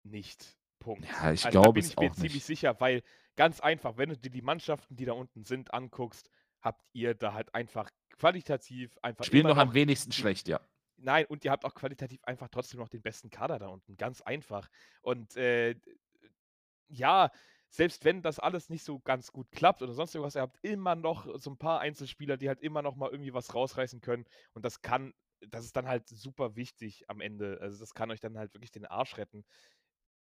nicht. 0.05 0.58
Punkt. 0.89 1.09
Ja, 1.09 1.33
ich 1.33 1.49
Also, 1.49 1.59
da 1.61 1.69
glaube 1.69 1.81
bin 1.81 1.85
es 1.85 1.89
ich 1.89 1.99
mir 1.99 2.11
auch 2.11 2.15
ziemlich 2.15 2.45
nicht. 2.45 2.47
sicher, 2.47 2.81
weil 2.81 3.03
ganz 3.37 3.61
einfach, 3.61 3.97
wenn 3.99 4.09
du 4.11 4.17
dir 4.19 4.31
die 4.31 4.43
Mannschaften, 4.43 4.97
die 4.97 5.05
da 5.05 5.13
unten 5.13 5.45
sind, 5.45 5.75
anguckst, 5.75 6.31
habt 6.61 6.89
ihr 6.93 7.15
da 7.15 7.35
halt 7.35 7.55
einfach 7.55 7.91
qualitativ 8.19 8.99
einfach 9.03 9.27
Spielen 9.27 9.47
immer 9.47 9.47
doch 9.47 9.59
am 9.59 9.75
noch 9.75 9.75
wenigsten 9.75 10.11
schlecht, 10.11 10.49
ja. 10.49 10.59
Nein, 11.01 11.27
und 11.27 11.45
ihr 11.45 11.53
habt 11.53 11.65
auch 11.65 11.75
qualitativ 11.75 12.25
einfach 12.25 12.49
trotzdem 12.49 12.81
noch 12.81 12.89
den 12.89 13.03
besten 13.03 13.31
Kader 13.31 13.59
da 13.61 13.69
unten, 13.69 13.97
ganz 13.97 14.21
einfach. 14.21 14.69
Und, 15.01 15.37
äh, 15.37 15.77
ja, 16.89 17.31
selbst 17.71 18.05
wenn 18.05 18.23
das 18.23 18.39
alles 18.39 18.71
nicht 18.71 18.83
so 18.85 18.99
ganz 19.01 19.31
gut 19.33 19.51
klappt 19.51 19.83
oder 19.83 19.93
sonst 19.93 20.15
irgendwas, 20.15 20.35
ihr 20.37 20.41
habt 20.43 20.59
immer 20.63 20.95
noch 20.95 21.27
so 21.39 21.51
'n 21.51 21.59
paar 21.59 21.81
Einzelspieler, 21.81 22.37
die 22.39 22.49
halt 22.49 22.61
immer 22.61 22.83
noch 22.83 22.97
mal 22.97 23.11
irgendwie 23.11 23.35
was 23.35 23.55
rausreißen 23.55 24.01
können. 24.01 24.25
Und 24.55 24.65
das 24.65 24.81
kann 24.83 25.13
das 25.41 25.65
ist 25.65 25.77
dann 25.77 25.87
halt 25.87 26.09
super 26.09 26.57
wichtig 26.57 27.05
am 27.09 27.21
Ende. 27.21 27.59
Also, 27.61 27.79
das 27.79 27.95
kann 27.95 28.11
euch 28.11 28.19
dann 28.21 28.37
halt 28.39 28.55
wirklich 28.55 28.73
den 28.73 28.87
Arsch 28.87 29.17
retten, 29.19 29.45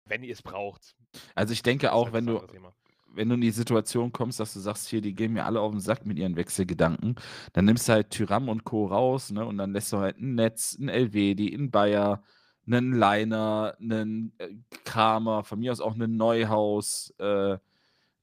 wenn 0.05 0.23
ihr 0.23 0.33
es 0.33 0.41
braucht. 0.41 0.95
Also, 1.35 1.53
ich 1.53 1.63
denke 1.63 1.93
auch, 1.93 2.05
halt 2.05 2.13
wenn 2.13 2.25
du 2.27 2.41
Thema. 2.47 2.73
wenn 3.15 3.29
du 3.29 3.35
in 3.35 3.41
die 3.41 3.51
Situation 3.51 4.11
kommst, 4.11 4.39
dass 4.39 4.53
du 4.53 4.59
sagst: 4.59 4.87
„Hier, 4.89 5.01
die 5.01 5.15
gehen 5.15 5.33
mir 5.33 5.45
alle 5.45 5.59
auf'n 5.61 5.79
Sack 5.79 6.05
mit 6.05 6.17
ihren 6.19 6.35
Wechselgedanken“, 6.35 7.15
dann 7.53 7.65
nimmst 7.65 7.87
du 7.89 7.93
halt 7.93 8.11
Thuram 8.11 8.49
und 8.49 8.63
Co. 8.65 8.87
raus, 8.87 9.31
ne, 9.31 9.45
und 9.45 9.57
dann 9.57 9.73
lässt 9.73 9.93
du 9.93 9.97
halt 9.99 10.17
'n 10.19 10.35
Netz, 10.35 10.77
'n 10.79 10.89
Elvedi, 10.89 11.53
'n 11.53 11.71
Bayer, 11.71 12.23
'nen 12.65 12.93
Lainer, 12.93 13.75
'nen, 13.79 14.33
äh, 14.39 14.49
Kramer, 14.85 15.43
von 15.43 15.59
mir 15.59 15.71
aus 15.71 15.81
auch 15.81 15.95
'nen 15.95 16.17
Neuhaus. 16.17 17.13
Äh, 17.19 17.57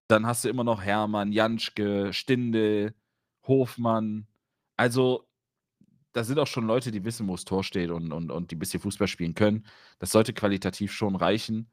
dann 0.08 0.26
hast 0.26 0.44
du 0.44 0.50
immer 0.50 0.64
noch 0.64 0.82
Herrmann, 0.82 1.32
Janschke, 1.32 2.12
Stindl, 2.14 2.94
Hofmann. 3.48 4.26
Also, 4.76 5.26
da 6.12 6.24
sind 6.24 6.38
auch 6.38 6.46
schon 6.46 6.66
Leute, 6.66 6.90
die 6.92 7.04
wissen, 7.04 7.28
wo's 7.28 7.44
Tor 7.44 7.64
steht 7.64 7.90
und 7.90 8.12
und 8.12 8.30
und 8.30 8.50
die 8.50 8.56
bisschen 8.56 8.80
Fußball 8.80 9.08
spielen 9.08 9.34
können. 9.34 9.66
Das 9.98 10.10
sollte 10.12 10.32
qualitativ 10.32 10.92
schon 10.92 11.16
reichen. 11.16 11.70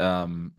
Ähm, 0.00 0.56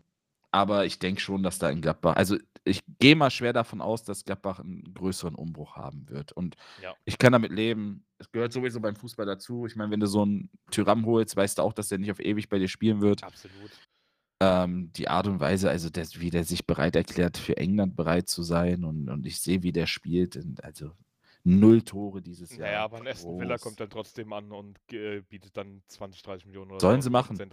aber 0.52 0.86
ich 0.86 0.98
denke 1.00 1.20
schon, 1.22 1.42
dass 1.44 1.58
da 1.60 1.70
in 1.70 1.82
Gladbach 1.82 2.16
also, 2.16 2.38
ich 2.64 2.82
gehe 3.00 3.16
mal 3.16 3.30
schwer 3.30 3.52
davon 3.54 3.80
aus, 3.82 4.04
dass 4.04 4.24
Gladbach 4.24 4.60
'n 4.60 4.94
größeren 4.94 5.34
Umbruch 5.36 5.76
haben 5.76 6.08
wird. 6.10 6.32
Und 6.32 6.56
Ja. 6.78 6.96
ich 7.06 7.18
kann 7.18 7.32
damit 7.32 7.52
leben. 7.52 8.06
Es 8.18 8.30
gehört 8.32 8.52
sowieso 8.52 8.80
beim 8.80 8.96
Fußball 8.96 9.26
dazu. 9.26 9.66
Ich 9.66 9.76
meine, 9.76 9.90
wenn 9.92 10.00
du 10.00 10.06
so 10.08 10.24
'n 10.24 10.50
Thuram 10.72 11.06
holst, 11.06 11.36
weißt 11.36 11.58
du 11.58 11.62
auch, 11.62 11.72
dass 11.74 11.88
der 11.88 11.98
nicht 11.98 12.12
auf 12.12 12.20
ewig 12.20 12.48
bei 12.50 12.58
dir 12.60 12.68
spielen 12.68 13.00
wird. 13.02 13.22
Absolut. 13.22 13.82
Ähm, 14.40 14.92
die 14.94 15.08
Art 15.08 15.26
und 15.28 15.40
Weise, 15.40 15.70
also, 15.70 15.88
der 15.90 16.06
wie 16.16 16.30
der 16.30 16.44
sich 16.44 16.66
bereit 16.66 16.96
erklärt, 16.96 17.36
für 17.38 17.56
England 17.56 17.96
bereit 17.96 18.28
zu 18.28 18.42
sein 18.42 18.84
und 18.84 19.08
und 19.08 19.26
ich 19.26 19.40
sehe, 19.40 19.62
wie 19.62 19.72
der 19.72 19.86
spielt 19.86 20.36
und 20.36 20.64
also 20.64 20.92
0 21.46 21.82
Tore 21.82 22.22
dieses 22.22 22.56
Na 22.58 22.68
ja, 22.68 22.82
Jahr. 22.82 22.84
aber 22.84 22.98
'n 22.98 23.06
Aston 23.06 23.38
Villa 23.38 23.58
kommt 23.58 23.80
dann 23.80 23.88
trotzdem 23.90 24.32
an 24.32 24.52
und 24.52 24.78
äh, 24.92 25.22
bietet 25.22 25.56
dann 25.56 25.82
20, 25.88 26.22
30.000.000 26.22 26.70
oder 26.72 26.84
so 26.84 26.90
Sollen 26.90 27.02
sie 27.02 27.10
machen. 27.10 27.44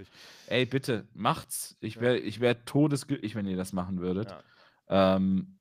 Ey, 0.48 0.66
bitte, 0.66 1.08
macht's. 1.14 1.78
Ich 1.82 2.00
Ja. 2.00 2.02
wäre 2.02 2.18
ich 2.20 2.40
wäre 2.40 2.66
todesglücklich, 2.66 3.36
wenn 3.36 3.48
ihr 3.48 3.58
das 3.58 3.74
machen 3.74 4.00
würdet. 4.02 4.36
Ja. 4.36 4.44
Ähm 4.90 5.60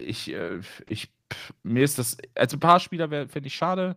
ich, 0.00 0.32
äh 0.32 0.60
ich 0.88 1.12
mir 1.64 1.82
ist 1.84 1.98
das 1.98 2.16
also, 2.36 2.56
'n 2.56 2.60
paar 2.60 2.78
Spieler 2.80 3.10
wäre 3.10 3.28
fände 3.28 3.48
ich 3.48 3.54
schade, 3.56 3.96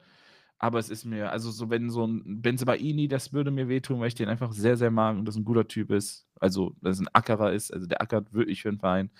aber 0.59 0.79
es 0.79 0.89
ist 0.89 1.05
mir 1.05 1.31
also, 1.31 1.51
so 1.51 1.69
wenn 1.69 1.89
so 1.91 2.03
'n 2.05 2.41
Bensebaini, 2.41 3.07
das 3.07 3.33
würde 3.33 3.51
mir 3.51 3.69
wehtun, 3.69 3.99
weil 3.99 4.07
ich 4.09 4.15
den 4.15 4.29
einfach 4.29 4.51
sehr, 4.53 4.77
sehr 4.77 4.91
mag 4.91 5.17
und 5.17 5.25
das 5.25 5.37
'n 5.37 5.45
guter 5.45 5.67
Typ 5.67 5.91
ist. 5.91 6.27
Also, 6.39 6.75
dass 6.81 6.97
es 6.97 7.01
'n 7.03 7.09
Ackerer 7.13 7.53
ist. 7.53 7.73
Also, 7.73 7.87
der 7.87 8.01
ackert 8.01 8.33
wirklich 8.33 8.61
für 8.63 8.69
'n 8.69 8.79
Verein. 8.79 9.11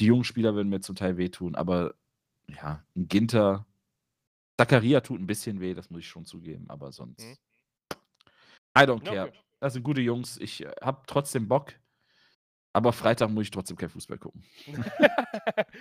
Die 0.00 0.06
jungen 0.06 0.24
Spieler 0.24 0.54
würden 0.54 0.68
mir 0.70 0.80
zum 0.80 0.96
Teil 0.96 1.16
wehtun, 1.18 1.54
aber 1.56 1.94
ja, 2.54 2.84
'n 2.96 3.08
Ginter 3.08 3.66
Zakaria 4.58 5.00
tut 5.02 5.20
'n 5.20 5.26
bisschen 5.26 5.60
weh, 5.60 5.74
das 5.74 5.90
muss 5.90 6.00
ich 6.00 6.08
schon 6.08 6.24
zugeben, 6.26 6.70
aber 6.70 6.92
Mhm. 7.18 7.32
sonst 7.32 7.40
I 8.76 8.84
don't 8.86 9.04
care. 9.04 9.28
okay. 9.28 9.32
Das 9.60 9.74
sind 9.74 9.82
gute 9.84 10.00
Jungs. 10.00 10.38
Ich, 10.38 10.64
äh, 10.64 10.72
habe 10.82 11.02
trotzdem 11.06 11.46
Bock, 11.48 11.74
aber 12.74 12.92
Freitag 12.92 13.30
muss 13.30 13.44
ich 13.44 13.50
trotzdem 13.50 13.76
kein 13.76 13.90
Fußball 13.90 14.18
gucken. 14.18 14.44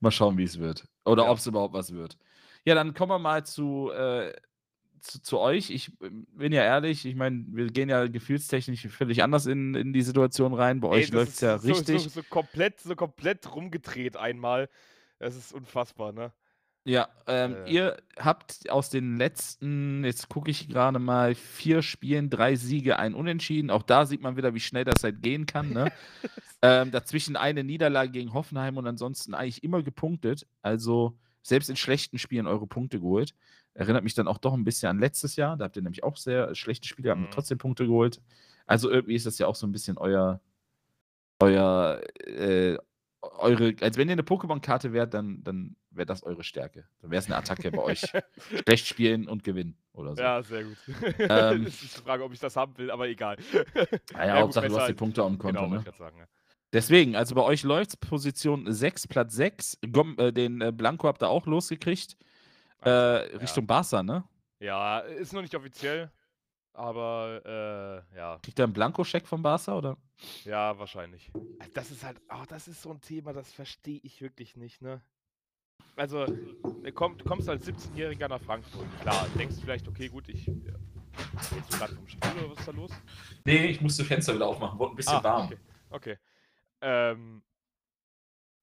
Mal 0.00 0.10
schauen, 0.10 0.36
wie's 0.38 0.58
wird 0.58 0.86
oder 1.04 1.26
Ja. 1.26 1.28
ob's 1.28 1.46
überhaupt 1.46 1.74
was 1.74 1.92
wird. 1.92 2.18
Ja, 2.64 2.74
dann 2.74 2.94
kommen 2.94 3.10
wir 3.12 3.18
mal 3.18 3.44
zu 3.44 3.90
äh, 3.92 4.32
zu 5.00 5.22
zu 5.22 5.38
euch. 5.40 5.70
Ich, 5.70 5.92
ähm, 6.02 6.26
bin 6.32 6.52
ja 6.52 6.62
ehrlich, 6.64 7.06
ich 7.06 7.16
meine, 7.16 7.44
wir 7.48 7.68
gehen 7.68 7.88
ja 7.90 8.06
gefühlstechnisch 8.08 8.88
völlig 8.88 9.22
anders 9.22 9.46
in 9.46 9.74
in 9.74 9.92
die 9.92 10.02
Situation 10.02 10.54
rein. 10.54 10.80
Bei 10.80 10.88
Ey, 10.90 11.08
euch 11.08 11.10
das 11.10 11.26
läuft's 11.26 11.40
ist 11.40 11.42
ja 11.42 11.58
so 11.58 11.80
richtig. 11.80 12.08
so 12.08 12.08
so 12.08 12.22
komplett 12.22 12.80
so 12.80 12.94
komplett 12.94 13.54
rumgedreht 13.54 14.16
einmal. 14.16 14.68
Das 15.18 15.36
ist 15.36 15.52
unfassbar, 15.52 16.12
ne? 16.12 16.32
Ja, 16.86 17.08
ähm, 17.26 17.56
Äh. 17.64 17.72
ihr 17.72 17.96
habt 18.18 18.68
aus 18.68 18.90
den 18.90 19.16
letzten, 19.16 20.04
jetzt 20.04 20.28
gucke 20.28 20.50
ich 20.50 20.68
gerade 20.68 20.98
mal, 20.98 21.34
4 21.34 21.80
Spielen 21.80 22.28
3 22.28 22.56
Siege, 22.56 22.98
1 22.98 23.14
Unentschieden. 23.14 23.70
Auch 23.70 23.82
da 23.82 24.04
sieht 24.04 24.20
man 24.20 24.36
wieder, 24.36 24.52
wie 24.54 24.60
schnell 24.60 24.84
das 24.84 25.02
halt 25.02 25.22
gehen 25.22 25.46
kann, 25.46 25.70
ne? 25.70 25.86
ähm, 26.62 26.90
dazwischen 26.90 27.36
eine 27.36 27.64
Niederlage 27.64 28.10
gegen 28.10 28.34
Hoffenheim 28.34 28.76
und 28.76 28.86
ansonsten 28.86 29.32
eigentlich 29.32 29.64
immer 29.64 29.82
gepunktet. 29.82 30.46
Also 30.60 31.16
selbst 31.40 31.70
in 31.70 31.76
schlechten 31.76 32.18
Spielen 32.18 32.46
eure 32.46 32.66
Punkte 32.66 33.00
geholt. 33.00 33.34
Erinnert 33.72 34.04
mich 34.04 34.14
dann 34.14 34.28
auch 34.28 34.38
doch 34.38 34.52
ein 34.52 34.64
bisschen 34.64 34.90
an 34.90 34.98
letztes 34.98 35.36
Jahr. 35.36 35.56
Da 35.56 35.64
habt 35.64 35.76
ihr 35.76 35.82
nämlich 35.82 36.04
auch 36.04 36.16
sehr 36.18 36.54
schlechte 36.54 36.86
Spiele, 36.86 37.10
habt 37.10 37.20
Mhm. 37.22 37.30
trotzdem 37.30 37.56
Punkte 37.58 37.86
geholt. 37.86 38.20
Also 38.66 38.90
irgendwie 38.90 39.14
ist 39.14 39.24
das 39.26 39.38
ja 39.38 39.46
auch 39.46 39.54
so 39.56 39.66
ein 39.66 39.72
bisschen 39.72 39.96
euer, 39.96 40.40
euer, 41.40 42.00
äh, 42.26 42.76
eure, 43.38 43.74
als 43.80 43.96
wenn 43.96 44.08
ihr 44.08 44.12
eine 44.12 44.22
Pokémon-Karte 44.22 44.92
wärt, 44.92 45.14
dann, 45.14 45.42
dann 45.42 45.76
wäre 45.90 46.06
das 46.06 46.22
eure 46.22 46.44
Stärke. 46.44 46.84
Dann 47.00 47.10
wäre 47.10 47.20
es 47.20 47.26
eine 47.26 47.36
Attacke 47.36 47.70
bei 47.70 47.82
euch. 47.82 48.02
Schlecht 48.64 48.86
spielen 48.86 49.28
und 49.28 49.44
gewinnen 49.44 49.76
oder 49.92 50.14
so. 50.14 50.22
Ja, 50.22 50.42
sehr 50.42 50.64
gut. 50.64 50.76
Ähm. 51.18 51.62
es 51.66 51.82
ist 51.82 51.96
die 51.96 52.02
Frage, 52.02 52.24
ob 52.24 52.32
ich 52.32 52.40
das 52.40 52.56
haben 52.56 52.76
will, 52.78 52.90
aber 52.90 53.08
egal. 53.08 53.36
Naja, 54.12 54.34
gut, 54.34 54.42
Hauptsache 54.42 54.68
du 54.68 54.78
hast 54.78 54.88
die 54.88 54.94
Punkte 54.94 55.22
auf 55.22 55.30
dem 55.30 55.38
Konto. 55.38 55.62
genau, 55.62 55.82
ne? 55.82 55.84
sagen. 55.96 56.18
Ja. 56.18 56.26
Deswegen, 56.72 57.14
also 57.14 57.36
bei 57.36 57.42
euch 57.42 57.62
läuft 57.62 58.00
Position 58.00 58.72
6, 58.72 59.06
Platz 59.06 59.34
6. 59.34 59.78
Gom, 59.92 60.18
äh, 60.18 60.32
den 60.32 60.60
äh, 60.60 60.72
Blanco 60.72 61.06
habt 61.06 61.22
ihr 61.22 61.28
auch 61.28 61.46
losgekriegt. 61.46 62.16
Äh, 62.80 62.90
Richtung 62.90 63.66
Barca, 63.66 64.02
ne? 64.02 64.24
ja. 64.58 64.98
ja, 64.98 65.06
ist 65.06 65.32
noch 65.32 65.40
nicht 65.40 65.54
offiziell, 65.54 66.10
aber 66.74 68.04
äh, 68.12 68.16
ja, 68.16 68.38
Kriegt 68.42 68.58
ihr 68.58 68.64
einen 68.64 68.72
Blanko-Scheck 68.72 69.26
von 69.26 69.42
Barca 69.42 69.76
oder? 69.76 69.96
ja, 70.44 70.78
wahrscheinlich. 70.78 71.30
Also 71.58 71.72
Das 71.74 71.90
ist 71.90 72.04
halt, 72.04 72.20
oh, 72.30 72.44
das 72.48 72.68
ist 72.68 72.82
so 72.82 72.90
ein 72.90 73.00
Thema, 73.00 73.32
das 73.32 73.52
verstehe 73.52 74.00
ich 74.02 74.20
wirklich 74.20 74.56
nicht, 74.56 74.82
ne? 74.82 75.00
Also, 75.96 76.24
äh, 76.82 76.92
komm, 76.92 77.16
du 77.18 77.24
kommst 77.24 77.48
als 77.48 77.66
17-Jähriger 77.66 78.28
nach 78.28 78.40
Frankfurt. 78.40 78.86
Klar, 79.00 79.26
denkst 79.38 79.56
du 79.56 79.60
vielleicht, 79.62 79.86
okay, 79.88 80.08
gut, 80.08 80.28
ich. 80.28 80.48
Äh, 80.48 80.52
jetzt 81.56 81.72
du 81.72 81.78
gerade 81.78 81.94
vom 81.94 82.08
Spiel 82.08 82.30
oder 82.38 82.50
was 82.50 82.58
ist 82.58 82.68
da 82.68 82.72
los? 82.72 82.90
Nee, 83.44 83.66
ich 83.66 83.80
musste 83.80 84.04
Fenster 84.04 84.34
wieder 84.34 84.46
aufmachen, 84.46 84.78
wurde 84.78 85.02
ein 85.02 85.24
Ah, 85.24 85.44
Okay. 85.44 85.58
okay. 85.90 86.18
Ähm, 86.80 87.42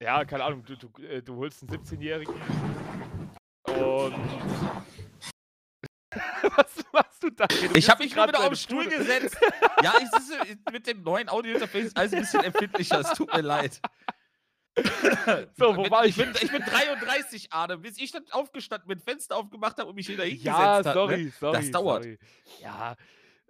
ja, 0.02 0.26
keine 0.26 0.44
Ahnung, 0.44 0.64
du, 0.66 0.76
du, 0.76 0.90
äh, 1.04 1.22
du 1.22 1.36
holst 1.38 1.62
einen 1.64 1.82
17-Jährigen 1.82 2.34
und. 3.66 4.16
was 6.58 6.86
machst 7.22 7.24
du 7.24 7.30
da? 7.68 7.76
Ich 7.76 7.90
habe 7.90 8.04
mich 8.04 8.14
wieder 8.14 8.40
auf 8.40 8.48
den 8.50 8.56
Stuhl 8.56 8.88
gesetzt. 8.88 9.38
ja, 9.84 9.94
ich 10.02 10.10
sitze 10.10 10.40
mit 10.72 10.88
dem 10.88 11.04
neuen 11.04 11.30
Audio-Interface 11.30 11.86
ist 11.88 11.98
alles 11.98 12.14
ein 12.14 12.22
bisschen 12.22 12.44
empfindlicher. 12.44 13.00
Es 13.00 13.14
tut 13.14 13.32
mir 13.34 13.42
leid. 13.42 13.80
So, 15.58 15.76
wo 15.76 15.90
war 15.90 16.06
ich? 16.06 16.18
ich? 16.18 16.24
Bin, 16.24 16.34
ich 16.42 16.50
bin 16.50 16.62
33, 16.62 17.52
Arne, 17.52 17.78
bis 17.78 17.98
ich 17.98 18.12
dann 18.12 18.24
aufgestanden 18.32 18.88
bin, 18.88 19.00
Fenster 19.00 19.36
aufgemacht 19.36 19.78
habe 19.78 19.90
und 19.90 19.96
mich 19.96 20.08
wieder 20.08 20.24
hingesetzt 20.24 20.46
Ja, 20.46 20.58
habe. 20.58 20.94
sorry, 20.94 21.24
Ne? 21.26 21.34
sorry. 21.38 21.58
Das 21.58 21.72
dauert. 21.72 22.04
Sorry. 22.04 22.20
Ja, 22.62 22.96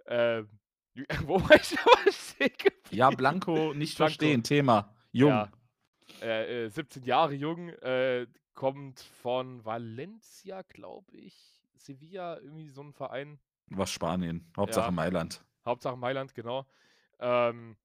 ähm, 0.06 0.48
wo 1.26 1.40
war 1.40 1.54
ich 1.54 1.70
geblieben? 1.70 2.76
Ja, 2.90 3.10
Blanco 3.10 3.72
nicht 3.72 3.96
Blanco. 3.96 4.10
verstehen, 4.10 4.42
Thema. 4.42 4.92
Jung. 5.12 5.30
Ja. 5.30 5.48
Äh, 6.20 6.64
äh, 6.64 6.68
17 6.68 7.04
Jahre 7.04 7.34
jung, 7.34 7.68
äh, 7.68 8.26
kommt 8.54 9.00
von 9.22 9.64
Valencia, 9.64 10.62
glaube 10.62 11.16
ich. 11.16 11.36
Sevilla, 11.76 12.38
irgendwie 12.38 12.68
so 12.68 12.82
ein 12.82 12.92
Verein. 12.92 13.38
Was 13.76 13.90
Spanien. 13.90 14.50
Hauptsache 14.56 14.86
Ja. 14.86 14.90
Mailand. 14.90 15.44
Hauptsache 15.64 15.96
Mailand, 15.96 16.34
genau. 16.34 16.66
Ähm, 17.18 17.76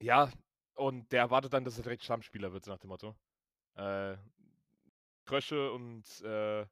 ja, 0.00 0.30
und 0.74 1.10
der 1.12 1.20
erwartet 1.20 1.52
dann, 1.52 1.64
dass 1.64 1.76
er 1.76 1.84
direkt 1.84 2.04
Stammspieler 2.04 2.52
wird, 2.52 2.66
nach 2.66 2.78
dem 2.78 2.88
Motto. 2.88 3.14
Äh, 3.74 4.16
Krösche 5.24 5.72
und 5.72 6.04
äh, 6.22 6.66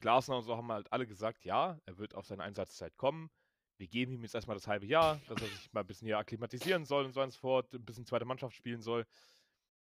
Glasner 0.00 0.36
und 0.38 0.42
so 0.42 0.56
haben 0.56 0.72
halt 0.72 0.92
alle 0.92 1.06
gesagt, 1.06 1.44
ja, 1.44 1.78
er 1.86 1.98
wird 1.98 2.14
auf 2.14 2.26
seine 2.26 2.42
Einsatzzeit 2.42 2.96
kommen. 2.96 3.30
Wir 3.78 3.88
geben 3.88 4.12
ihm 4.12 4.22
jetzt 4.22 4.34
erstmal 4.34 4.56
das 4.56 4.66
halbe 4.66 4.86
Jahr, 4.86 5.20
dass 5.28 5.40
er 5.40 5.48
sich 5.48 5.72
mal 5.72 5.80
ein 5.80 5.86
bisschen 5.86 6.06
hier 6.06 6.18
akklimatisieren 6.18 6.84
soll 6.84 7.04
und 7.04 7.12
so 7.12 7.22
und 7.22 7.30
so 7.30 7.38
fort, 7.38 7.72
ein 7.72 7.84
bisschen 7.84 8.06
zweite 8.06 8.24
Mannschaft 8.24 8.54
spielen 8.56 8.82
soll. 8.82 9.06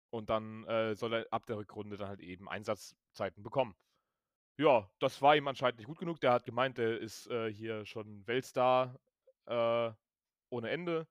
Und 0.09 0.29
dann 0.29 0.65
äh, 0.65 0.95
soll 0.95 1.13
er 1.13 1.27
ab 1.31 1.45
der 1.45 1.57
Rückrunde 1.57 1.97
dann 1.97 2.09
halt 2.09 2.19
eben 2.19 2.49
Einsatzzeiten 2.49 3.43
bekommen. 3.43 3.75
Ja, 4.61 4.87
das 4.99 5.19
war 5.23 5.35
ihm 5.35 5.47
anscheinend 5.47 5.79
nicht 5.79 5.87
gut 5.87 5.97
genug. 5.97 6.19
Der 6.21 6.33
hat 6.33 6.45
gemeint, 6.45 6.77
der 6.77 6.99
ist 6.99 7.25
äh, 7.31 7.51
hier 7.51 7.83
schon 7.83 8.27
Weltstar 8.27 8.99
äh, 9.47 9.91
ohne 10.51 10.69
Ende. 10.69 11.07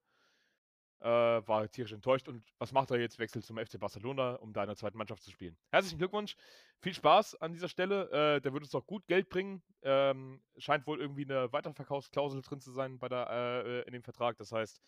Äh, 1.00 1.08
war 1.08 1.68
tierisch 1.68 1.90
enttäuscht. 1.90 2.28
Und 2.28 2.44
was 2.58 2.70
macht 2.70 2.92
er 2.92 3.00
jetzt? 3.00 3.18
Wechselt 3.18 3.44
zum 3.44 3.58
FC 3.58 3.80
Barcelona, 3.80 4.34
um 4.36 4.52
da 4.52 4.62
in 4.62 4.68
der 4.68 4.76
zweiten 4.76 4.96
Mannschaft 4.96 5.24
zu 5.24 5.32
spielen. 5.32 5.58
Herzlichen 5.72 5.98
Glückwunsch. 5.98 6.36
Viel 6.78 6.94
Spaß 6.94 7.40
an 7.40 7.52
dieser 7.52 7.68
Stelle. 7.68 8.36
Äh, 8.36 8.40
der 8.40 8.52
wird 8.52 8.62
uns 8.62 8.74
auch 8.76 8.86
gut 8.86 9.08
Geld 9.08 9.28
bringen. 9.28 9.64
Ähm, 9.82 10.40
scheint 10.56 10.86
wohl 10.86 11.00
irgendwie 11.00 11.24
eine 11.24 11.52
Weiterverkaufsklausel 11.52 12.42
drin 12.42 12.60
zu 12.60 12.70
sein 12.70 13.00
bei 13.00 13.08
der, 13.08 13.30
äh, 13.66 13.80
in 13.82 13.92
dem 13.94 14.04
Vertrag. 14.04 14.36
Das 14.36 14.52
heißt, 14.52 14.80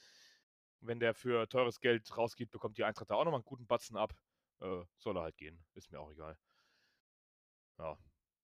wenn 0.82 1.00
der 1.00 1.14
für 1.14 1.48
teures 1.48 1.80
Geld 1.80 2.16
rausgeht, 2.16 2.52
bekommt 2.52 2.78
die 2.78 2.84
Eintracht 2.84 3.10
da 3.10 3.16
auch 3.16 3.24
nochmal 3.24 3.40
einen 3.40 3.44
guten 3.44 3.66
Batzen 3.66 3.96
ab. 3.96 4.14
Äh, 4.60 4.84
soll 4.98 5.16
er 5.16 5.22
halt 5.24 5.36
gehen. 5.36 5.64
Ist 5.74 5.90
mir 5.90 5.98
auch 5.98 6.12
egal. 6.12 6.38
Ja. 7.78 7.98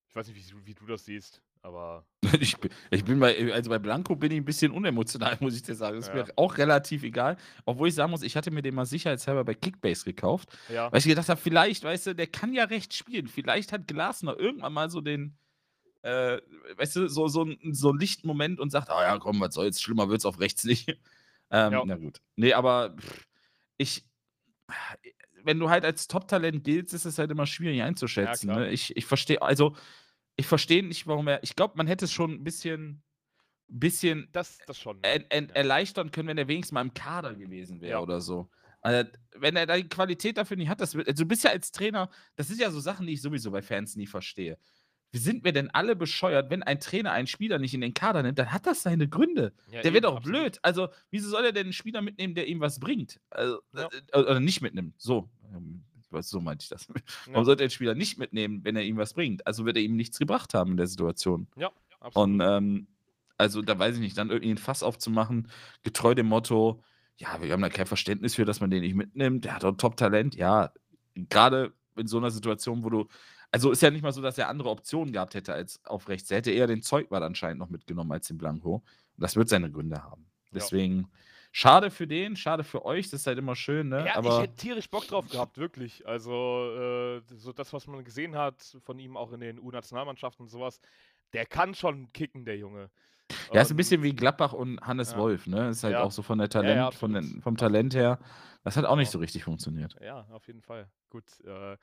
Ich 0.08 0.16
weiß 0.16 0.28
nicht, 0.28 0.36
wie, 0.36 0.50
du- 0.50 0.66
wie 0.66 0.74
du 0.74 0.86
das 0.86 1.04
siehst, 1.04 1.42
aber 1.62 2.06
Ich 2.40 2.56
bin, 2.58 2.70
ich 2.90 3.04
bin 3.04 3.20
bei, 3.20 3.52
also 3.52 3.70
bei 3.70 3.78
Blanco 3.78 4.16
bin 4.16 4.32
ich 4.32 4.38
ein 4.38 4.44
bisschen 4.44 4.72
unemotional, 4.72 5.36
muss 5.40 5.54
ich 5.54 5.62
dir 5.62 5.74
sagen. 5.74 5.96
Das 5.96 6.08
ist 6.08 6.14
Ja. 6.14 6.24
mir 6.24 6.32
auch 6.36 6.56
relativ 6.58 7.02
egal. 7.02 7.36
Obwohl 7.64 7.88
ich 7.88 7.94
sagen 7.94 8.10
muss, 8.10 8.22
ich 8.22 8.36
hatte 8.36 8.50
mir 8.50 8.62
den 8.62 8.74
mal 8.74 8.86
sicherheitshalber 8.86 9.44
bei 9.44 9.54
Kickbase 9.54 10.04
gekauft, 10.04 10.48
ja. 10.68 10.90
weil 10.90 10.98
ich 10.98 11.04
gedacht 11.06 11.28
habe, 11.28 11.40
vielleicht, 11.40 11.84
weißt 11.84 12.08
du, 12.08 12.14
der 12.14 12.26
kann 12.26 12.52
ja 12.52 12.64
recht 12.64 12.94
spielen. 12.94 13.26
Vielleicht 13.28 13.72
hat 13.72 13.86
Glasner 13.86 14.38
irgendwann 14.38 14.72
mal 14.72 14.88
so 14.90 15.00
den, 15.00 15.36
äh, 16.02 16.38
weißt 16.76 16.96
du, 16.96 17.08
so, 17.08 17.28
so, 17.28 17.46
so 17.72 17.88
einen 17.90 17.98
lichten 17.98 18.26
Moment 18.26 18.60
und 18.60 18.70
sagt, 18.70 18.88
ah 18.90 19.02
ja, 19.02 19.18
komm, 19.18 19.40
was 19.40 19.54
soll's, 19.54 19.80
schlimmer 19.80 20.08
wird's 20.08 20.24
auf 20.26 20.40
rechts 20.40 20.64
nicht. 20.64 20.88
Ähm, 21.50 21.72
Ja. 21.72 21.82
Na 21.86 21.96
gut. 21.96 22.20
Nee, 22.36 22.52
aber 22.52 22.94
ich, 23.78 24.04
wenn 25.48 25.58
du 25.58 25.70
halt 25.70 25.82
als 25.86 26.08
Top-Talent 26.08 26.62
giltst, 26.62 26.92
ist 26.92 27.06
es 27.06 27.18
halt 27.18 27.30
immer 27.30 27.46
schwierig 27.46 27.80
einzuschätzen. 27.82 28.48
klar. 28.50 28.60
ne? 28.60 28.70
Ich, 28.70 28.94
ich 28.94 29.06
verstehe, 29.06 29.40
also 29.40 29.74
ich 30.36 30.46
verstehe 30.46 30.82
nicht, 30.86 31.06
warum 31.06 31.26
er. 31.26 31.42
Ich 31.42 31.56
glaube, 31.56 31.72
man 31.78 31.86
hätte 31.86 32.04
es 32.04 32.12
schon 32.12 32.32
ein 32.32 32.44
bisschen, 32.44 33.02
bisschen 33.66 34.28
Das, 34.32 34.58
das 34.66 34.78
schon. 34.78 34.98
en, 35.02 35.24
Ja. 35.48 35.54
erleichtern 35.54 36.10
können, 36.10 36.28
wenn 36.28 36.38
er 36.38 36.48
wenigstens 36.48 36.72
mal 36.72 36.82
im 36.82 36.92
Kader 36.92 37.34
gewesen 37.34 37.80
wäre 37.80 37.92
Ja. 37.92 38.00
oder 38.00 38.20
so. 38.20 38.50
Also, 38.82 39.10
wenn 39.36 39.56
er 39.56 39.66
da 39.66 39.76
die 39.76 39.88
Qualität 39.88 40.36
dafür 40.36 40.56
nicht 40.58 40.68
hat, 40.68 40.80
das 40.80 40.94
wird, 40.94 41.08
also 41.08 41.24
du 41.24 41.28
bist 41.28 41.44
ja 41.44 41.50
als 41.50 41.72
Trainer, 41.72 42.10
das 42.36 42.48
sind 42.48 42.60
ja 42.60 42.70
so 42.70 42.78
Sachen, 42.78 43.06
die 43.06 43.14
ich 43.14 43.22
sowieso 43.22 43.50
bei 43.50 43.62
Fans 43.62 43.96
nie 43.96 44.06
verstehe. 44.06 44.58
Wie 45.10 45.18
sind 45.18 45.42
wir 45.44 45.52
denn 45.52 45.70
alle 45.70 45.96
bescheuert, 45.96 46.50
wenn 46.50 46.62
ein 46.62 46.80
Trainer 46.80 47.12
einen 47.12 47.26
Spieler 47.26 47.58
nicht 47.58 47.72
in 47.74 47.80
den 47.80 47.94
Kader 47.94 48.22
nimmt, 48.22 48.38
dann 48.38 48.52
hat 48.52 48.66
das 48.66 48.82
seine 48.82 49.08
Gründe. 49.08 49.52
Ja, 49.70 49.80
Der 49.82 49.94
wird 49.94 50.04
doch 50.04 50.16
absolut. 50.18 50.38
blöd. 50.40 50.58
Also, 50.62 50.88
wieso 51.10 51.30
soll 51.30 51.44
er 51.46 51.52
denn 51.52 51.64
einen 51.66 51.72
Spieler 51.72 52.02
mitnehmen, 52.02 52.34
der 52.34 52.46
ihm 52.46 52.60
was 52.60 52.78
bringt? 52.78 53.18
Also, 53.30 53.60
Ja. 53.74 53.88
äh, 54.12 54.18
oder 54.18 54.40
nicht 54.40 54.60
mitnimmt. 54.60 54.94
So. 54.98 55.28
Ähm, 55.54 55.82
So 56.20 56.40
meinte 56.40 56.62
ich 56.62 56.68
das. 56.68 56.88
Ja. 57.26 57.32
Warum 57.32 57.44
sollte 57.44 57.62
er 57.62 57.68
den 57.68 57.72
Spieler 57.72 57.94
nicht 57.94 58.18
mitnehmen, 58.18 58.64
wenn 58.64 58.76
er 58.76 58.82
ihm 58.82 58.96
was 58.96 59.14
bringt? 59.14 59.46
Also 59.46 59.64
wird 59.66 59.76
er 59.76 59.82
ihm 59.82 59.96
nichts 59.96 60.18
gebracht 60.18 60.52
haben 60.54 60.72
in 60.72 60.76
der 60.78 60.86
Situation. 60.86 61.48
Ja, 61.56 61.70
absolut. 62.00 62.28
Und 62.30 62.40
ähm, 62.42 62.86
also 63.36 63.62
da 63.62 63.78
weiß 63.78 63.94
ich 63.94 64.00
nicht, 64.00 64.16
dann 64.18 64.30
irgendwie 64.30 64.50
ein 64.52 64.58
Fass 64.58 64.82
aufzumachen, 64.82 65.48
getreu 65.84 66.14
dem 66.14 66.26
Motto, 66.26 66.82
ja, 67.18 67.40
wir 67.42 67.52
haben 67.52 67.62
da 67.62 67.68
kein 67.68 67.86
Verständnis 67.86 68.34
für, 68.36 68.44
dass 68.44 68.60
man 68.60 68.70
den 68.70 68.80
nicht 68.82 68.94
mitnimmt. 68.94 69.44
Der 69.44 69.54
hat 69.56 69.64
doch 69.64 69.72
Top-Talent. 69.76 70.34
Ja, 70.36 70.72
gerade 71.14 71.72
in 71.96 72.06
so 72.06 72.18
einer 72.18 72.30
Situation, 72.30 72.84
wo 72.84 72.90
du. 72.90 73.08
Also 73.50 73.70
ist 73.70 73.80
ja 73.82 73.90
nicht 73.90 74.02
mal 74.02 74.12
so, 74.12 74.20
dass 74.20 74.36
er 74.38 74.48
andere 74.48 74.68
Optionen 74.68 75.12
gehabt 75.12 75.34
hätte 75.34 75.54
als 75.54 75.82
auf 75.86 76.08
rechts. 76.08 76.30
Er 76.30 76.38
hätte 76.38 76.50
eher 76.50 76.66
den 76.66 76.82
Zeugwart 76.82 77.22
anscheinend 77.22 77.58
noch 77.60 77.70
mitgenommen 77.70 78.12
als 78.12 78.28
den 78.28 78.36
Blanco. 78.38 78.74
Und 78.76 78.84
das 79.16 79.36
wird 79.36 79.48
seine 79.48 79.70
Gründe 79.70 80.02
haben. 80.02 80.26
Deswegen, 80.52 81.10
schade 81.50 81.90
für 81.90 82.06
den, 82.06 82.36
schade 82.36 82.62
für 82.64 82.84
euch, 82.84 83.10
das 83.10 83.20
ist 83.20 83.26
halt 83.26 83.38
immer 83.38 83.56
schön, 83.56 83.88
ne? 83.88 84.00
Ja, 84.00 84.06
ich 84.06 84.14
Aber 84.16 84.42
hätte 84.42 84.54
tierisch 84.56 84.88
Bock 84.90 85.06
drauf 85.08 85.28
gehabt, 85.30 85.56
wirklich. 85.58 86.06
Also, 86.06 86.32
äh, 86.76 87.22
so 87.36 87.52
das, 87.52 87.72
was 87.72 87.86
man 87.86 88.04
gesehen 88.04 88.36
hat 88.36 88.62
von 88.84 88.98
ihm 88.98 89.16
auch 89.16 89.32
in 89.32 89.40
den 89.40 89.58
U-Nationalmannschaften 89.58 90.44
und 90.44 90.48
sowas, 90.50 90.80
der 91.32 91.46
kann 91.46 91.74
schon 91.74 92.12
kicken, 92.12 92.44
der 92.44 92.56
Junge. 92.58 92.90
Ja, 93.52 93.60
ist 93.62 93.68
ein 93.68 93.72
Und- 93.72 93.76
bisschen 93.78 94.02
wie 94.02 94.14
Gladbach 94.14 94.52
und 94.54 94.80
Hannes 94.80 95.12
Ja. 95.12 95.18
Wolf, 95.18 95.46
ne? 95.46 95.68
Ist 95.70 95.84
halt 95.84 95.92
Ja. 95.94 96.02
auch 96.02 96.12
so 96.12 96.22
von 96.22 96.38
der 96.38 96.46
ja, 96.46 96.50
Talent, 96.50 96.94
von 96.94 97.14
absolut. 97.14 97.34
den, 97.36 97.42
vom 97.42 97.56
Talent 97.56 97.94
her. 97.94 98.18
Das 98.64 98.76
hat 98.76 98.84
auch 98.86 98.96
nicht 98.96 99.08
Genau. 99.08 99.12
so 99.12 99.18
richtig 99.20 99.44
funktioniert. 99.44 99.96
Ja, 100.02 100.26
auf 100.32 100.46
jeden 100.46 100.62
Fall. 100.62 100.88
Gut. 101.10 101.24
Äh, 101.44 101.76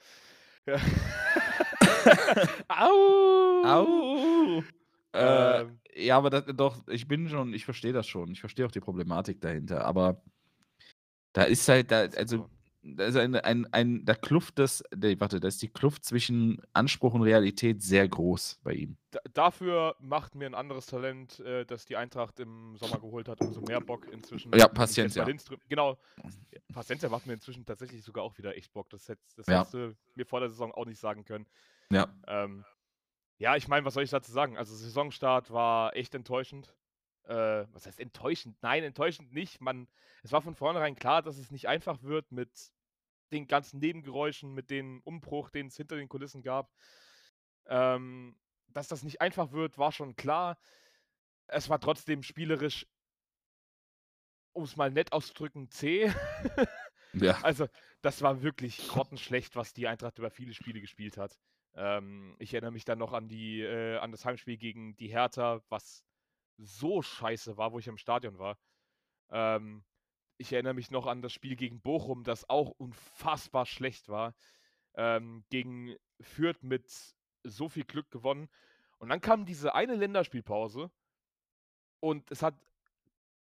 ja. 0.66 0.76
Au! 2.68 3.64
Au! 3.66 4.64
Äh, 5.14 5.62
Ähm, 5.62 5.80
ja, 5.96 6.18
aber 6.18 6.30
das, 6.30 6.44
doch, 6.56 6.86
ich 6.90 7.08
bin 7.08 7.30
schon, 7.30 7.54
ich 7.54 7.64
verstehe 7.66 7.94
das 7.94 8.08
schon. 8.08 8.32
Ich 8.32 8.42
verstehe 8.42 8.66
auch 8.66 8.72
die 8.72 8.82
Problematik 8.82 9.40
dahinter. 9.40 9.86
Aber 9.86 10.22
da 11.34 11.44
ist 11.44 11.68
halt, 11.68 11.92
da, 11.92 12.02
also, 12.18 12.50
da 12.88 13.06
ist 13.06 13.16
ein, 13.16 13.36
ein, 13.36 13.66
ein, 13.74 14.06
da 14.06 14.14
Kluft 14.14 14.60
das, 14.60 14.84
nee, 14.96 15.20
warte, 15.20 15.40
da 15.40 15.48
ist 15.48 15.62
die 15.62 15.70
Kluft 15.70 16.06
zwischen 16.06 16.62
Anspruch 16.74 17.16
und 17.16 17.24
Realität 17.24 17.82
sehr 17.82 18.08
groß 18.08 18.60
bei 18.64 18.74
ihm. 18.74 18.98
da, 19.10 19.20
dafür 19.34 19.96
macht 20.00 20.36
mir 20.36 20.46
ein 20.46 20.54
anderes 20.54 20.86
Talent, 20.86 21.40
äh, 21.40 21.66
das 21.66 21.86
die 21.86 21.96
Eintracht 21.98 22.40
im 22.40 22.78
Sommer 22.78 23.00
geholt 23.00 23.28
hat, 23.28 23.42
umso 23.42 23.62
mehr 23.62 23.82
Bock 23.82 24.08
inzwischen. 24.12 24.52
Ja, 24.56 24.68
Paciencia. 24.68 25.26
Genau. 25.68 25.98
Paciencia 26.74 27.10
macht 27.10 27.26
mir 27.26 27.34
inzwischen 27.34 27.66
tatsächlich 27.66 28.04
sogar 28.04 28.24
auch 28.24 28.38
wieder 28.38 28.56
echt 28.56 28.72
Bock. 28.72 28.90
Das, 28.92 29.10
hättest, 29.10 29.38
das 29.40 29.48
Ja. 29.48 29.60
hättest 29.60 29.74
du 29.74 29.96
mir 30.14 30.26
vor 30.26 30.40
der 30.40 30.50
Saison 30.50 30.72
auch 30.72 30.86
nicht 30.86 31.00
sagen 31.00 31.26
können. 31.26 31.48
Ja. 31.92 32.08
Ähm, 32.28 32.66
ja, 33.38 33.56
ich 33.56 33.68
meine, 33.68 33.84
was 33.86 33.96
soll 33.96 34.04
ich 34.04 34.12
dazu 34.12 34.32
sagen? 34.32 34.58
Also 34.58 34.76
Saisonstart 34.76 35.52
war 35.52 35.96
echt 35.96 36.14
enttäuschend. 36.16 36.74
Äh, 37.24 37.66
was 37.74 37.88
heißt 37.88 38.00
enttäuschend? 38.00 38.56
Nein, 38.62 38.84
enttäuschend 38.84 39.34
nicht. 39.34 39.60
Man, 39.60 39.88
es 40.22 40.32
war 40.32 40.42
von 40.44 40.54
vornherein 40.54 40.96
klar, 40.96 41.24
dass 41.24 41.40
es 41.40 41.50
nicht 41.50 41.68
einfach 41.68 42.04
wird 42.04 42.32
mit 42.32 42.72
den 43.32 43.48
ganzen 43.48 43.80
Nebengeräuschen, 43.80 44.54
mit 44.54 44.70
dem 44.70 45.02
Umbruch, 45.04 45.50
den 45.50 45.68
es 45.68 45.78
hinter 45.78 45.96
den 45.96 46.10
Kulissen 46.10 46.42
gab. 46.42 46.72
Ähm, 47.68 48.38
dass 48.68 48.88
das 48.88 49.04
nicht 49.04 49.22
einfach 49.22 49.52
wird, 49.52 49.78
war 49.78 49.92
schon 49.92 50.16
klar. 50.16 50.58
Es 51.48 51.70
war 51.70 51.80
trotzdem 51.80 52.24
spielerisch, 52.24 52.88
um 54.54 54.64
es 54.64 54.76
mal 54.76 54.92
nett 54.92 55.14
auszudrücken, 55.14 55.70
zäh. 55.70 56.12
Ja. 57.22 57.40
Also, 57.44 57.68
das 58.02 58.22
war 58.22 58.42
wirklich 58.42 58.90
grottenschlecht, 58.90 59.56
was 59.56 59.74
die 59.74 59.88
Eintracht 59.88 60.20
über 60.20 60.30
viele 60.32 60.54
Spiele 60.54 60.82
gespielt 60.82 61.18
hat. 61.18 61.40
Ähm, 61.74 62.36
ich 62.40 62.54
erinnere 62.54 62.72
mich 62.72 62.86
dann 62.86 63.00
noch 63.00 63.14
an, 63.14 63.28
die, 63.28 63.62
äh, 63.62 63.98
an 63.98 64.12
das 64.12 64.26
Heimspiel 64.26 64.58
gegen 64.58 64.96
die 64.98 65.08
Hertha, 65.08 65.62
was 65.70 66.04
so 66.58 67.02
scheiße 67.02 67.58
war, 67.58 67.72
wo 67.72 67.80
ich 67.80 67.88
im 67.88 67.98
Stadion 67.98 68.38
war. 68.38 68.58
Ähm, 69.30 69.84
ich 70.38 70.54
erinnere 70.54 70.74
mich 70.74 70.92
noch 70.92 71.08
an 71.08 71.22
das 71.22 71.34
Spiel 71.34 71.56
gegen 71.56 71.82
Bochum, 71.82 72.24
das 72.24 72.50
auch 72.50 72.72
unfassbar 72.72 73.66
schlecht 73.66 74.10
war. 74.10 74.34
Ähm, 74.96 75.44
gegen 75.50 75.96
Fürth 76.22 76.62
mit 76.62 76.90
so 77.44 77.70
viel 77.70 77.84
Glück 77.84 78.10
gewonnen. 78.12 78.48
Und 78.98 79.10
dann 79.10 79.22
kam 79.22 79.46
diese 79.46 79.76
eine 79.76 79.96
Länderspielpause 79.96 80.90
und 82.00 82.32
es 82.32 82.42
hat 82.42 82.56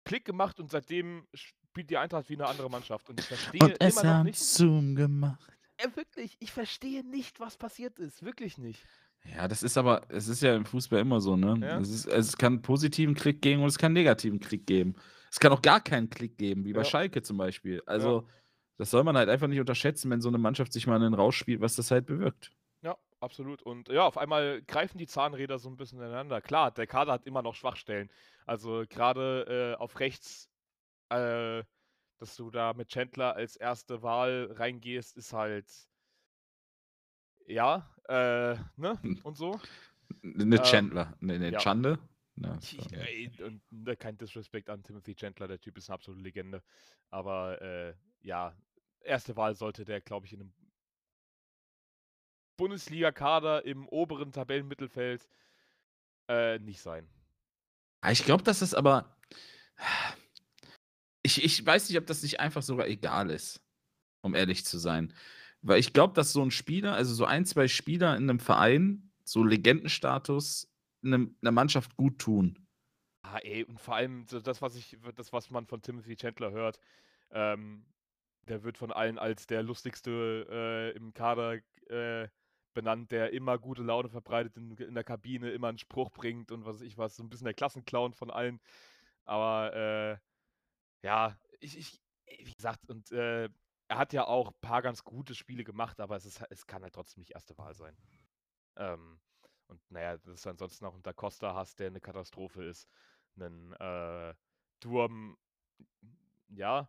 Klick 0.05 0.25
gemacht 0.25 0.59
und 0.61 0.71
seitdem 0.71 1.27
spielt 1.35 1.91
die 1.91 1.99
Eintracht 1.99 2.29
wie 2.29 2.35
eine 2.35 2.47
andere 2.47 2.71
Mannschaft. 2.71 3.09
Und 3.11 3.21
ich 3.21 3.27
verstehe 3.27 3.61
Und 3.61 3.77
es 3.81 3.97
immer 3.97 4.05
noch 4.05 4.19
hat 4.19 4.25
nicht. 4.25 4.39
Zoom 4.39 4.95
gemacht. 4.97 5.53
Äh, 5.77 5.89
wirklich, 5.95 6.37
ich 6.41 6.53
verstehe 6.53 7.05
nicht, 7.05 7.41
was 7.41 7.57
passiert 7.57 7.99
ist. 7.99 8.23
Wirklich 8.23 8.59
nicht. 8.59 8.85
Ja, 9.25 9.47
das 9.47 9.63
ist 9.63 9.79
aber, 9.79 10.03
es 10.09 10.29
ist 10.29 10.43
ja 10.43 10.55
im 10.55 10.65
Fußball 10.65 11.01
immer 11.01 11.21
so, 11.21 11.37
ne? 11.37 11.59
Ja. 11.61 11.79
Es, 11.79 11.91
ist, 11.91 12.07
es 12.07 12.37
kann 12.37 12.63
positiven 12.63 13.15
Klick 13.15 13.41
geben 13.41 13.63
und 13.63 13.69
es 13.69 13.79
kann 13.79 13.93
negativen 13.93 14.41
Klick 14.41 14.67
geben. 14.67 14.97
Es 15.33 15.41
kann 15.41 15.53
auch 15.53 15.63
gar 15.63 15.81
keinen 15.81 16.11
Klick 16.11 16.37
geben, 16.37 16.65
wie 16.67 16.75
bei 16.75 16.83
Ja. 16.83 16.85
Schalke 16.85 17.23
zum 17.23 17.39
Beispiel. 17.39 17.83
Also, 17.87 18.29
das 18.77 18.91
soll 18.91 19.03
man 19.05 19.17
halt 19.17 19.31
einfach 19.31 19.49
nicht 19.49 19.61
unterschätzen, 19.61 20.11
wenn 20.11 20.21
so 20.21 20.29
eine 20.29 20.39
Mannschaft 20.39 20.73
sich 20.73 20.87
mal 20.87 20.97
in 20.97 21.03
den 21.03 21.15
rausspielt, 21.15 21.61
was 21.61 21.75
das 21.77 21.91
halt 21.91 22.07
bewirkt. 22.07 22.53
Ja, 22.83 22.99
absolut. 23.21 23.63
Und 23.63 23.89
ja, 23.89 24.05
auf 24.07 24.19
einmal 24.19 24.63
greifen 24.63 24.99
die 24.99 25.07
Zahnräder 25.07 25.59
so 25.59 25.71
ein 25.71 25.77
bisschen 25.77 25.99
ineinander. 26.01 26.41
Klar, 26.43 26.71
der 26.71 26.87
Kader 26.87 27.13
hat 27.13 27.27
immer 27.27 27.43
noch 27.43 27.55
Schwachstellen. 27.55 28.11
Also 28.47 28.85
gerade 28.89 29.75
äh, 29.79 29.81
auf 29.81 30.01
rechts, 30.01 30.51
äh, 31.11 31.63
dass 32.19 32.37
du 32.37 32.51
da 32.51 32.75
mit 32.75 32.89
Chandler 32.89 33.35
als 33.35 33.57
erste 33.57 34.03
Wahl 34.03 34.53
reingehst, 34.53 35.17
ist 35.17 35.33
halt 35.33 35.67
ja, 37.47 37.91
äh, 38.09 38.55
ne? 38.77 38.99
Hm. 39.03 39.21
Und 39.23 39.37
so. 39.37 39.59
Eine 40.23 40.57
Ähm, 40.57 40.63
Chandler, 40.63 41.15
eine, 41.21 41.35
eine 41.35 41.51
ja. 41.53 41.59
Chande. 41.59 41.99
Ja, 42.37 42.59
Ich, 42.61 42.79
so. 42.81 42.97
ey, 42.97 43.31
und 43.43 43.61
ne, 43.71 43.97
kein 43.97 44.17
Disrespect 44.17 44.71
an 44.71 44.83
Timothy 44.83 45.15
Chandler, 45.15 45.49
der 45.49 45.61
Typ 45.61 45.77
ist 45.77 45.89
eine 45.89 45.95
absolute 45.95 46.23
Legende. 46.23 46.63
Aber 47.11 47.61
äh, 47.61 47.95
ja, 48.23 48.57
erste 49.01 49.37
Wahl 49.37 49.55
sollte 49.55 49.85
der, 49.85 50.01
glaube 50.01 50.27
ich, 50.27 50.33
in 50.33 50.41
einem 50.41 50.53
Bundesliga-Kader 52.57 53.65
im 53.65 53.89
oberen 53.89 54.33
Tabellenmittelfeld 54.33 55.29
äh, 56.29 56.59
nicht 56.59 56.81
sein. 56.81 57.09
Ah, 58.01 58.13
Ich 58.13 58.25
glaube, 58.25 58.43
dass 58.43 58.63
es 58.63 58.75
aber. 58.75 59.17
Ich, 61.23 61.43
ich 61.43 61.65
weiß 61.65 61.89
nicht, 61.89 61.99
ob 61.99 62.07
das 62.07 62.23
nicht 62.23 62.41
einfach 62.41 62.63
sogar 62.63 62.87
egal 62.89 63.31
ist, 63.31 63.61
um 64.23 64.35
ehrlich 64.35 64.65
zu 64.65 64.79
sein. 64.79 65.13
Weil 65.63 65.79
ich 65.79 65.93
glaube, 65.93 66.15
dass 66.15 66.33
so 66.33 66.43
ein 66.43 66.51
Spieler, 66.51 66.95
also 66.95 67.15
so 67.15 67.25
ein, 67.25 67.47
zwei 67.47 67.69
Spieler 67.69 68.17
in 68.17 68.29
einem 68.29 68.41
Verein, 68.41 69.13
so 69.25 69.45
Legendenstatus, 69.45 70.72
einem, 71.05 71.37
einer 71.43 71.53
Mannschaft 71.53 71.97
gut 71.97 72.19
tun. 72.19 72.67
Ah, 73.23 73.39
ey, 73.39 73.65
und 73.65 73.81
vor 73.81 73.95
allem 73.95 74.27
so 74.29 74.41
das, 74.41 74.61
was 74.63 74.75
ich, 74.75 74.99
das, 75.15 75.33
was 75.33 75.51
man 75.51 75.67
von 75.67 75.81
Timothy 75.81 76.17
Chandler 76.17 76.51
hört, 76.51 76.79
ähm, 77.31 77.87
der 78.49 78.65
wird 78.65 78.79
von 78.79 78.93
allen 78.93 79.19
als 79.19 79.47
der 79.47 79.63
lustigste 79.63 80.47
äh, 80.51 80.97
im 80.97 81.15
Kader 81.15 81.61
äh, 81.89 82.29
benannt, 82.75 83.13
der 83.13 83.33
immer 83.33 83.59
gute 83.59 83.83
Laune 83.83 84.09
verbreitet 84.09 84.57
in, 84.57 84.77
in 84.77 84.95
der 84.95 85.05
Kabine, 85.05 85.51
immer 85.51 85.69
einen 85.69 85.79
Spruch 85.79 86.11
bringt 86.11 86.51
und 86.51 86.65
was 86.65 86.81
ich 86.81 86.99
was, 86.99 87.17
so 87.17 87.23
ein 87.23 87.29
bisschen 87.29 87.45
der 87.45 87.55
Klassenclown 87.55 88.13
von 88.13 88.31
allen. 88.31 88.61
Aber 89.25 89.75
äh, 89.75 91.07
ja, 91.07 91.37
ich, 91.61 91.79
ich, 91.79 92.01
wie 92.27 92.55
gesagt, 92.55 92.91
und 92.91 93.13
äh, 93.13 93.49
er 93.89 93.99
hat 93.99 94.13
ja 94.13 94.27
auch 94.27 94.49
ein 94.49 94.61
paar 94.61 94.83
ganz 94.83 95.05
gute 95.05 95.35
Spiele 95.35 95.65
gemacht, 95.65 96.01
aber 96.01 96.17
es, 96.17 96.25
ist, 96.25 96.43
es 96.51 96.67
kann 96.67 96.83
halt 96.83 96.95
trotzdem 96.95 97.21
nicht 97.21 97.33
erste 97.33 97.57
Wahl 97.59 97.75
sein. 97.75 97.97
Ähm, 98.77 99.21
und 99.73 99.81
naja, 99.91 100.17
dass 100.19 100.43
du 100.43 100.51
ansonsten 100.51 100.85
auch 100.85 100.95
unter 100.95 101.13
Costa 101.13 101.55
hast, 101.55 101.81
der 101.81 101.89
eine 101.89 102.01
Katastrophe 102.01 102.65
ist. 102.65 102.89
Einen 103.37 103.73
äh, 103.75 104.35
Durm, 104.81 105.37
ja. 106.49 106.89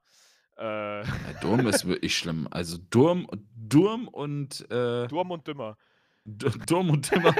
Äh, 0.57 0.99
Ja, 1.03 1.05
Durm 1.41 1.67
ist 1.67 1.85
wirklich 1.87 2.17
schlimm. 2.17 2.47
Also 2.51 2.77
Durm, 2.89 3.27
Durm 3.55 4.07
und 4.07 4.69
äh, 4.69 5.07
Durm 5.07 5.31
und 5.31 5.47
Dümmer. 5.47 5.77
Du- 6.25 6.49
Durm 6.49 6.89
und 6.89 7.09
Timmer. 7.09 7.35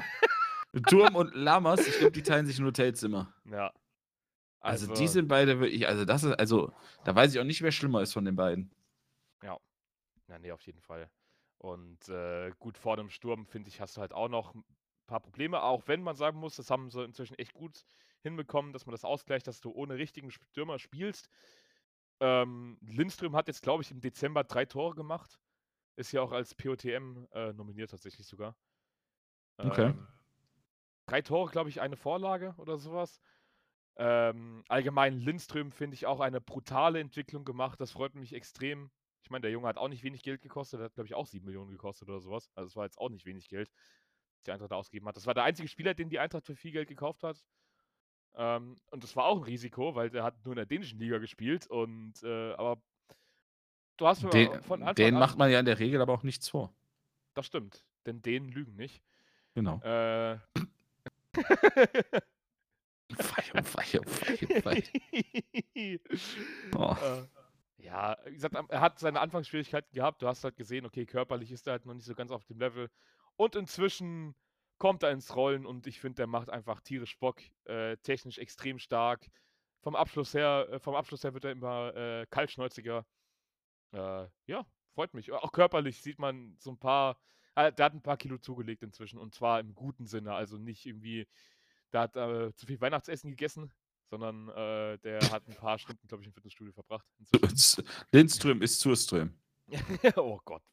Durm 0.73 1.15
und 1.15 1.35
Lammers, 1.35 1.87
ich 1.87 1.97
glaube, 1.97 2.11
die 2.13 2.23
teilen 2.23 2.45
sich 2.45 2.59
ein 2.59 2.65
Hotelzimmer. 2.65 3.33
Ja. 3.45 3.71
Also, 4.59 4.93
die 4.93 5.07
sind 5.07 5.27
beide 5.27 5.59
wirklich, 5.59 5.87
also 5.87 6.05
das 6.05 6.23
ist, 6.23 6.33
also 6.39 6.71
da 7.03 7.13
weiß 7.13 7.33
ich 7.33 7.39
auch 7.39 7.43
nicht, 7.45 7.61
wer 7.61 7.71
schlimmer 7.71 8.01
ist 8.01 8.13
von 8.13 8.25
den 8.25 8.35
beiden. 8.35 8.71
Ja, 10.29 10.39
nee, 10.39 10.51
auf 10.51 10.61
jeden 10.61 10.81
Fall. 10.81 11.09
Und 11.59 12.09
äh, 12.09 12.51
gut, 12.59 12.77
vor 12.77 12.97
dem 12.97 13.09
Sturm, 13.09 13.45
finde 13.45 13.69
ich, 13.69 13.79
hast 13.81 13.97
du 13.97 14.01
halt 14.01 14.13
auch 14.13 14.29
noch 14.29 14.55
paar 15.05 15.19
Probleme. 15.19 15.61
Auch 15.61 15.87
wenn 15.87 16.03
man 16.03 16.15
sagen 16.15 16.39
muss, 16.39 16.55
das 16.55 16.69
haben 16.69 16.89
sie 16.89 17.03
inzwischen 17.03 17.37
echt 17.37 17.53
gut 17.53 17.85
hinbekommen, 18.21 18.73
dass 18.73 18.85
man 18.85 18.91
das 18.91 19.03
ausgleicht, 19.05 19.47
dass 19.47 19.61
du 19.61 19.71
ohne 19.71 19.95
richtigen 19.95 20.31
Stürmer 20.31 20.79
spielst. 20.79 21.29
Ähm, 22.19 22.77
Lindström 22.81 23.35
hat 23.35 23.47
jetzt, 23.47 23.61
glaube 23.61 23.83
ich, 23.83 23.91
im 23.91 23.99
Dezember 23.99 24.43
drei 24.43 24.65
Tore 24.65 24.95
gemacht. 24.95 25.39
Ist 25.95 26.11
ja 26.11 26.21
auch 26.21 26.31
als 26.31 26.55
POTM 26.55 27.27
äh, 27.33 27.53
nominiert 27.53 27.91
tatsächlich 27.91 28.25
sogar. 28.25 28.55
Okay. 29.57 29.89
Ähm, 29.89 30.07
drei 31.05 31.21
Tore, 31.21 31.51
glaube 31.51 31.69
ich, 31.69 31.81
eine 31.81 31.97
Vorlage 31.97 32.55
oder 32.57 32.77
sowas. 32.77 33.19
Ähm, 33.95 34.63
allgemein 34.69 35.19
Lindström 35.19 35.71
finde 35.71 35.95
ich 35.95 36.05
auch 36.05 36.19
eine 36.19 36.41
brutale 36.41 36.99
Entwicklung 36.99 37.45
gemacht. 37.45 37.79
Das 37.79 37.91
freut 37.91 38.15
mich 38.15 38.33
extrem. 38.33 38.89
Ich 39.21 39.29
meine, 39.29 39.43
der 39.43 39.51
Junge 39.51 39.67
hat 39.67 39.77
auch 39.77 39.87
nicht 39.87 40.03
wenig 40.03 40.23
Geld 40.23 40.41
gekostet. 40.41 40.79
Der 40.79 40.85
hat, 40.85 40.95
glaube 40.95 41.07
ich, 41.07 41.13
auch 41.13 41.27
7 41.27 41.45
Millionen 41.45 41.71
gekostet 41.71 42.09
oder 42.09 42.19
sowas. 42.19 42.49
Also 42.55 42.67
es 42.67 42.75
war 42.75 42.85
jetzt 42.85 42.97
auch 42.97 43.09
nicht 43.09 43.25
wenig 43.25 43.47
Geld, 43.47 43.69
die 44.43 44.51
Eintracht 44.51 44.71
ausgegeben 44.71 45.07
hat. 45.07 45.17
Das 45.17 45.25
war 45.25 45.33
der 45.33 45.43
einzige 45.43 45.67
Spieler, 45.67 45.93
den 45.93 46.09
die 46.09 46.19
Eintracht 46.19 46.45
für 46.45 46.55
viel 46.55 46.71
Geld 46.71 46.87
gekauft 46.87 47.23
hat. 47.23 47.43
Ähm, 48.35 48.77
und 48.91 49.03
das 49.03 49.15
war 49.15 49.25
auch 49.25 49.37
ein 49.37 49.43
Risiko, 49.43 49.95
weil 49.95 50.09
der 50.09 50.23
hat 50.23 50.43
nur 50.43 50.53
in 50.53 50.57
der 50.57 50.65
dänischen 50.65 50.99
Liga 50.99 51.17
gespielt. 51.17 51.67
Und 51.67 52.21
äh, 52.23 52.53
aber 52.53 52.81
du 53.97 54.07
hast 54.07 54.23
Den, 54.33 54.61
von 54.63 54.81
Anfang 54.81 54.95
den 54.95 55.15
an, 55.15 55.19
macht 55.19 55.37
man 55.37 55.51
ja 55.51 55.59
in 55.59 55.65
der 55.65 55.79
Regel 55.79 56.01
aber 56.01 56.13
auch 56.13 56.23
nichts 56.23 56.49
vor. 56.49 56.73
Das 57.33 57.45
stimmt, 57.45 57.85
denn 58.05 58.21
denen 58.21 58.49
lügen 58.49 58.75
nicht. 58.75 59.03
Genau. 59.53 59.79
Äh, 59.81 60.39
Feier, 63.17 63.63
feier, 63.63 64.03
feier, 64.03 64.61
feier. 64.61 64.83
Oh. 66.75 66.95
Äh, 67.03 67.83
ja, 67.83 68.17
wie 68.25 68.33
gesagt, 68.33 68.55
er 68.69 68.81
hat 68.81 68.99
seine 68.99 69.19
Anfangsschwierigkeiten 69.19 69.93
gehabt. 69.93 70.21
Du 70.21 70.27
hast 70.27 70.43
halt 70.43 70.55
gesehen, 70.55 70.85
okay, 70.85 71.05
körperlich 71.05 71.51
ist 71.51 71.67
er 71.67 71.73
halt 71.73 71.85
noch 71.85 71.93
nicht 71.93 72.05
so 72.05 72.15
ganz 72.15 72.31
auf 72.31 72.43
dem 72.45 72.59
Level. 72.59 72.89
Und 73.35 73.55
inzwischen 73.55 74.35
kommt 74.77 75.03
er 75.03 75.11
ins 75.11 75.35
Rollen 75.35 75.65
und 75.65 75.87
ich 75.87 75.99
finde, 75.99 76.17
der 76.17 76.27
macht 76.27 76.49
einfach 76.49 76.81
tierisch 76.81 77.17
Bock. 77.19 77.41
Äh, 77.65 77.97
technisch 77.97 78.37
extrem 78.37 78.79
stark. 78.79 79.27
Vom 79.81 79.95
Abschluss 79.95 80.33
her, 80.33 80.67
äh, 80.71 80.79
vom 80.79 80.95
Abschluss 80.95 81.23
her 81.23 81.33
wird 81.33 81.45
er 81.45 81.51
immer 81.51 81.95
äh, 81.95 82.25
kaltschnäuziger. 82.29 83.05
Äh, 83.91 84.27
ja, 84.45 84.65
freut 84.93 85.13
mich. 85.13 85.31
Auch 85.31 85.51
körperlich 85.51 86.01
sieht 86.01 86.19
man 86.19 86.55
so 86.57 86.71
ein 86.71 86.77
paar. 86.77 87.17
Äh, 87.55 87.71
der 87.71 87.85
hat 87.85 87.93
ein 87.93 88.01
paar 88.01 88.17
Kilo 88.17 88.37
zugelegt 88.37 88.83
inzwischen 88.83 89.19
und 89.19 89.33
zwar 89.33 89.59
im 89.59 89.73
guten 89.75 90.05
Sinne. 90.05 90.33
Also 90.33 90.57
nicht 90.57 90.85
irgendwie, 90.85 91.27
der 91.91 92.01
hat 92.01 92.15
äh, 92.15 92.53
zu 92.55 92.65
viel 92.65 92.81
Weihnachtsessen 92.81 93.29
gegessen, 93.29 93.71
sondern 94.09 94.49
äh, 94.49 94.97
der 94.99 95.21
hat 95.31 95.47
ein 95.47 95.55
paar 95.55 95.77
Stunden, 95.77 96.07
glaube 96.07 96.23
ich, 96.23 96.27
im 96.27 96.33
Fitnessstudio 96.33 96.73
verbracht. 96.73 97.07
Inzwischen. 97.19 97.87
Lindström 98.11 98.61
ist 98.61 98.79
Zurström. 98.79 99.37
oh 100.17 100.39
Gott, 100.43 100.63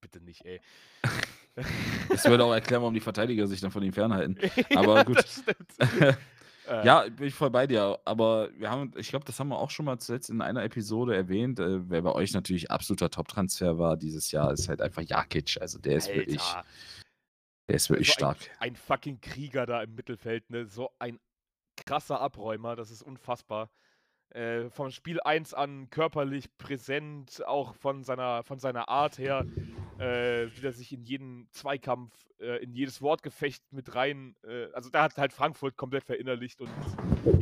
bitte 0.00 0.20
nicht, 0.20 0.44
ey. 0.44 0.60
Das 2.08 2.24
würde 2.26 2.44
auch 2.44 2.52
erklären, 2.52 2.82
warum 2.82 2.94
die 2.94 3.00
Verteidiger 3.00 3.46
sich 3.46 3.60
dann 3.60 3.70
von 3.70 3.82
ihm 3.82 3.92
fernhalten. 3.92 4.38
Aber 4.76 5.04
gut. 5.04 5.16
Das 5.16 5.42
stimmt. 5.42 6.16
Äh, 6.68 6.84
Ja, 6.84 7.08
bin 7.08 7.28
ich 7.28 7.34
voll 7.34 7.50
bei 7.50 7.66
dir. 7.66 7.98
Aber 8.04 8.50
wir 8.58 8.70
haben, 8.70 8.92
ich 8.96 9.08
glaube, 9.08 9.24
das 9.24 9.38
haben 9.38 9.48
wir 9.48 9.58
auch 9.58 9.70
schon 9.70 9.84
mal 9.86 9.98
zuletzt 9.98 10.30
in 10.30 10.40
einer 10.40 10.64
Episode 10.64 11.14
erwähnt. 11.14 11.60
Äh, 11.60 11.88
wer 11.88 12.02
bei 12.02 12.12
euch 12.12 12.32
natürlich 12.32 12.70
absoluter 12.70 13.08
Top-Transfer 13.08 13.78
war 13.78 13.96
dieses 13.96 14.32
Jahr, 14.32 14.52
ist 14.52 14.68
halt 14.68 14.80
einfach 14.82 15.02
Jakic. 15.02 15.58
Also 15.60 15.78
der 15.78 15.96
ist 15.96 16.08
wirklich, 16.12 16.40
Alter, 16.40 16.64
der 17.68 17.76
ist 17.76 17.88
wirklich 17.88 18.08
so 18.08 18.14
stark. 18.14 18.38
Ein, 18.58 18.70
ein 18.70 18.76
fucking 18.76 19.20
Krieger 19.20 19.64
da 19.66 19.82
im 19.82 19.94
Mittelfeld, 19.94 20.50
ne? 20.50 20.66
So 20.66 20.90
ein 20.98 21.20
krasser 21.76 22.20
Abräumer, 22.20 22.74
das 22.74 22.90
ist 22.90 23.02
unfassbar. 23.02 23.70
Äh, 24.30 24.70
vom 24.70 24.90
Spiel 24.90 25.20
1 25.20 25.54
an 25.54 25.88
körperlich 25.90 26.56
präsent, 26.58 27.46
auch 27.46 27.74
von 27.74 28.02
seiner, 28.04 28.42
von 28.42 28.58
seiner 28.58 28.88
Art 28.88 29.18
her. 29.18 29.46
äh, 29.98 30.54
wieder 30.56 30.72
sich 30.72 30.92
in 30.92 31.04
jeden 31.04 31.48
Zweikampf, 31.52 32.14
äh, 32.38 32.62
in 32.62 32.74
jedes 32.74 33.00
Wortgefecht 33.00 33.62
mit 33.72 33.94
rein. 33.94 34.36
Äh, 34.42 34.66
also 34.72 34.90
da 34.90 35.02
hat 35.04 35.16
halt 35.16 35.32
Frankfurt 35.32 35.76
komplett 35.76 36.04
verinnerlicht 36.04 36.60
und 36.60 36.70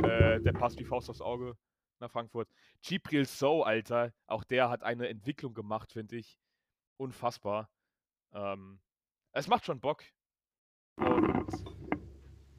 äh, 0.04 0.40
der 0.40 0.52
passt 0.52 0.78
wie 0.78 0.84
Faust 0.84 1.10
aufs 1.10 1.20
Auge 1.20 1.56
nach 2.00 2.10
Frankfurt. 2.10 2.48
Gibril 2.82 3.24
So, 3.26 3.64
Alter, 3.64 4.12
auch 4.26 4.44
der 4.44 4.70
hat 4.70 4.82
eine 4.82 5.08
Entwicklung 5.08 5.54
gemacht, 5.54 5.92
finde 5.92 6.16
ich. 6.16 6.38
Unfassbar. 6.96 7.68
Ähm, 8.32 8.78
es 9.32 9.48
macht 9.48 9.64
schon 9.64 9.80
Bock. 9.80 10.04
Und 10.96 11.48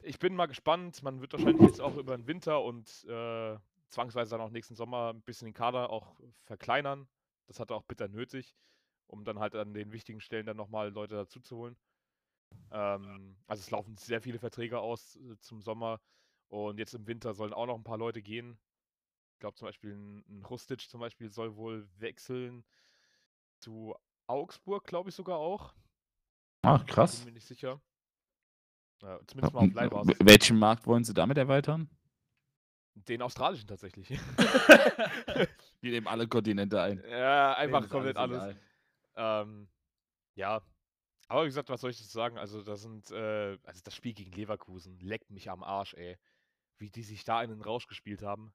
ich 0.02 0.18
bin 0.18 0.34
mal 0.34 0.46
gespannt. 0.46 1.02
Man 1.02 1.20
wird 1.20 1.32
wahrscheinlich 1.32 1.66
jetzt 1.66 1.80
auch 1.80 1.96
über 1.96 2.16
den 2.16 2.26
Winter 2.26 2.62
und 2.62 3.04
äh, 3.08 3.56
zwangsweise 3.88 4.32
dann 4.32 4.40
auch 4.40 4.50
nächsten 4.50 4.74
Sommer 4.74 5.12
ein 5.12 5.22
bisschen 5.22 5.46
den 5.46 5.54
Kader 5.54 5.90
auch 5.90 6.16
verkleinern. 6.44 7.08
Das 7.46 7.60
hat 7.60 7.70
er 7.70 7.76
auch 7.76 7.84
bitter 7.84 8.08
nötig, 8.08 8.56
um 9.06 9.24
dann 9.24 9.38
halt 9.38 9.54
an 9.54 9.74
den 9.74 9.92
wichtigen 9.92 10.20
Stellen 10.20 10.46
dann 10.46 10.56
nochmal 10.56 10.90
Leute 10.90 11.14
dazu 11.14 11.40
zu 11.40 11.56
holen. 11.56 11.76
Ähm, 12.70 13.36
also 13.46 13.60
es 13.60 13.70
laufen 13.70 13.96
sehr 13.96 14.20
viele 14.20 14.38
Verträge 14.38 14.80
aus 14.80 15.16
äh, 15.16 15.38
zum 15.40 15.60
Sommer 15.60 16.00
und 16.48 16.78
jetzt 16.78 16.94
im 16.94 17.06
Winter 17.06 17.34
sollen 17.34 17.52
auch 17.52 17.66
noch 17.66 17.76
ein 17.76 17.84
paar 17.84 17.98
Leute 17.98 18.22
gehen. 18.22 18.58
Ich 19.34 19.40
glaube 19.40 19.56
zum 19.56 19.66
Beispiel 19.66 19.94
ein, 19.94 20.24
ein 20.28 20.44
Rustic 20.44 20.80
zum 20.88 21.00
Beispiel 21.00 21.30
soll 21.30 21.56
wohl 21.56 21.88
wechseln 21.98 22.64
zu 23.58 23.94
Augsburg, 24.26 24.84
glaube 24.84 25.10
ich 25.10 25.14
sogar 25.14 25.38
auch. 25.38 25.74
Ach, 26.62 26.84
krass. 26.86 27.16
Bin 27.18 27.26
mir 27.26 27.32
nicht 27.32 27.46
sicher. 27.46 27.80
Ja, 29.02 29.20
zumindest 29.26 29.54
mal 29.54 29.66
auf 29.66 29.74
Leihbasis. 29.74 30.16
Welchen 30.20 30.58
Markt 30.58 30.86
wollen 30.86 31.04
Sie 31.04 31.14
damit 31.14 31.36
erweitern? 31.38 31.90
Den 32.96 33.22
australischen 33.22 33.68
tatsächlich. 33.68 34.08
Die 35.82 35.90
nehmen 35.90 36.06
alle 36.06 36.26
Kontinente 36.26 36.80
ein. 36.80 37.04
ja, 37.08 37.54
einfach 37.54 37.88
komplett 37.88 38.16
alles. 38.16 38.56
Ähm, 39.16 39.68
ja. 40.34 40.62
Aber 41.28 41.42
wie 41.42 41.48
gesagt, 41.48 41.68
was 41.68 41.80
soll 41.80 41.90
ich 41.90 41.98
dazu 41.98 42.10
sagen? 42.10 42.38
Also, 42.38 42.62
das 42.62 42.82
sind, 42.82 43.10
äh, 43.10 43.58
also 43.64 43.80
das 43.84 43.94
Spiel 43.94 44.14
gegen 44.14 44.32
Leverkusen 44.32 44.98
leckt 45.00 45.30
mich 45.30 45.50
am 45.50 45.62
Arsch, 45.62 45.94
ey. 45.94 46.16
Wie 46.78 46.90
die 46.90 47.02
sich 47.02 47.24
da 47.24 47.42
in 47.42 47.50
den 47.50 47.62
Rausch 47.62 47.86
gespielt 47.86 48.22
haben. 48.22 48.54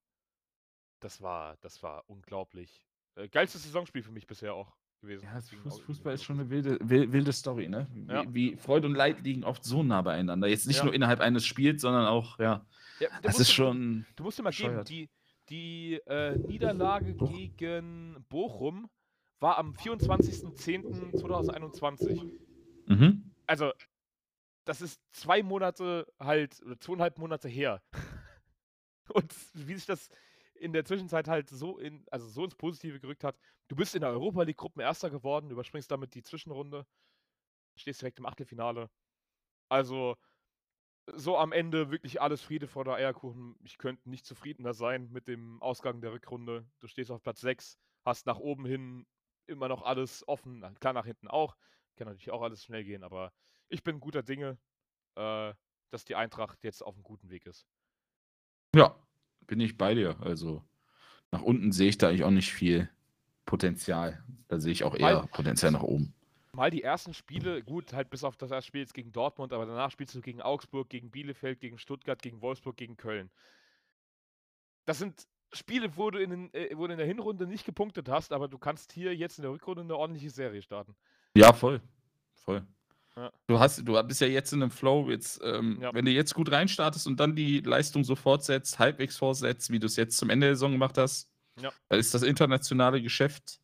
Das 1.00 1.22
war, 1.22 1.58
das 1.58 1.84
war 1.84 2.04
unglaublich. 2.10 2.86
Äh, 3.16 3.30
geilstes 3.30 3.64
Saisonspiel 3.64 4.04
für 4.04 4.12
mich 4.12 4.28
bisher 4.28 4.54
auch 4.54 4.76
gewesen. 5.02 5.26
Ja, 5.26 5.40
Fußball 5.86 6.14
ist 6.14 6.24
schon 6.24 6.40
eine 6.40 6.50
wilde, 6.50 6.78
wil- 6.82 7.12
wilde 7.12 7.34
Story, 7.34 7.68
ne? 7.68 7.88
Wie, 7.92 8.06
Ja. 8.08 8.24
wie 8.34 8.56
Freude 8.56 8.88
und 8.88 8.96
Leid 8.96 9.22
liegen 9.22 9.44
oft 9.44 9.64
so 9.64 9.84
nah 9.84 10.02
beieinander. 10.02 10.48
Jetzt 10.48 10.68
nicht 10.68 10.78
Ja. 10.78 10.86
nur 10.86 10.94
innerhalb 10.94 11.20
eines 11.20 11.46
Spiels, 11.46 11.82
sondern 11.82 12.06
auch, 12.06 12.40
ja. 12.40 12.66
Ja, 13.00 13.10
du 13.10 13.22
Das 13.24 13.40
ist 13.40 13.50
dir- 13.50 13.54
schon. 13.56 14.06
Du 14.16 14.24
musst 14.24 14.38
dir 14.40 14.44
mal 14.44 14.52
geben, 14.52 14.70
bescheuert. 14.70 14.90
die, 14.90 15.10
die 15.50 15.96
äh, 16.06 16.38
Niederlage 16.38 17.16
Doch. 17.16 17.30
gegen 17.32 18.24
Bochum 18.30 18.90
war 19.40 19.58
am 19.58 19.74
24.10.2021. 19.74 22.40
Mhm. 22.88 23.32
Also, 23.48 23.72
das 24.66 24.82
ist 24.82 25.02
zwei 25.12 25.44
Monate 25.44 26.06
halt, 26.20 26.62
oder 26.64 26.80
zweieinhalb 26.80 27.18
Monate 27.18 27.50
her. 27.50 27.82
Und 29.14 29.34
wie 29.54 29.74
sich 29.74 29.86
das 29.86 30.10
in 30.62 30.74
der 30.74 30.86
Zwischenzeit 30.86 31.28
halt 31.28 31.50
so 31.50 31.80
in, 31.80 32.06
also 32.12 32.28
so 32.28 32.44
ins 32.44 32.56
Positive 32.56 33.00
gerückt 33.00 33.24
hat. 33.24 33.38
Du 33.68 33.76
bist 33.76 33.96
in 33.96 34.02
der 34.02 34.12
Europa 34.12 34.44
League 34.44 34.58
Gruppen 34.58 34.80
Erster 34.80 35.10
geworden, 35.10 35.50
überspringst 35.50 35.90
damit 35.90 36.14
die 36.14 36.22
Zwischenrunde, 36.22 36.86
stehst 37.76 38.02
direkt 38.02 38.20
im 38.20 38.28
Achtelfinale. 38.28 38.90
Also 39.70 40.18
so 41.08 41.38
am 41.38 41.52
Ende 41.52 41.90
wirklich 41.90 42.22
alles 42.22 42.44
Friede 42.44 42.68
vor 42.68 42.86
der 42.86 42.94
Eierkuchen. 42.94 43.56
Ich 43.64 43.80
könnte 43.80 44.08
nicht 44.08 44.26
zufriedener 44.26 44.74
sein 44.76 45.12
mit 45.12 45.28
dem 45.28 45.60
Ausgang 45.64 46.00
der 46.00 46.14
Rückrunde. 46.14 46.70
Du 46.80 46.88
stehst 46.88 47.10
auf 47.10 47.24
Platz 47.24 47.42
6, 47.42 47.80
hast 48.06 48.28
nach 48.28 48.38
oben 48.38 48.66
hin 48.66 49.08
immer 49.48 49.68
noch 49.68 49.82
alles 49.82 50.28
offen, 50.28 50.62
klar 50.80 50.94
nach 50.94 51.06
hinten 51.06 51.28
auch. 51.28 51.58
Kann 51.96 52.08
natürlich 52.08 52.32
auch 52.32 52.44
alles 52.44 52.64
schnell 52.64 52.84
gehen, 52.84 53.04
aber 53.04 53.34
ich 53.68 53.84
bin 53.84 54.00
guter 54.00 54.22
Dinge, 54.22 54.60
äh, 55.16 55.54
dass 55.90 56.06
die 56.06 56.16
Eintracht 56.16 56.64
jetzt 56.64 56.84
auf 56.84 56.94
einem 56.94 57.04
guten 57.04 57.30
Weg 57.32 57.48
ist. 57.48 57.66
Ja, 58.76 58.96
bin 59.52 59.60
ich 59.60 59.78
bei 59.78 59.94
dir. 59.94 60.16
Also 60.22 60.64
nach 61.30 61.42
unten 61.42 61.74
sehe 61.74 61.90
ich 61.90 61.98
da 61.98 62.08
eigentlich 62.08 62.24
auch 62.24 62.32
nicht 62.32 62.54
viel 62.54 62.90
Potenzial. 63.46 64.24
Da 64.48 64.62
sehe 64.62 64.72
ich 64.72 64.86
auch 64.86 64.96
eher 64.96 65.18
Weil- 65.24 65.28
Potenzial 65.28 65.74
nach 65.74 65.84
oben. 65.84 66.14
Mal 66.54 66.72
die 66.72 66.84
ersten 66.84 67.14
Spiele, 67.14 67.62
gut, 67.64 67.92
halt 67.92 68.10
bis 68.10 68.24
auf 68.24 68.38
das 68.38 68.52
erste 68.52 68.68
Spiel 68.68 68.82
jetzt 68.82 68.94
gegen 68.94 69.12
Dortmund, 69.12 69.52
aber 69.52 69.66
danach 69.66 69.92
spielst 69.92 70.16
du 70.16 70.22
gegen 70.22 70.42
Augsburg, 70.42 70.90
gegen 70.90 71.10
Bielefeld, 71.12 71.60
gegen 71.60 71.78
Stuttgart, 71.78 72.22
gegen 72.22 72.42
Wolfsburg, 72.42 72.78
gegen 72.78 72.96
Köln. 72.96 73.30
Das 74.86 74.98
sind 75.00 75.28
Spiele, 75.52 75.96
wo 75.98 76.12
du 76.12 76.20
in, 76.20 76.30
den, 76.30 76.54
äh, 76.54 76.70
wo 76.78 76.88
du 76.88 76.94
in 76.94 76.98
der 76.98 77.08
Hinrunde 77.08 77.46
nicht 77.46 77.66
gepunktet 77.66 78.08
hast, 78.08 78.32
aber 78.32 78.48
du 78.48 78.58
kannst 78.58 78.94
hier 78.94 79.14
jetzt 79.16 79.38
in 79.38 79.42
der 79.44 79.52
Rückrunde 79.52 79.82
eine 79.84 79.96
ordentliche 79.98 80.30
Serie 80.30 80.62
starten. 80.62 80.96
Ja, 81.36 81.52
voll. 81.52 81.82
Voll. 82.36 82.66
Ja. 83.18 83.32
Du, 83.48 83.60
hast, 83.60 83.86
du 83.88 84.02
bist 84.04 84.22
ja 84.22 84.28
jetzt 84.28 84.54
in 84.54 84.62
einem 84.62 84.72
Flow. 84.72 85.10
Jetzt, 85.10 85.42
ähm, 85.44 85.80
Ja. 85.82 85.94
Wenn 85.94 86.06
du 86.06 86.12
jetzt 86.12 86.34
gut 86.34 86.52
reinstartest 86.52 87.08
und 87.08 87.20
dann 87.20 87.36
die 87.36 87.60
Leistung 87.60 88.04
so 88.04 88.16
fortsetzt, 88.16 88.80
halbwegs 88.80 89.18
fortsetzt, 89.18 89.70
wie 89.72 89.80
du 89.80 89.88
es 89.88 89.96
jetzt 89.98 90.18
zum 90.18 90.30
Ende 90.30 90.48
der 90.48 90.56
Saison 90.56 90.72
gemacht 90.72 90.98
hast, 90.98 91.30
Ja. 91.60 91.72
dann 91.90 92.00
ist 92.00 92.14
das 92.14 92.24
internationale 92.24 93.02
Geschäft 93.02 93.60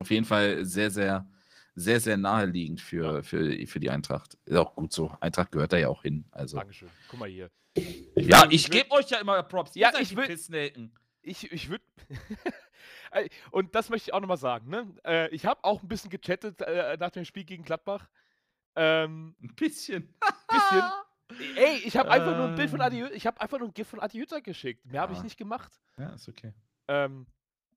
auf 0.00 0.10
jeden 0.10 0.24
Fall 0.24 0.64
sehr, 0.64 0.90
sehr, 0.90 1.28
sehr, 1.74 2.00
sehr 2.00 2.16
naheliegend 2.16 2.80
für, 2.80 3.16
Ja. 3.16 3.22
für, 3.22 3.66
für 3.66 3.80
die 3.80 3.90
Eintracht. 3.90 4.38
Ist 4.46 4.56
auch 4.56 4.74
gut 4.74 4.92
so. 4.92 5.14
Eintracht 5.20 5.52
gehört 5.52 5.72
da 5.72 5.76
ja 5.76 5.88
auch 5.88 6.02
hin. 6.02 6.24
Also. 6.30 6.56
Dankeschön. 6.56 6.88
Guck 7.08 7.20
mal 7.20 7.28
hier. 7.28 7.50
Ja, 8.16 8.44
will- 8.44 8.54
ich 8.54 8.70
gebe 8.70 8.90
euch 8.92 9.10
ja 9.10 9.18
immer 9.18 9.42
Props. 9.42 9.74
Ja, 9.74 9.92
ich 10.00 10.16
will-. 10.16 10.90
Ich, 11.22 11.50
ich 11.52 11.68
würde. 11.68 11.84
Und 13.50 13.74
das 13.74 13.88
möchte 13.90 14.10
ich 14.10 14.14
auch 14.14 14.20
nochmal 14.20 14.36
sagen, 14.36 14.68
ne? 14.68 14.86
Äh, 15.04 15.28
ich 15.34 15.46
habe 15.46 15.62
auch 15.62 15.82
ein 15.82 15.88
bisschen 15.88 16.10
gechattet 16.10 16.60
äh, 16.62 16.96
nach 16.98 17.10
dem 17.10 17.24
Spiel 17.24 17.44
gegen 17.44 17.62
Gladbach. 17.64 18.08
Ähm, 18.76 19.34
Ein 19.42 19.54
bisschen. 19.54 20.14
bisschen. 20.48 20.82
Ey, 21.56 21.78
ich 21.84 21.96
habe 21.96 22.10
einfach 22.10 22.36
nur 22.36 22.48
ein 22.48 22.54
Bild 22.54 22.70
von 22.70 22.80
Ah. 22.80 22.86
Adi, 22.86 23.04
ich 23.12 23.26
habe 23.26 23.40
einfach 23.40 23.58
nur 23.58 23.68
ein 23.68 23.74
GIF 23.74 23.88
von 23.88 24.00
Adi 24.00 24.18
Hütter 24.18 24.40
geschickt. 24.40 24.84
Mehr 24.86 25.00
habe 25.00 25.12
ich 25.12 25.18
Ja. 25.18 25.24
nicht 25.24 25.36
gemacht. 25.36 25.80
Ja, 25.96 26.10
ist 26.10 26.28
okay. 26.28 26.52
Ähm, 26.88 27.26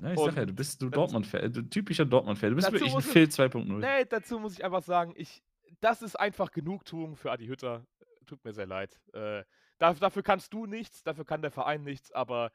Ja, 0.01 0.13
ich 0.13 0.19
sag 0.19 0.35
ja, 0.35 0.45
du 0.45 0.53
bist 0.53 0.79
du 0.81 0.89
Dortmund-Fan, 0.89 1.51
du 1.53 1.61
typischer 1.63 2.05
Dortmund-Fan. 2.05 2.49
Du 2.51 2.55
bist 2.55 2.71
wirklich 2.71 2.93
ein 2.93 3.01
Phil 3.01 3.27
2.0. 3.27 3.79
nee, 3.79 4.05
dazu 4.05 4.37
muss 4.37 4.53
ich 4.53 4.63
einfach 4.63 4.83
sagen, 4.83 5.13
ich, 5.15 5.41
das 5.79 6.01
ist 6.03 6.15
einfach 6.19 6.51
Genugtuung 6.51 7.15
für 7.15 7.31
Adi 7.31 7.47
Hütter. 7.47 7.85
Tut 8.27 8.43
mir 8.45 8.53
sehr 8.53 8.67
leid. 8.67 8.99
Äh, 9.13 9.43
da, 9.79 9.93
dafür 9.93 10.21
kannst 10.23 10.53
du 10.53 10.65
nichts, 10.65 11.01
dafür 11.03 11.23
kann 11.25 11.41
der 11.41 11.49
Verein 11.51 11.83
nichts, 11.83 12.11
aber 12.11 12.51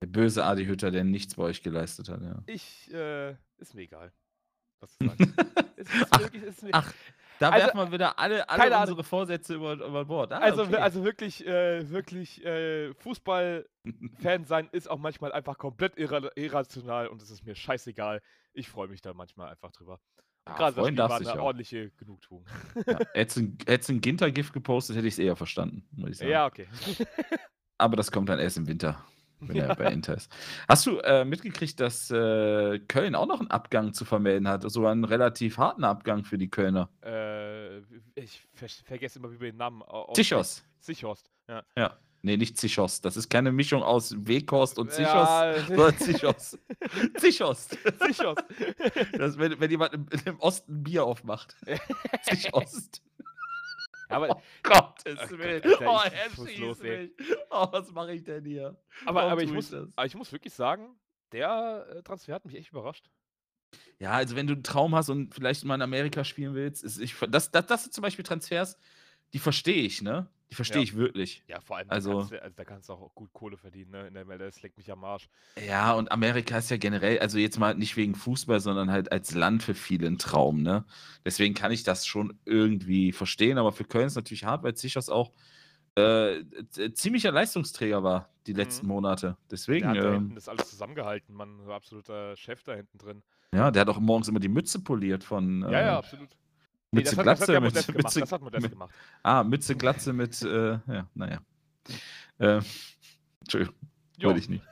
Der 0.00 0.06
böse 0.08 0.44
Adi 0.44 0.64
Hütter, 0.64 0.90
der 0.90 1.04
nichts 1.04 1.34
bei 1.36 1.42
euch 1.44 1.62
geleistet 1.62 2.08
hat, 2.08 2.22
ja. 2.22 2.42
ich, 2.46 2.92
äh, 2.92 3.36
ist 3.58 3.74
mir 3.74 3.82
egal. 3.82 4.12
Was 4.80 4.96
du 4.98 5.06
sagst. 5.08 5.20
es 5.76 5.94
ist 5.94 6.06
Ach, 6.10 6.20
wirklich, 6.20 6.42
ist 6.42 6.62
mir, 6.62 6.70
Ach, 6.72 6.92
da 7.42 7.50
Also, 7.50 7.66
werfen 7.66 7.78
wir 7.80 7.92
wieder 7.92 8.18
alle, 8.18 8.48
alle 8.48 8.78
unsere 8.78 9.04
Vorsätze 9.04 9.54
über, 9.54 9.72
über 9.74 10.04
Bord. 10.04 10.32
Ah, 10.32 10.38
Also, 10.38 10.62
okay. 10.62 10.76
also 10.76 11.04
wirklich, 11.04 11.46
äh, 11.46 11.88
wirklich, 11.90 12.44
äh, 12.44 12.92
Fußball-Fan 12.94 14.44
sein 14.44 14.68
ist 14.72 14.88
auch 14.88 14.98
manchmal 14.98 15.32
einfach 15.32 15.58
komplett 15.58 15.96
irra 15.98 16.30
irrational 16.36 17.08
und 17.08 17.20
es 17.22 17.30
ist 17.30 17.44
mir 17.44 17.54
scheißegal. 17.54 18.20
Ich 18.52 18.68
freue 18.68 18.88
mich 18.88 19.00
da 19.00 19.12
manchmal 19.14 19.50
einfach 19.50 19.72
drüber. 19.72 19.98
Ja, 20.46 20.56
gerade 20.56 20.76
das 20.76 20.86
Spiel 20.86 20.98
war 20.98 21.16
eine 21.16 21.32
auch. 21.40 21.44
ordentliche 21.46 21.90
Genugtuung. 21.92 22.44
ja, 22.86 22.98
hättest 23.14 23.36
du 23.36 23.40
ein- 23.42 23.96
ein 23.96 24.00
Ginter-Gift 24.00 24.52
gepostet, 24.52 24.96
hätte 24.96 25.06
ich 25.06 25.14
es 25.14 25.18
eher 25.18 25.36
verstanden, 25.36 25.86
muss 25.92 26.10
ich 26.10 26.18
sagen. 26.18 26.30
Ja, 26.30 26.46
okay. 26.46 26.66
Aber 27.78 27.96
das 27.96 28.10
kommt 28.10 28.28
dann 28.28 28.38
erst 28.38 28.56
im 28.56 28.66
Winter, 28.66 29.04
wenn 29.48 29.56
er 29.56 29.74
bei 29.74 29.92
Inter 29.92 30.14
ist. 30.16 30.30
Hast 30.68 30.86
du 30.86 30.98
äh, 31.00 31.24
mitgekriegt, 31.24 31.78
dass 31.80 32.10
äh, 32.10 32.78
Köln 32.88 33.14
auch 33.14 33.26
noch 33.26 33.40
einen 33.40 33.50
Abgang 33.50 33.92
zu 33.92 34.04
vermelden 34.04 34.48
hat? 34.48 34.70
So 34.70 34.86
einen 34.86 35.04
relativ 35.04 35.58
harten 35.58 35.84
Abgang 35.84 36.24
für 36.24 36.38
die 36.38 36.48
Kölner. 36.50 36.88
äh, 37.04 37.78
ich 38.14 38.42
ver 38.54 38.68
vergesse 38.84 39.18
immer, 39.18 39.30
wie 39.32 39.40
wir 39.40 39.50
den 39.52 39.58
Namen 39.58 39.82
au- 39.82 39.86
aussprechen. 40.06 40.14
Zichos. 40.28 40.64
Sichhorst, 40.80 41.30
ja. 41.48 41.62
Ja. 41.76 41.96
Nee, 42.24 42.36
nicht 42.36 42.56
Zichos. 42.56 43.00
Das 43.00 43.16
ist 43.16 43.28
keine 43.30 43.50
Mischung 43.50 43.82
aus 43.82 44.14
Weghorst 44.16 44.78
und 44.78 44.92
Zichos, 44.92 45.12
Ja, 45.12 45.54
sondern 45.66 45.96
Zichos. 45.98 46.56
Zichos. 47.16 47.68
Sichhorst. 48.06 48.44
Das, 49.18 49.38
wenn, 49.38 49.58
wenn 49.58 49.70
jemand 49.70 49.92
im, 49.94 50.06
im 50.24 50.38
Osten 50.38 50.72
ein 50.76 50.82
Bier 50.84 51.04
aufmacht. 51.04 51.56
Zichost. 52.22 53.02
Aber, 54.12 54.28
Oh 54.36 54.42
Gott, 54.62 55.04
Willen. 55.04 55.62
Alter, 55.62 55.90
oh, 55.90 56.00
ich- 56.06 56.32
ich 56.32 56.38
muss. 56.38 56.78
Schieße 56.78 57.10
Oh, 57.50 57.66
was 57.70 57.90
mache 57.92 58.12
ich 58.12 58.22
denn 58.24 58.44
hier? 58.44 58.76
aber, 59.04 59.20
Warum 59.20 59.32
aber, 59.32 59.42
ich 59.42 59.52
muss, 59.52 59.70
das? 59.70 59.88
aber 59.96 60.06
ich 60.06 60.14
muss 60.14 60.32
wirklich 60.32 60.54
sagen, 60.54 60.96
der 61.32 61.86
äh, 61.96 62.02
Transfer 62.02 62.34
hat 62.34 62.44
mich 62.44 62.54
echt 62.56 62.70
überrascht. 62.70 63.08
Ja, 63.98 64.12
also 64.12 64.36
wenn 64.36 64.46
du 64.46 64.52
einen 64.54 64.62
Traum 64.64 64.94
hast 64.94 65.08
und 65.08 65.34
vielleicht 65.34 65.64
mal 65.64 65.74
in 65.76 65.82
Amerika 65.82 66.24
spielen 66.24 66.54
willst, 66.54 66.84
ist 66.84 66.98
ich, 66.98 67.14
das, 67.28 67.50
das, 67.50 67.66
das 67.66 67.82
sind 67.84 67.92
zum 67.94 68.02
Beispiel 68.02 68.24
Transfers, 68.24 68.76
die 69.32 69.38
verstehe 69.38 69.82
ich, 69.82 70.02
ne? 70.02 70.28
Die 70.52 70.54
verstehe 70.56 70.82
Ja. 70.82 70.82
ich 70.82 70.94
wirklich. 70.96 71.42
Ja, 71.48 71.60
vor 71.62 71.78
allem, 71.78 71.88
Also- 71.88 72.10
da, 72.10 72.16
kannst 72.18 72.32
du, 72.32 72.42
also, 72.42 72.54
da 72.56 72.64
kannst 72.64 72.88
du 72.90 72.92
auch 72.92 73.14
gut 73.14 73.32
Kohle 73.32 73.56
verdienen, 73.56 73.90
ne? 73.92 74.06
In 74.06 74.12
der 74.12 74.26
MLS 74.26 74.60
leckt 74.60 74.76
mich 74.76 74.92
am 74.92 75.02
Arsch. 75.02 75.30
Ja, 75.66 75.94
und 75.94 76.12
Amerika 76.12 76.58
ist 76.58 76.70
ja 76.70 76.76
generell, 76.76 77.18
also 77.20 77.38
jetzt 77.38 77.58
mal 77.58 77.74
nicht 77.74 77.96
wegen 77.96 78.14
Fußball, 78.14 78.60
sondern 78.60 78.90
halt 78.90 79.10
als 79.10 79.32
Land 79.34 79.62
für 79.62 79.72
viele 79.74 80.06
ein 80.08 80.18
Traum, 80.18 80.60
ne? 80.62 80.84
Deswegen 81.24 81.54
kann 81.54 81.72
ich 81.72 81.84
das 81.84 82.04
schon 82.06 82.38
irgendwie 82.44 83.12
verstehen, 83.12 83.56
aber 83.56 83.72
für 83.72 83.84
Köln 83.84 84.08
ist 84.08 84.14
natürlich 84.14 84.44
hart, 84.44 84.62
weil 84.62 84.74
Zichos 84.74 85.08
auch 85.08 85.32
äh, 85.94 86.42
z- 86.70 86.96
ziemlicher 86.96 87.32
Leistungsträger 87.32 88.02
war 88.02 88.28
die 88.46 88.52
letzten 88.54 88.86
Mhm. 88.86 88.92
Monate. 88.92 89.26
Der 89.26 89.36
Deswegen, 89.50 89.88
hat 89.88 89.96
da 89.96 90.12
hinten 90.12 90.28
ähm, 90.30 90.34
das 90.34 90.48
alles 90.48 90.68
zusammengehalten, 90.70 91.34
Mann. 91.34 91.60
So 91.64 91.72
absoluter 91.72 92.34
Chef 92.36 92.62
da 92.62 92.74
hinten 92.74 92.98
drin. 92.98 93.22
ja, 93.54 93.70
der 93.70 93.82
hat 93.82 93.88
auch 93.90 94.00
morgens 94.00 94.28
immer 94.28 94.40
die 94.40 94.48
Mütze 94.48 94.80
poliert 94.82 95.22
von 95.24 95.62
Ja, 95.62 95.68
äh, 95.68 95.72
ja, 95.86 95.98
absolut. 95.98 96.30
Nee, 96.92 97.00
Mütze 97.00 97.16
hat 97.16 97.22
Glatze 97.24 97.52
mit, 97.52 97.62
Modest 97.62 97.86
gemacht. 97.86 98.16
Das 98.16 98.32
hat 98.32 98.42
Modest 98.42 98.62
mit, 98.62 98.72
gemacht. 98.72 98.94
ah, 99.22 99.42
Mütze 99.44 99.74
Glatze 99.76 100.12
mit, 100.12 100.42
äh, 100.42 100.72
ja, 100.72 101.08
naja. 101.14 101.40
Äh, 102.38 102.60
Entschuldigung, 103.40 103.74
wollte 104.20 104.38
ich 104.40 104.48
nicht. 104.48 104.64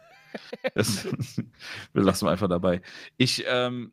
Das, 0.75 1.07
wir 1.93 2.03
lassen 2.03 2.29
einfach 2.29 2.49
dabei. 2.49 2.83
Ich, 3.17 3.45
ähm, 3.49 3.93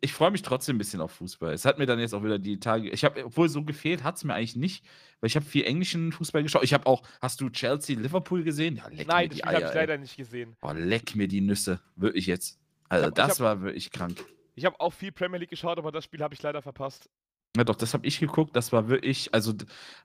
ich 0.00 0.12
freue 0.12 0.30
mich 0.30 0.42
trotzdem 0.42 0.76
ein 0.76 0.78
bisschen 0.78 1.00
auf 1.00 1.12
Fußball. 1.12 1.52
Es 1.52 1.64
hat 1.64 1.78
mir 1.78 1.86
dann 1.86 1.98
jetzt 1.98 2.14
auch 2.14 2.22
wieder 2.24 2.38
die 2.38 2.58
Tage, 2.60 2.90
ich 2.90 3.04
habe, 3.04 3.24
obwohl 3.24 3.48
so 3.48 3.62
gefehlt 3.64 4.02
hat 4.04 4.16
es 4.16 4.24
mir 4.24 4.34
eigentlich 4.34 4.56
nicht, 4.56 4.84
weil 5.20 5.28
ich 5.28 5.36
habe 5.36 5.46
viel 5.46 5.64
englischen 5.64 6.12
Fußball 6.12 6.42
geschaut. 6.42 6.64
Ich 6.64 6.74
habe 6.74 6.86
auch, 6.86 7.02
hast 7.20 7.40
du 7.40 7.48
Chelsea 7.48 7.98
Liverpool 7.98 8.42
gesehen? 8.42 8.76
Ja, 8.76 8.88
leck 8.88 9.06
Nein, 9.08 9.28
mir 9.28 9.34
die 9.36 9.42
habe 9.42 9.64
ich 9.64 9.74
leider 9.74 9.98
nicht 9.98 10.16
gesehen. 10.16 10.56
Oh, 10.62 10.72
leck 10.72 11.14
mir 11.16 11.28
die 11.28 11.40
Nüsse. 11.40 11.80
Wirklich 11.96 12.26
jetzt. 12.26 12.58
Also, 12.88 13.06
hab- 13.06 13.14
das 13.14 13.30
hab- 13.30 13.40
war 13.40 13.62
wirklich 13.62 13.90
krank. 13.90 14.24
Ich 14.54 14.64
habe 14.64 14.78
auch 14.80 14.92
viel 14.92 15.12
Premier 15.12 15.38
League 15.38 15.50
geschaut, 15.50 15.78
aber 15.78 15.92
das 15.92 16.04
Spiel 16.04 16.20
habe 16.20 16.34
ich 16.34 16.42
leider 16.42 16.60
verpasst. 16.62 17.08
Ja, 17.56 17.64
doch, 17.64 17.76
das 17.76 17.94
habe 17.94 18.06
ich 18.06 18.20
geguckt. 18.20 18.54
Das 18.54 18.72
war 18.72 18.88
wirklich, 18.88 19.32
also, 19.34 19.52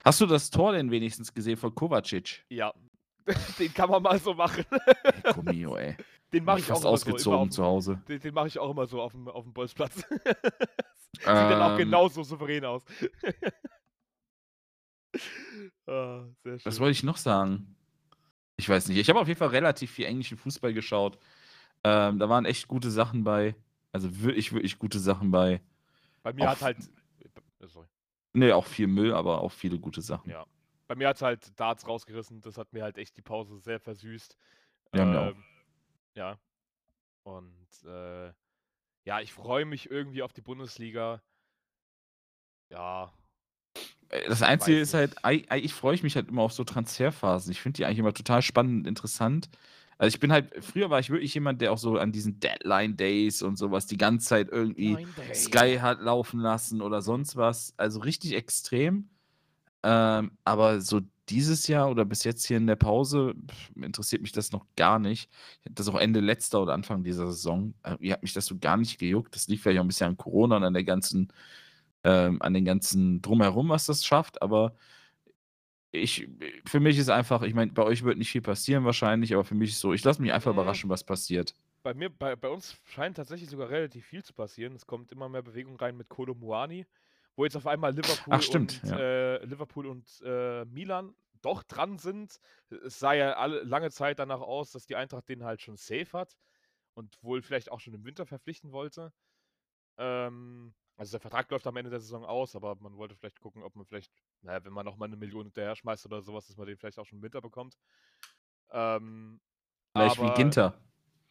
hast 0.04 0.20
du 0.20 0.26
das 0.26 0.50
Tor 0.50 0.72
denn 0.72 0.90
wenigstens 0.90 1.32
gesehen 1.34 1.56
von 1.56 1.74
Kovacic? 1.74 2.44
Ja. 2.48 2.72
Den 3.58 3.72
kann 3.72 3.88
man 3.90 4.02
mal 4.02 4.18
so 4.18 4.34
machen. 4.34 4.64
Ey, 4.70 5.32
komm 5.32 5.48
hier, 5.50 5.70
ey. 5.76 5.96
Den 6.32 6.44
mache 6.44 6.56
Mich 6.56 6.64
ich 6.66 6.72
auch 6.72 6.82
so. 6.82 6.88
Ausgezogen 6.88 7.38
auf, 7.38 7.50
zu 7.50 7.62
Hause. 7.64 8.02
den 8.08 8.18
den 8.20 8.34
mache 8.34 8.48
ich 8.48 8.58
auch 8.58 8.70
immer 8.70 8.86
so 8.86 9.00
auf 9.00 9.12
dem, 9.12 9.28
auf 9.28 9.44
dem 9.44 9.52
Bolzplatz. 9.52 9.94
Sieht 11.12 11.26
dann 11.26 11.62
auch 11.62 11.72
Ähm, 11.72 11.78
genauso 11.78 12.24
souverän 12.24 12.64
aus. 12.64 12.82
sehr 15.86 16.24
schön. 16.44 16.60
Was 16.64 16.80
wollte 16.80 16.92
ich 16.92 17.02
noch 17.04 17.16
sagen? 17.18 17.76
Ich 18.56 18.68
weiß 18.68 18.88
nicht. 18.88 18.98
Ich 18.98 19.08
habe 19.08 19.20
auf 19.20 19.28
jeden 19.28 19.38
Fall 19.38 19.48
relativ 19.48 19.90
viel 19.92 20.06
englischen 20.06 20.36
Fußball 20.38 20.72
geschaut. 20.74 21.18
Ähm, 21.84 22.18
da 22.18 22.28
waren 22.28 22.44
echt 22.46 22.68
gute 22.68 22.90
Sachen 22.90 23.22
bei. 23.24 23.54
Also 23.92 24.20
wirklich, 24.22 24.52
wirklich 24.52 24.78
gute 24.78 24.98
Sachen 24.98 25.30
bei. 25.30 25.60
Bei 26.22 26.32
mir 26.32 26.48
hat 26.48 26.58
auch- 26.58 26.62
halt. 26.62 26.78
Äh, 27.64 27.68
Sorry. 27.68 27.86
Ne, 28.32 28.54
auch 28.54 28.66
viel 28.66 28.86
Müll, 28.88 29.12
aber 29.14 29.40
auch 29.40 29.52
viele 29.52 29.78
gute 29.78 30.02
Sachen. 30.02 30.30
Ja. 30.30 30.44
Bei 30.86 30.94
mir 30.96 31.08
hat 31.08 31.22
halt 31.22 31.58
Darts 31.58 31.86
rausgerissen. 31.86 32.40
Das 32.40 32.58
hat 32.58 32.72
mir 32.72 32.82
halt 32.82 32.98
echt 32.98 33.16
die 33.16 33.22
Pause 33.22 33.58
sehr 33.58 33.80
versüßt. 33.80 34.36
Ja, 34.94 35.04
mir 35.04 35.20
auch. 35.20 35.26
Ähm, 35.28 35.44
Ja. 36.14 36.38
Und 37.22 37.68
äh, 37.84 38.32
ja, 39.06 39.20
ich 39.20 39.32
freue 39.32 39.64
mich 39.64 39.90
irgendwie 39.90 40.22
auf 40.22 40.32
die 40.32 40.42
Bundesliga. 40.42 41.22
Ja. 42.70 43.12
Äh, 44.10 44.28
Das 44.28 44.42
Einzige 44.42 44.78
ist 44.80 44.94
halt, 44.94 45.24
ei- 45.24 45.44
ich 45.58 45.72
freue 45.74 46.00
mich 46.02 46.16
halt 46.16 46.28
immer 46.28 46.42
auf 46.42 46.52
so 46.52 46.64
Transferphasen. 46.64 47.52
Ich 47.52 47.60
finde 47.60 47.76
die 47.78 47.84
eigentlich 47.86 47.98
immer 47.98 48.12
total 48.14 48.42
spannend 48.42 48.80
und 48.82 48.86
interessant. 48.88 49.48
Also 49.98 50.14
ich 50.14 50.20
bin 50.20 50.32
halt, 50.32 50.52
früher 50.64 50.90
war 50.90 50.98
ich 50.98 51.10
wirklich 51.10 51.34
jemand, 51.34 51.60
der 51.60 51.72
auch 51.72 51.78
so 51.78 51.98
an 51.98 52.12
diesen 52.12 52.40
Deadline-Days 52.40 53.42
und 53.42 53.56
sowas 53.56 53.86
die 53.86 53.96
ganze 53.96 54.26
Zeit 54.26 54.48
irgendwie 54.50 55.06
Sky 55.34 55.78
hat 55.80 56.00
laufen 56.00 56.40
lassen 56.40 56.80
oder 56.80 57.02
sonst 57.02 57.36
was. 57.36 57.74
Also 57.76 58.00
richtig 58.00 58.34
extrem. 58.34 59.08
Ähm, 59.82 60.32
aber 60.44 60.80
so 60.80 61.00
dieses 61.28 61.68
Jahr 61.68 61.90
oder 61.90 62.04
bis 62.04 62.24
jetzt 62.24 62.46
hier 62.46 62.56
in 62.56 62.66
der 62.66 62.76
Pause 62.76 63.34
pff, 63.50 63.70
interessiert 63.76 64.22
mich 64.22 64.32
das 64.32 64.52
noch 64.52 64.66
gar 64.76 64.98
nicht. 64.98 65.30
Das 65.70 65.88
auch 65.88 65.98
Ende 65.98 66.20
letzter 66.20 66.62
oder 66.62 66.74
Anfang 66.74 67.02
dieser 67.04 67.26
Saison. 67.26 67.74
Äh, 67.82 68.12
hat 68.12 68.22
mich 68.22 68.32
das 68.32 68.46
so 68.46 68.58
gar 68.58 68.76
nicht 68.76 68.98
gejuckt. 68.98 69.34
Das 69.34 69.48
liegt 69.48 69.62
vielleicht 69.62 69.78
auch 69.78 69.84
ein 69.84 69.88
bisschen 69.88 70.08
an 70.08 70.16
Corona 70.16 70.56
und 70.56 70.64
an 70.64 70.74
der 70.74 70.84
ganzen, 70.84 71.32
ähm, 72.02 72.40
an 72.42 72.54
den 72.54 72.64
ganzen 72.64 73.22
Drumherum, 73.22 73.68
was 73.70 73.86
das 73.86 74.04
schafft. 74.04 74.42
Aber 74.42 74.74
ich, 75.94 76.28
für 76.66 76.80
mich 76.80 76.98
ist 76.98 77.08
einfach, 77.08 77.42
ich 77.42 77.54
meine, 77.54 77.72
bei 77.72 77.82
euch 77.84 78.02
wird 78.04 78.18
nicht 78.18 78.30
viel 78.30 78.42
passieren 78.42 78.84
wahrscheinlich, 78.84 79.34
aber 79.34 79.44
für 79.44 79.54
mich 79.54 79.70
ist 79.70 79.80
so, 79.80 79.92
ich 79.92 80.04
lasse 80.04 80.20
mich 80.22 80.32
einfach 80.32 80.50
Mhm. 80.50 80.52
überraschen, 80.52 80.90
was 80.90 81.04
passiert. 81.04 81.54
Bei 81.82 81.94
mir, 81.94 82.10
bei, 82.10 82.34
bei 82.36 82.48
uns 82.48 82.78
scheint 82.84 83.16
tatsächlich 83.16 83.50
sogar 83.50 83.68
relativ 83.70 84.06
viel 84.06 84.24
zu 84.24 84.32
passieren. 84.32 84.74
Es 84.74 84.86
kommt 84.86 85.12
immer 85.12 85.28
mehr 85.28 85.42
Bewegung 85.42 85.76
rein 85.76 85.96
mit 85.96 86.08
Kolo 86.08 86.34
Muani, 86.34 86.86
wo 87.36 87.44
jetzt 87.44 87.56
auf 87.56 87.66
einmal 87.66 87.94
Liverpool 87.94 88.42
stimmt, 88.42 88.80
und 88.80 88.82
ja. 88.84 88.96
äh, 88.96 89.44
Liverpool 89.44 89.86
und 89.86 90.08
äh, 90.24 90.64
Milan 90.64 91.14
doch 91.42 91.62
dran 91.62 91.98
sind. 91.98 92.38
Es 92.70 92.98
sah 93.00 93.12
ja 93.12 93.34
alle, 93.34 93.62
lange 93.64 93.90
Zeit 93.90 94.18
danach 94.18 94.40
aus, 94.40 94.72
dass 94.72 94.86
die 94.86 94.96
Eintracht 94.96 95.28
den 95.28 95.44
halt 95.44 95.60
schon 95.60 95.76
safe 95.76 96.08
hat 96.18 96.38
und 96.94 97.22
wohl 97.22 97.42
vielleicht 97.42 97.72
auch 97.72 97.80
schon 97.80 97.94
im 97.94 98.04
Winter 98.04 98.26
verpflichten 98.26 98.72
wollte. 98.72 99.12
Ähm, 99.98 100.74
also 100.96 101.12
der 101.12 101.20
Vertrag 101.20 101.50
läuft 101.50 101.66
am 101.66 101.76
Ende 101.76 101.90
der 101.90 102.00
Saison 102.00 102.24
aus, 102.24 102.54
aber 102.54 102.76
man 102.76 102.96
wollte 102.96 103.14
vielleicht 103.16 103.40
gucken, 103.40 103.62
ob 103.62 103.74
man 103.76 103.84
vielleicht, 103.84 104.12
naja, 104.42 104.64
wenn 104.64 104.72
man 104.72 104.84
noch 104.84 104.96
mal 104.96 105.06
eine 105.06 105.16
Million 105.16 105.44
hinterher 105.46 105.74
schmeißt 105.74 106.06
oder 106.06 106.22
sowas, 106.22 106.46
dass 106.46 106.56
man 106.56 106.66
den 106.66 106.76
vielleicht 106.76 106.98
auch 106.98 107.06
schon 107.06 107.18
im 107.18 107.22
Winter 107.22 107.40
bekommt. 107.40 107.76
Ähm, 108.70 109.40
Vielleicht 109.92 110.18
wie 110.18 110.22
aber- 110.22 110.34
Ginter. 110.34 110.74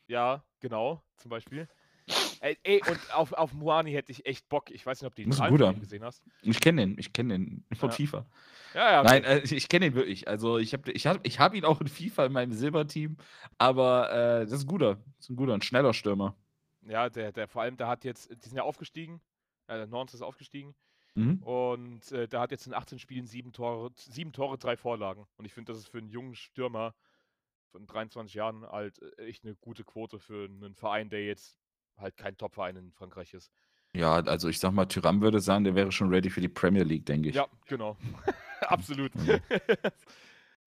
ja, 0.08 0.44
genau, 0.60 1.04
zum 1.18 1.30
Beispiel. 1.30 1.68
Ey, 2.42 2.58
ey 2.64 2.82
und 2.90 3.00
auf, 3.16 3.32
auf 3.32 3.54
Muani 3.54 3.94
hätte 3.94 4.12
ich 4.12 4.26
echt 4.26 4.50
Bock. 4.50 4.70
Ich 4.70 4.86
weiß 4.86 5.02
nicht, 5.02 5.08
ob 5.08 5.16
du 5.16 5.22
ihm 5.22 5.30
gesehen 5.80 6.04
hast. 6.04 6.22
Ich 6.42 6.60
kenne 6.60 6.82
den, 6.82 6.98
ich 6.98 7.14
kenne 7.14 7.34
den 7.38 7.66
von 7.74 7.90
Ja. 7.90 7.96
FIFA. 7.96 8.26
Ja, 8.74 8.92
ja. 8.92 9.04
Nein, 9.04 9.24
äh, 9.24 9.40
ich, 9.40 9.70
kenne 9.70 9.86
ihn 9.86 9.94
wirklich. 9.96 10.28
Also 10.28 10.58
ich 10.58 10.74
habe 10.74 10.92
ich 10.92 11.08
hab, 11.08 11.26
ich 11.26 11.40
hab 11.40 11.54
ihn 11.54 11.64
auch 11.64 11.80
in 11.80 11.88
FIFA 11.88 12.26
in 12.26 12.34
meinem 12.34 12.52
Silberteam, 12.52 13.16
aber 13.58 14.12
äh, 14.12 14.40
das 14.44 14.52
ist 14.52 14.64
ein 14.64 14.68
guter. 14.68 14.96
Das 14.96 15.26
ist 15.26 15.30
ein 15.30 15.36
guter, 15.38 15.54
ein 15.54 15.62
schneller 15.62 15.94
Stürmer. 15.94 16.36
Ja, 16.82 17.10
der, 17.10 17.32
der 17.32 17.48
vor 17.48 17.62
allem, 17.62 17.78
der 17.78 17.88
hat 17.88 18.04
jetzt, 18.04 18.30
die 18.30 18.50
sind 18.50 18.58
ja 18.58 18.64
aufgestiegen. 18.64 19.22
Äh, 19.68 19.78
der 19.78 19.88
Norns 19.88 20.14
ist 20.14 20.22
aufgestiegen. 20.22 20.76
Mhm. 21.16 21.44
Und 21.44 22.12
äh, 22.12 22.28
der 22.28 22.40
hat 22.40 22.52
jetzt 22.52 22.66
in 22.66 22.74
18 22.74 23.00
Spielen 23.00 23.28
sieben 23.28 23.54
Tore, 23.54 23.92
sieben 23.96 24.32
Tore, 24.32 24.58
drei 24.58 24.76
Vorlagen. 24.78 25.28
Und 25.38 25.46
ich 25.46 25.54
finde, 25.54 25.72
das 25.72 25.80
ist 25.80 25.90
für 25.90 26.00
einen 26.00 26.10
jungen 26.10 26.36
Stürmer 26.36 26.96
von 27.72 27.86
23 27.86 28.34
Jahren 28.34 28.66
halt 28.66 29.00
äh, 29.02 29.26
echt 29.26 29.44
eine 29.44 29.56
gute 29.56 29.84
Quote 29.84 30.20
für 30.20 30.46
einen 30.46 30.76
Verein, 30.76 31.10
der 31.10 31.26
jetzt 31.26 31.60
halt 31.98 32.18
kein 32.18 32.38
Top-Verein 32.38 32.76
in 32.78 32.92
Frankreich 32.92 33.34
ist. 33.34 33.52
Ja, 33.96 34.16
also 34.16 34.50
ich 34.50 34.60
sag 34.60 34.72
mal, 34.72 34.88
Tyram 34.88 35.22
würde 35.22 35.40
sagen, 35.40 35.64
der 35.64 35.76
wäre 35.76 35.92
schon 35.92 36.10
ready 36.10 36.32
für 36.32 36.42
die 36.42 36.50
Premier 36.50 36.84
League, 36.84 37.06
denke 37.06 37.30
ich. 37.30 37.36
Ja, 37.36 37.48
genau. 37.68 37.98
Absolut. 38.62 39.12
Ja. 39.26 39.38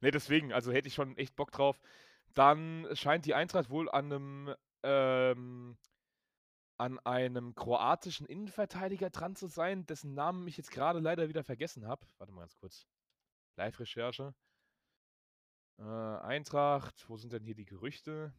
ne, 0.00 0.10
deswegen, 0.10 0.52
also 0.52 0.70
hätte 0.72 0.88
ich 0.88 0.94
schon 0.94 1.16
echt 1.16 1.34
Bock 1.34 1.50
drauf. 1.50 1.80
Dann 2.34 2.86
scheint 2.92 3.24
die 3.24 3.34
Eintracht 3.34 3.70
wohl 3.70 3.88
an 3.88 4.12
einem 4.12 4.54
ähm, 4.82 5.76
an 6.78 6.98
einem 7.00 7.54
kroatischen 7.54 8.26
Innenverteidiger 8.26 9.10
dran 9.10 9.36
zu 9.36 9.46
sein, 9.46 9.86
dessen 9.86 10.14
Namen 10.14 10.46
ich 10.46 10.56
jetzt 10.56 10.70
gerade 10.70 10.98
leider 10.98 11.28
wieder 11.28 11.44
vergessen 11.44 11.86
habe. 11.86 12.06
Warte 12.18 12.32
mal 12.32 12.40
ganz 12.40 12.56
kurz. 12.56 12.86
Live-Recherche. 13.56 14.34
Äh, 15.78 15.82
Eintracht, 15.82 17.08
wo 17.08 17.16
sind 17.16 17.32
denn 17.32 17.44
hier 17.44 17.54
die 17.54 17.64
Gerüchte? 17.64 18.32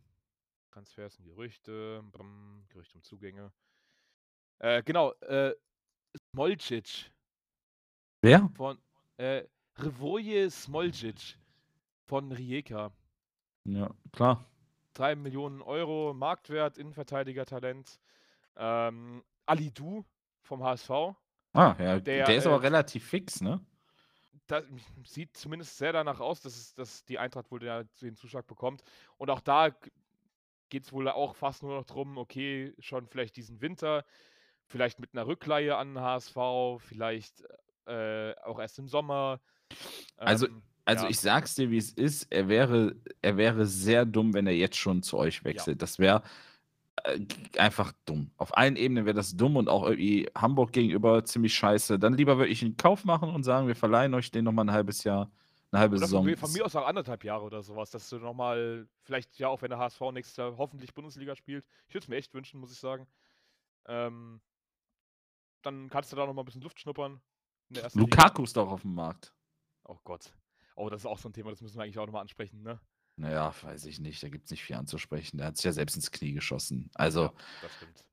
Transfers 0.72 1.18
und 1.18 1.26
Gerüchte, 1.26 2.03
brm, 2.11 2.65
Gerüchte 2.69 2.97
um 2.97 3.03
Zugänge. 3.03 3.51
Äh, 4.59 4.84
genau, 4.84 5.14
äh, 5.22 5.55
Smolcic 6.31 7.11
Wer? 8.22 8.49
von 8.55 8.80
äh, 9.18 9.43
Revoje 9.76 10.49
Smolcic 10.49 11.38
von 12.05 12.31
Rijeka. 12.31 12.91
Ja, 13.65 13.93
klar. 14.11 14.49
3 14.93 15.15
Millionen 15.15 15.61
Euro 15.61 16.14
Marktwert, 16.14 16.77
Innenverteidiger-Talent. 16.77 17.99
Ähm, 18.57 19.23
Ali 19.45 19.71
Du 19.71 20.05
vom 20.41 20.63
HSV. 20.63 20.89
Ah, 20.89 21.75
ja, 21.79 21.99
Der, 21.99 22.25
der, 22.25 22.35
ist 22.35 22.45
äh, 22.45 22.49
aber 22.49 22.61
relativ 22.61 23.05
fix, 23.07 23.41
ne? 23.41 23.59
Das 24.47 24.63
sieht 25.05 25.35
zumindest 25.35 25.77
sehr 25.77 25.93
danach 25.93 26.19
aus, 26.19 26.41
dass, 26.41 26.55
es, 26.55 26.73
dass 26.73 27.05
die 27.05 27.19
Eintracht 27.19 27.51
wohl 27.51 27.59
den 27.59 28.15
Zuschlag 28.15 28.47
bekommt. 28.47 28.84
Und 29.17 29.29
auch 29.29 29.41
da 29.41 29.69
geht 30.69 30.84
es 30.84 30.91
wohl 30.93 31.07
auch 31.09 31.35
fast 31.35 31.63
nur 31.63 31.75
noch 31.77 31.85
drum, 31.85 32.17
okay, 32.17 32.73
schon 32.79 33.07
vielleicht 33.07 33.38
diesen 33.38 33.61
Winter, 33.61 34.05
vielleicht 34.65 34.99
mit 34.99 35.13
einer 35.13 35.25
Rückleihe 35.27 35.77
an 35.77 35.93
den 35.95 36.03
HSV, 36.03 36.35
vielleicht 36.79 37.43
äh, 37.85 38.34
auch 38.43 38.59
erst 38.59 38.79
im 38.79 38.88
Sommer. 38.88 39.39
Also- 40.17 40.47
Ähm, 40.47 40.61
Also 40.85 41.03
ja. 41.03 41.09
ich 41.09 41.19
sag's 41.19 41.55
dir, 41.55 41.69
wie 41.69 41.77
es 41.77 41.91
ist. 41.91 42.31
Er 42.31 42.47
wäre, 42.47 42.95
er 43.21 43.35
wäre 43.35 43.65
sehr 43.65 44.05
dumm, 44.05 44.34
wenn 44.34 44.47
er 44.47 44.53
jetzt 44.55 44.77
schon 44.77 45.03
zu 45.03 45.17
euch 45.17 45.43
wechselt. 45.43 45.81
Das 45.81 45.99
wäre 45.99 46.23
einfach 47.57 47.94
dumm. 48.06 48.32
Auf 48.38 48.57
allen 48.57 48.76
Ebenen 48.76 49.06
wäre 49.06 49.15
das 49.15 49.36
dumm 49.36 49.56
und 49.56 49.69
auch 49.69 49.84
irgendwie 49.84 50.30
Hamburg 50.36 50.74
gegenüber 50.74 51.24
ziemlich 51.24 51.53
scheiße. 51.53 51.99
Dann 51.99 52.14
lieber 52.14 52.38
wirklich 52.38 52.64
einen 52.64 52.78
Kauf 52.78 53.06
machen 53.06 53.30
und 53.30 53.44
sagen, 53.44 53.68
wir 53.68 53.76
verleihen 53.76 54.14
euch 54.14 54.32
den 54.32 54.45
nochmal 54.45 54.65
ein 54.65 54.72
halbes 54.72 55.03
Jahr, 55.03 55.32
eine 55.72 55.80
halbe 55.82 55.95
Oder 55.95 56.06
Saison. 56.06 56.19
von, 56.19 56.26
mir, 56.26 56.38
von 56.38 56.52
mir 56.52 56.65
aus 56.65 56.76
auch 56.76 56.88
anderthalb 56.88 57.24
Jahre 57.24 57.44
oder 57.44 57.61
sowas, 57.61 57.91
dass 57.91 58.10
du 58.10 58.18
nochmal, 58.18 58.88
vielleicht 59.03 59.38
ja 59.38 59.48
auch 59.48 59.61
wenn 59.61 59.69
der 59.69 59.80
HSV 59.80 60.02
nächstes 60.14 60.38
Jahr 60.38 60.57
hoffentlich 60.57 60.94
Bundesliga 60.94 61.36
spielt. 61.36 61.65
Ich 61.88 61.94
würde 61.94 62.06
es 62.06 62.07
mir 62.07 62.15
echt 62.18 62.34
wünschen, 62.34 62.60
muss 62.60 62.72
ich 62.72 62.80
sagen. 62.80 63.07
Ähm, 63.86 64.41
dann 65.61 65.90
kannst 65.90 66.11
du 66.11 66.15
da 66.15 66.26
nochmal 66.26 66.44
ein 66.44 66.45
bisschen 66.45 66.61
Luft 66.61 66.80
schnuppern. 66.80 67.22
ersten 67.74 67.99
Liga. 67.99 68.15
Lukaku 68.15 68.44
ist 68.44 68.57
doch 68.57 68.69
auf 68.69 68.82
dem 68.82 68.95
Markt. 68.95 69.34
Oh 69.84 69.98
Gott. 70.03 70.34
Oh, 70.76 70.90
das 70.90 71.02
ist 71.02 71.06
auch 71.06 71.18
so 71.18 71.30
ein 71.30 71.34
Thema, 71.34 71.49
das 71.52 71.61
müssen 71.61 71.78
wir 71.78 71.84
eigentlich 71.84 71.98
auch 71.98 72.06
nochmal 72.06 72.22
ansprechen, 72.22 72.61
ne? 72.61 72.80
Naja, 73.18 73.53
weiß 73.64 73.85
ich 73.85 73.99
nicht. 73.99 74.22
Da 74.22 74.30
gibt 74.30 74.45
es 74.45 74.52
nicht 74.52 74.64
viel 74.64 74.76
anzusprechen. 74.76 75.38
Der 75.38 75.48
hat 75.48 75.57
sich 75.57 75.65
ja 75.65 75.72
selbst 75.72 75.95
ins 75.95 76.11
Knie 76.11 76.34
geschossen. 76.34 76.89
Also, 76.94 77.23
Ja, 77.23 77.34
das 77.61 77.73
stimmt. 77.76 78.06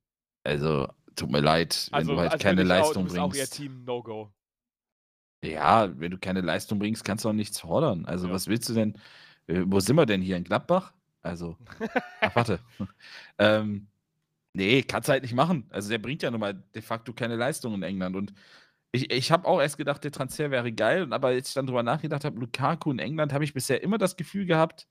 also 0.44 0.88
tut 1.14 1.30
mir 1.30 1.40
leid, 1.40 1.88
wenn 1.90 1.98
Also, 1.98 2.12
du 2.14 2.20
halt 2.20 2.32
also 2.32 2.42
keine 2.42 2.62
ich 2.62 2.66
auch, 2.66 2.68
Leistung 2.70 3.04
du 3.04 3.10
bist 3.10 3.18
auch 3.20 3.30
bringst. 3.30 3.54
Team 3.54 3.84
No-Go. 3.84 4.32
Ja, 5.44 5.98
wenn 6.00 6.10
du 6.10 6.18
keine 6.18 6.40
Leistung 6.40 6.78
bringst, 6.78 7.04
kannst 7.04 7.24
du 7.24 7.28
auch 7.28 7.32
nichts 7.34 7.60
fordern. 7.60 8.06
Also, 8.06 8.28
Ja. 8.28 8.32
was 8.32 8.46
willst 8.46 8.68
du 8.68 8.74
denn? 8.74 8.98
Äh, 9.46 9.64
wo 9.66 9.78
sind 9.80 9.96
wir 9.96 10.06
denn 10.06 10.22
hier? 10.22 10.36
In 10.38 10.44
Gladbach? 10.44 10.94
Also, 11.22 11.58
ach, 12.20 12.34
warte. 12.34 12.60
ähm, 13.38 13.88
nee, 14.54 14.82
kannst 14.82 15.08
halt 15.10 15.22
nicht 15.22 15.34
machen. 15.34 15.66
Also, 15.70 15.90
der 15.90 15.98
bringt 15.98 16.22
ja 16.22 16.30
nun 16.30 16.40
mal 16.40 16.54
de 16.54 16.80
facto 16.82 17.12
keine 17.12 17.36
Leistung 17.36 17.74
in 17.74 17.82
England. 17.82 18.16
Und 18.16 18.32
ich, 18.92 19.10
ich 19.12 19.30
habe 19.32 19.46
auch 19.46 19.60
erst 19.60 19.76
gedacht, 19.78 20.02
der 20.04 20.12
Transfer 20.12 20.50
wäre 20.50 20.72
geil. 20.72 21.12
Aber 21.12 21.28
als 21.28 21.48
ich 21.48 21.54
dann 21.54 21.66
drüber 21.66 21.82
nachgedacht 21.82 22.24
habe, 22.24 22.38
Lukaku 22.40 22.90
in 22.90 22.98
England, 22.98 23.32
habe 23.34 23.44
ich 23.44 23.52
bisher 23.54 23.82
immer 23.82 23.98
das 23.98 24.16
Gefühl 24.16 24.46
gehabt, 24.46 24.86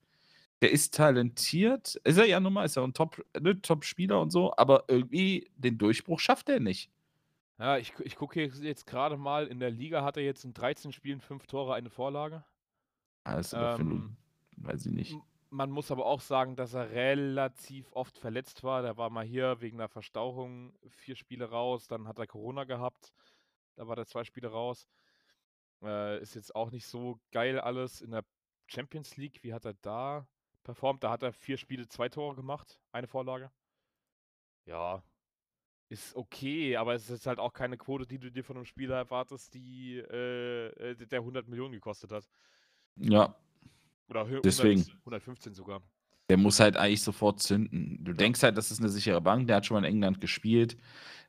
der 0.62 0.70
ist 0.70 0.94
talentiert. 0.94 1.96
Ist 2.04 2.18
er 2.18 2.26
ja 2.26 2.40
nun 2.40 2.52
mal, 2.52 2.64
ist 2.64 2.76
er 2.76 2.84
ein 2.84 2.94
Top, 2.94 3.24
ne, 3.38 3.60
Top-Spieler 3.60 4.20
und 4.20 4.30
so. 4.30 4.54
Aber 4.56 4.84
irgendwie 4.88 5.50
den 5.56 5.78
Durchbruch 5.78 6.20
schafft 6.20 6.48
er 6.48 6.60
nicht. 6.60 6.90
Ja, 7.58 7.78
ich, 7.78 7.92
ich 8.00 8.16
gucke 8.16 8.40
jetzt, 8.40 8.62
jetzt 8.62 8.86
gerade 8.86 9.16
mal, 9.16 9.46
in 9.46 9.60
der 9.60 9.70
Liga 9.70 10.02
hat 10.02 10.16
er 10.16 10.24
jetzt 10.24 10.44
in 10.44 10.54
13 10.54 10.92
Spielen 10.92 11.20
5 11.20 11.46
Tore, 11.46 11.74
eine 11.74 11.90
Vorlage. 11.90 12.44
Also, 13.22 13.56
ähm, 13.56 14.16
weiß 14.56 14.86
ich 14.86 14.92
nicht. 14.92 15.16
Man 15.50 15.70
muss 15.70 15.92
aber 15.92 16.04
auch 16.04 16.20
sagen, 16.20 16.56
dass 16.56 16.74
er 16.74 16.90
relativ 16.90 17.92
oft 17.92 18.18
verletzt 18.18 18.64
war. 18.64 18.82
Der 18.82 18.96
war 18.96 19.08
mal 19.08 19.24
hier 19.24 19.60
wegen 19.60 19.78
einer 19.78 19.88
Verstauchung 19.88 20.74
vier 20.88 21.14
Spiele 21.14 21.48
raus, 21.48 21.86
dann 21.86 22.08
hat 22.08 22.18
er 22.18 22.26
Corona 22.26 22.64
gehabt. 22.64 23.12
Da 23.76 23.86
war 23.86 23.94
der 23.94 24.06
zwei 24.06 24.24
Spiele 24.24 24.48
raus. 24.48 24.88
Äh, 25.82 26.20
ist 26.20 26.34
jetzt 26.34 26.56
auch 26.56 26.72
nicht 26.72 26.86
so 26.86 27.20
geil 27.30 27.60
alles. 27.60 28.00
In 28.00 28.10
der 28.10 28.24
Champions 28.66 29.16
League, 29.16 29.44
wie 29.44 29.54
hat 29.54 29.64
er 29.64 29.74
da 29.74 30.26
performt? 30.64 31.04
Da 31.04 31.10
hat 31.10 31.22
er 31.22 31.32
vier 31.32 31.56
Spiele, 31.56 31.86
zwei 31.86 32.08
Tore 32.08 32.34
gemacht, 32.34 32.80
eine 32.92 33.06
Vorlage. 33.06 33.50
Ja, 34.66 35.02
ist 35.88 36.16
okay, 36.16 36.76
aber 36.76 36.94
es 36.94 37.10
ist 37.10 37.26
halt 37.26 37.38
auch 37.38 37.52
keine 37.52 37.76
Quote, 37.76 38.06
die 38.06 38.18
du 38.18 38.30
dir 38.30 38.42
von 38.42 38.56
einem 38.56 38.64
Spieler 38.64 38.96
erwartest, 38.96 39.54
die 39.54 39.98
äh, 39.98 40.90
äh 40.90 41.06
der 41.06 41.20
100 41.20 41.46
Millionen 41.46 41.72
gekostet 41.72 42.10
hat. 42.10 42.28
Ja. 42.96 43.36
Oder 44.08 44.22
100, 44.22 44.44
Deswegen. 44.44 44.80
115 45.00 45.54
sogar. 45.54 45.82
Der 46.28 46.36
muss 46.36 46.60
halt 46.60 46.76
eigentlich 46.76 47.02
sofort 47.02 47.40
zünden. 47.40 47.98
Du 48.02 48.12
denkst 48.12 48.42
halt, 48.42 48.56
das 48.56 48.70
ist 48.70 48.80
eine 48.80 48.88
sichere 48.88 49.20
Bank, 49.20 49.46
der 49.46 49.56
hat 49.56 49.66
schon 49.66 49.74
mal 49.74 49.86
in 49.86 49.92
England 49.94 50.20
gespielt. 50.20 50.76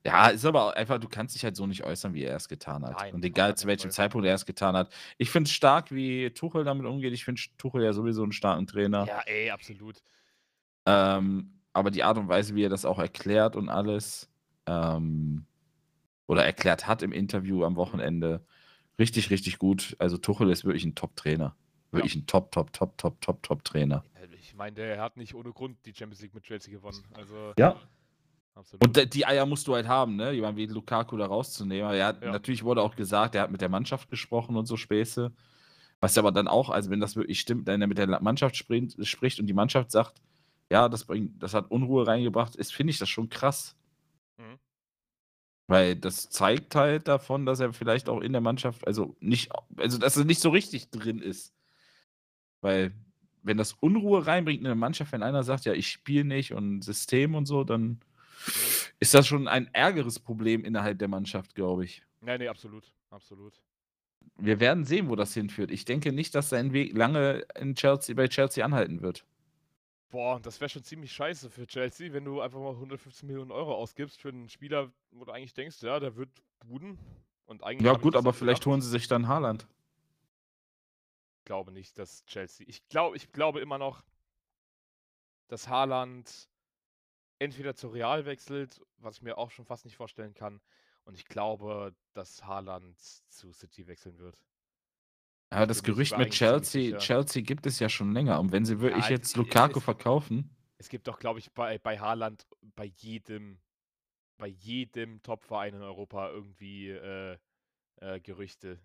Ja, 0.05 0.27
ist 0.27 0.45
aber 0.45 0.77
einfach, 0.77 0.99
du 0.99 1.09
kannst 1.09 1.35
dich 1.35 1.43
halt 1.43 1.55
so 1.55 1.65
nicht 1.65 1.83
äußern, 1.83 2.13
wie 2.13 2.23
er 2.23 2.35
es 2.35 2.47
getan 2.47 2.85
hat. 2.85 2.99
Nein, 2.99 3.15
Und 3.15 3.25
egal 3.25 3.57
zu 3.57 3.65
welchem 3.65 3.89
Zeitpunkt 3.89 4.27
er 4.27 4.35
es 4.35 4.45
getan 4.45 4.75
hat. 4.77 4.93
Ich 5.17 5.31
finde 5.31 5.47
es 5.47 5.53
stark, 5.53 5.91
wie 5.91 6.29
Tuchel 6.29 6.63
damit 6.63 6.85
umgeht. 6.85 7.11
Ich 7.13 7.25
finde 7.25 7.41
Tuchel 7.57 7.83
ja 7.83 7.91
sowieso 7.91 8.21
einen 8.21 8.31
starken 8.31 8.67
Trainer. 8.67 9.07
Ja, 9.07 9.21
ey, 9.25 9.49
absolut. 9.49 10.03
Ähm, 10.85 11.59
aber 11.73 11.89
die 11.89 12.03
Art 12.03 12.19
und 12.19 12.27
Weise, 12.27 12.53
wie 12.53 12.63
er 12.63 12.69
das 12.69 12.85
auch 12.85 12.99
erklärt 12.99 13.55
und 13.55 13.67
alles, 13.67 14.29
ähm, 14.67 15.45
oder 16.27 16.45
erklärt 16.45 16.87
hat 16.87 17.01
im 17.01 17.11
Interview 17.11 17.63
am 17.63 17.75
Wochenende, 17.75 18.45
richtig, 18.99 19.31
richtig 19.31 19.57
gut. 19.57 19.95
Also 19.97 20.17
Tuchel 20.17 20.51
ist 20.51 20.65
wirklich 20.65 20.85
ein 20.85 20.95
Top-Trainer. 20.95 21.55
Wirklich 21.91 22.13
ja. 22.13 22.21
ein 22.21 22.27
Top, 22.27 22.51
Top, 22.51 22.73
Top, 22.73 22.97
Top, 22.97 23.21
Top, 23.21 23.41
Top-Trainer. 23.41 24.03
Ich 24.45 24.55
meine, 24.55 24.75
der 24.75 25.01
hat 25.01 25.17
nicht 25.17 25.33
ohne 25.33 25.51
Grund 25.51 25.77
die 25.85 25.93
Champions 25.93 26.21
League 26.21 26.33
mit 26.33 26.43
Chelsea 26.43 26.71
gewonnen. 26.71 27.03
Also, 27.13 27.53
ja. 27.57 27.79
Absolut. 28.53 28.85
Und 28.85 29.13
die 29.13 29.25
Eier 29.25 29.45
musst 29.45 29.67
du 29.67 29.75
halt 29.75 29.87
haben, 29.87 30.15
ne? 30.15 30.31
Jemand 30.31 30.55
wie 30.55 30.65
Lukaku 30.65 31.17
da 31.17 31.25
rauszunehmen. 31.25 31.91
Er 31.91 32.07
hat, 32.07 32.21
ja. 32.21 32.31
Natürlich 32.31 32.63
wurde 32.63 32.81
auch 32.81 32.95
gesagt, 32.95 33.35
er 33.35 33.41
hat 33.41 33.51
mit 33.51 33.59
der 33.59 33.69
Mannschaft 33.69 34.09
gesprochen 34.09 34.55
und 34.55 34.65
so 34.65 34.77
Späße. 34.77 35.33
Was 35.99 36.17
aber 36.17 36.31
dann 36.31 36.47
auch, 36.47 36.69
also 36.69 36.89
wenn 36.89 36.99
das 36.99 37.15
wirklich 37.15 37.39
stimmt, 37.39 37.67
wenn 37.67 37.81
er 37.81 37.87
mit 37.87 37.97
der 37.97 38.21
Mannschaft 38.21 38.55
spricht 38.55 39.39
und 39.39 39.47
die 39.47 39.53
Mannschaft 39.53 39.91
sagt, 39.91 40.21
ja, 40.69 40.87
das, 40.89 41.05
bringt, 41.05 41.41
das 41.41 41.53
hat 41.53 41.69
Unruhe 41.71 42.07
reingebracht, 42.07 42.55
ist, 42.55 42.73
finde 42.73 42.91
ich 42.91 42.99
das 42.99 43.09
schon 43.09 43.29
krass. 43.29 43.75
Mhm. 44.37 44.59
Weil 45.67 45.95
das 45.95 46.29
zeigt 46.29 46.75
halt 46.75 47.07
davon, 47.07 47.45
dass 47.45 47.59
er 47.59 47.73
vielleicht 47.73 48.07
auch 48.07 48.21
in 48.21 48.31
der 48.31 48.41
Mannschaft, 48.41 48.85
also 48.87 49.15
nicht, 49.19 49.51
also 49.77 49.97
dass 49.97 50.15
er 50.15 50.25
nicht 50.25 50.41
so 50.41 50.49
richtig 50.49 50.91
drin 50.91 51.19
ist. 51.19 51.53
Weil, 52.61 52.93
wenn 53.45 53.57
das 53.57 53.73
Unruhe 53.73 54.25
reinbringt 54.25 54.61
in 54.61 54.65
eine 54.65 54.75
Mannschaft, 54.75 55.11
wenn 55.11 55.23
einer 55.23 55.43
sagt, 55.43 55.65
ja, 55.65 55.73
ich 55.73 55.89
spiele 55.89 56.25
nicht 56.25 56.53
und 56.53 56.81
System 56.81 57.35
und 57.35 57.45
so, 57.45 57.63
dann 57.63 57.99
ist 58.99 59.13
das 59.13 59.27
schon 59.27 59.47
ein 59.47 59.69
ärgeres 59.73 60.19
Problem 60.19 60.65
innerhalb 60.65 60.99
der 60.99 61.07
Mannschaft, 61.07 61.55
glaube 61.55 61.85
ich. 61.85 62.03
Nee, 62.21 62.37
nee, 62.37 62.47
absolut. 62.47 62.91
Absolut. 63.11 63.61
Wir 64.37 64.59
werden 64.59 64.83
sehen, 64.83 65.09
wo 65.09 65.15
das 65.15 65.33
hinführt. 65.33 65.71
Ich 65.71 65.85
denke 65.85 66.11
nicht, 66.11 66.35
dass 66.35 66.49
sein 66.49 66.73
Weg 66.73 66.97
lange 66.97 67.45
in 67.57 67.75
Chelsea, 67.75 68.15
bei 68.15 68.27
Chelsea 68.27 68.65
anhalten 68.65 69.01
wird. 69.01 69.23
Boah, 70.09 70.39
das 70.39 70.59
wäre 70.59 70.69
schon 70.69 70.83
ziemlich 70.83 71.11
scheiße 71.13 71.49
für 71.49 71.67
Chelsea, 71.67 72.11
wenn 72.13 72.25
du 72.25 72.41
einfach 72.41 72.59
mal 72.59 72.71
115 72.71 73.27
Millionen 73.27 73.51
Euro 73.51 73.75
ausgibst 73.75 74.21
für 74.21 74.29
einen 74.29 74.49
Spieler, 74.49 74.91
wo 75.11 75.25
du 75.25 75.31
eigentlich 75.31 75.53
denkst, 75.53 75.81
ja, 75.83 75.99
der 75.99 76.15
wird 76.15 76.29
buden. 76.65 76.97
Und 77.45 77.63
eigentlich 77.63 77.85
ja, 77.85 77.93
gut, 77.93 78.15
aber 78.15 78.33
vielleicht 78.33 78.65
holen 78.65 78.81
sie 78.81 78.89
sich 78.89 79.07
dann 79.07 79.27
Haaland. 79.27 79.67
Glaube 81.45 81.71
nicht, 81.71 81.97
dass 81.97 82.25
Chelsea. 82.25 82.67
Ich, 82.67 82.87
glaub, 82.89 83.15
ich 83.15 83.31
glaube 83.31 83.61
immer 83.61 83.77
noch, 83.77 84.03
dass 85.47 85.67
Haaland 85.67 86.49
entweder 87.39 87.75
zu 87.75 87.89
Real 87.89 88.25
wechselt, 88.25 88.81
was 88.97 89.17
ich 89.17 89.21
mir 89.21 89.37
auch 89.37 89.51
schon 89.51 89.65
fast 89.65 89.85
nicht 89.85 89.95
vorstellen 89.95 90.33
kann. 90.33 90.59
Und 91.03 91.15
ich 91.15 91.25
glaube, 91.25 91.95
dass 92.13 92.43
Haaland 92.43 92.99
zu 92.99 93.51
City 93.53 93.85
wechseln 93.85 94.17
wird. 94.17 94.43
Aber 95.51 95.67
das 95.67 95.83
Gerücht 95.83 96.17
mit 96.17 96.31
Chelsea, 96.31 96.97
Chelsea 96.97 97.43
gibt 97.43 97.67
es 97.67 97.79
ja 97.79 97.89
schon 97.89 98.11
länger. 98.11 98.39
Und 98.39 98.51
wenn 98.51 98.65
sie 98.65 98.79
wirklich 98.79 99.05
ja, 99.05 99.11
jetzt 99.11 99.37
Lukaku 99.37 99.77
es, 99.77 99.85
verkaufen. 99.85 100.49
Es 100.77 100.89
gibt 100.89 101.07
doch, 101.07 101.19
glaube 101.19 101.39
ich, 101.39 101.51
bei, 101.53 101.77
bei 101.77 101.99
Haaland 101.99 102.47
bei 102.75 102.85
jedem, 102.85 103.61
bei 104.37 104.47
jedem 104.47 105.21
Top-Verein 105.21 105.75
in 105.75 105.81
Europa 105.83 106.31
irgendwie 106.31 106.89
äh, 106.89 107.37
äh, 107.97 108.19
Gerüchte. 108.19 108.79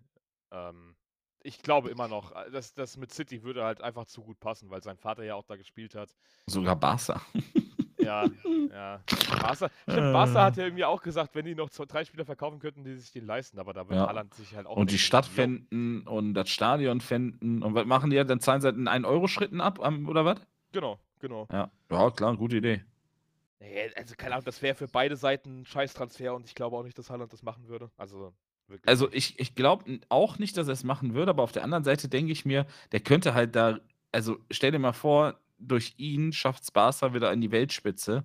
Ähm, 0.50 0.96
ich 1.42 1.62
glaube 1.62 1.90
immer 1.90 2.08
noch, 2.08 2.32
äh, 2.32 2.50
dass 2.50 2.74
das 2.74 2.96
mit 2.96 3.12
City 3.12 3.42
würde 3.42 3.64
halt 3.64 3.80
einfach 3.80 4.06
zu 4.06 4.22
gut 4.22 4.40
passen, 4.40 4.70
weil 4.70 4.82
sein 4.82 4.96
Vater 4.96 5.24
ja 5.24 5.34
auch 5.34 5.44
da 5.44 5.56
gespielt 5.56 5.94
hat. 5.94 6.14
Sogar 6.46 6.76
Barca. 6.76 7.20
Ja, 7.98 8.24
ja. 8.72 9.00
Barca, 9.42 9.70
stimmt, 9.88 10.12
Barca 10.12 10.44
hat 10.44 10.56
ja 10.56 10.64
irgendwie 10.64 10.84
auch 10.84 11.02
gesagt, 11.02 11.34
wenn 11.34 11.44
die 11.44 11.54
noch 11.54 11.70
zwei, 11.70 11.84
drei 11.84 12.04
Spieler 12.04 12.24
verkaufen 12.24 12.58
könnten, 12.58 12.82
die 12.82 12.94
sich 12.96 13.12
den 13.12 13.26
leisten, 13.26 13.58
aber 13.58 13.72
da 13.72 13.88
wird 13.88 13.98
ja. 13.98 14.06
Haaland 14.06 14.32
sich 14.34 14.54
halt 14.54 14.66
auch. 14.66 14.76
Und 14.76 14.90
die 14.90 14.98
Stadt 14.98 15.26
fänden 15.26 16.06
und 16.06 16.34
das 16.34 16.48
Stadion 16.48 17.00
fänden. 17.00 17.62
Und 17.62 17.74
was 17.74 17.84
machen 17.86 18.10
die 18.10 18.16
ja? 18.16 18.24
Dann 18.24 18.40
zahlen 18.40 18.60
sie 18.60 18.68
halt 18.68 18.76
in 18.76 18.88
1-Euro-Schritten 18.88 19.60
ab, 19.60 19.78
oder 19.78 20.24
was? 20.24 20.40
Genau, 20.72 20.98
genau. 21.18 21.46
Ja. 21.52 21.70
ja, 21.90 22.10
klar, 22.10 22.36
gute 22.36 22.56
Idee. 22.56 22.82
Also 23.96 24.14
keine 24.16 24.36
Ahnung, 24.36 24.46
das 24.46 24.62
wäre 24.62 24.74
für 24.74 24.88
beide 24.88 25.16
Seiten 25.16 25.60
ein 25.60 25.66
Scheiß-Transfer 25.66 26.34
und 26.34 26.46
ich 26.46 26.54
glaube 26.54 26.76
auch 26.76 26.82
nicht, 26.82 26.96
dass 26.96 27.10
Haaland 27.10 27.32
das 27.32 27.42
machen 27.42 27.68
würde. 27.68 27.90
Also 27.98 28.32
Wirklich. 28.70 28.88
Also 28.88 29.12
ich, 29.12 29.38
ich 29.38 29.54
glaube 29.54 30.00
auch 30.08 30.38
nicht, 30.38 30.56
dass 30.56 30.68
er 30.68 30.74
es 30.74 30.84
machen 30.84 31.14
würde, 31.14 31.30
aber 31.30 31.42
auf 31.42 31.52
der 31.52 31.64
anderen 31.64 31.84
Seite 31.84 32.08
denke 32.08 32.32
ich 32.32 32.44
mir, 32.44 32.66
der 32.92 33.00
könnte 33.00 33.34
halt 33.34 33.56
da, 33.56 33.80
also 34.12 34.38
stell 34.50 34.70
dir 34.70 34.78
mal 34.78 34.92
vor, 34.92 35.40
durch 35.58 35.94
ihn 35.98 36.32
schafft 36.32 36.62
es 36.62 36.70
Barca 36.70 37.12
wieder 37.12 37.32
in 37.32 37.40
die 37.40 37.50
Weltspitze. 37.50 38.24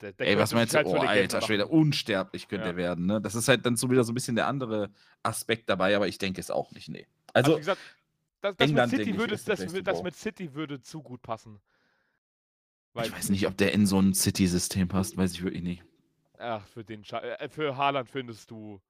Der, 0.00 0.12
der 0.12 0.28
Ey, 0.28 0.38
was 0.38 0.54
meinst 0.54 0.74
du? 0.74 0.78
Halt 0.78 0.86
oh, 0.86 0.96
alter 0.96 1.40
Schwede, 1.42 1.66
unsterblich 1.66 2.48
könnte 2.48 2.66
ja. 2.66 2.72
er 2.72 2.76
werden. 2.76 3.06
Ne? 3.06 3.20
Das 3.20 3.34
ist 3.34 3.48
halt 3.48 3.66
dann 3.66 3.76
so 3.76 3.90
wieder 3.90 4.04
so 4.04 4.12
ein 4.12 4.14
bisschen 4.14 4.36
der 4.36 4.46
andere 4.46 4.90
Aspekt 5.22 5.68
dabei, 5.68 5.96
aber 5.96 6.08
ich 6.08 6.18
denke 6.18 6.40
es 6.40 6.50
auch 6.50 6.72
nicht, 6.72 6.88
nee. 6.88 7.06
Also, 7.32 7.52
also 7.52 7.56
wie 7.56 7.60
gesagt, 7.60 7.80
das, 8.42 8.56
das, 8.56 8.68
England, 8.68 8.92
mit 8.92 9.00
City 9.00 9.18
würde, 9.18 9.36
das, 9.36 9.84
das 9.84 10.02
mit 10.02 10.16
City 10.16 10.54
würde 10.54 10.80
zu 10.80 11.02
gut 11.02 11.22
passen. 11.22 11.60
Weil 12.92 13.06
ich 13.06 13.12
weiß 13.12 13.30
nicht, 13.30 13.46
ob 13.46 13.56
der 13.56 13.72
in 13.72 13.86
so 13.86 14.00
ein 14.00 14.14
City-System 14.14 14.88
passt, 14.88 15.16
weiß 15.16 15.32
ich 15.32 15.42
wirklich 15.42 15.62
nicht. 15.62 15.84
Ach, 16.38 16.66
für 16.66 16.84
den 16.84 17.04
Scha 17.04 17.20
äh, 17.20 17.48
für 17.48 17.76
Haaland 17.76 18.08
findest 18.08 18.50
du 18.50 18.80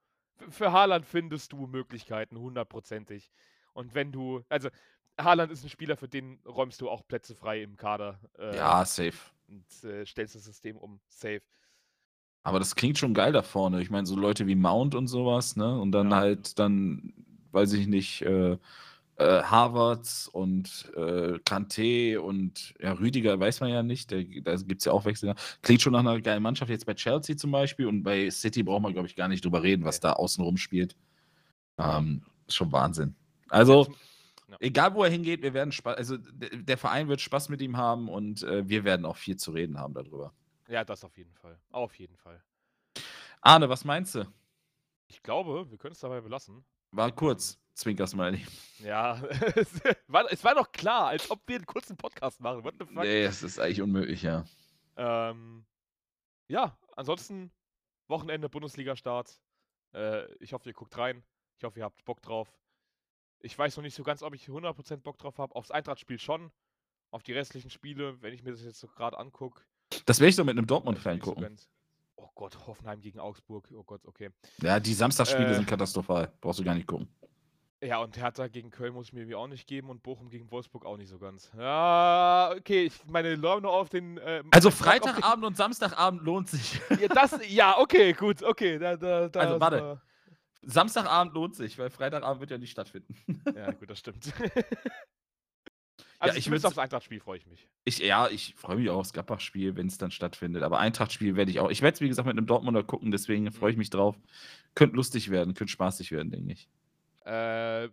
für 0.49 0.73
Haaland 0.73 1.07
findest 1.07 1.53
du 1.53 1.67
Möglichkeiten, 1.67 2.39
hundertprozentig. 2.39 3.31
Und 3.73 3.95
wenn 3.95 4.13
du, 4.13 4.43
also 4.49 4.69
Haaland 5.19 5.53
ist 5.53 5.65
ein 5.65 5.69
Spieler, 5.69 5.97
für 5.97 6.09
den 6.09 6.41
räumst 6.47 6.81
du 6.81 6.89
auch 6.89 7.07
Plätze 7.07 7.35
frei 7.35 7.63
im 7.63 7.77
Kader. 7.77 8.19
Äh, 8.39 8.57
ja, 8.57 8.85
safe. 8.85 9.19
Und 9.49 9.85
äh, 9.85 10.07
stellst 10.07 10.35
das 10.35 10.45
System 10.45 10.77
um. 10.77 11.01
Safe. 11.09 11.43
Aber 12.43 12.59
das 12.59 12.75
klingt 12.75 12.99
schon 12.99 13.15
geil 13.15 13.33
da 13.33 13.43
vorne. 13.43 13.83
Ich 13.83 13.91
meine, 13.91 14.07
so 14.07 14.17
Leute 14.17 14.47
wie 14.47 14.55
Mount 14.55 14.95
und 14.95 15.09
sowas, 15.09 15.57
ne? 15.57 15.79
Und 15.79 15.93
dann 15.93 16.11
ja. 16.11 16.17
halt 16.17 16.59
dann, 16.59 17.13
weiß 17.53 17.75
ich 17.75 17.87
nicht, 17.87 18.23
äh, 18.23 18.57
äh, 19.21 19.43
Harvards 19.43 20.29
und 20.29 20.91
äh, 20.97 21.39
Kanté 21.45 22.17
und 22.17 22.75
ja, 22.81 22.93
Rüdiger 22.93 23.39
weiß 23.39 23.61
man 23.61 23.69
ja 23.69 23.83
nicht, 23.83 24.11
der, 24.11 24.25
da 24.25 24.57
gibt 24.57 24.81
es 24.81 24.87
ja 24.87 24.93
auch 24.93 25.05
Wechsel. 25.05 25.35
Klingt 25.61 25.83
schon 25.83 25.93
nach 25.93 26.01
einer 26.01 26.19
geilen 26.23 26.43
Mannschaft, 26.43 26.71
jetzt 26.71 26.87
bei 26.87 26.95
Chelsea 26.95 27.37
zum 27.37 27.51
Beispiel 27.51 27.87
und 27.87 28.03
bei 28.03 28.31
City 28.31 28.63
braucht 28.63 28.81
man, 28.81 28.95
glaube 28.95 29.09
ich, 29.09 29.17
gar 29.17 29.29
nicht 29.29 29.45
drüber 29.45 29.63
reden, 29.63 29.85
was 29.85 30.01
da 30.01 30.15
außenrum 30.15 30.57
spielt. 30.57 30.97
Ähm, 31.77 32.23
schon 32.49 32.73
Wahnsinn. 32.73 33.15
Also, 33.51 33.93
egal 34.59 34.95
wo 34.95 35.05
er 35.05 35.11
hingeht, 35.11 35.43
wir 35.43 35.53
werden 35.53 35.73
Spaß, 35.73 35.99
also 35.99 36.17
der 36.17 36.79
Verein 36.79 37.09
wird 37.09 37.21
Spaß 37.21 37.51
mit 37.51 37.61
ihm 37.61 37.77
haben 37.77 38.09
und 38.09 38.43
äh, 38.43 38.67
wir 38.67 38.85
werden 38.85 39.05
auch 39.05 39.17
viel 39.19 39.37
zu 39.37 39.51
reden 39.51 39.79
haben 39.79 39.93
darüber. 39.93 40.33
Ja, 40.67 40.83
das 40.83 41.05
auf 41.05 41.19
jeden 41.19 41.35
Fall. 41.35 41.59
Auf 41.73 41.95
jeden 41.99 42.17
Fall. 42.17 42.43
Arne, 43.43 43.69
was 43.69 43.85
meinst 43.85 44.15
du? 44.15 44.27
Ich 45.09 45.23
glaube, 45.23 45.71
wir 45.71 45.77
können 45.77 45.93
es 45.93 46.01
dabei 46.01 46.23
belassen. 46.23 46.65
War 46.93 47.13
kurz. 47.13 47.60
Nicht. 47.87 48.49
Ja, 48.81 49.23
es 49.57 49.81
war, 50.07 50.31
es 50.33 50.43
war 50.45 50.55
doch 50.55 50.71
klar, 50.73 51.09
als 51.09 51.31
ob 51.31 51.41
wir 51.47 51.57
einen 51.57 51.67
kurzen 51.67 51.97
Podcast 51.97 52.41
machen. 52.41 52.65
What 52.65 52.75
the 52.79 52.87
fuck? 52.87 53.03
Nee, 53.05 53.25
es 53.25 53.43
ist 53.43 53.59
eigentlich 53.59 53.83
unmöglich, 53.83 54.23
ja. 54.23 54.45
Ähm, 54.97 55.65
ja, 56.49 56.77
ansonsten 56.97 57.51
Wochenende 58.09 58.49
Bundesliga-Start. 58.49 59.41
Äh, 59.95 60.33
ich 60.37 60.53
hoffe, 60.53 60.69
ihr 60.69 60.73
guckt 60.75 60.97
rein. 60.99 61.23
Ich 61.59 61.65
hoffe, 61.65 61.79
ihr 61.79 61.85
habt 61.85 62.05
Bock 62.05 62.23
drauf. 62.23 62.49
Ich 63.41 63.57
weiß 63.59 63.77
noch 63.77 63.83
nicht 63.85 63.95
so 63.95 64.03
ganz, 64.03 64.23
ob 64.23 64.35
ich 64.35 64.47
100% 64.49 64.97
Bock 64.99 65.19
drauf 65.19 65.39
habe. 65.39 65.55
Aufs 65.55 65.71
Eintracht-Spiel 65.71 66.19
schon. 66.19 66.51
Auf 67.11 67.23
die 67.23 67.33
restlichen 67.33 67.71
Spiele, 67.71 68.21
wenn 68.23 68.35
ich 68.35 68.43
mir 68.43 68.51
das 68.53 68.63
jetzt 68.63 68.81
so 68.81 68.87
gerade 68.89 69.19
angucke. 69.19 69.63
Das 70.07 70.21
werde 70.21 70.31
ich 70.31 70.37
doch 70.37 70.45
mit 70.45 70.57
einem 70.57 70.67
Dortmund-Fan 70.67 71.19
gucken. 71.21 71.57
oh 72.17 72.29
Gott, 72.35 72.67
Hoffenheim 72.67 73.01
gegen 73.01 73.19
Augsburg. 73.19 73.69
Oh 73.75 73.83
Gott, 73.83 74.05
okay. 74.07 74.31
Ja, 74.63 74.79
die 74.79 74.95
Samstagsspiele 74.95 75.51
Äh. 75.51 75.55
sind 75.55 75.67
katastrophal. 75.67 76.33
Brauchst 76.41 76.61
du 76.61 76.65
gar 76.65 76.75
nicht 76.75 76.87
gucken. 76.87 77.09
Ja, 77.83 77.99
und 78.03 78.19
Hertha 78.19 78.47
gegen 78.49 78.71
Köln 78.71 78.93
muss 78.93 79.07
ich 79.07 79.13
mir 79.15 79.21
irgendwie 79.21 79.37
auch 79.37 79.47
nicht 79.47 79.67
geben 79.67 79.89
und 79.89 80.03
Bochum 80.03 80.29
gegen 80.29 80.51
Wolfsburg 80.51 80.85
auch 80.85 80.99
nicht 80.99 81.09
so 81.09 81.19
ganz. 81.19 81.51
Ja, 81.57 82.53
okay, 82.55 82.85
ich 82.85 82.93
meine 83.07 83.35
Laune 83.37 83.69
auf 83.69 83.89
den. 83.89 84.19
Äh, 84.19 84.43
Also 84.51 84.69
auf 84.69 84.77
den- 84.77 84.85
Freitagabend 84.85 85.45
und 85.47 85.57
Samstagabend 85.57 86.23
lohnt 86.23 86.49
sich. 86.51 86.79
Ja, 87.01 87.09
das, 87.09 87.39
ja, 87.49 87.79
okay, 87.79 88.13
gut, 88.13 88.43
okay. 88.43 88.79
Da, 88.79 88.97
da, 88.97 89.29
da 89.31 89.41
Also, 89.41 89.61
warte. 89.61 89.81
mal- 89.81 90.01
Samstagabend 90.63 91.33
lohnt 91.33 91.55
sich, 91.57 91.79
weil 91.79 91.89
Freitagabend 91.89 92.41
wird 92.43 92.51
ja 92.51 92.59
nicht 92.59 92.71
stattfinden. 92.71 93.15
Ja, 93.57 93.71
gut, 93.73 93.89
das 93.89 93.99
stimmt. 93.99 94.31
also, 96.19 96.37
ich 96.37 96.47
ich 96.47 96.53
würd's- 96.53 96.67
aufs 96.67 96.77
Eintracht-Spiel 96.77 97.21
freue 97.21 97.39
ich 97.39 97.47
mich. 97.47 97.67
Ich, 97.85 97.99
ja, 97.99 98.29
ich 98.29 98.55
freue 98.57 98.77
mich 98.77 98.91
auch 98.91 98.99
aufs 98.99 99.15
Gladbach-Spiel, 99.15 99.75
wenn 99.77 99.87
es 99.87 99.97
dann 99.97 100.11
stattfindet. 100.11 100.63
Aber 100.65 100.79
Eintracht-Spiel 100.81 101.35
werde 101.35 101.51
ich 101.51 101.61
auch. 101.61 101.71
Ich 101.71 101.81
werde 101.81 101.95
es, 101.95 102.01
wie 102.03 102.09
gesagt, 102.09 102.27
mit 102.27 102.37
einem 102.37 102.47
Dortmunder 102.47 102.83
gucken, 102.85 103.11
deswegen 103.11 103.51
freue 103.53 103.71
ich 103.73 103.79
mich 103.79 103.89
drauf. 103.89 104.17
Könnte 104.75 104.97
lustig 104.97 105.31
werden, 105.31 105.55
könnte 105.55 105.73
spaßig 105.73 106.13
werden, 106.13 106.31
denke 106.31 106.53
ich. 106.53 106.69
Äh, 107.31 107.89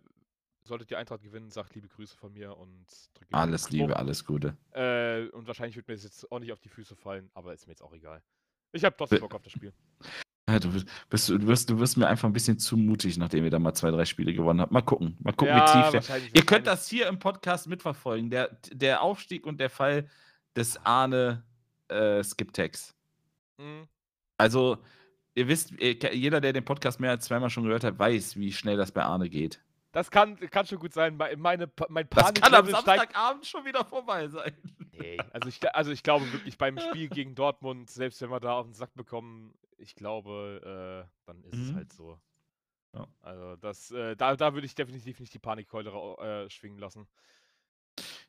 solltet 0.64 0.90
ihr 0.90 0.98
Eintracht 0.98 1.22
gewinnen, 1.22 1.50
sagt 1.50 1.74
liebe 1.74 1.88
Grüße 1.88 2.16
von 2.16 2.32
mir 2.32 2.56
und 2.56 2.84
drückt 3.14 3.32
Alles 3.32 3.70
Liebe, 3.70 3.96
alles 3.96 4.24
Gute. 4.24 4.56
Äh, 4.72 5.28
und 5.28 5.46
wahrscheinlich 5.46 5.76
wird 5.76 5.88
mir 5.88 5.94
das 5.94 6.04
jetzt 6.04 6.30
auch 6.30 6.40
nicht 6.40 6.52
auf 6.52 6.60
die 6.60 6.68
Füße 6.68 6.96
fallen, 6.96 7.30
aber 7.34 7.54
ist 7.54 7.66
mir 7.66 7.72
jetzt 7.72 7.82
auch 7.82 7.92
egal. 7.94 8.22
Ich 8.72 8.84
habe 8.84 8.94
trotzdem 8.96 9.20
Bock 9.20 9.34
auf 9.34 9.42
das 9.42 9.52
Spiel. 9.52 9.72
Ja, 10.48 10.58
du, 10.58 10.70
bist- 11.10 11.28
du, 11.28 11.46
wirst, 11.46 11.70
du 11.70 11.78
wirst 11.78 11.96
mir 11.96 12.06
einfach 12.06 12.28
ein 12.28 12.32
bisschen 12.32 12.58
zu 12.58 12.76
mutig, 12.76 13.16
nachdem 13.18 13.44
ihr 13.44 13.50
da 13.50 13.58
mal 13.58 13.74
zwei, 13.74 13.90
drei 13.90 14.04
Spiele 14.04 14.32
gewonnen 14.32 14.60
habt. 14.60 14.72
Mal 14.72 14.82
gucken. 14.82 15.16
Mal 15.20 15.32
gucken, 15.32 15.54
wie 15.54 15.90
tief 15.90 16.06
der. 16.06 16.18
Ihr 16.34 16.44
könnt 16.46 16.66
das 16.66 16.88
hier 16.88 17.06
im 17.06 17.18
Podcast 17.18 17.66
mitverfolgen. 17.66 18.30
Der, 18.30 18.58
der 18.72 19.02
Aufstieg 19.02 19.46
und 19.46 19.60
der 19.60 19.70
Fall 19.70 20.08
des 20.56 20.84
Arne 20.84 21.44
äh, 21.88 22.22
Skiptex. 22.24 22.94
Mhm. 23.58 23.88
Also, 24.38 24.78
ihr 25.38 25.48
wisst, 25.48 25.72
ihr, 25.80 25.94
jeder, 26.14 26.40
der 26.40 26.52
den 26.52 26.64
Podcast 26.64 27.00
mehr 27.00 27.10
als 27.10 27.24
zweimal 27.24 27.50
schon 27.50 27.64
gehört 27.64 27.84
hat, 27.84 27.98
weiß, 27.98 28.36
wie 28.36 28.52
schnell 28.52 28.76
das 28.76 28.92
bei 28.92 29.02
Arne 29.02 29.28
geht. 29.30 29.60
Das 29.92 30.10
kann, 30.10 30.36
kann 30.50 30.66
schon 30.66 30.78
gut 30.78 30.92
sein. 30.92 31.16
Meine, 31.16 31.70
mein 31.88 32.08
Das 32.10 32.34
kann 32.34 32.54
am. 32.54 32.66
Samstagabend 32.66 33.46
schon 33.46 33.64
wieder 33.64 33.84
vorbei 33.84 34.28
sein. 34.28 34.52
Nee, 34.92 35.16
also 35.32 35.48
ich, 35.48 35.60
also 35.74 35.90
ich 35.92 36.02
glaube 36.02 36.30
wirklich 36.32 36.58
beim 36.58 36.78
Spiel 36.78 37.08
gegen 37.08 37.34
Dortmund, 37.34 37.88
selbst 37.88 38.20
wenn 38.20 38.30
wir 38.30 38.40
da 38.40 38.52
auf 38.54 38.66
den 38.66 38.74
Sack 38.74 38.94
bekommen, 38.94 39.54
ich 39.78 39.94
glaube, 39.94 41.06
äh, 41.06 41.24
dann 41.24 41.42
ist 41.44 41.54
es 41.54 41.70
Mhm. 41.72 41.76
halt 41.76 41.92
so. 41.92 42.18
Ja. 42.94 43.06
Also 43.20 43.56
das, 43.56 43.90
äh, 43.92 44.16
da, 44.16 44.36
da 44.36 44.54
würde 44.54 44.66
ich 44.66 44.74
definitiv 44.74 45.20
nicht 45.20 45.32
die 45.32 45.38
Panikkeule 45.38 45.90
äh, 45.90 46.50
schwingen 46.50 46.78
lassen. 46.78 47.06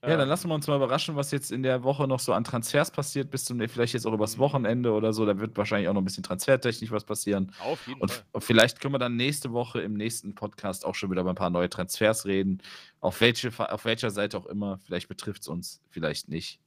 Ja, 0.02 0.12
dann 0.12 0.22
Ähm, 0.22 0.30
lassen 0.30 0.48
wir 0.48 0.56
uns 0.56 0.66
mal 0.66 0.78
überraschen, 0.78 1.18
was 1.18 1.32
jetzt 1.32 1.52
in 1.52 1.62
der 1.62 1.84
Woche 1.84 2.08
noch 2.08 2.22
so 2.22 2.32
an 2.32 2.46
Transfers 2.46 2.90
passiert, 2.90 3.30
bis 3.32 3.44
zum, 3.44 3.60
vielleicht 3.68 3.94
jetzt 3.94 4.08
auch 4.08 4.14
übers 4.14 4.38
Mhm. 4.38 4.42
Wochenende 4.42 4.94
oder 4.94 5.12
so. 5.12 5.26
Da 5.26 5.38
wird 5.40 5.58
wahrscheinlich 5.58 5.90
auch 5.90 5.94
noch 5.94 6.02
ein 6.02 6.06
bisschen 6.06 6.24
transfertechnisch 6.24 6.90
was 6.92 7.04
passieren. 7.04 7.52
Auf 7.60 7.86
jeden 7.86 8.00
Und 8.00 8.12
Fall. 8.12 8.24
f- 8.34 8.44
vielleicht 8.46 8.80
können 8.80 8.94
wir 8.94 9.00
dann 9.00 9.18
nächste 9.18 9.52
Woche 9.52 9.82
im 9.82 9.96
nächsten 9.96 10.36
Podcast 10.36 10.86
auch 10.86 10.96
schon 10.96 11.12
wieder 11.12 11.22
über 11.22 11.32
ein 11.32 11.36
paar 11.36 11.50
neue 11.50 11.70
Transfers 11.70 12.26
reden. 12.26 12.62
Auf, 13.02 13.20
welche, 13.20 13.52
auf 13.74 13.84
welcher 13.84 14.10
Seite 14.10 14.38
auch 14.38 14.46
immer. 14.46 14.80
Vielleicht 14.86 15.10
betrifft 15.10 15.42
es 15.42 15.50
uns, 15.50 15.82
vielleicht 15.90 16.30
nicht. 16.30 16.62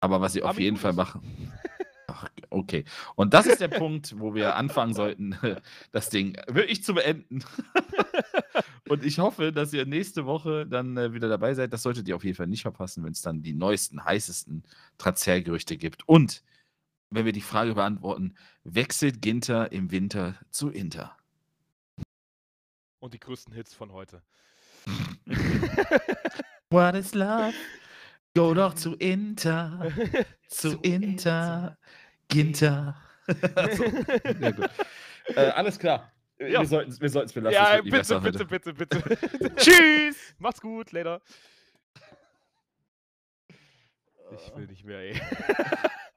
Aber 0.00 0.20
was 0.22 0.32
sie 0.32 0.42
auf 0.42 0.50
Aber 0.50 0.60
jeden 0.60 0.76
Fall 0.78 0.92
machen. 0.94 1.52
Ach, 2.08 2.26
okay. 2.48 2.84
Und 3.16 3.34
das 3.34 3.46
ist 3.46 3.60
der 3.60 3.68
Punkt, 3.68 4.18
wo 4.18 4.34
wir 4.34 4.56
anfangen 4.56 4.94
sollten, 4.94 5.36
das 5.92 6.08
Ding 6.08 6.36
wirklich 6.48 6.82
zu 6.82 6.94
beenden. 6.94 7.44
Und 8.88 9.04
ich 9.04 9.18
hoffe, 9.18 9.52
dass 9.52 9.74
ihr 9.74 9.84
nächste 9.84 10.24
Woche 10.24 10.66
dann 10.66 10.96
äh, 10.96 11.12
wieder 11.12 11.28
dabei 11.28 11.52
seid. 11.52 11.72
Das 11.74 11.82
solltet 11.82 12.08
ihr 12.08 12.16
auf 12.16 12.24
jeden 12.24 12.36
Fall 12.36 12.46
nicht 12.46 12.62
verpassen, 12.62 13.04
wenn 13.04 13.12
es 13.12 13.20
dann 13.20 13.42
die 13.42 13.52
neuesten, 13.52 14.02
heißesten 14.02 14.64
Transfergerüchte 14.96 15.76
gibt. 15.76 16.08
Und 16.08 16.42
wenn 17.10 17.26
wir 17.26 17.32
die 17.32 17.42
Frage 17.42 17.74
beantworten, 17.74 18.34
wechselt 18.64 19.20
Ginter 19.20 19.70
im 19.72 19.90
Winter 19.90 20.36
zu 20.50 20.70
Inter? 20.70 21.14
Und 23.00 23.12
die 23.12 23.20
größten 23.20 23.52
Hits 23.52 23.74
von 23.74 23.92
heute. 23.92 24.22
What 26.70 26.94
is 26.94 27.14
love? 27.14 27.54
Go 28.38 28.54
doch 28.54 28.74
zu 28.74 28.94
Inter, 28.94 29.90
zu, 30.46 30.70
Zu 30.70 30.78
Inter, 30.82 31.76
Ginter. 32.28 32.94
so, 33.26 33.84
ja, 33.84 34.50
gut. 34.52 34.70
Äh, 35.34 35.40
alles 35.40 35.76
klar. 35.76 36.12
Ja. 36.38 36.60
Wir 36.60 36.66
sollten 36.66 36.92
es 36.92 37.00
wir 37.00 37.08
sollten's 37.08 37.32
belassen. 37.32 37.54
ja, 37.54 37.80
bitte, 37.82 38.20
bitte, 38.20 38.20
heute. 38.20 38.72
bitte, 38.72 38.74
bitte, 38.74 39.54
Tschüss! 39.56 40.36
Macht's 40.38 40.60
gut, 40.60 40.92
later. 40.92 41.20
Ich 44.30 44.54
will 44.54 44.66
nicht 44.68 44.84
mehr, 44.84 45.00
ey. 45.00 45.20